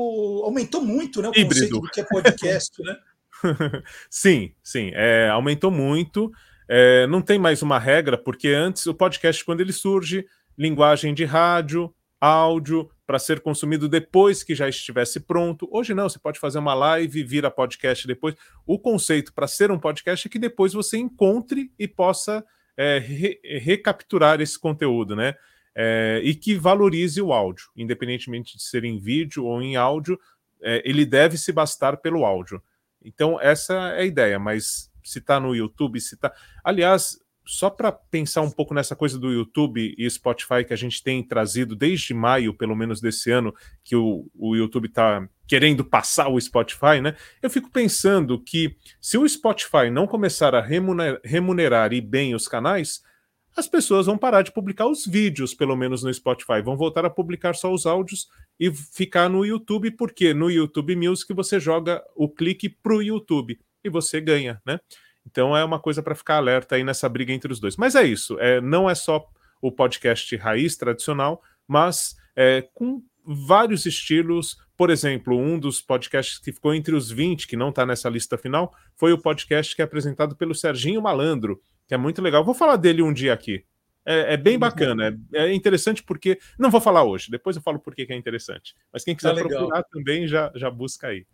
aumentou 0.44 0.80
muito, 0.80 1.20
né? 1.20 1.28
O 1.28 1.32
Híbrido. 1.32 1.48
conceito 1.48 1.80
do 1.80 1.90
que 1.90 2.00
é 2.00 2.04
podcast, 2.04 2.82
né? 2.82 2.96
sim, 4.08 4.52
sim. 4.62 4.92
É, 4.94 5.28
aumentou 5.28 5.70
muito. 5.70 6.30
É, 6.68 7.04
não 7.08 7.20
tem 7.20 7.36
mais 7.36 7.62
uma 7.62 7.78
regra, 7.78 8.16
porque 8.16 8.48
antes 8.48 8.86
o 8.86 8.94
podcast, 8.94 9.44
quando 9.44 9.60
ele 9.60 9.72
surge, 9.72 10.24
linguagem 10.56 11.12
de 11.12 11.24
rádio, 11.24 11.92
áudio, 12.20 12.88
para 13.10 13.18
ser 13.18 13.40
consumido 13.40 13.88
depois 13.88 14.44
que 14.44 14.54
já 14.54 14.68
estivesse 14.68 15.18
pronto. 15.18 15.68
Hoje 15.72 15.92
não, 15.92 16.08
você 16.08 16.16
pode 16.16 16.38
fazer 16.38 16.60
uma 16.60 16.74
live, 16.74 17.24
vira 17.24 17.50
podcast 17.50 18.06
depois. 18.06 18.36
O 18.64 18.78
conceito 18.78 19.34
para 19.34 19.48
ser 19.48 19.72
um 19.72 19.80
podcast 19.80 20.28
é 20.28 20.30
que 20.30 20.38
depois 20.38 20.72
você 20.74 20.96
encontre 20.96 21.72
e 21.76 21.88
possa 21.88 22.44
é, 22.76 22.98
re 22.98 23.40
recapturar 23.58 24.40
esse 24.40 24.56
conteúdo, 24.56 25.16
né? 25.16 25.34
É, 25.74 26.20
e 26.22 26.36
que 26.36 26.54
valorize 26.54 27.20
o 27.20 27.32
áudio, 27.32 27.64
independentemente 27.76 28.56
de 28.56 28.62
ser 28.62 28.84
em 28.84 29.00
vídeo 29.00 29.44
ou 29.44 29.60
em 29.60 29.74
áudio, 29.74 30.16
é, 30.62 30.80
ele 30.88 31.04
deve 31.04 31.36
se 31.36 31.50
bastar 31.50 31.96
pelo 31.96 32.24
áudio. 32.24 32.62
Então, 33.04 33.40
essa 33.40 33.74
é 33.74 34.02
a 34.02 34.04
ideia, 34.04 34.38
mas 34.38 34.88
se 35.02 35.18
está 35.18 35.40
no 35.40 35.52
YouTube, 35.52 36.00
se 36.00 36.14
está. 36.14 36.32
Aliás, 36.62 37.18
só 37.50 37.68
para 37.68 37.90
pensar 37.90 38.42
um 38.42 38.50
pouco 38.50 38.72
nessa 38.72 38.94
coisa 38.94 39.18
do 39.18 39.32
YouTube 39.32 39.92
e 39.98 40.08
Spotify 40.08 40.64
que 40.64 40.72
a 40.72 40.76
gente 40.76 41.02
tem 41.02 41.20
trazido 41.20 41.74
desde 41.74 42.14
maio, 42.14 42.54
pelo 42.54 42.76
menos 42.76 43.00
desse 43.00 43.30
ano, 43.32 43.52
que 43.82 43.96
o, 43.96 44.30
o 44.34 44.54
YouTube 44.54 44.86
está 44.86 45.28
querendo 45.48 45.84
passar 45.84 46.28
o 46.28 46.40
Spotify, 46.40 47.00
né? 47.02 47.16
Eu 47.42 47.50
fico 47.50 47.68
pensando 47.68 48.40
que 48.40 48.76
se 49.00 49.18
o 49.18 49.28
Spotify 49.28 49.90
não 49.90 50.06
começar 50.06 50.54
a 50.54 50.60
remunerar, 50.60 51.20
remunerar 51.24 51.92
e 51.92 52.00
bem 52.00 52.36
os 52.36 52.46
canais, 52.46 53.02
as 53.56 53.66
pessoas 53.66 54.06
vão 54.06 54.16
parar 54.16 54.42
de 54.42 54.52
publicar 54.52 54.86
os 54.86 55.04
vídeos, 55.04 55.52
pelo 55.52 55.74
menos 55.74 56.04
no 56.04 56.14
Spotify, 56.14 56.62
vão 56.62 56.76
voltar 56.76 57.04
a 57.04 57.10
publicar 57.10 57.56
só 57.56 57.72
os 57.72 57.84
áudios 57.84 58.28
e 58.60 58.70
ficar 58.72 59.28
no 59.28 59.44
YouTube, 59.44 59.90
porque 59.90 60.32
no 60.32 60.48
YouTube 60.48 60.94
Music 60.94 61.34
você 61.34 61.58
joga 61.58 62.00
o 62.14 62.28
clique 62.28 62.68
para 62.68 62.94
o 62.94 63.02
YouTube 63.02 63.58
e 63.82 63.90
você 63.90 64.20
ganha, 64.20 64.62
né? 64.64 64.78
Então 65.26 65.56
é 65.56 65.64
uma 65.64 65.78
coisa 65.78 66.02
para 66.02 66.14
ficar 66.14 66.36
alerta 66.36 66.76
aí 66.76 66.84
nessa 66.84 67.08
briga 67.08 67.32
entre 67.32 67.52
os 67.52 67.60
dois. 67.60 67.76
Mas 67.76 67.94
é 67.94 68.04
isso, 68.04 68.38
é, 68.38 68.60
não 68.60 68.88
é 68.88 68.94
só 68.94 69.26
o 69.60 69.70
podcast 69.70 70.34
raiz 70.36 70.76
tradicional, 70.76 71.42
mas 71.68 72.16
é, 72.34 72.62
com 72.74 73.02
vários 73.24 73.86
estilos. 73.86 74.56
Por 74.76 74.90
exemplo, 74.90 75.36
um 75.36 75.58
dos 75.58 75.80
podcasts 75.80 76.38
que 76.38 76.52
ficou 76.52 76.74
entre 76.74 76.94
os 76.94 77.10
20, 77.10 77.46
que 77.46 77.56
não 77.56 77.68
está 77.68 77.84
nessa 77.84 78.08
lista 78.08 78.38
final, 78.38 78.74
foi 78.96 79.12
o 79.12 79.18
podcast 79.18 79.76
que 79.76 79.82
é 79.82 79.84
apresentado 79.84 80.34
pelo 80.34 80.54
Serginho 80.54 81.02
Malandro, 81.02 81.60
que 81.86 81.94
é 81.94 81.98
muito 81.98 82.22
legal. 82.22 82.44
Vou 82.44 82.54
falar 82.54 82.76
dele 82.76 83.02
um 83.02 83.12
dia 83.12 83.32
aqui. 83.32 83.64
É, 84.04 84.34
é 84.34 84.36
bem 84.36 84.58
bacana, 84.58 85.16
é, 85.34 85.50
é, 85.50 85.54
interessante 85.54 86.02
porque. 86.02 86.38
Não 86.58 86.70
vou 86.70 86.80
falar 86.80 87.04
hoje, 87.04 87.30
depois 87.30 87.56
eu 87.56 87.62
falo 87.62 87.78
por 87.78 87.94
que 87.94 88.06
é 88.10 88.16
interessante. 88.16 88.74
Mas 88.92 89.04
quem 89.04 89.14
quiser 89.14 89.34
tá 89.34 89.40
procurar 89.42 89.82
também 89.84 90.26
já, 90.26 90.50
já 90.54 90.70
busca 90.70 91.08
aí. 91.08 91.26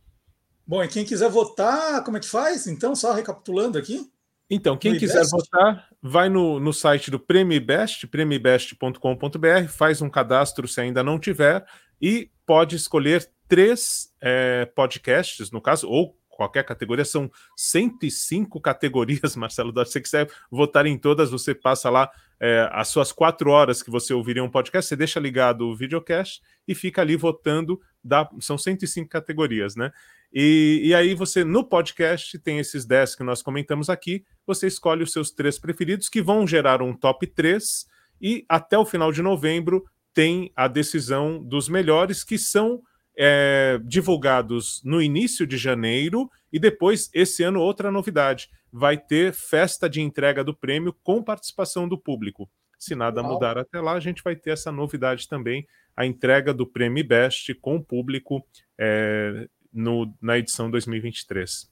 Bom, 0.67 0.83
e 0.83 0.89
quem 0.89 1.05
quiser 1.05 1.31
votar, 1.31 2.03
como 2.03 2.17
é 2.17 2.21
que 2.21 2.29
faz? 2.29 2.67
Então, 2.67 2.97
só 2.97 3.13
recapitulando 3.13 3.79
aqui. 3.79 4.11
Então, 4.49 4.77
quem 4.77 4.97
quiser 4.97 5.25
votar, 5.29 5.89
vai 6.01 6.29
no, 6.29 6.61
no 6.61 6.73
site 6.73 7.11
do 7.11 7.19
Prêmio 7.19 7.61
Best, 7.65 8.07
premibest.com.br, 8.07 9.69
faz 9.69 10.01
um 10.01 10.09
cadastro 10.09 10.69
se 10.69 10.81
ainda 10.81 11.03
não 11.03 11.19
tiver, 11.19 11.65
e 12.01 12.31
pode 12.45 12.77
escolher 12.77 13.29
três 13.49 14.13
é, 14.21 14.65
podcasts, 14.67 15.51
no 15.51 15.61
caso, 15.61 15.89
ou 15.89 16.17
qualquer 16.37 16.65
categoria, 16.65 17.05
são 17.05 17.31
105 17.57 18.61
categorias, 18.61 19.35
Marcelo 19.37 19.73
Se 19.85 19.93
você 19.93 20.01
quiser 20.01 20.31
votar 20.51 20.87
em 20.87 20.99
todas, 20.99 21.31
você 21.31 21.55
passa 21.55 21.89
lá 21.89 22.11
é, 22.39 22.69
as 22.73 22.89
suas 22.89 23.11
quatro 23.11 23.51
horas 23.51 23.83
que 23.83 23.91
você 23.91 24.13
ouviria 24.13 24.45
um 24.45 24.51
podcast, 24.51 24.89
você 24.89 24.97
deixa 24.97 25.19
ligado 25.19 25.63
o 25.63 25.75
videocast 25.75 26.43
e 26.69 26.75
fica 26.75 27.01
ali 27.01 27.17
votando, 27.17 27.81
dá, 28.05 28.29
são 28.41 28.59
105 28.59 29.09
categorias, 29.09 29.75
né? 29.75 29.91
E, 30.33 30.83
e 30.85 30.95
aí 30.95 31.15
você, 31.15 31.45
no 31.45 31.65
podcast, 31.65 32.39
tem 32.39 32.59
esses 32.59 32.85
10 32.85 33.15
que 33.15 33.23
nós 33.23 33.41
comentamos 33.41 33.89
aqui, 33.89 34.25
você 34.47 34.67
escolhe 34.67 35.03
os 35.03 35.13
seus 35.13 35.31
três 35.31 35.59
preferidos, 35.59 36.09
que 36.09 36.21
vão 36.21 36.47
gerar 36.47 36.83
um 36.83 36.93
top 36.93 37.27
3, 37.27 37.87
e 38.21 38.45
até 38.49 38.77
o 38.77 38.85
final 38.85 39.11
de 39.11 39.23
novembro 39.23 39.85
tem 40.13 40.51
a 40.55 40.69
decisão 40.69 41.43
dos 41.43 41.69
melhores, 41.69 42.25
que 42.25 42.39
são 42.39 42.83
é, 43.17 43.81
divulgados 43.85 44.83
no 44.85 45.01
início 45.01 45.47
de 45.47 45.57
janeiro 45.57 46.31
e 46.53 46.59
depois, 46.59 47.09
esse 47.15 47.43
ano, 47.43 47.61
outra 47.61 47.91
novidade: 47.91 48.51
vai 48.71 48.99
ter 48.99 49.33
festa 49.33 49.89
de 49.89 50.01
entrega 50.01 50.45
do 50.45 50.55
prêmio 50.55 50.95
com 51.03 51.23
participação 51.23 51.89
do 51.89 51.99
público. 51.99 52.49
Se 52.79 52.95
nada 52.95 53.23
Uau. 53.23 53.33
mudar 53.33 53.57
até 53.57 53.81
lá, 53.81 53.93
a 53.93 54.01
gente 54.01 54.23
vai 54.23 54.37
ter 54.37 54.51
essa 54.51 54.71
novidade 54.71 55.29
também, 55.29 55.67
a 55.97 56.05
entrega 56.05 56.53
do 56.53 56.67
prêmio 56.67 57.07
Best 57.07 57.55
com 57.55 57.77
o 57.77 57.83
público 57.83 58.47
é, 58.79 59.49
no, 59.73 60.15
na 60.21 60.37
edição 60.37 60.71
2023. 60.71 61.71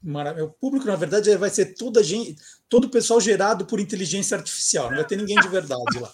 Maravilha. 0.00 0.44
O 0.44 0.50
público, 0.50 0.86
na 0.86 0.96
verdade, 0.96 1.34
vai 1.36 1.50
ser 1.50 1.74
toda 1.74 2.02
gente, 2.02 2.36
todo 2.68 2.84
o 2.84 2.90
pessoal 2.90 3.20
gerado 3.20 3.64
por 3.66 3.80
inteligência 3.80 4.36
artificial, 4.36 4.90
não 4.90 4.96
vai 4.96 5.06
ter 5.06 5.16
ninguém 5.16 5.40
de 5.40 5.48
verdade 5.48 5.98
lá. 5.98 6.12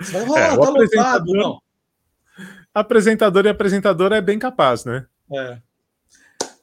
Você 0.00 0.12
vai, 0.12 0.28
oh, 0.28 0.36
é, 0.36 0.56
tá 0.56 0.70
lotado, 0.70 1.32
não 1.32 1.60
apresentador 2.74 3.46
e 3.46 3.48
apresentadora 3.48 4.16
é 4.16 4.20
bem 4.20 4.38
capaz, 4.38 4.84
né? 4.84 5.06
É. 5.32 5.58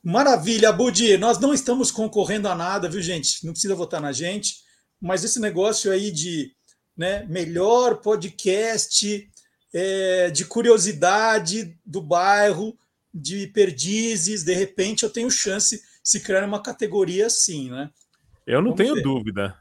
Maravilha, 0.03 0.71
Budi. 0.71 1.17
Nós 1.17 1.37
não 1.39 1.53
estamos 1.53 1.91
concorrendo 1.91 2.47
a 2.47 2.55
nada, 2.55 2.89
viu, 2.89 3.01
gente? 3.01 3.45
Não 3.45 3.51
precisa 3.51 3.75
votar 3.75 4.01
na 4.01 4.11
gente. 4.11 4.63
Mas 5.01 5.23
esse 5.23 5.39
negócio 5.39 5.91
aí 5.91 6.11
de 6.11 6.51
né, 6.95 7.25
melhor 7.29 7.97
podcast, 7.97 9.29
é, 9.73 10.29
de 10.29 10.45
curiosidade 10.45 11.77
do 11.85 12.01
bairro, 12.01 12.77
de 13.13 13.47
perdizes, 13.47 14.43
de 14.43 14.53
repente 14.53 15.03
eu 15.03 15.09
tenho 15.09 15.29
chance 15.31 15.81
se 16.03 16.19
criar 16.19 16.45
uma 16.45 16.61
categoria 16.61 17.27
assim, 17.27 17.69
né? 17.69 17.89
Eu 18.45 18.61
não 18.61 18.71
Vamos 18.71 18.77
tenho 18.77 18.95
ver. 18.95 19.03
dúvida. 19.03 19.57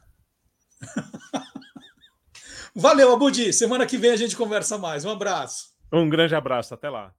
Valeu, 2.74 3.12
Abudi. 3.12 3.52
Semana 3.52 3.86
que 3.86 3.98
vem 3.98 4.12
a 4.12 4.16
gente 4.16 4.36
conversa 4.36 4.78
mais. 4.78 5.04
Um 5.04 5.10
abraço. 5.10 5.77
Um 5.92 6.08
grande 6.08 6.34
abraço, 6.34 6.74
até 6.74 6.90
lá. 6.90 7.14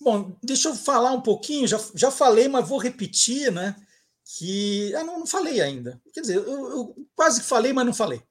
Bom, 0.00 0.36
deixa 0.42 0.68
eu 0.68 0.74
falar 0.74 1.12
um 1.12 1.20
pouquinho, 1.20 1.66
já, 1.66 1.78
já 1.94 2.10
falei, 2.10 2.48
mas 2.48 2.68
vou 2.68 2.78
repetir, 2.78 3.52
né? 3.52 3.76
Que. 4.24 4.94
Ah, 4.94 5.04
não, 5.04 5.20
não 5.20 5.26
falei 5.26 5.60
ainda. 5.60 6.00
Quer 6.12 6.20
dizer, 6.20 6.36
eu, 6.36 6.46
eu 6.46 6.96
quase 7.14 7.42
falei, 7.42 7.72
mas 7.72 7.84
não 7.84 7.94
falei. 7.94 8.22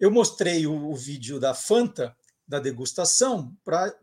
Eu 0.00 0.10
mostrei 0.10 0.66
o, 0.66 0.90
o 0.90 0.96
vídeo 0.96 1.38
da 1.38 1.54
Fanta, 1.54 2.16
da 2.46 2.58
degustação, 2.58 3.56
para 3.62 3.94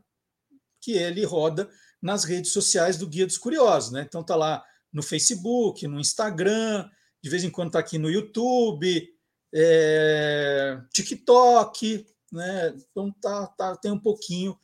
que 0.82 0.94
ele 0.94 1.26
roda 1.26 1.70
nas 2.02 2.24
redes 2.24 2.52
sociais 2.52 2.98
do 2.98 3.08
Guia 3.08 3.26
dos 3.26 3.38
Curiosos, 3.38 3.92
né? 3.92 4.06
Então 4.08 4.24
tá 4.24 4.36
lá 4.36 4.64
no 4.92 5.04
Facebook, 5.04 5.88
no 5.88 6.00
Instagram, 6.00 6.90
de 7.22 7.30
vez 7.30 7.44
em 7.44 7.50
quando 7.50 7.72
tá 7.72 7.80
aqui 7.80 7.98
no 7.98 8.10
YouTube, 8.10 9.10
é, 9.54 10.80
TikTok, 10.94 12.06
né? 12.32 12.76
Então 12.92 13.12
tá, 13.22 13.48
tá, 13.48 13.76
tem 13.78 13.92
um 13.92 14.00
pouquinho 14.00 14.58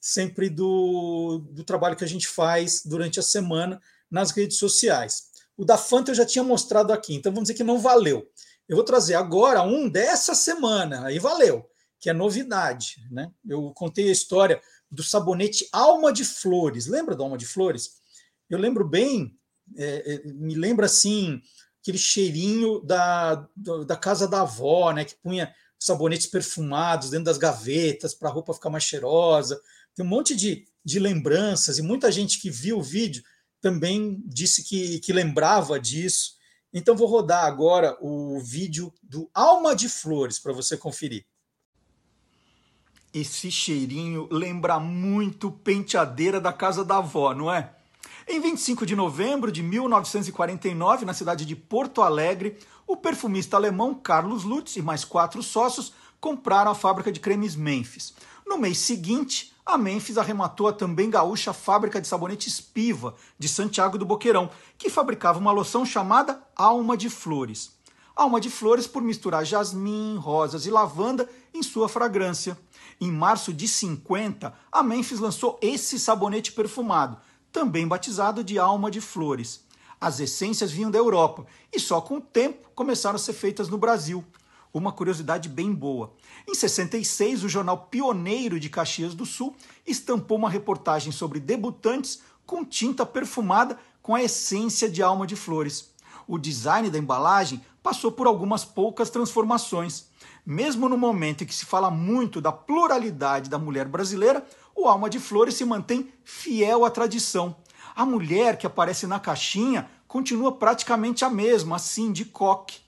sempre 0.00 0.48
do, 0.48 1.44
do 1.50 1.62
trabalho 1.62 1.96
que 1.96 2.04
a 2.04 2.08
gente 2.08 2.26
faz 2.26 2.82
durante 2.84 3.20
a 3.20 3.22
semana 3.22 3.80
nas 4.10 4.30
redes 4.30 4.56
sociais. 4.56 5.30
O 5.56 5.64
da 5.64 5.76
Fanta 5.76 6.10
eu 6.10 6.14
já 6.14 6.24
tinha 6.24 6.42
mostrado 6.42 6.92
aqui, 6.92 7.14
então 7.14 7.30
vamos 7.30 7.48
dizer 7.48 7.54
que 7.54 7.64
não 7.64 7.78
valeu. 7.78 8.26
Eu 8.66 8.76
vou 8.76 8.84
trazer 8.84 9.14
agora 9.14 9.62
um 9.62 9.88
dessa 9.88 10.34
semana, 10.34 11.04
aí 11.04 11.18
valeu, 11.18 11.68
que 11.98 12.08
é 12.08 12.12
novidade. 12.12 12.96
Né? 13.10 13.30
Eu 13.46 13.70
contei 13.74 14.08
a 14.08 14.12
história 14.12 14.60
do 14.90 15.02
sabonete 15.02 15.68
Alma 15.72 16.12
de 16.12 16.24
Flores. 16.24 16.86
Lembra 16.86 17.14
do 17.14 17.22
Alma 17.22 17.36
de 17.36 17.46
Flores? 17.46 18.00
Eu 18.48 18.58
lembro 18.58 18.88
bem, 18.88 19.36
é, 19.76 20.14
é 20.14 20.32
me 20.32 20.54
lembra 20.54 20.86
assim, 20.86 21.42
aquele 21.80 21.98
cheirinho 21.98 22.80
da, 22.80 23.46
da 23.86 23.96
casa 23.96 24.28
da 24.28 24.42
avó, 24.42 24.92
né? 24.92 25.04
Que 25.04 25.14
punha 25.16 25.52
sabonetes 25.78 26.26
perfumados 26.26 27.10
dentro 27.10 27.24
das 27.24 27.38
gavetas 27.38 28.14
para 28.14 28.28
a 28.28 28.32
roupa 28.32 28.54
ficar 28.54 28.70
mais 28.70 28.84
cheirosa. 28.84 29.60
Tem 29.94 30.04
um 30.04 30.08
monte 30.08 30.36
de, 30.36 30.66
de 30.84 30.98
lembranças 30.98 31.78
e 31.78 31.82
muita 31.82 32.12
gente 32.12 32.38
que 32.38 32.50
viu 32.50 32.78
o 32.78 32.82
vídeo 32.82 33.22
também 33.60 34.22
disse 34.26 34.62
que, 34.62 34.98
que 35.00 35.12
lembrava 35.12 35.80
disso. 35.80 36.38
Então 36.72 36.96
vou 36.96 37.08
rodar 37.08 37.44
agora 37.46 37.96
o 38.00 38.38
vídeo 38.40 38.92
do 39.02 39.28
Alma 39.34 39.74
de 39.74 39.88
Flores 39.88 40.38
para 40.38 40.52
você 40.52 40.76
conferir. 40.76 41.26
Esse 43.12 43.50
cheirinho 43.50 44.28
lembra 44.30 44.78
muito 44.78 45.50
penteadeira 45.50 46.40
da 46.40 46.52
casa 46.52 46.84
da 46.84 46.98
avó, 46.98 47.34
não 47.34 47.52
é? 47.52 47.74
Em 48.32 48.38
25 48.38 48.86
de 48.86 48.94
novembro 48.94 49.50
de 49.50 49.60
1949, 49.60 51.04
na 51.04 51.12
cidade 51.12 51.44
de 51.44 51.56
Porto 51.56 52.00
Alegre, 52.00 52.56
o 52.86 52.96
perfumista 52.96 53.56
alemão 53.56 53.92
Carlos 53.92 54.44
Lutz 54.44 54.76
e 54.76 54.82
mais 54.82 55.04
quatro 55.04 55.42
sócios 55.42 55.92
compraram 56.20 56.70
a 56.70 56.74
fábrica 56.76 57.10
de 57.10 57.18
cremes 57.18 57.56
Memphis. 57.56 58.14
No 58.46 58.56
mês 58.56 58.78
seguinte, 58.78 59.52
a 59.66 59.76
Memphis 59.76 60.16
arrematou 60.16 60.68
a 60.68 60.72
também 60.72 61.10
gaúcha 61.10 61.52
fábrica 61.52 62.00
de 62.00 62.06
sabonetes 62.06 62.60
Piva, 62.60 63.16
de 63.36 63.48
Santiago 63.48 63.98
do 63.98 64.06
Boqueirão, 64.06 64.48
que 64.78 64.88
fabricava 64.88 65.40
uma 65.40 65.50
loção 65.50 65.84
chamada 65.84 66.40
Alma 66.54 66.96
de 66.96 67.10
Flores. 67.10 67.72
Alma 68.14 68.40
de 68.40 68.48
Flores 68.48 68.86
por 68.86 69.02
misturar 69.02 69.44
jasmim, 69.44 70.16
rosas 70.16 70.66
e 70.66 70.70
lavanda 70.70 71.28
em 71.52 71.64
sua 71.64 71.88
fragrância. 71.88 72.56
Em 73.00 73.10
março 73.10 73.52
de 73.52 73.66
50, 73.66 74.54
a 74.70 74.82
Memphis 74.84 75.18
lançou 75.18 75.58
esse 75.60 75.98
sabonete 75.98 76.52
perfumado, 76.52 77.18
também 77.52 77.86
batizado 77.86 78.42
de 78.42 78.58
alma 78.58 78.90
de 78.90 79.00
flores. 79.00 79.64
As 80.00 80.18
essências 80.18 80.70
vinham 80.70 80.90
da 80.90 80.98
Europa 80.98 81.46
e 81.72 81.78
só 81.78 82.00
com 82.00 82.16
o 82.16 82.20
tempo 82.20 82.70
começaram 82.74 83.16
a 83.16 83.18
ser 83.18 83.34
feitas 83.34 83.68
no 83.68 83.76
Brasil. 83.76 84.24
Uma 84.72 84.92
curiosidade 84.92 85.48
bem 85.48 85.74
boa. 85.74 86.12
Em 86.48 86.54
66, 86.54 87.44
o 87.44 87.48
jornal 87.48 87.88
Pioneiro 87.90 88.58
de 88.58 88.70
Caxias 88.70 89.14
do 89.14 89.26
Sul 89.26 89.54
estampou 89.86 90.38
uma 90.38 90.48
reportagem 90.48 91.12
sobre 91.12 91.40
debutantes 91.40 92.22
com 92.46 92.64
tinta 92.64 93.04
perfumada 93.04 93.78
com 94.00 94.14
a 94.14 94.22
essência 94.22 94.88
de 94.88 95.02
alma 95.02 95.26
de 95.26 95.36
flores. 95.36 95.90
O 96.26 96.38
design 96.38 96.88
da 96.88 96.98
embalagem 96.98 97.60
passou 97.82 98.12
por 98.12 98.26
algumas 98.26 98.64
poucas 98.64 99.10
transformações. 99.10 100.06
Mesmo 100.46 100.88
no 100.88 100.96
momento 100.96 101.42
em 101.42 101.46
que 101.46 101.54
se 101.54 101.66
fala 101.66 101.90
muito 101.90 102.40
da 102.40 102.52
pluralidade 102.52 103.50
da 103.50 103.58
mulher 103.58 103.86
brasileira, 103.86 104.44
o 104.74 104.88
Alma 104.88 105.10
de 105.10 105.18
Flores 105.18 105.54
se 105.54 105.64
mantém 105.64 106.12
fiel 106.24 106.84
à 106.84 106.90
tradição. 106.90 107.56
A 107.94 108.06
mulher 108.06 108.56
que 108.56 108.66
aparece 108.66 109.06
na 109.06 109.20
caixinha 109.20 109.90
continua 110.06 110.52
praticamente 110.52 111.24
a 111.24 111.30
mesma, 111.30 111.76
assim, 111.76 112.12
de 112.12 112.24
coque. 112.24 112.80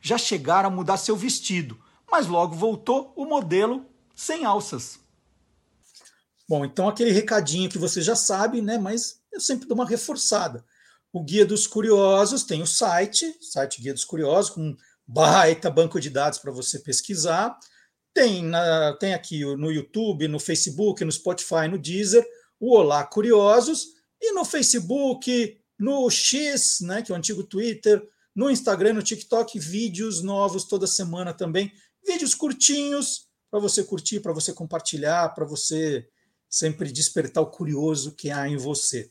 Já 0.00 0.16
chegaram 0.16 0.68
a 0.68 0.72
mudar 0.72 0.96
seu 0.96 1.16
vestido, 1.16 1.78
mas 2.10 2.26
logo 2.26 2.54
voltou 2.54 3.12
o 3.16 3.24
modelo 3.24 3.84
sem 4.14 4.44
alças. 4.44 4.98
Bom, 6.48 6.64
então 6.64 6.88
aquele 6.88 7.12
recadinho 7.12 7.70
que 7.70 7.78
você 7.78 8.02
já 8.02 8.16
sabe, 8.16 8.60
né? 8.60 8.78
Mas 8.78 9.20
eu 9.32 9.40
sempre 9.40 9.68
dou 9.68 9.76
uma 9.76 9.86
reforçada. 9.86 10.64
O 11.12 11.22
Guia 11.22 11.44
dos 11.44 11.66
Curiosos 11.66 12.44
tem 12.44 12.62
o 12.62 12.66
site, 12.66 13.36
site 13.40 13.80
Guia 13.80 13.92
dos 13.92 14.04
Curiosos, 14.04 14.50
com 14.50 14.60
um 14.60 14.76
baita 15.06 15.70
banco 15.70 16.00
de 16.00 16.10
dados 16.10 16.38
para 16.38 16.52
você 16.52 16.78
pesquisar. 16.78 17.58
Tem, 18.12 18.42
na, 18.42 18.96
tem 18.98 19.14
aqui 19.14 19.44
no 19.56 19.70
YouTube, 19.70 20.28
no 20.28 20.40
Facebook, 20.40 21.04
no 21.04 21.12
Spotify, 21.12 21.68
no 21.70 21.78
Deezer, 21.78 22.26
o 22.58 22.76
Olá 22.76 23.04
Curiosos, 23.04 23.94
e 24.20 24.32
no 24.32 24.44
Facebook, 24.44 25.58
no 25.78 26.10
X, 26.10 26.80
né, 26.80 27.02
que 27.02 27.10
é 27.10 27.14
o 27.14 27.18
antigo 27.18 27.42
Twitter, 27.42 28.06
no 28.34 28.50
Instagram, 28.50 28.94
no 28.94 29.02
TikTok, 29.02 29.58
vídeos 29.58 30.22
novos 30.22 30.64
toda 30.64 30.86
semana 30.86 31.32
também. 31.32 31.72
Vídeos 32.06 32.34
curtinhos 32.34 33.28
para 33.50 33.60
você 33.60 33.82
curtir, 33.82 34.20
para 34.20 34.32
você 34.32 34.52
compartilhar, 34.52 35.30
para 35.34 35.44
você 35.44 36.06
sempre 36.48 36.92
despertar 36.92 37.42
o 37.42 37.50
curioso 37.50 38.14
que 38.14 38.30
há 38.30 38.48
em 38.48 38.56
você. 38.56 39.10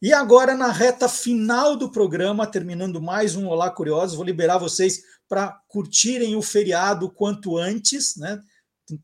E 0.00 0.12
agora, 0.12 0.56
na 0.56 0.70
reta 0.72 1.08
final 1.08 1.76
do 1.76 1.90
programa, 1.90 2.46
terminando 2.46 3.00
mais 3.00 3.36
um 3.36 3.46
Olá 3.46 3.70
Curiosos, 3.70 4.16
vou 4.16 4.24
liberar 4.24 4.58
vocês 4.58 5.02
para 5.32 5.58
curtirem 5.66 6.36
o 6.36 6.42
feriado 6.42 7.10
quanto 7.10 7.56
antes, 7.56 8.18
né? 8.18 8.38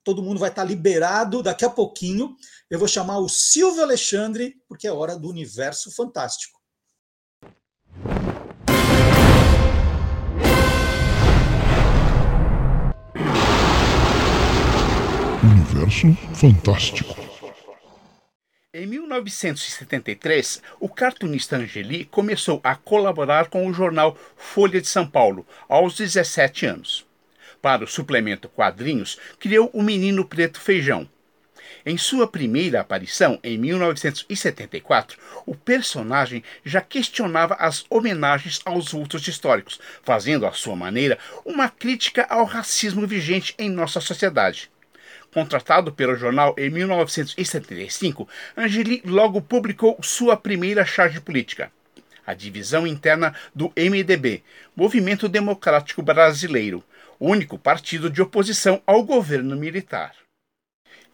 todo 0.05 0.23
mundo 0.23 0.39
vai 0.39 0.51
estar 0.51 0.63
liberado 0.63 1.43
daqui 1.43 1.65
a 1.65 1.71
pouquinho. 1.71 2.37
Eu 2.69 2.79
vou 2.79 2.87
chamar 2.87 3.17
o 3.17 3.31
Silvio 3.31 3.83
Alexandre, 3.83 4.55
porque 4.69 4.87
é 4.87 4.93
hora 4.93 5.19
do 5.19 5.27
universo 5.27 5.91
fantástico. 5.91 6.61
Universo 15.43 16.13
Fantástico. 16.35 17.28
Em 18.75 18.87
1973, 18.87 20.63
o 20.79 20.91
cartunista 20.91 21.57
Angeli 21.57 22.05
começou 22.05 22.61
a 22.63 22.77
colaborar 22.77 23.49
com 23.49 23.67
o 23.67 23.73
jornal 23.73 24.15
Folha 24.37 24.79
de 24.79 24.87
São 24.87 25.07
Paulo 25.07 25.47
aos 25.67 25.97
17 25.97 26.67
anos. 26.67 27.07
Para 27.63 27.85
o 27.85 27.87
suplemento 27.87 28.47
Quadrinhos, 28.47 29.19
criou 29.41 29.71
o 29.73 29.83
Menino 29.83 30.23
Preto 30.23 30.61
Feijão. 30.61 31.09
Em 31.87 31.97
sua 31.97 32.29
primeira 32.29 32.83
aparição, 32.83 33.41
em 33.43 33.57
1974, 33.57 35.19
o 35.47 35.55
personagem 35.55 36.45
já 36.63 36.83
questionava 36.83 37.55
as 37.55 37.87
homenagens 37.89 38.61
aos 38.67 38.93
vultos 38.93 39.27
históricos, 39.27 39.81
fazendo 40.03 40.45
à 40.45 40.53
sua 40.53 40.77
maneira 40.77 41.19
uma 41.43 41.71
crítica 41.71 42.27
ao 42.29 42.45
racismo 42.45 43.07
vigente 43.07 43.55
em 43.59 43.71
nossa 43.71 43.99
sociedade. 43.99 44.71
Contratado 45.39 45.93
pelo 45.93 46.17
jornal 46.17 46.53
em 46.59 46.69
1975, 46.69 48.29
Angeli 48.57 49.01
logo 49.05 49.41
publicou 49.41 49.97
sua 50.03 50.37
primeira 50.37 50.85
charge 50.85 51.21
política, 51.21 51.71
a 52.27 52.35
divisão 52.35 52.85
interna 52.85 53.33
do 53.55 53.73
MDB, 53.77 54.43
Movimento 54.75 55.29
Democrático 55.29 56.03
Brasileiro, 56.03 56.83
único 57.21 57.57
partido 57.57 58.11
de 58.11 58.21
oposição 58.21 58.83
ao 58.85 59.05
governo 59.05 59.55
militar. 59.55 60.13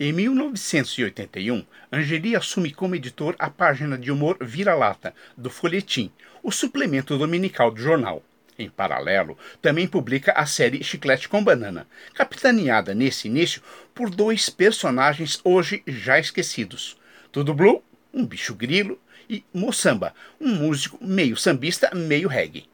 Em 0.01 0.11
1981, 0.11 1.63
Angeli 1.93 2.35
assume 2.35 2.73
como 2.73 2.97
editor 2.97 3.37
a 3.39 3.51
página 3.51 3.99
de 3.99 4.11
humor 4.11 4.39
Vira-Lata, 4.41 5.15
do 5.37 5.51
Folhetim, 5.51 6.11
o 6.43 6.51
suplemento 6.51 7.19
dominical 7.19 7.71
do 7.71 7.79
jornal. 7.79 8.23
Em 8.57 8.71
paralelo, 8.71 9.37
também 9.61 9.87
publica 9.89 10.33
a 10.33 10.47
série 10.47 10.85
Chiclete 10.85 11.29
com 11.29 11.43
Banana, 11.43 11.89
capitaneada 12.15 12.95
nesse 12.95 13.27
início 13.27 13.61
por 13.93 14.09
dois 14.09 14.49
personagens 14.49 15.41
hoje 15.43 15.83
já 15.87 16.19
esquecidos: 16.21 16.97
Tudo 17.33 17.53
Blue, 17.53 17.83
um 18.13 18.25
bicho 18.25 18.55
grilo, 18.55 19.01
e 19.29 19.45
Moçamba, 19.53 20.15
um 20.41 20.55
músico 20.55 20.99
meio 21.01 21.37
sambista, 21.37 21.91
meio 21.95 22.29
reggae. 22.29 22.69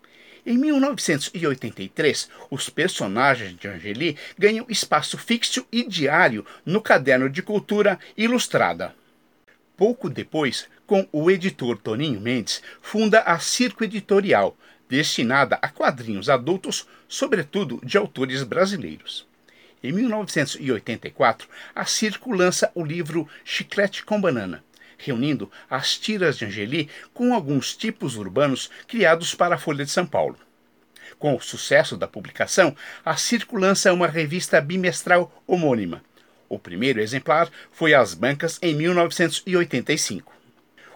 Em 0.44 0.56
1983, 0.58 2.28
os 2.50 2.68
personagens 2.68 3.56
de 3.56 3.68
Angeli 3.68 4.16
ganham 4.38 4.66
espaço 4.68 5.16
fixo 5.18 5.66
e 5.70 5.86
diário 5.86 6.44
no 6.64 6.80
caderno 6.80 7.28
de 7.28 7.42
cultura 7.42 7.98
Ilustrada. 8.16 8.94
Pouco 9.76 10.10
depois, 10.10 10.66
com 10.86 11.06
o 11.12 11.30
editor 11.30 11.78
Toninho 11.78 12.20
Mendes, 12.20 12.62
funda 12.82 13.20
a 13.20 13.38
Circo 13.38 13.84
Editorial, 13.84 14.56
destinada 14.90 15.56
a 15.62 15.68
quadrinhos 15.68 16.28
adultos, 16.28 16.86
sobretudo 17.08 17.80
de 17.84 17.96
autores 17.96 18.42
brasileiros. 18.42 19.24
Em 19.82 19.92
1984, 19.92 21.48
a 21.74 21.86
Circo 21.86 22.32
lança 22.32 22.70
o 22.74 22.84
livro 22.84 23.26
Chiclete 23.44 24.04
com 24.04 24.20
Banana, 24.20 24.62
reunindo 24.98 25.50
as 25.70 25.96
tiras 25.96 26.36
de 26.36 26.44
Angeli 26.44 26.90
com 27.14 27.32
alguns 27.32 27.74
tipos 27.74 28.16
urbanos 28.16 28.68
criados 28.86 29.34
para 29.34 29.54
a 29.54 29.58
Folha 29.58 29.84
de 29.84 29.90
São 29.90 30.04
Paulo. 30.04 30.36
Com 31.18 31.34
o 31.34 31.40
sucesso 31.40 31.96
da 31.96 32.08
publicação, 32.08 32.76
a 33.04 33.16
Circo 33.16 33.56
lança 33.56 33.92
uma 33.92 34.08
revista 34.08 34.60
bimestral 34.60 35.32
homônima. 35.46 36.02
O 36.48 36.58
primeiro 36.58 37.00
exemplar 37.00 37.48
foi 37.70 37.94
às 37.94 38.12
bancas 38.12 38.58
em 38.60 38.74
1985. 38.74 40.39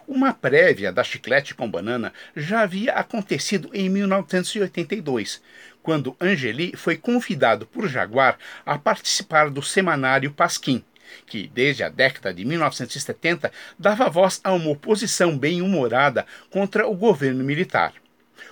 Uma 0.07 0.33
prévia 0.33 0.91
da 0.91 1.03
Chiclete 1.03 1.55
com 1.55 1.69
Banana 1.69 2.13
já 2.35 2.61
havia 2.61 2.93
acontecido 2.93 3.71
em 3.73 3.89
1982, 3.89 5.41
quando 5.81 6.15
Angeli 6.21 6.73
foi 6.75 6.95
convidado 6.95 7.65
por 7.65 7.87
Jaguar 7.87 8.37
a 8.63 8.77
participar 8.77 9.49
do 9.49 9.63
semanário 9.63 10.31
Pasquim, 10.31 10.83
que 11.25 11.47
desde 11.47 11.83
a 11.83 11.89
década 11.89 12.31
de 12.31 12.45
1970 12.45 13.51
dava 13.79 14.07
voz 14.07 14.39
a 14.43 14.53
uma 14.53 14.69
oposição 14.69 15.35
bem-humorada 15.35 16.27
contra 16.51 16.87
o 16.87 16.95
governo 16.95 17.43
militar. 17.43 17.91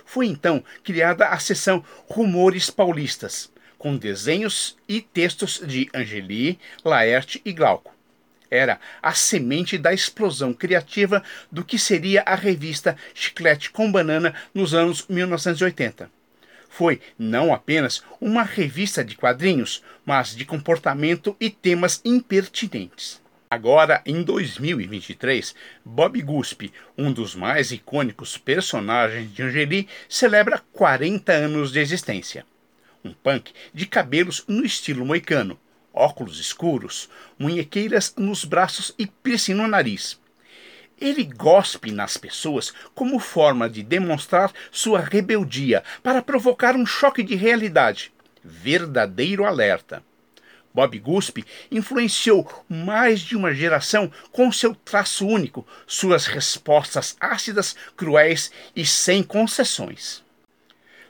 Foi 0.04 0.26
então 0.26 0.62
criada 0.82 1.28
a 1.28 1.38
seção 1.38 1.84
Rumores 2.08 2.68
Paulistas, 2.68 3.48
com 3.78 3.96
desenhos 3.96 4.76
e 4.88 5.00
textos 5.00 5.62
de 5.64 5.88
Angeli, 5.94 6.58
Laerte 6.84 7.40
e 7.44 7.52
Glauco 7.52 7.93
era 8.54 8.78
a 9.02 9.12
semente 9.12 9.76
da 9.76 9.92
explosão 9.92 10.52
criativa 10.52 11.22
do 11.50 11.64
que 11.64 11.78
seria 11.78 12.22
a 12.22 12.34
revista 12.34 12.96
Chiclete 13.12 13.70
com 13.70 13.90
Banana 13.90 14.34
nos 14.54 14.74
anos 14.74 15.06
1980. 15.08 16.10
Foi 16.68 17.00
não 17.18 17.54
apenas 17.54 18.02
uma 18.20 18.42
revista 18.42 19.04
de 19.04 19.16
quadrinhos, 19.16 19.82
mas 20.04 20.34
de 20.34 20.44
comportamento 20.44 21.36
e 21.40 21.48
temas 21.48 22.00
impertinentes. 22.04 23.22
Agora, 23.48 24.02
em 24.04 24.24
2023, 24.24 25.54
Bob 25.84 26.20
Guspe, 26.20 26.72
um 26.98 27.12
dos 27.12 27.36
mais 27.36 27.70
icônicos 27.70 28.36
personagens 28.36 29.32
de 29.32 29.44
Angeli, 29.44 29.88
celebra 30.08 30.60
40 30.72 31.32
anos 31.32 31.70
de 31.70 31.78
existência. 31.78 32.44
Um 33.04 33.12
punk 33.12 33.52
de 33.72 33.86
cabelos 33.86 34.44
no 34.48 34.64
estilo 34.64 35.06
moicano, 35.06 35.56
óculos 35.94 36.40
escuros, 36.40 37.08
munhequeiras 37.38 38.14
nos 38.16 38.44
braços 38.44 38.92
e 38.98 39.06
piercing 39.06 39.54
no 39.54 39.68
nariz. 39.68 40.20
Ele 41.00 41.24
gospe 41.24 41.90
nas 41.90 42.16
pessoas 42.16 42.72
como 42.94 43.18
forma 43.18 43.68
de 43.68 43.82
demonstrar 43.82 44.52
sua 44.70 45.00
rebeldia 45.00 45.82
para 46.02 46.22
provocar 46.22 46.74
um 46.76 46.86
choque 46.86 47.22
de 47.22 47.34
realidade. 47.34 48.12
Verdadeiro 48.42 49.44
alerta. 49.44 50.02
Bob 50.74 50.98
Guspe 50.98 51.44
influenciou 51.70 52.64
mais 52.68 53.20
de 53.20 53.36
uma 53.36 53.54
geração 53.54 54.10
com 54.32 54.50
seu 54.50 54.74
traço 54.74 55.24
único, 55.24 55.64
suas 55.86 56.26
respostas 56.26 57.16
ácidas, 57.20 57.76
cruéis 57.96 58.50
e 58.74 58.84
sem 58.84 59.22
concessões. 59.22 60.23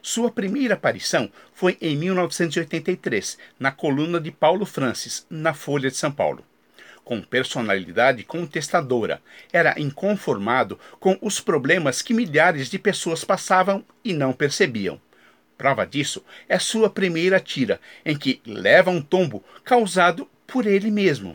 Sua 0.07 0.31
primeira 0.31 0.75
aparição 0.75 1.33
foi 1.55 1.79
em 1.81 1.97
1983, 1.97 3.39
na 3.59 3.73
coluna 3.73 4.21
de 4.21 4.31
Paulo 4.31 4.67
Francis, 4.67 5.27
na 5.31 5.55
Folha 5.55 5.91
de 5.91 5.97
São 5.97 6.13
Paulo. 6.13 6.45
Com 7.03 7.23
personalidade 7.23 8.23
contestadora, 8.23 9.23
era 9.51 9.81
inconformado 9.81 10.79
com 11.01 11.17
os 11.23 11.41
problemas 11.41 12.03
que 12.03 12.13
milhares 12.13 12.69
de 12.69 12.79
pessoas 12.79 13.25
passavam 13.25 13.83
e 14.05 14.13
não 14.13 14.35
percebiam. 14.35 15.01
Prova 15.57 15.87
disso 15.87 16.23
é 16.51 16.59
sua 16.59 16.91
primeira 16.91 17.41
tira, 17.41 17.81
em 18.05 18.15
que 18.15 18.43
leva 18.45 18.91
um 18.91 19.01
tombo 19.01 19.43
causado 19.65 20.29
por 20.47 20.67
ele 20.67 20.91
mesmo. 20.91 21.35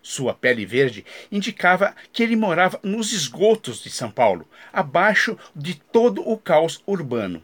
Sua 0.00 0.32
pele 0.32 0.64
verde 0.64 1.04
indicava 1.30 1.94
que 2.14 2.22
ele 2.22 2.34
morava 2.34 2.80
nos 2.82 3.12
esgotos 3.12 3.82
de 3.82 3.90
São 3.90 4.10
Paulo, 4.10 4.48
abaixo 4.72 5.36
de 5.54 5.74
todo 5.74 6.26
o 6.26 6.38
caos 6.38 6.82
urbano 6.86 7.42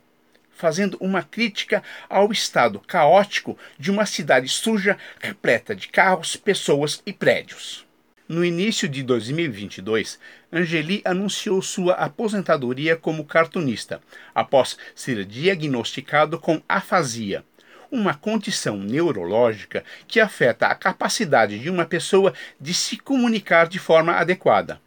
fazendo 0.56 0.96
uma 1.00 1.22
crítica 1.22 1.82
ao 2.08 2.32
estado 2.32 2.80
caótico 2.80 3.56
de 3.78 3.90
uma 3.90 4.06
cidade 4.06 4.48
suja, 4.48 4.96
repleta 5.20 5.76
de 5.76 5.88
carros, 5.88 6.34
pessoas 6.34 7.02
e 7.06 7.12
prédios. 7.12 7.86
No 8.28 8.44
início 8.44 8.88
de 8.88 9.04
2022, 9.04 10.18
Angeli 10.52 11.00
anunciou 11.04 11.62
sua 11.62 11.94
aposentadoria 11.94 12.96
como 12.96 13.24
cartunista, 13.24 14.00
após 14.34 14.76
ser 14.96 15.24
diagnosticado 15.24 16.36
com 16.36 16.60
afasia, 16.68 17.44
uma 17.88 18.14
condição 18.14 18.76
neurológica 18.76 19.84
que 20.08 20.18
afeta 20.18 20.66
a 20.66 20.74
capacidade 20.74 21.56
de 21.58 21.70
uma 21.70 21.84
pessoa 21.84 22.34
de 22.60 22.74
se 22.74 22.96
comunicar 22.96 23.68
de 23.68 23.78
forma 23.78 24.14
adequada. 24.14 24.80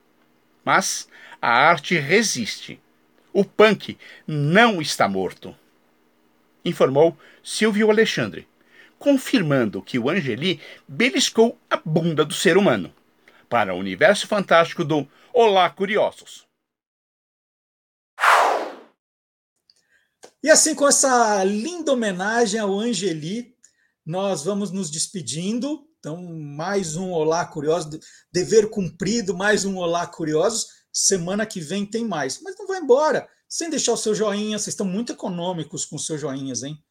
Mas 0.66 1.08
a 1.42 1.50
arte 1.50 1.98
resiste. 1.98 2.80
O 3.32 3.46
punk 3.46 3.98
não 4.28 4.82
está 4.82 5.08
morto. 5.08 5.56
Informou 6.66 7.18
Silvio 7.44 7.90
Alexandre, 7.90 8.48
confirmando 8.98 9.82
que 9.82 10.00
o 10.00 10.10
Angeli 10.10 10.60
beliscou 10.88 11.58
a 11.70 11.78
bunda 11.78 12.26
do 12.26 12.34
ser 12.34 12.58
humano. 12.58 12.94
Para 13.48 13.74
o 13.74 13.78
universo 13.78 14.28
fantástico 14.28 14.84
do 14.84 15.08
Olá 15.32 15.70
Curiosos. 15.70 16.48
E 20.42 20.50
assim, 20.50 20.74
com 20.74 20.88
essa 20.88 21.44
linda 21.44 21.92
homenagem 21.92 22.60
ao 22.60 22.80
Angeli, 22.80 23.56
nós 24.06 24.44
vamos 24.44 24.72
nos 24.72 24.90
despedindo. 24.90 25.88
Então, 26.00 26.22
mais 26.34 26.96
um 26.96 27.12
Olá 27.12 27.46
Curiosos, 27.46 28.00
dever 28.32 28.70
cumprido, 28.70 29.36
mais 29.36 29.66
um 29.66 29.78
Olá 29.78 30.08
Curiosos. 30.08 30.79
Semana 30.92 31.46
que 31.46 31.60
vem 31.60 31.86
tem 31.86 32.06
mais. 32.06 32.42
Mas 32.42 32.58
não 32.58 32.68
vai 32.68 32.80
embora 32.80 33.28
sem 33.48 33.70
deixar 33.70 33.94
o 33.94 33.98
seu 33.98 34.14
joinha. 34.14 34.58
Vocês 34.58 34.74
estão 34.74 34.86
muito 34.86 35.12
econômicos 35.12 35.86
com 35.86 35.96
os 35.96 36.06
seus 36.06 36.22
joinhas, 36.22 36.64
hein? 36.64 36.82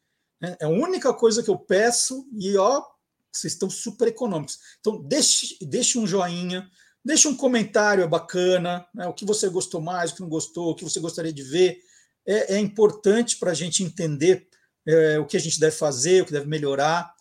É, 0.41 0.57
é 0.61 0.65
a 0.65 0.69
única 0.69 1.13
coisa 1.13 1.43
que 1.43 1.49
eu 1.49 1.57
peço 1.57 2.27
e 2.33 2.55
ó, 2.57 2.83
Vocês 3.31 3.53
estão 3.53 3.69
super 3.69 4.07
econômicos. 4.07 4.59
Então, 4.79 5.01
deixe, 5.01 5.57
deixe 5.61 5.97
um 5.97 6.07
joinha, 6.07 6.69
deixe 7.03 7.27
um 7.27 7.35
comentário, 7.35 8.03
é 8.03 8.07
bacana, 8.07 8.85
né? 8.93 9.07
o 9.07 9.13
que 9.13 9.25
você 9.25 9.47
gostou 9.49 9.81
mais, 9.81 10.11
o 10.11 10.15
que 10.15 10.21
não 10.21 10.29
gostou, 10.29 10.71
o 10.71 10.75
que 10.75 10.83
você 10.83 10.99
gostaria 10.99 11.33
de 11.33 11.43
ver. 11.43 11.79
É, 12.25 12.55
é 12.55 12.59
importante 12.59 13.37
para 13.37 13.51
a 13.51 13.55
gente 13.55 13.83
entender 13.83 14.47
é, 14.85 15.19
o 15.19 15.25
que 15.25 15.37
a 15.37 15.39
gente 15.39 15.59
deve 15.59 15.75
fazer, 15.75 16.21
o 16.21 16.25
que 16.25 16.31
deve 16.31 16.47
melhorar. 16.47 17.13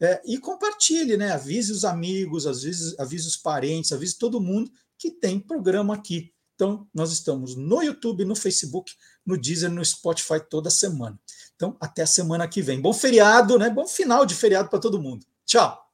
É, 0.00 0.22
e 0.24 0.38
compartilhe, 0.38 1.16
né? 1.16 1.32
Avise 1.32 1.72
os 1.72 1.84
amigos, 1.84 2.46
avise, 2.46 2.94
avise 2.98 3.26
os 3.26 3.36
parentes, 3.36 3.92
avise 3.92 4.16
todo 4.16 4.40
mundo 4.40 4.70
que 4.98 5.10
tem 5.10 5.38
programa 5.38 5.94
aqui. 5.94 6.32
Então, 6.54 6.88
nós 6.92 7.12
estamos 7.12 7.54
no 7.54 7.82
YouTube, 7.82 8.24
no 8.24 8.34
Facebook, 8.34 8.92
no 9.24 9.38
Deezer, 9.38 9.70
no 9.70 9.84
Spotify 9.84 10.40
toda 10.40 10.70
semana. 10.70 11.18
Então, 11.54 11.76
até 11.80 12.02
a 12.02 12.06
semana 12.06 12.48
que 12.48 12.60
vem. 12.60 12.80
Bom 12.80 12.92
feriado, 12.92 13.58
né? 13.58 13.70
Bom 13.70 13.86
final 13.86 14.26
de 14.26 14.34
feriado 14.34 14.68
para 14.68 14.80
todo 14.80 15.00
mundo. 15.00 15.24
Tchau! 15.46 15.87